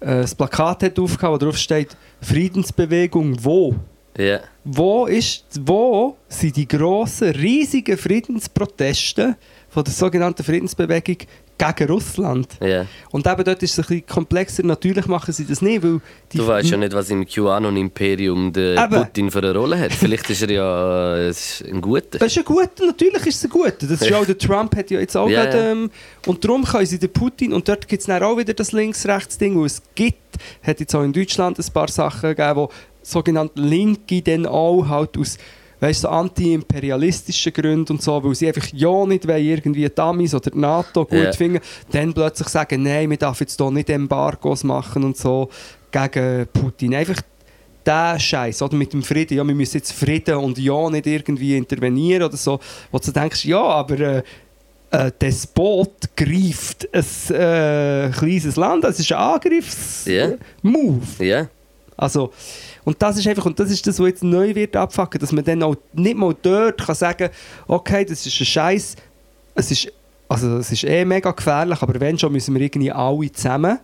äh, 0.00 0.06
ein 0.06 0.30
Plakat 0.36 0.82
hat 0.82 0.98
aufgehauen, 0.98 1.34
wo 1.34 1.44
drauf 1.44 1.56
steht 1.56 1.96
Friedensbewegung 2.20 3.36
wo? 3.42 3.74
Ja. 4.16 4.40
Wo, 4.64 5.06
ist, 5.06 5.44
wo 5.60 6.16
sind 6.28 6.56
die 6.56 6.68
grossen, 6.68 7.30
riesigen 7.30 7.98
Friedensproteste 7.98 9.36
von 9.68 9.84
der 9.84 9.92
sogenannten 9.92 10.44
Friedensbewegung 10.44 11.18
gegen 11.58 11.90
Russland? 11.90 12.48
ja. 12.60 12.86
Und 13.10 13.26
eben 13.26 13.44
dort 13.44 13.62
ist 13.62 13.72
es 13.72 13.78
ein 13.78 13.82
bisschen 13.86 14.06
komplexer. 14.06 14.64
Natürlich 14.64 15.06
machen 15.06 15.32
sie 15.32 15.44
das 15.44 15.62
nicht, 15.62 15.82
weil 15.82 16.00
Du 16.34 16.46
weißt 16.46 16.70
ja 16.70 16.76
nicht, 16.76 16.92
was 16.92 17.10
im 17.10 17.24
QAnon-Imperium 17.26 18.52
der 18.52 18.76
Eben. 18.84 19.02
Putin 19.04 19.30
für 19.30 19.38
eine 19.38 19.54
Rolle 19.54 19.78
hat. 19.78 19.92
Vielleicht 19.92 20.28
ist 20.30 20.42
er 20.42 20.50
ja 20.50 21.16
äh, 21.16 21.28
ist 21.30 21.64
ein 21.64 21.80
guter. 21.80 22.18
Das 22.18 22.32
ist 22.32 22.38
ein 22.38 22.44
guter, 22.44 22.86
natürlich 22.86 23.26
ist 23.26 23.36
es 23.36 23.44
ein 23.44 23.50
guter. 23.50 23.72
Das 23.86 23.90
ist 24.02 24.10
Ja. 24.10 24.18
auch 24.18 24.26
der 24.26 24.36
Trump 24.38 24.74
hat 24.76 24.90
ja 24.90 25.00
jetzt 25.00 25.16
auch 25.16 25.28
Ja, 25.28 25.44
gerade, 25.44 25.70
ähm, 25.70 25.90
und 26.26 26.44
darum 26.44 26.64
können 26.64 26.86
sie 26.86 26.98
den 26.98 27.12
Putin, 27.12 27.52
und 27.52 27.68
dort 27.68 27.86
gibt 27.86 28.00
es 28.00 28.06
dann 28.06 28.22
auch 28.22 28.36
wieder 28.36 28.52
das 28.54 28.72
Links-Rechts-Ding, 28.72 29.56
wo 29.56 29.64
es 29.64 29.80
gibt, 29.94 30.18
hat 30.62 30.80
jetzt 30.80 30.94
auch 30.94 31.02
in 31.02 31.12
Deutschland 31.12 31.58
ein 31.58 31.72
paar 31.72 31.88
Sachen 31.88 32.30
gegeben, 32.30 32.56
wo 32.56 32.68
sogenannte 33.02 33.60
Linke 33.60 34.22
dann 34.22 34.46
auch 34.46 34.88
halt 34.88 35.16
aus 35.18 35.38
weißt, 35.84 36.00
so 36.02 36.08
anti-imperialistischen 36.08 37.52
Gründen 37.52 37.92
und 37.92 38.02
so, 38.02 38.22
weil 38.24 38.34
sie 38.34 38.48
einfach 38.48 38.66
ja 38.72 39.04
nicht 39.06 39.28
wollen, 39.28 39.44
irgendwie 39.46 39.88
die 39.88 40.00
Amis 40.00 40.34
oder 40.34 40.50
die 40.50 40.58
NATO 40.58 41.04
gut 41.04 41.18
Ja. 41.18 41.32
finden, 41.32 41.60
dann 41.90 42.14
plötzlich 42.14 42.48
sagen, 42.48 42.82
nein, 42.82 43.10
wir 43.10 43.16
dürfen 43.18 43.42
jetzt 43.44 43.60
hier 43.60 43.70
nicht 43.70 43.90
Embargos 43.90 44.64
machen 44.64 45.04
und 45.04 45.16
so 45.16 45.48
gegen 45.90 46.46
Putin. 46.52 46.94
Einfach 46.94 47.20
der 47.84 48.18
Scheiß 48.18 48.62
oder 48.62 48.76
mit 48.76 48.92
dem 48.94 49.02
Frieden, 49.02 49.36
ja, 49.36 49.44
wir 49.46 49.54
müssen 49.54 49.76
jetzt 49.76 49.92
Frieden 49.92 50.36
und 50.36 50.58
ja 50.58 50.88
nicht 50.88 51.06
irgendwie 51.06 51.56
intervenieren 51.56 52.22
oder 52.22 52.36
so, 52.36 52.58
wo 52.90 52.98
du 52.98 53.12
denkst, 53.12 53.44
ja, 53.44 53.62
aber 53.62 54.00
äh, 54.00 54.22
ein 54.90 55.12
Despot 55.20 55.92
greift 56.16 56.88
ein 56.94 57.34
äh, 57.36 58.10
kleines 58.10 58.56
Land, 58.56 58.84
das 58.84 59.00
ist 59.00 59.12
ein 59.12 59.18
Angriffsmove. 59.18 61.18
Ja. 61.18 61.26
Ja. 61.40 61.48
Also, 61.96 62.32
und 62.84 63.00
das 63.00 63.16
ist 63.16 63.26
einfach, 63.26 63.46
und 63.46 63.58
das 63.58 63.70
ist 63.70 63.86
das, 63.86 63.98
was 63.98 64.06
jetzt 64.06 64.24
neu 64.24 64.54
wird 64.54 64.76
abfacken, 64.76 65.20
dass 65.20 65.32
man 65.32 65.44
dann 65.44 65.62
auch 65.62 65.76
nicht 65.92 66.16
mal 66.16 66.34
dort 66.40 66.84
kann 66.84 66.94
sagen, 66.94 67.30
okay, 67.66 68.04
das 68.04 68.26
ist 68.26 68.40
ein 68.40 68.46
Scheiß, 68.46 68.96
es 69.54 69.70
ist, 69.70 69.92
also 70.28 70.58
es 70.58 70.70
ist 70.70 70.84
eh 70.84 71.04
mega 71.04 71.30
gefährlich, 71.30 71.80
aber 71.80 71.98
wenn 72.00 72.18
schon, 72.18 72.32
müssen 72.32 72.54
wir 72.54 72.60
irgendwie 72.60 72.92
alle 72.92 73.32
zusammen 73.32 73.78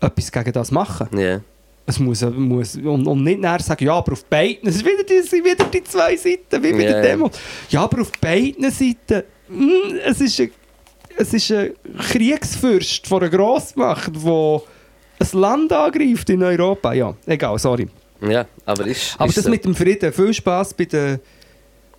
etwas 0.00 0.32
gegen 0.32 0.52
das 0.52 0.70
machen. 0.70 1.08
Ja. 1.18 1.40
Es 1.86 1.98
muss, 1.98 2.22
muss 2.22 2.76
und, 2.76 3.06
und 3.06 3.24
nicht 3.24 3.40
nachher 3.40 3.62
sagen, 3.62 3.84
ja, 3.84 3.94
aber 3.94 4.12
auf 4.12 4.24
beiden, 4.26 4.68
es 4.68 4.76
sind 4.76 4.86
wieder 4.86 5.02
die, 5.02 5.22
sind 5.22 5.44
wieder 5.44 5.64
die 5.64 5.82
zwei 5.82 6.16
Seiten, 6.16 6.62
wie 6.62 6.72
bei 6.72 6.82
Ja, 6.82 6.92
der. 6.92 7.02
Demo. 7.02 7.30
Ja, 7.68 7.82
aber 7.82 8.02
auf 8.02 8.12
beiden 8.20 8.70
Seiten, 8.70 9.24
mm, 9.48 9.96
es 10.04 10.20
ist 10.20 10.40
ein, 10.40 10.52
es 11.16 11.34
ist 11.34 11.50
ein 11.50 11.72
Kriegsfürst 11.98 13.06
von 13.06 13.22
einer 13.22 13.30
Grossmacht, 13.30 14.12
der 14.14 14.62
ein 15.20 15.40
Land 15.40 15.72
angreift 15.72 16.30
in 16.30 16.42
Europa. 16.42 16.92
Ja, 16.92 17.14
egal, 17.26 17.58
sorry. 17.58 17.88
ja. 18.22 18.46
Aber 18.64 18.86
ist. 18.86 19.14
Aber 19.18 19.28
ist 19.28 19.36
das 19.36 19.44
so. 19.44 19.50
mit 19.50 19.64
dem 19.64 19.74
Frieden, 19.74 20.12
viel 20.12 20.32
Spaß 20.34 20.74
bei 20.74 20.84
den 20.86 21.20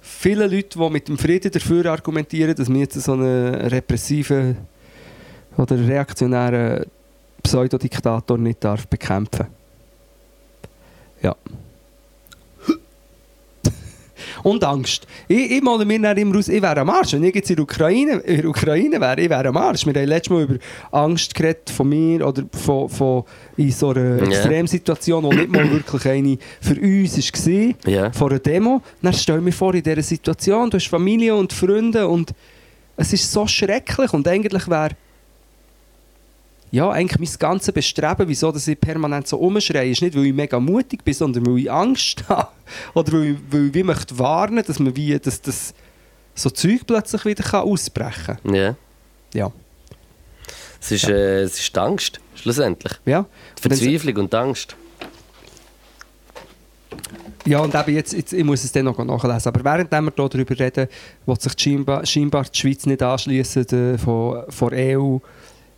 vielen 0.02 0.52
Leuten, 0.52 0.80
die 0.80 0.90
mit 0.90 1.08
dem 1.08 1.18
Frieden 1.18 1.52
dafür 1.52 1.86
argumentieren, 1.86 2.56
dass 2.56 2.70
wir 2.70 2.80
jetzt 2.80 3.00
so 3.00 3.14
einen 3.14 3.54
repressiven 3.56 4.58
oder 5.58 5.78
reaktionären 5.78 6.86
Pseudodiktator 7.44 8.38
nicht 8.38 8.64
darf 8.64 8.88
bekämpfen 8.88 9.48
Ja. 11.22 11.36
Und 14.44 14.64
Angst. 14.64 15.06
Ich, 15.28 15.52
ich 15.52 15.62
male 15.62 15.86
mir 15.86 16.00
dann 16.02 16.18
immer 16.18 16.38
aus, 16.38 16.48
ich 16.48 16.62
wäre 16.62 16.80
am 16.80 16.90
Arsch. 16.90 17.14
Wenn 17.14 17.24
ich 17.24 17.36
jetzt 17.36 17.50
in 17.50 17.56
der 17.58 17.64
Ukraine, 17.64 18.14
in 18.20 18.38
der 18.42 18.50
Ukraine 18.50 19.00
wäre, 19.00 19.22
ich 19.22 19.30
wäre 19.30 19.48
am 19.48 19.58
Arsch. 19.58 19.86
Wir 19.86 19.94
haben 19.94 20.08
letztes 20.08 20.30
Mal 20.32 20.44
über 20.44 20.56
Angst 20.92 21.34
geredet 21.36 21.70
von 21.70 21.90
mir 21.90 22.26
oder 22.28 22.44
von, 22.52 22.90
von 22.90 23.24
in 23.58 23.72
so 23.72 23.90
einer. 23.90 24.22
Extremsituation, 24.22 25.30
die 25.30 25.36
nicht 25.38 25.52
mal 25.52 25.70
wirklich 25.72 26.06
eine 26.08 26.38
für 26.60 26.80
uns 26.80 27.18
war 27.48 27.92
Ja. 27.92 28.12
vor 28.12 28.30
einer 28.30 28.40
Demo. 28.40 28.82
Dann 29.02 29.14
stell 29.14 29.42
mir 29.42 29.52
vor, 29.52 29.74
in 29.74 29.84
dieser 29.84 30.02
Situation, 30.02 30.70
du 30.70 30.78
hast 30.78 30.88
Familie 30.88 31.36
und 31.36 31.54
Freunde 31.54 32.08
und 32.08 32.32
es 32.98 33.14
ist 33.14 33.32
so 33.32 33.48
schrecklich 33.48 34.14
und 34.14 34.28
eigentlich 34.28 34.68
wäre 34.68 34.90
ja, 36.72 36.90
eigentlich 36.90 37.20
mein 37.20 37.40
ganzes 37.40 37.74
Bestreben, 37.74 38.28
wieso 38.28 38.52
dass 38.52 38.68
ich 38.68 38.80
permanent 38.80 39.28
so 39.28 39.38
umschreie, 39.38 39.92
ist 39.92 40.02
nicht, 40.02 40.16
weil 40.16 40.28
ich 40.28 40.34
mega 40.34 40.60
mutig 40.60 41.04
bin, 41.04 41.14
sondern 41.14 41.46
weil 41.46 41.60
ich 41.60 41.72
Angst 41.72 42.24
habe. 42.30 42.48
Oder 42.94 43.12
weil, 43.14 43.38
weil 43.50 43.68
ich 43.68 43.74
wie 43.74 43.84
möchte 43.84 44.18
warnen, 44.18 44.64
dass 44.66 44.80
man 44.80 44.96
wie, 44.96 45.20
dass 45.20 45.42
das 45.42 45.74
so 46.34 46.50
Zeug 46.50 46.88
plötzlich 46.88 47.26
wieder 47.26 47.44
kann 47.44 47.64
ausbrechen 47.64 48.38
kann. 48.42 48.56
Ja. 48.56 48.76
Ja. 49.34 49.52
Es 50.80 50.92
ist, 50.92 51.10
äh, 51.10 51.42
es 51.42 51.60
ist 51.60 51.76
die 51.76 51.80
Angst, 51.80 52.20
schlussendlich. 52.36 52.94
ja. 53.06 53.26
Die 53.58 53.62
Verzweiflung 53.62 54.16
und 54.18 54.34
die 54.34 54.38
Angst. 54.38 54.76
Ja, 57.46 57.60
und 57.60 57.74
eben 57.74 57.96
jetzt, 57.96 58.14
jetzt, 58.14 58.34
ich 58.34 58.44
muss 58.44 58.64
es 58.64 58.72
dann 58.72 58.86
noch 58.86 58.98
nachlesen. 58.98 59.50
Aber 59.50 59.64
während 59.64 59.92
wir 59.92 60.02
hier 60.02 60.30
darüber 60.30 60.60
reden, 60.60 60.88
will 61.26 61.40
sich 61.40 61.54
scheinbar, 61.58 62.06
scheinbar 62.06 62.46
die 62.46 62.58
Schweiz 62.58 62.86
nicht 62.86 63.02
anschließen 63.02 63.68
äh, 63.68 63.98
von, 63.98 64.44
von 64.50 64.74
EU 64.74 65.18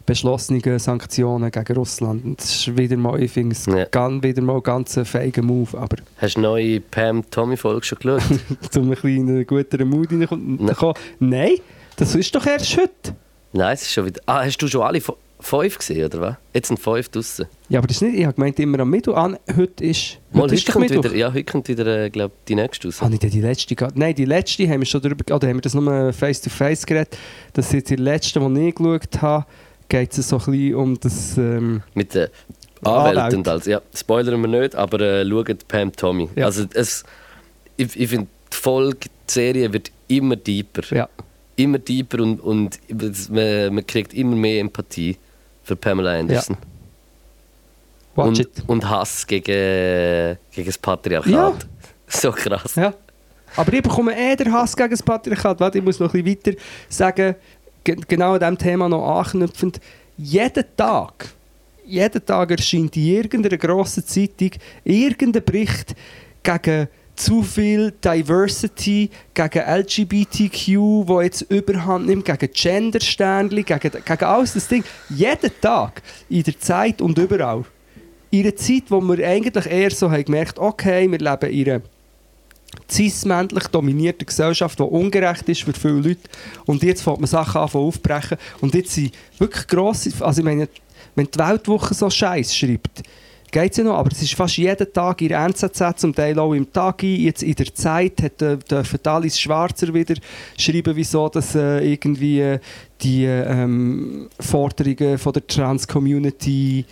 beschlossenen 0.06 0.80
Sanktionen 0.80 1.50
gegen 1.52 1.74
Russland. 1.76 2.24
Und 2.26 2.40
das 2.40 2.54
ist 2.56 2.78
wieder 2.78 2.98
mal, 2.98 3.22
ich 3.22 3.32
finde 3.32 3.56
es 3.56 3.66
Ja. 3.66 3.86
ganz, 3.86 4.24
wieder 4.24 4.42
mal 4.42 4.62
ganz 4.62 4.98
ein 4.98 5.06
feiger 5.06 5.42
Move. 5.42 5.78
Aber 5.78 5.98
Hast 6.18 6.36
du 6.36 6.42
neue 6.42 6.80
Pam-Tommy-Folge 6.82 7.86
schon 7.86 8.00
geschaut? 8.00 8.22
zum 8.72 8.84
ein 8.84 8.90
bisschen 8.90 9.10
in 9.10 9.30
einen 9.30 9.48
guteren 9.48 9.90
Mood 9.90 10.12
reinkommen. 10.12 10.58
Nein. 10.66 10.94
Nein, 11.20 11.56
das 11.96 12.16
ist 12.16 12.34
doch 12.36 12.46
erst 12.46 12.78
heute. 12.78 13.16
Nein, 13.54 13.74
es 13.74 13.84
ist 13.84 13.92
schon 13.94 14.06
wieder... 14.06 14.22
Ah, 14.26 14.44
hast 14.44 14.58
du 14.58 14.68
schon 14.68 14.82
alle 14.82 15.00
fünf 15.40 15.78
gesehen, 15.78 16.06
oder 16.06 16.22
was? 16.22 16.36
Jetzt 16.54 16.70
sind 16.70 16.80
fünf 16.80 17.10
draussen. 17.10 17.46
Ja, 17.70 17.80
aber 17.80 17.88
das 17.88 17.98
ist 17.98 18.02
nicht, 18.02 18.18
ich 18.18 18.26
habe 18.26 18.34
gemeint, 18.34 18.60
immer 18.60 18.80
am 18.80 18.90
Mittwoch 18.90 19.16
an. 19.16 19.38
Heute 19.56 19.84
ist, 19.84 20.18
Mal, 20.32 20.44
heute 20.44 20.56
ist 20.56 20.62
heute 20.64 20.72
kommt 20.72 20.90
Mittwoch. 20.90 21.04
wieder, 21.04 21.16
ja, 21.16 21.28
heute 21.34 21.44
kommt 21.44 21.68
wieder, 21.68 21.86
äh, 22.06 22.10
glaub, 22.10 22.32
die 22.46 22.56
nächste 22.56 22.88
raus. 22.88 23.02
Habe 23.02 23.14
ich 23.14 23.20
denn 23.20 23.30
die 23.30 23.42
letzte 23.42 23.76
gehabt? 23.76 23.98
Nein, 23.98 24.16
die 24.16 24.26
letzte 24.26 24.68
haben 24.68 24.80
wir 24.80 24.86
schon 24.86 25.02
darüber, 25.02 25.36
oder 25.36 25.48
haben 25.48 25.58
wir 25.58 25.62
das 25.62 25.74
nur 25.76 26.14
face-to-face 26.14 26.86
geredet. 26.86 27.18
Das 27.54 27.74
ist 27.74 27.90
die 27.90 27.96
letzte, 27.96 28.40
die 28.40 28.68
ich 28.70 28.76
geschaut 28.76 29.22
habe, 29.22 29.46
geht 29.90 30.18
es 30.18 30.30
so 30.30 30.38
ein 30.38 30.46
bisschen 30.46 30.76
um 30.76 31.00
das... 31.00 31.38
Ähm, 31.38 31.84
Mit 31.94 32.14
den 32.14 32.28
Anwälte. 32.84 33.22
Anwälten 33.22 33.40
und 33.40 33.48
alles. 33.48 33.66
Ja, 33.66 33.82
spoilern 33.96 34.42
wir 34.42 34.62
nicht, 34.62 34.76
aber 34.76 35.00
äh, 35.00 35.28
schaut 35.28 35.68
Pam 35.68 35.92
Tommy. 35.92 36.30
Ja. 36.36 36.46
Also 36.46 36.66
es, 36.74 37.04
ich, 37.78 38.00
ich 38.00 38.10
finde, 38.10 38.28
die 38.52 38.58
Folge, 38.58 39.10
die 39.30 39.34
Serie 39.34 39.72
wird 39.72 39.92
immer 40.08 40.36
deeper. 40.36 40.96
ja. 40.96 41.10
Immer 41.56 41.78
deeper 41.78 42.24
und, 42.24 42.40
und 42.40 42.80
man, 43.30 43.76
man 43.76 43.86
kriegt 43.86 44.14
immer 44.16 44.36
mehr 44.36 44.60
Empathie 44.60 45.18
für 45.64 45.76
Pamela 45.76 46.18
Anderson. 46.20 46.58
Watch 48.16 48.40
und, 48.40 48.50
und 48.68 48.90
Hass 48.90 49.26
gegen, 49.28 50.38
gegen 50.52 50.66
das 50.66 50.78
Patriarchat. 50.78 51.32
Ja. 51.32 51.54
So 52.08 52.32
krass. 52.32 52.76
Ja. 52.76 52.94
Aber 53.56 53.74
ich 53.74 53.82
bekomme 53.82 54.16
eher 54.16 54.36
den 54.36 54.52
Hass 54.52 54.76
gegen 54.76 54.92
das 54.92 55.02
Patriarchat. 55.02 55.60
Warte, 55.60 55.78
ich 55.78 55.84
muss 55.84 56.00
noch 56.00 56.14
ein 56.14 56.24
bisschen 56.24 56.54
weiter 56.54 56.62
sagen, 56.90 57.16
ge 57.16 57.36
genau 57.84 58.34
an 58.34 58.40
diesem 58.40 58.58
Thema 58.58 58.90
noch 58.90 59.20
anknüpfend. 59.20 59.80
Jeden 60.18 60.66
Tag, 60.78 61.30
jeden 61.86 62.26
Tag 62.26 62.52
erscheint 62.52 62.96
in 62.96 63.06
irgendeiner 63.06 63.58
grossen 63.58 64.06
Zeitung 64.06 64.52
irgendein 64.84 65.44
Bericht 65.44 65.96
gegen 66.44 66.88
zu 67.16 67.44
viel 67.44 67.92
Diversity, 68.04 69.10
gegen 69.34 69.60
LGBTQ, 69.60 70.68
wo 71.08 71.22
jetzt 71.22 71.42
Überhand 71.44 72.08
nimmt, 72.08 72.26
gegen 72.26 72.52
Gender-Sternchen, 72.52 73.66
gegen, 73.66 73.80
gegen 73.80 74.24
alles 74.24 74.54
das 74.54 74.68
Ding. 74.68 74.84
Jeden 75.10 75.52
Tag, 75.62 76.02
in 76.30 76.44
der 76.44 76.60
Zeit 76.60 77.02
und 77.02 77.18
überall. 77.18 77.66
In 78.32 78.42
einer 78.42 78.56
Zeit, 78.56 78.84
wo 78.90 79.00
wir 79.02 79.28
eigentlich 79.28 79.66
eher 79.68 79.92
so 79.92 80.10
haben 80.10 80.26
gemerkt 80.26 80.58
okay, 80.58 81.10
wir 81.10 81.20
leben 81.20 81.52
in 81.52 81.70
einer 81.70 81.82
cis-männlich 82.90 83.68
dominierte 83.68 84.26
Gesellschaft, 84.26 84.80
die 84.80 84.84
ungerecht 84.84 85.48
ist 85.50 85.64
für 85.64 85.74
viele 85.74 85.94
Leute. 85.94 86.30
Und 86.66 86.84
jetzt 86.84 87.04
fängt 87.04 87.20
man 87.20 87.28
Sachen 87.28 87.62
an 87.62 87.70
aufbrechen. 87.70 88.38
Und 88.62 88.74
jetzt 88.76 88.94
sind 88.94 89.14
wirklich 89.38 89.68
grosse, 89.68 90.12
also 90.24 90.42
ich 90.42 90.46
meine, 90.46 90.68
wenn 91.16 91.28
die 91.28 91.40
Weltwoche 91.40 91.94
so 91.94 92.10
Scheiß 92.10 92.56
schreibt, 92.56 93.04
geht 93.54 93.72
es 93.72 93.78
ja 93.78 93.84
noch, 93.84 93.98
aber 93.98 94.12
es 94.12 94.22
ist 94.22 94.34
fast 94.34 94.58
jeden 94.58 94.92
Tag 94.92 95.22
in 95.22 95.30
der 95.30 95.46
NZZ, 95.46 96.00
zum 96.00 96.14
Teil 96.14 96.38
auch 96.40 96.54
im 96.54 96.74
Tagi, 96.74 97.24
jetzt 97.24 97.44
in 97.44 97.54
der 97.54 97.74
Zeit 97.74 98.22
hat, 98.22 98.42
äh, 98.42 98.58
dürfen 98.58 99.00
Alice 99.04 99.40
Schwarzer 99.40 99.94
wieder 99.94 100.16
schreiben, 100.58 100.96
wieso 100.96 101.30
dass 101.30 101.54
äh, 101.54 101.94
irgendwie 101.94 102.42
äh, 102.42 102.60
die 103.02 103.26
ähm, 103.26 104.28
Forderungen 104.40 105.20
von 105.20 105.34
der 105.34 105.46
Trans-Community 105.46 106.86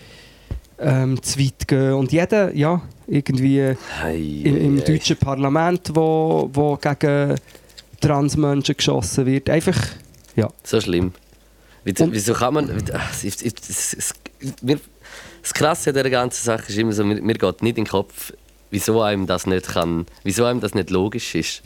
ähm, 0.80 1.22
zu 1.22 1.40
weit 1.40 1.68
gehen. 1.68 1.94
Und 1.94 2.12
jeder, 2.12 2.56
ja, 2.56 2.82
irgendwie 3.12 3.62
Ei, 4.04 4.42
im, 4.44 4.58
im 4.58 4.78
ei. 4.80 4.82
deutschen 4.82 5.18
Parlament, 5.18 5.92
wo, 5.94 6.50
wo 6.54 6.78
gegen 6.78 7.36
Transmenschen 8.00 8.76
geschossen 8.78 9.26
wird. 9.26 9.50
Einfach, 9.50 9.78
ja. 10.36 10.50
So 10.64 10.80
schlimm. 10.82 11.12
Wieso, 11.84 12.12
wieso 12.12 12.34
kann 12.34 12.54
man. 12.54 12.68
Mir- 14.62 14.80
Das 15.42 15.54
Krasse 15.54 15.90
an 15.90 15.96
dieser 15.96 16.10
ganzen 16.10 16.44
Sache 16.44 16.66
ist 16.70 16.78
immer 16.78 16.94
so, 16.94 17.04
mir, 17.04 17.22
mir 17.22 17.34
geht 17.34 17.62
nicht 17.64 17.78
in 17.78 17.86
den 17.86 17.90
Kopf, 17.90 18.32
wieso 18.70 19.02
einem 19.02 19.26
das 19.28 19.46
nicht 19.48 19.68
kann, 19.68 20.06
wieso 20.24 20.46
einem 20.46 20.60
das 20.62 20.74
nicht 20.76 20.90
logisch 20.92 21.34
ist. 21.36 21.64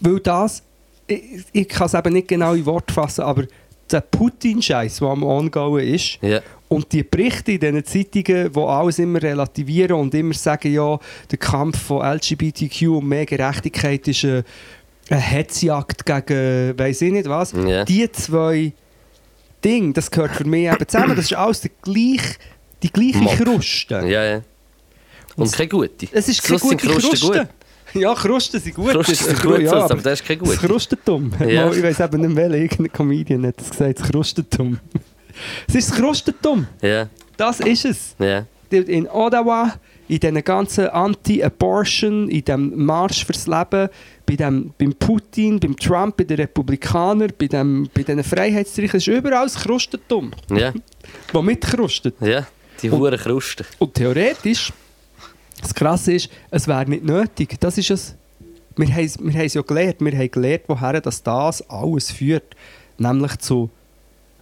Weil 0.00 0.18
das, 0.20 0.62
ich, 1.06 1.44
ich 1.52 1.68
kann 1.68 1.86
es 1.86 1.94
eben 1.94 2.12
nicht 2.12 2.28
genau 2.28 2.54
in 2.54 2.66
Wort 2.66 2.90
fassen, 2.90 3.22
aber 3.22 3.44
der 3.90 4.00
Putin-Scheiß, 4.00 4.98
der 4.98 5.08
am 5.08 5.22
Ongoing 5.22 5.94
ist, 5.94 6.18
Ja, 6.20 6.40
und 6.68 6.92
die 6.92 7.02
Berichte 7.02 7.52
in 7.52 7.60
diesen 7.60 7.84
Zeitungen, 7.84 8.52
die 8.52 8.60
alles 8.60 8.98
immer 8.98 9.22
relativieren 9.22 9.92
und 9.92 10.14
immer 10.14 10.34
sagen, 10.34 10.72
ja, 10.72 10.98
der 11.30 11.38
Kampf 11.38 11.78
von 11.80 12.02
LGBTQ 12.04 12.82
und 12.88 13.08
mehr 13.08 13.24
Gerechtigkeit 13.24 14.06
ist 14.06 14.24
eine, 14.24 14.44
eine 15.08 15.20
Hetzjagd 15.20 16.04
gegen, 16.04 16.78
weiß 16.78 17.02
ich 17.02 17.12
nicht 17.12 17.28
was. 17.28 17.52
Ja. 17.52 17.84
Die 17.84 18.10
zwei 18.12 18.72
Dinge, 19.64 19.92
das 19.94 20.10
gehört 20.10 20.32
für 20.36 20.44
mich 20.44 20.66
eben 20.70 20.88
zusammen. 20.88 21.16
Das 21.16 21.24
ist 21.24 21.34
alles 21.34 21.62
der 21.62 21.70
gleich, 21.82 22.38
die 22.82 22.92
gleiche 22.92 23.18
Mob. 23.18 23.36
Kruste. 23.36 23.94
ja, 24.06 24.24
ja. 24.24 24.42
Und 25.36 25.52
keine 25.52 25.68
gute. 25.68 26.08
Es 26.12 26.28
ist 26.28 26.42
keine 26.42 26.58
gute 26.58 26.76
Krusten 26.76 27.10
Kruste. 27.10 27.48
Ja, 27.94 28.14
Krusten 28.14 28.60
sind 28.60 28.74
gut. 28.74 28.90
Krusten 28.90 29.14
sind 29.14 29.42
gut, 29.42 29.60
ja, 29.60 29.72
aber 29.72 29.94
das 29.96 30.20
ist 30.20 30.26
keine 30.26 30.40
das 30.40 30.48
gute. 30.50 30.66
Krustentum. 30.66 31.32
Ja. 31.46 31.66
Mal, 31.66 31.76
Ich 31.76 31.82
weiß 31.82 32.00
eben 32.00 32.20
nicht 32.20 32.34
mehr, 32.34 32.50
irgendein 32.50 32.92
Comedian 32.92 33.46
hat 33.46 33.58
das 33.58 33.70
gesagt, 33.70 34.00
das 34.00 34.10
Krustentum. 34.10 34.78
Es 35.68 35.74
ist 35.74 35.90
das 35.90 35.96
Krustentum. 35.98 36.66
Ja, 36.82 37.08
Das 37.36 37.60
ist 37.60 37.84
es. 37.84 38.14
ja. 38.18 38.44
In 38.70 39.08
Ottawa, 39.08 39.74
in 40.08 40.20
diesen 40.20 40.44
ganzen 40.44 40.88
Anti-Abortion, 40.88 42.28
in 42.28 42.44
dem 42.44 42.84
Marsch 42.84 43.24
fürs 43.24 43.46
Leben, 43.46 43.88
bei 44.26 44.36
dem, 44.36 44.72
beim 44.76 44.94
Putin, 44.94 45.58
beim 45.58 45.76
Trump, 45.76 46.16
bei 46.18 46.24
den 46.24 46.36
Republikanern, 46.36 47.32
bei, 47.38 47.46
dem, 47.46 47.88
bei 47.94 48.02
diesen 48.02 48.22
Freiheitsstreichen, 48.24 48.98
es 48.98 49.06
ist 49.06 49.14
überall 49.14 49.46
das 49.46 49.54
Krustentum, 49.56 50.32
Ja, 50.50 50.72
das 51.32 51.42
mitkrustet. 51.42 52.14
ja. 52.20 52.46
Die 52.82 52.90
Und- 52.90 53.00
Huren 53.00 53.18
Krusten. 53.18 53.66
Und 53.78 53.94
theoretisch, 53.94 54.72
das 55.60 55.74
Krasse 55.74 56.12
ist, 56.12 56.30
es 56.50 56.68
wäre 56.68 56.88
nicht 56.88 57.02
nötig. 57.04 57.56
Das 57.58 57.76
ist 57.76 57.90
es. 57.90 58.14
Wir 58.76 58.86
haben 58.94 59.04
es 59.04 59.18
wir 59.18 59.32
haben 59.32 59.46
es 59.46 59.54
ja 59.54 59.62
gelernt. 59.62 59.96
Wir 60.00 60.12
haben 60.16 60.30
gelernt, 60.30 60.62
woher 60.68 61.00
das, 61.00 61.20
das 61.22 61.68
alles 61.68 62.12
führt. 62.12 62.54
Nämlich 62.98 63.36
zu 63.38 63.68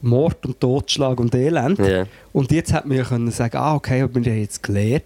Mord 0.00 0.44
und 0.46 0.60
Totschlag 0.60 1.18
und 1.18 1.34
Elend. 1.34 1.78
Ja. 1.78 2.06
Und 2.32 2.52
jetzt 2.52 2.72
hätte 2.72 2.88
man 2.88 2.98
ja 2.98 3.04
können 3.04 3.30
sagen, 3.30 3.56
ah, 3.56 3.74
okay, 3.74 4.02
aber 4.02 4.24
wir 4.24 4.32
haben 4.32 4.40
jetzt 4.40 4.62
gelernt 4.62 5.04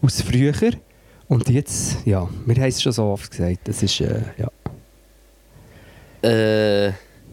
aus 0.00 0.22
früher. 0.22 0.54
Und 1.28 1.48
jetzt, 1.48 1.98
ja, 2.04 2.28
wir 2.46 2.54
haben 2.56 2.68
es 2.68 2.82
schon 2.82 2.92
so 2.92 3.04
oft 3.04 3.30
gesagt. 3.30 3.60
Das 3.64 3.82
ist, 3.82 4.00
äh, 4.00 4.22
ja. 4.36 4.50
Äh, 6.28 6.92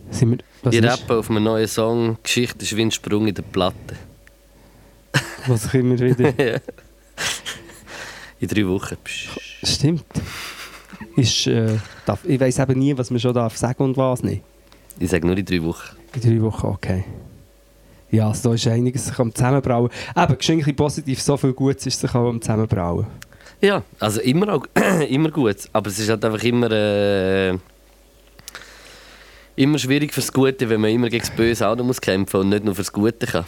Sind 0.10 0.32
wir, 0.32 0.38
was, 0.64 0.74
ich 0.74 0.84
rappe 0.84 1.18
auf 1.18 1.30
einem 1.30 1.44
neuen 1.44 1.68
Song 1.68 2.18
«Geschichte 2.24 2.64
ist 2.64 2.76
wie 2.76 2.82
ein 2.82 2.92
Sprung 2.92 3.28
in 3.28 3.36
der 3.36 3.44
Platte». 3.44 3.96
was 5.48 5.66
ich 5.66 5.74
immer 5.76 6.00
wieder. 6.00 6.34
In 8.40 8.48
drei 8.48 8.66
Wochen. 8.68 8.96
Psch. 9.04 9.38
Stimmt. 9.64 10.06
Ist, 11.18 11.48
äh, 11.48 11.78
darf, 12.06 12.24
ich 12.24 12.40
weiß 12.40 12.60
eben 12.60 12.80
nie, 12.80 12.98
was 12.98 13.12
man 13.12 13.20
schon 13.20 13.34
darf 13.34 13.58
sagen 13.58 13.84
und 13.84 13.98
was 13.98 14.24
nicht. 14.24 14.42
Ich 14.98 15.10
sage 15.10 15.28
nur 15.28 15.38
in 15.38 15.46
drei 15.46 15.62
Wochen. 15.64 15.98
In 16.14 16.22
drei 16.22 16.42
Wochen, 16.42 16.68
okay. 16.68 17.04
Ja, 18.12 18.28
also 18.30 18.50
da 18.50 18.56
ist 18.56 18.68
einiges 18.68 19.06
sich 19.06 19.20
am 19.20 19.34
Zusammenbrauen. 19.34 19.90
Eben, 20.16 20.38
geschenke 20.38 20.74
positiv, 20.74 21.22
so 21.22 21.38
viel 21.38 21.54
Gutes 21.54 21.86
ist 21.86 22.00
sich 22.00 22.16
auch 22.16 22.28
am 22.28 22.42
Zusammenbrauen. 22.42 23.06
Ja, 23.62 23.84
also 24.00 24.22
immer, 24.22 24.54
auch, 24.54 24.66
immer 25.10 25.30
gut. 25.30 25.58
Aber 25.74 25.90
es 25.90 26.00
ist 26.00 26.10
halt 26.10 26.24
einfach 26.26 26.44
immer, 26.44 26.72
äh, 26.72 27.58
immer 29.56 29.78
schwierig 29.78 30.14
fürs 30.14 30.32
Gute, 30.32 30.70
wenn 30.70 30.82
man 30.82 30.92
immer 30.92 31.10
gegen 31.10 31.26
das 31.26 31.36
Böse 31.36 31.68
auch 31.68 31.76
noch 31.76 31.86
muss 31.86 32.02
kämpfen 32.02 32.40
und 32.40 32.50
nicht 32.50 32.64
nur 32.64 32.74
fürs 32.74 32.92
Gute 32.92 33.28
kann. 33.28 33.46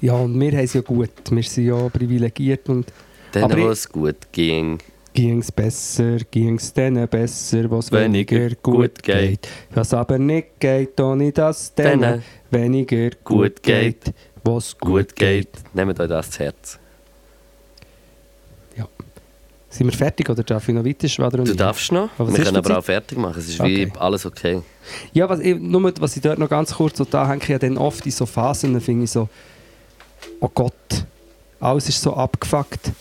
Ja, 0.00 0.14
und 0.14 0.38
wir 0.38 0.52
haben 0.52 0.58
es 0.58 0.74
ja 0.74 0.82
gut. 0.82 1.10
Wir 1.30 1.42
sind 1.42 1.66
ja 1.66 1.88
privilegiert 1.88 2.68
und 2.68 2.92
Dann, 3.32 3.44
Aber 3.44 3.56
wo 3.56 3.68
es 3.68 3.88
gut 3.88 4.16
ging. 4.32 4.78
Ging 5.16 5.38
es 5.40 5.50
besser, 5.50 6.18
ging 6.30 6.56
es 6.56 6.72
denen 6.72 7.08
besser, 7.08 7.70
was 7.70 7.90
Weniger 7.90 8.36
weniger 8.36 8.56
gut 8.62 9.02
geht. 9.02 9.48
Was 9.74 9.92
aber 9.94 10.18
nicht 10.18 10.60
geht, 10.60 11.00
ohne 11.00 11.32
dass 11.32 11.74
denen 11.74 12.00
Denen 12.00 12.22
weniger 12.50 13.10
gut 13.24 13.62
geht. 13.62 14.04
geht, 14.04 14.14
was 14.44 14.76
Gut 14.78 15.16
geht. 15.16 15.48
Nehmt 15.74 15.98
euch 15.98 16.08
das 16.08 16.30
zu 16.30 16.40
Herz. 16.40 16.78
Sind 19.68 19.88
wir 19.88 19.92
fertig 19.98 20.30
oder 20.30 20.42
darf 20.42 20.66
ich 20.68 20.74
noch 20.74 20.84
weiter 20.86 21.06
schwadern? 21.06 21.44
Du 21.44 21.54
darfst 21.54 21.92
noch. 21.92 22.08
Aber 22.16 22.34
wir 22.34 22.42
können 22.44 22.56
aber 22.56 22.78
auch 22.78 22.84
fertig 22.84 23.18
machen. 23.18 23.38
Es 23.38 23.48
ist 23.48 23.62
wie 23.62 23.84
Okay. 23.84 23.92
alles 23.98 24.24
okay. 24.24 24.62
Ja, 25.12 25.28
was 25.28 25.40
ich, 25.40 25.58
nur 25.58 25.92
was 26.00 26.16
ich 26.16 26.22
dort 26.22 26.38
noch 26.38 26.48
ganz 26.48 26.72
kurz 26.74 26.96
so 26.96 27.04
da 27.04 27.28
hänge, 27.28 27.42
ja 27.46 27.58
dann 27.58 27.76
oft 27.76 28.06
in 28.06 28.12
so 28.12 28.24
Phasen 28.24 28.80
finde 28.80 29.04
ich 29.04 29.10
so, 29.10 29.28
oh 30.40 30.48
Gott, 30.54 31.04
alles 31.60 31.90
ist 31.90 32.00
so 32.00 32.14
abgefuckt. 32.14 32.92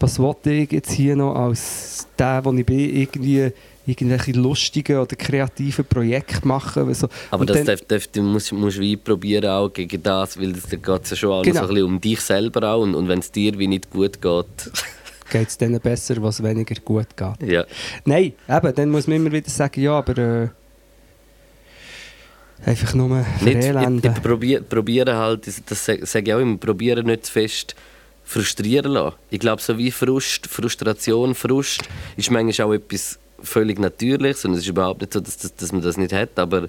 Was 0.00 0.18
wollte 0.18 0.50
ich 0.52 0.72
jetzt 0.72 0.92
hier 0.92 1.16
noch 1.16 1.34
als 1.34 2.06
der, 2.18 2.44
wo 2.44 2.52
ich 2.52 2.66
bin, 2.66 2.78
irgendwie 2.78 3.50
irgendwelche 3.86 4.32
lustigen 4.32 4.98
oder 4.98 5.14
kreativen 5.16 5.84
Projekte 5.84 6.46
machen? 6.46 6.92
So. 6.94 7.08
Aber 7.30 7.46
das 7.46 7.64
darf, 7.64 7.80
darf, 7.82 8.06
du 8.08 8.22
musst, 8.22 8.52
musst 8.52 8.78
wie 8.80 8.96
probieren 8.96 9.46
auch 9.50 9.68
gegen 9.72 10.02
das, 10.02 10.38
weil 10.38 10.50
es 10.52 10.68
geht 10.68 10.86
ja 10.86 11.16
schon 11.16 11.30
noch 11.30 11.42
Genau. 11.42 11.60
so 11.60 11.62
ein 11.62 11.68
bisschen 11.74 11.84
um 11.86 12.00
dich 12.00 12.20
selber 12.20 12.68
auch. 12.74 12.82
Und, 12.82 12.94
und 12.94 13.08
wenn 13.08 13.20
es 13.20 13.30
dir 13.30 13.58
wie 13.58 13.68
nicht 13.68 13.90
gut 13.90 14.20
geht, 14.20 14.46
geht 15.30 15.48
es 15.48 15.56
denen 15.58 15.80
besser, 15.80 16.20
was 16.22 16.42
weniger 16.42 16.74
gut 16.84 17.08
geht. 17.16 17.50
Ja. 17.50 17.64
Nein, 18.04 18.32
eben, 18.48 18.74
dann 18.74 18.90
muss 18.90 19.06
man 19.06 19.16
immer 19.18 19.32
wieder 19.32 19.48
sagen, 19.50 19.80
ja, 19.80 19.92
aber 19.98 20.18
äh, 20.18 20.48
einfach 22.66 22.94
nur 22.94 23.08
Nicht, 23.08 23.26
ich, 23.42 23.64
verelenden. 23.64 24.12
ich 24.16 24.22
probier, 24.22 24.60
probiere 24.62 25.16
halt, 25.16 25.46
das- 25.46 25.84
sage 25.84 26.04
sag 26.06 26.26
ich 26.26 26.34
auch 26.34 26.40
immer, 26.40 26.56
probiere 26.56 27.02
nicht 27.04 27.26
zu 27.26 27.32
fest 27.32 27.74
frustrieren 28.24 28.92
lassen. 28.92 29.16
Ich 29.30 29.38
glaube, 29.38 29.60
so 29.60 29.76
wie 29.78 29.90
Frust, 29.90 30.46
Frustration, 30.46 31.34
Frust 31.34 31.82
ist 32.16 32.30
manchmal 32.30 32.68
auch 32.68 32.72
etwas 32.72 33.18
völlig 33.42 33.78
Natürliches 33.78 34.44
und 34.44 34.52
es 34.54 34.60
ist 34.60 34.68
überhaupt 34.68 35.02
nicht 35.02 35.12
so, 35.12 35.20
dass, 35.20 35.36
dass, 35.36 35.54
dass 35.54 35.72
man 35.72 35.82
das 35.82 35.96
nicht 35.96 36.12
hat, 36.12 36.38
aber, 36.38 36.68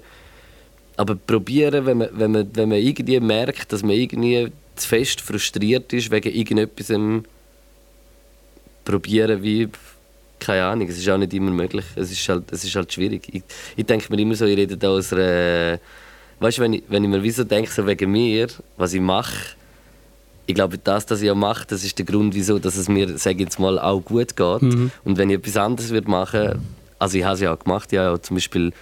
aber 0.96 1.14
probieren, 1.14 1.86
wenn 1.86 1.98
man, 1.98 2.08
wenn, 2.12 2.30
man, 2.30 2.50
wenn 2.54 2.68
man 2.68 2.78
irgendwie 2.78 3.18
merkt, 3.20 3.72
dass 3.72 3.82
man 3.82 3.92
irgendwie 3.92 4.52
zu 4.76 4.88
fest 4.88 5.20
frustriert 5.20 5.92
ist 5.92 6.10
wegen 6.10 6.34
irgendetwas, 6.34 6.92
probieren 8.84 9.42
wie 9.42 9.68
keine 10.38 10.64
Ahnung, 10.64 10.88
es 10.88 10.98
ist 10.98 11.08
auch 11.08 11.16
nicht 11.16 11.32
immer 11.34 11.50
möglich. 11.50 11.84
Es 11.94 12.10
ist 12.12 12.28
halt, 12.28 12.52
es 12.52 12.62
ist 12.62 12.74
halt 12.76 12.92
schwierig. 12.92 13.22
Ich, 13.32 13.42
ich 13.76 13.86
denke 13.86 14.14
mir 14.14 14.20
immer 14.20 14.34
so, 14.34 14.44
ich 14.44 14.56
rede 14.56 14.76
da 14.76 14.90
aus 14.90 15.12
einer. 15.12 15.78
Weißt 16.38 16.58
du, 16.58 16.62
wenn 16.62 16.74
ich, 16.74 16.82
wenn 16.88 17.02
ich 17.02 17.10
mir 17.10 17.22
wie 17.22 17.30
so 17.30 17.44
denke, 17.44 17.70
so 17.70 17.86
wegen 17.86 18.12
mir, 18.12 18.48
was 18.76 18.92
ich 18.92 19.00
mache, 19.00 19.56
ich 20.46 20.54
glaube, 20.54 20.78
das, 20.78 21.10
was 21.10 21.22
ich 21.22 21.34
mache, 21.34 21.66
das 21.66 21.84
ist 21.84 21.98
der 21.98 22.06
Grund, 22.06 22.34
wieso 22.34 22.58
dass 22.58 22.76
es 22.76 22.88
mir, 22.88 23.18
sage 23.18 23.42
jetzt 23.42 23.58
mal, 23.58 23.78
auch 23.78 24.00
gut 24.00 24.36
geht. 24.36 24.62
Mhm. 24.62 24.92
Und 25.04 25.18
wenn 25.18 25.28
ich 25.30 25.38
etwas 25.38 25.56
anderes 25.56 25.90
würde 25.90 26.10
machen 26.10 26.62
also 26.98 27.18
ich 27.18 27.24
habe 27.24 27.34
es 27.34 27.40
ja 27.40 27.52
auch 27.52 27.58
gemacht, 27.58 27.92
ich 27.92 27.98
habe 27.98 28.16
ja 28.16 28.22
zum 28.22 28.36
Beispiel 28.36 28.72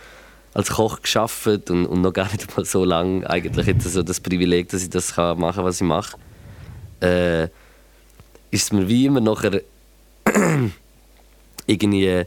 als 0.53 0.71
Koch 0.71 1.03
geschafft 1.03 1.71
und, 1.71 1.87
und 1.87 2.01
noch 2.01 2.12
gar 2.12 2.31
nicht 2.31 2.57
mal 2.57 2.65
so 2.65 2.85
lange 2.85 3.29
eigentlich 3.29 3.67
jetzt 3.67 3.93
so 3.93 4.03
das 4.03 4.21
Privileg, 4.21 4.69
dass 4.69 4.83
ich 4.83 4.91
das 4.91 5.15
kann 5.15 5.39
machen 5.39 5.65
was 5.65 5.77
ich 5.81 5.87
mache, 5.87 6.17
äh, 7.01 7.45
ist 8.51 8.65
es 8.65 8.73
mir 8.73 8.87
wie 8.89 9.07
immer 9.07 9.21
nachher 9.21 9.62
irgendwie 11.67 12.25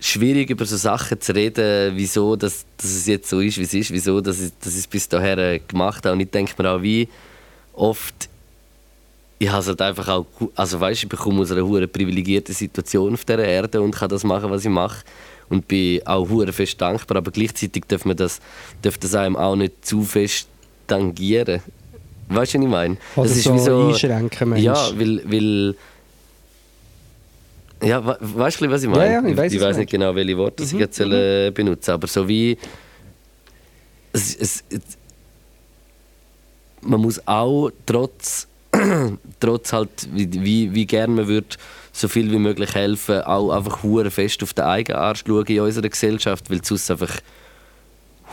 schwierig 0.00 0.50
über 0.50 0.64
so 0.64 0.76
Sachen 0.76 1.20
zu 1.20 1.34
reden, 1.34 1.92
wieso 1.94 2.34
dass, 2.34 2.64
dass 2.76 2.90
es 2.90 3.06
jetzt 3.06 3.28
so 3.28 3.40
ist, 3.40 3.58
wie 3.58 3.62
es 3.62 3.74
ist, 3.74 3.92
wieso 3.92 4.20
dass 4.20 4.40
ich, 4.40 4.52
dass 4.58 4.72
ich 4.72 4.80
es 4.80 4.86
bis 4.86 5.08
dahin 5.08 5.60
gemacht 5.68 6.04
habe. 6.04 6.14
Und 6.14 6.20
ich 6.20 6.30
denke 6.30 6.60
mir 6.60 6.70
auch, 6.70 6.82
wie 6.82 7.08
oft 7.74 8.29
ich 9.42 9.48
habe 9.48 9.60
es 9.60 9.68
halt 9.68 9.80
einfach 9.80 10.06
auch, 10.08 10.26
also 10.54 10.78
weißt, 10.78 11.02
ich 11.04 11.08
bekomme 11.08 11.40
aus 11.40 11.50
einer 11.50 11.64
hure 11.66 11.88
privilegierten 11.88 12.54
Situation 12.54 13.14
auf 13.14 13.24
dieser 13.24 13.42
Erde 13.42 13.80
und 13.80 13.94
kann 13.96 14.10
das 14.10 14.22
machen, 14.22 14.50
was 14.50 14.64
ich 14.66 14.70
mache 14.70 15.02
und 15.48 15.66
bin 15.66 16.06
auch 16.06 16.28
hure 16.28 16.52
fest 16.52 16.78
dankbar, 16.80 17.16
aber 17.16 17.30
gleichzeitig 17.30 17.84
darf 17.88 18.04
man 18.04 18.16
das, 18.18 18.38
darf 18.82 18.98
das 18.98 19.14
einem 19.14 19.36
auch 19.36 19.56
nicht 19.56 19.82
zu 19.84 20.02
fest 20.02 20.46
tangieren. 20.86 21.62
Weißt 22.28 22.52
du, 22.54 22.58
was 22.58 22.64
ich 22.64 22.70
meine? 22.70 22.96
Oder 23.16 23.28
das 23.28 23.42
so 23.42 23.88
einschränken, 23.88 24.48
meinst 24.50 24.64
Ja, 24.64 24.90
weil, 24.98 25.22
weil 25.24 25.74
ja, 27.82 28.06
we- 28.06 28.18
weißt 28.20 28.60
du, 28.60 28.70
was 28.70 28.82
ich 28.82 28.90
meine? 28.90 29.06
Ja, 29.06 29.22
ja, 29.22 29.26
ich 29.26 29.36
weiss, 29.38 29.52
ich 29.54 29.60
weiß 29.60 29.76
nicht 29.78 29.90
genau, 29.90 30.14
welche 30.14 30.36
Worte 30.36 30.62
ich 30.64 30.72
jetzt 30.72 30.96
soll, 30.98 31.12
äh, 31.14 31.50
benutzen 31.50 31.92
aber 31.92 32.06
so 32.08 32.28
wie 32.28 32.58
es, 34.12 34.36
es, 34.36 34.64
es, 34.68 34.82
man 36.82 37.00
muss 37.00 37.26
auch 37.26 37.70
trotz, 37.86 38.46
trotz 39.40 39.72
halt, 39.72 40.08
wie, 40.12 40.72
wie, 40.74 40.86
gerne 40.86 41.14
man 41.14 41.28
würde 41.28 41.46
so 41.92 42.08
viel 42.08 42.30
wie 42.30 42.38
möglich 42.38 42.74
helfen, 42.74 43.22
auch 43.22 43.50
einfach 43.50 43.82
hure 43.82 44.10
fest 44.10 44.42
auf 44.42 44.54
den 44.54 44.64
eigenen 44.64 45.00
Arsch 45.00 45.24
schauen 45.26 45.46
in 45.46 45.60
unserer 45.60 45.88
Gesellschaft, 45.88 46.50
weil 46.50 46.58
du 46.58 46.64
sonst 46.66 46.90
einfach 46.90 47.16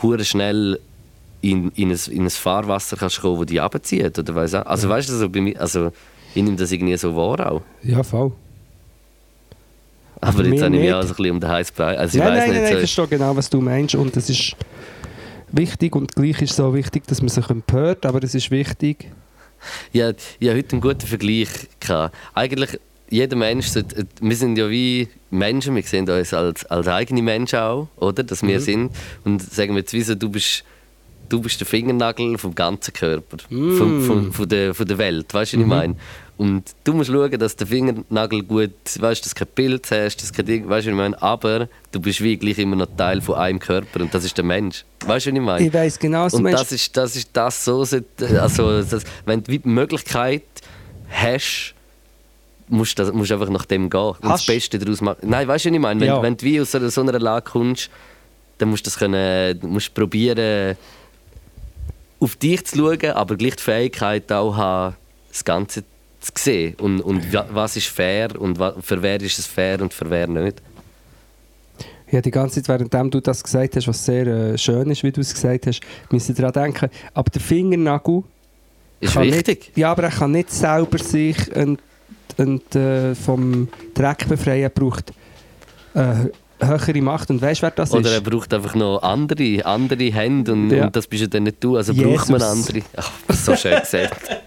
hure 0.02 0.24
schnell 0.24 0.78
in, 1.40 1.70
in, 1.74 1.90
ein, 1.90 1.98
in 2.10 2.22
ein 2.24 2.30
Fahrwasser 2.30 2.96
kannst 2.96 3.20
kommen, 3.20 3.38
das 3.40 3.46
dich 3.46 3.60
abzieht. 3.60 4.18
Oder 4.18 4.34
weiss 4.34 4.54
auch. 4.54 4.66
Also 4.66 4.88
weißt 4.88 5.08
du, 5.08 5.14
so 5.14 5.28
bei 5.28 5.40
mir, 5.40 5.60
also, 5.60 5.92
ich 6.34 6.42
nehme 6.42 6.56
das 6.56 6.70
irgendwie 6.72 6.96
so 6.96 7.14
wahr 7.14 7.52
auch. 7.52 7.62
Ja, 7.82 8.02
voll. 8.02 8.32
Aber 10.20 10.42
Mir 10.42 10.50
jetzt 10.54 10.62
habe 10.62 10.74
ich 10.74 10.82
mich 10.82 10.92
auch 10.92 11.02
so 11.02 11.08
ein 11.08 11.16
bisschen 11.16 11.30
um 11.30 11.40
den 11.40 11.50
heißen 11.50 11.74
Brei. 11.76 11.96
Also 11.98 12.18
ich 12.18 12.24
nein, 12.24 12.34
nein, 12.38 12.50
nicht, 12.50 12.54
nein, 12.56 12.64
ich 12.64 12.72
so- 12.72 12.78
verstehe 12.78 13.06
genau, 13.06 13.36
was 13.36 13.48
du 13.50 13.60
meinst. 13.60 13.94
Und 13.94 14.16
es 14.16 14.28
ist 14.28 14.56
wichtig 15.52 15.94
und 15.94 16.14
gleich 16.14 16.42
ist 16.42 16.52
es 16.52 16.60
auch 16.60 16.74
wichtig, 16.74 17.06
dass 17.06 17.20
man 17.22 17.28
sich 17.28 17.48
empört, 17.48 18.04
aber 18.04 18.22
es 18.24 18.34
ist 18.34 18.50
wichtig. 18.50 19.10
Ja, 19.92 20.10
ich 20.38 20.48
hatte 20.48 20.58
heute 20.58 20.72
einen 20.72 20.80
guten 20.80 21.06
Vergleich. 21.06 21.48
Gehabt. 21.80 22.14
Eigentlich, 22.34 22.78
jeder 23.10 23.36
Mensch, 23.36 23.66
sollte- 23.68 24.06
wir 24.20 24.36
sind 24.36 24.56
ja 24.58 24.68
wie 24.70 25.08
Menschen, 25.30 25.74
wir 25.74 25.82
sehen 25.82 26.08
uns 26.08 26.32
als, 26.34 26.64
als 26.66 26.88
eigene 26.88 27.22
Menschen 27.22 27.58
auch, 27.58 27.88
oder? 27.96 28.22
Dass 28.22 28.42
wir 28.42 28.60
sind. 28.60 28.92
Und 29.24 29.42
sagen 29.42 29.72
wir 29.74 29.80
jetzt, 29.80 29.92
wie 29.92 30.02
so, 30.02 30.14
du 30.14 30.28
bist, 30.28 30.64
du 31.28 31.40
bist 31.40 31.60
der 31.60 31.66
Fingernagel 31.66 32.38
vom 32.38 32.54
ganzen 32.54 32.92
Körper, 32.94 33.36
vom, 33.48 34.02
vom, 34.02 34.32
von, 34.32 34.48
der, 34.48 34.74
von 34.74 34.86
der 34.86 34.98
Welt, 34.98 35.32
weißt 35.32 35.52
du, 35.52 35.56
was 35.58 35.62
ich 35.62 35.66
meine? 35.68 35.96
Und 36.38 36.62
du 36.84 36.94
musst 36.94 37.10
schauen, 37.10 37.36
dass 37.36 37.56
der 37.56 37.66
Fingernagel 37.66 38.44
gut, 38.44 38.70
weißt, 38.98 39.24
dass 39.24 39.34
du 39.34 39.44
kein 39.44 39.48
Pilz 39.54 39.90
hast, 39.90 40.22
dass 40.22 40.32
kein 40.32 40.46
Ding, 40.46 40.68
weißt 40.68 40.86
du, 40.86 40.90
ich 40.92 40.96
meine? 40.96 41.20
Aber 41.20 41.68
du 41.90 42.00
bist 42.00 42.22
wie 42.22 42.36
gleich 42.36 42.58
immer 42.58 42.76
noch 42.76 42.86
Teil 42.96 43.20
von 43.20 43.34
einem 43.34 43.58
Körper 43.58 44.00
und 44.00 44.14
das 44.14 44.22
ist 44.24 44.36
der 44.36 44.44
Mensch. 44.44 44.84
Weißt 45.04 45.26
du, 45.26 45.30
was 45.32 45.36
ich 45.36 45.40
meine? 45.44 45.66
Ich 45.66 45.74
weiss 45.74 45.98
genau, 45.98 46.24
was 46.26 46.32
du 46.32 46.38
Und 46.38 46.44
meinst. 46.44 46.60
das 46.60 46.70
ist, 46.72 46.96
das 46.96 47.16
ist 47.16 47.30
das 47.32 47.64
so, 47.64 47.80
also 47.80 48.82
das, 48.82 49.02
wenn 49.26 49.42
du 49.42 49.58
die 49.58 49.68
Möglichkeit 49.68 50.44
hast, 51.10 51.74
musst 52.68 52.96
du 52.98 53.02
das- 53.02 53.12
musst 53.12 53.32
einfach 53.32 53.48
nach 53.50 53.64
dem 53.64 53.90
gehen 53.90 54.00
und 54.00 54.24
das 54.24 54.46
Beste 54.46 54.78
daraus 54.78 55.00
machen. 55.00 55.18
Nein, 55.22 55.48
weißt 55.48 55.64
du, 55.64 55.70
was 55.70 55.74
ich 55.74 55.80
meine? 55.80 56.00
Wenn, 56.00 56.06
Ja. 56.08 56.22
wenn 56.22 56.36
du 56.36 56.44
wie 56.46 56.60
aus 56.60 56.70
so, 56.70 56.88
so 56.88 57.00
einer 57.00 57.18
Lage 57.18 57.50
kommst, 57.50 57.90
dann 58.58 58.68
musst 58.70 58.86
du 58.86 58.90
das 58.90 58.98
können, 58.98 59.58
musst 59.62 59.92
probieren, 59.92 60.76
auf 62.20 62.36
dich 62.36 62.64
zu 62.64 62.76
schauen, 62.78 63.10
aber 63.12 63.34
gleich 63.36 63.56
die 63.56 63.62
Fähigkeit 63.62 64.30
auch 64.32 64.56
haben, 64.56 64.94
das 65.30 65.44
Ganze 65.44 65.82
zu 65.82 65.88
sehen 66.36 66.74
und, 66.80 67.00
und 67.00 67.32
wa- 67.32 67.46
was 67.50 67.76
ist 67.76 67.86
fair 67.88 68.28
und 68.40 68.58
für 68.80 69.02
wer 69.02 69.20
ist 69.20 69.38
es 69.38 69.46
fair 69.46 69.80
und 69.80 69.94
für 69.94 70.08
wer 70.10 70.26
nicht. 70.26 70.60
Ja, 72.10 72.20
die 72.22 72.30
ganze 72.30 72.62
Zeit, 72.62 72.80
während 72.92 73.12
du 73.14 73.20
das 73.20 73.42
gesagt 73.44 73.76
hast, 73.76 73.86
was 73.86 74.04
sehr 74.04 74.26
äh, 74.26 74.56
schön 74.58 74.90
ist, 74.90 75.02
wie 75.02 75.12
du 75.12 75.20
es 75.20 75.32
gesagt 75.34 75.66
hast, 75.66 75.80
müssen 76.10 76.34
daran 76.34 76.52
denken. 76.52 76.88
Aber 77.12 77.30
der 77.30 77.40
Fingernagel 77.42 78.22
Ist 79.00 79.14
wichtig. 79.20 79.58
Nicht, 79.66 79.76
ja, 79.78 79.90
aber 79.92 80.04
er 80.04 80.10
kann 80.10 80.32
nicht 80.32 80.50
selber 80.50 80.96
sich 80.98 81.36
ent, 81.54 81.80
ent, 82.38 82.74
äh, 82.74 83.14
vom 83.14 83.68
Dreck 83.92 84.26
befreien. 84.26 84.62
Er 84.62 84.70
braucht 84.70 85.12
äh, 85.92 86.14
höhere 86.64 87.02
Macht. 87.02 87.28
Und 87.28 87.42
weißt 87.42 87.60
wer 87.60 87.72
das 87.72 87.92
Oder 87.92 88.10
er 88.10 88.16
ist? 88.18 88.24
braucht 88.24 88.54
einfach 88.54 88.74
noch 88.74 89.02
andere, 89.02 89.66
andere 89.66 90.04
Hände 90.10 90.52
und, 90.54 90.70
Ja. 90.70 90.86
und 90.86 90.96
das 90.96 91.06
bist 91.06 91.20
ja 91.20 91.28
dann 91.28 91.42
nicht 91.42 91.62
du. 91.62 91.76
Also 91.76 91.92
Jesus. 91.92 92.10
braucht 92.10 92.30
man 92.30 92.40
andere. 92.42 92.80
Ach, 92.96 93.12
so 93.34 93.54
schön 93.54 93.78
gesagt. 93.80 94.16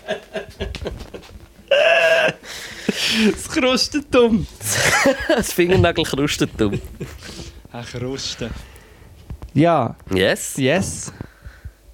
Das 3.32 3.50
krustet 3.50 4.14
dumm. 4.14 4.46
das 5.30 5.54
Fingernagel 5.54 6.04
krustet 6.06 6.50
dumm. 6.58 6.80
Ach, 7.72 7.90
krusten. 7.92 8.50
Ja, 9.54 9.96
Yes. 10.14 10.56
yes. 10.58 11.12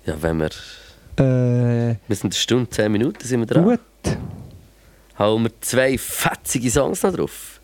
Ja, 0.05 0.15
wenn 0.21 0.37
wir... 0.39 0.49
Äh, 1.19 1.95
Wir 2.07 2.15
sind 2.15 2.25
eine 2.25 2.33
Stunde, 2.33 2.69
zehn 2.69 2.91
Minuten 2.91 3.23
sind 3.25 3.39
wir 3.41 3.47
dran. 3.47 3.63
gut. 3.63 3.79
Hauen 5.19 5.43
wir 5.43 5.51
zwei 5.61 5.97
fetzige 5.97 6.69
Songs 6.69 7.01
noch 7.03 7.13
drauf. 7.13 7.59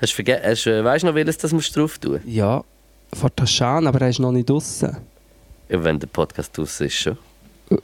Hast 0.00 0.12
du 0.12 0.14
vergessen, 0.16 0.44
hast, 0.46 0.66
äh, 0.66 0.84
weißt 0.84 1.02
du 1.02 1.08
noch, 1.08 1.14
welches 1.14 1.38
das 1.38 1.52
musst 1.52 1.74
du 1.74 1.80
drauf 1.80 1.98
tun? 1.98 2.20
Ja, 2.24 2.62
von 3.12 3.30
Taschan, 3.34 3.86
aber 3.86 4.00
er 4.02 4.10
ist 4.10 4.20
noch 4.20 4.30
nicht 4.32 4.48
draußen. 4.48 4.96
Ja, 5.68 5.84
wenn 5.84 5.98
der 5.98 6.06
Podcast 6.06 6.56
draussen 6.56 6.86
ist 6.86 6.94
schon. 6.94 7.18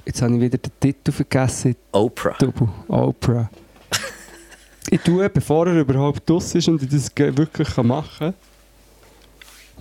Jetzt 0.05 0.23
habe 0.23 0.35
ich 0.35 0.41
wieder 0.41 0.59
den 0.59 0.73
Titel 0.81 1.13
vergessen. 1.13 1.77
Oprah. 1.93 2.37
Double 2.39 2.69
Oprah. 2.89 3.51
ich 4.91 5.01
tue, 5.01 5.29
bevor 5.29 5.67
er 5.67 5.81
überhaupt 5.81 6.29
draus 6.29 6.55
ist 6.55 6.69
und 6.69 6.83
ich 6.83 6.89
das 6.89 7.11
wirklich 7.17 7.77
machen 7.79 8.33
kann, 8.33 8.35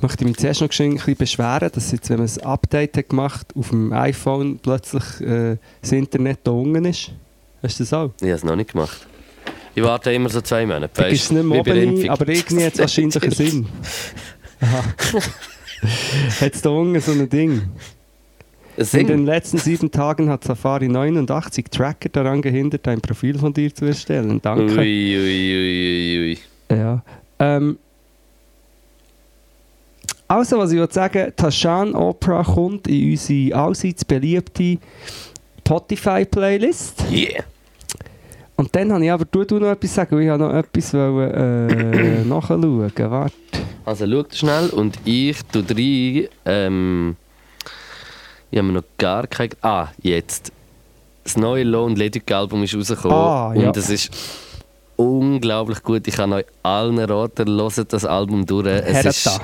möchte 0.01 0.23
ich 0.23 0.27
mich 0.27 0.37
zuerst 0.37 0.61
noch 0.61 0.69
ein 0.69 0.95
bisschen 0.95 1.15
beschweren, 1.15 1.69
dass 1.71 1.91
jetzt, 1.91 2.09
wenn 2.09 2.19
man 2.19 2.27
ein 2.27 2.43
Update 2.43 2.97
hat 2.97 3.09
gemacht 3.09 3.47
auf 3.55 3.69
dem 3.69 3.93
iPhone 3.93 4.59
plötzlich 4.59 5.21
äh, 5.21 5.57
das 5.81 5.91
Internet 5.91 6.39
da 6.43 6.51
unten 6.51 6.85
ist. 6.85 7.11
Hast 7.61 7.79
du 7.79 7.83
das 7.83 7.93
auch? 7.93 8.11
Ich 8.17 8.23
habe 8.23 8.33
es 8.33 8.43
noch 8.43 8.55
nicht 8.55 8.71
gemacht. 8.71 9.07
Ich 9.75 9.83
warte 9.83 10.11
immer 10.11 10.29
so 10.29 10.41
zwei 10.41 10.65
Monate. 10.65 10.89
Da 10.93 11.07
ist 11.07 11.31
nicht 11.31 11.41
Impfung. 11.41 12.09
aber 12.09 12.27
irgendwie 12.27 12.65
hat 12.65 12.73
es 12.73 12.79
wahrscheinlich 12.79 13.23
einen 13.23 13.31
Sinn. 13.31 13.67
Aha. 14.59 14.83
hat 16.41 16.53
es 16.53 16.61
da 16.61 16.69
unten 16.69 16.99
so 17.01 17.11
ein 17.11 17.29
Ding? 17.29 17.63
Ein 18.75 18.99
In 18.99 19.07
den 19.07 19.25
letzten 19.25 19.57
sieben 19.59 19.91
Tagen 19.91 20.29
hat 20.29 20.43
Safari 20.43 20.87
89 20.87 21.65
Tracker 21.69 22.09
daran 22.09 22.41
gehindert, 22.41 22.87
ein 22.87 23.01
Profil 23.01 23.37
von 23.37 23.53
dir 23.53 23.73
zu 23.73 23.85
erstellen. 23.85 24.39
Danke. 24.41 24.73
Ui, 24.73 24.77
ui, 24.77 25.19
ui, 25.19 26.19
ui, 26.19 26.37
ui. 26.71 26.75
Ja. 26.75 27.03
Ähm, 27.39 27.77
also, 30.27 30.57
was 30.57 30.71
ich 30.71 30.79
wollte 30.79 30.93
sagen, 30.93 31.31
Tashan 31.35 31.93
Opera 31.93 32.43
kommt 32.43 32.87
in 32.87 33.11
unsere 33.11 33.55
allseits 33.55 34.03
beliebte 34.03 34.79
Spotify-Playlist. 35.59 37.03
Yeah. 37.11 37.43
Und 38.55 38.75
dann 38.75 38.91
habe 38.91 39.03
ich 39.03 39.11
aber, 39.11 39.25
du, 39.25 39.43
du 39.43 39.59
noch 39.59 39.71
etwas 39.71 39.93
sagen, 39.93 40.15
weil 40.15 40.23
ich 40.23 40.37
noch 40.37 40.53
etwas 40.53 40.93
wollen, 40.93 41.69
äh, 41.69 42.23
nachschauen. 42.25 42.91
Warte. 42.95 43.33
Also 43.85 44.07
schau 44.07 44.23
schnell 44.31 44.69
und 44.69 44.97
ich 45.05 45.37
tue 45.51 45.63
rein. 45.69 46.27
Ähm, 46.45 47.15
ich 48.53 48.59
habe 48.59 48.67
mir 48.67 48.73
noch 48.73 48.83
gar 48.99 49.25
kein. 49.25 49.49
Ah, 49.63 49.87
jetzt. 50.03 50.51
Das 51.23 51.37
neue 51.37 51.63
Lone 51.63 51.95
Leduc 51.95 52.31
Album 52.31 52.61
ist 52.61 52.75
rausgekommen. 52.75 53.17
Ah, 53.17 53.51
ja. 53.55 53.67
Und 53.67 53.77
es 53.77 53.89
ist. 53.89 54.11
unglaublich 54.95 55.81
gut. 55.81 56.07
Ich 56.07 56.17
kann 56.17 56.31
euch 56.33 56.45
allen 56.61 56.99
raten, 56.99 57.49
hört 57.49 57.91
das 57.91 58.05
Album 58.05 58.45
durch. 58.45 58.67
Es 58.67 58.93
Hertha. 58.93 59.09
ist, 59.09 59.41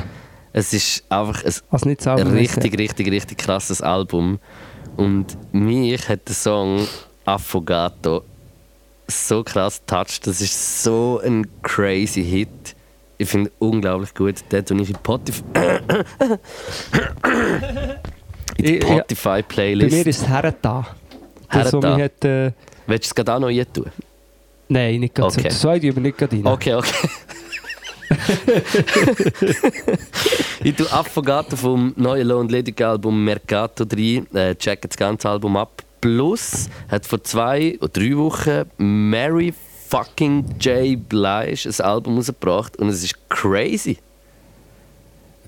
es 0.53 0.73
ist 0.73 1.03
einfach 1.09 1.43
ein 1.43 1.97
Also 2.07 2.31
richtig, 2.31 2.77
richtig, 2.77 3.11
richtig 3.11 3.39
krasses 3.39 3.81
Album. 3.81 4.37
Und 4.95 5.35
mich 5.51 6.07
hat 6.07 6.27
der 6.27 6.35
Song 6.35 6.87
Affogato 7.25 8.23
so 9.07 9.43
krass 9.43 9.81
touched. 9.87 10.27
Das 10.27 10.39
ist 10.39 10.83
so 10.83 11.19
ein 11.25 11.47
crazy 11.63 12.23
Hit. 12.23 12.75
Ich 13.17 13.27
finde 13.27 13.51
unglaublich 13.57 14.13
gut. 14.13 14.35
Den 14.51 14.63
tue 14.63 14.79
ich 14.81 14.89
in 14.91 14.95
Spotify, 14.97 15.79
in 18.57 18.65
die 18.65 18.77
Ich- 18.77 18.83
ja, 18.83 18.89
Bei 18.89 18.95
Spotify-Playlist. 18.99 19.95
mir 19.95 20.07
ist 20.07 20.21
es 20.21 20.27
Hertha. 20.27 20.87
Das, 21.51 21.73
was 21.73 21.83
mich 21.83 22.03
hat, 22.03 22.25
äh, 22.25 22.51
Willst 22.87 23.05
du 23.05 23.07
es 23.09 23.15
gerade 23.15 23.33
auch 23.33 23.39
noch 23.39 23.47
rein 23.47 23.65
tun? 23.73 23.85
Nein, 24.67 24.99
nicht 24.99 25.15
ganz. 25.15 25.37
Okay. 25.37 25.49
Tun 25.49 25.81
wir 25.81 25.93
nicht 26.01 26.17
gerade 26.17 26.35
rein. 26.35 26.45
Okay, 26.45 26.73
okay. 26.75 27.09
ich 30.63 30.75
tue 30.75 30.91
Affogato 30.91 31.55
vom 31.55 31.93
neuen 31.95 32.27
Low 32.27 32.41
Ledig 32.41 32.81
Album 32.81 33.23
Mercato 33.23 33.85
3. 33.85 34.23
Äh, 34.33 34.55
check 34.55 34.81
das 34.81 34.97
ganze 34.97 35.29
Album 35.29 35.55
ab. 35.57 35.83
Plus 36.01 36.69
hat 36.89 37.05
vor 37.05 37.23
zwei 37.23 37.77
oder 37.81 37.89
drei 37.89 38.15
Wochen 38.17 38.63
Mary 38.77 39.53
fucking 39.89 40.45
J. 40.59 40.97
Blige 41.09 41.69
ein 41.69 41.81
Album 41.85 42.15
rausgebracht 42.15 42.77
und 42.77 42.87
es 42.89 43.03
ist 43.03 43.15
crazy. 43.29 43.97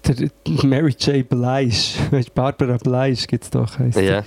Der, 0.07 0.29
Mary 0.63 0.95
J. 0.97 1.27
Blige. 1.27 1.75
Weißt 2.11 2.33
Barbara 2.33 2.77
Blige 2.77 3.27
gibt 3.27 3.43
es 3.43 3.49
doch. 3.49 3.77
heisst. 3.79 3.99
Ja. 3.99 4.23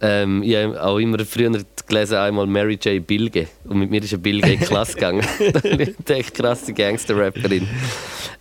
Ähm, 0.00 0.42
ich 0.42 0.54
habe 0.54 0.82
auch 0.82 0.98
immer 0.98 1.18
früher 1.24 1.50
gelesen, 1.88 2.16
einmal 2.16 2.46
Mary 2.46 2.78
J. 2.80 3.04
Bilge. 3.04 3.48
Und 3.64 3.78
mit 3.78 3.90
mir 3.90 4.02
ist 4.02 4.12
eine 4.12 4.22
Bilge 4.22 4.52
in 4.52 4.60
die 4.60 4.64
Klasse 4.64 4.94
gegangen. 4.94 5.26
das 5.52 5.64
ist 5.64 6.10
echt 6.10 6.34
krasse 6.34 6.72
Gangster-Rapperin. 6.72 7.66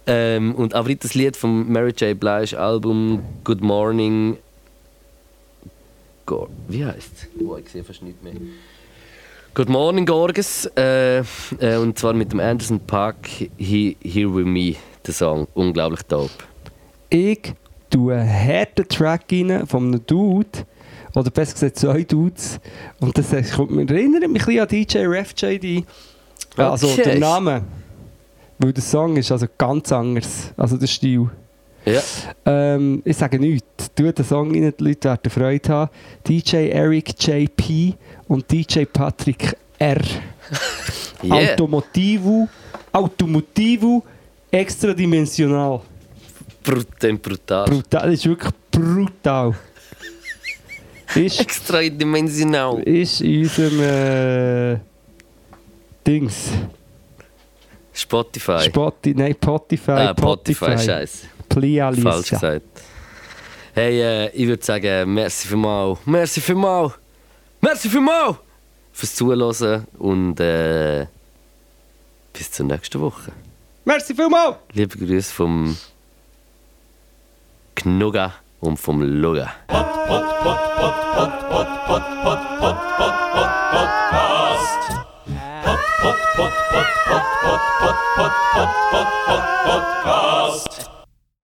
Ähm, 0.05 0.55
und 0.55 0.73
aber 0.73 0.93
das 0.93 1.15
Lied 1.15 1.35
vom 1.35 1.71
Mary 1.71 1.93
J. 1.97 2.17
Blige 2.19 2.59
Album 2.59 3.23
Good 3.43 3.61
Morning. 3.61 4.37
Go 6.25 6.49
Wie 6.67 6.85
heißt 6.85 7.11
es? 7.13 7.27
Oh, 7.41 7.57
ich 7.57 7.69
sehe 7.69 7.83
fast 7.83 8.03
nicht 8.03 8.21
mehr. 8.21 8.33
Good 9.53 9.69
Morning 9.69 10.05
Gorges. 10.05 10.69
Äh, 10.77 11.19
äh, 11.19 11.77
und 11.81 11.97
zwar 11.97 12.13
mit 12.13 12.31
dem 12.31 12.39
Anderson 12.39 12.79
Park 12.79 13.27
He, 13.57 13.97
Here 14.03 14.33
With 14.35 14.45
Me, 14.45 14.75
der 15.07 15.13
Song. 15.13 15.47
Unglaublich 15.53 16.03
dope. 16.03 16.29
Ich 17.09 17.53
tue 17.89 18.15
einen 18.15 18.29
harten 18.29 18.87
Track 18.87 19.25
rein 19.31 19.65
von 19.65 19.87
einem 19.87 20.05
Dude, 20.05 20.65
oder 21.15 21.31
besser 21.31 21.53
gesagt 21.53 21.77
zwei 21.77 22.03
Dudes. 22.03 22.59
Und 22.99 23.17
das 23.17 23.51
kommt 23.51 23.71
mir, 23.71 23.89
erinnert 23.89 24.29
mich 24.29 24.45
ein 24.45 24.45
bisschen 24.45 24.59
an 24.59 24.67
DJ 24.67 24.97
Ref 25.07 25.33
JD. 25.35 25.85
Also 26.57 26.87
Okay. 26.89 27.03
der 27.03 27.19
Name. 27.19 27.63
Weil 28.59 28.73
der 28.73 28.83
Song 28.83 29.17
ist 29.17 29.31
also 29.31 29.45
ganz 29.57 29.91
anders. 29.91 30.51
Also 30.57 30.77
der 30.77 30.87
Stil. 30.87 31.29
Ja. 31.85 32.01
Ähm, 32.45 33.01
ich 33.05 33.15
sage 33.15 33.39
nichts. 33.39 33.91
Tu 33.95 34.11
den 34.11 34.25
Song 34.25 34.51
rein, 34.51 34.73
die 34.77 34.83
Leute 34.83 35.09
werden 35.09 35.29
Freude 35.29 35.69
haben. 35.69 35.91
DJ 36.27 36.69
Eric 36.69 37.13
JP 37.19 37.93
und 38.27 38.51
DJ 38.51 38.85
Patrick 38.85 39.55
R. 39.79 40.01
Yeah. 41.23 41.53
Automotivo, 41.53 42.47
Automotivo, 42.93 44.03
extradimensional. 44.51 45.81
Brutal. 46.63 47.65
brutal. 47.65 48.13
Ist 48.13 48.25
wirklich 48.25 48.53
brutal. 48.71 49.55
Ist, 51.15 51.39
Extradimensional. 51.39 52.79
ist 52.83 53.21
in 53.21 53.43
unserem 53.43 53.79
äh, 53.81 54.79
Dings. 56.05 56.49
Spotify. 57.93 58.59
Spotify, 58.65 59.13
nein, 59.17 59.33
Spotify. 59.33 59.91
ah, 59.91 60.15
Spotify, 60.15 60.77
scheiße. 60.77 61.27
Playlist. 61.49 62.03
Falsch 62.03 62.29
gesagt. 62.29 62.81
Hey, 63.73 64.01
äh, 64.01 64.29
ich 64.29 64.47
würde 64.47 64.63
sagen, 64.63 65.13
merci 65.13 65.47
vielmal. 65.47 65.97
Merci 66.05 66.41
vielmal. 66.41 66.93
Merci 67.61 67.89
vielmal 67.89 68.37
fürs 68.91 69.15
Zuhören 69.15 69.87
und 69.97 70.39
äh, 70.39 71.07
bis 72.33 72.51
zur 72.51 72.65
nächsten 72.65 72.99
Woche. 72.99 73.31
Merci 73.87 74.13
vielmals! 74.13 74.57
Liebe 74.73 74.97
Grüße 74.97 75.33
vom 75.33 75.77
Knugga 77.73 78.33
und 78.59 78.75
vom 78.75 79.01
Lugga. 79.01 79.49
Podcast. 89.77 90.76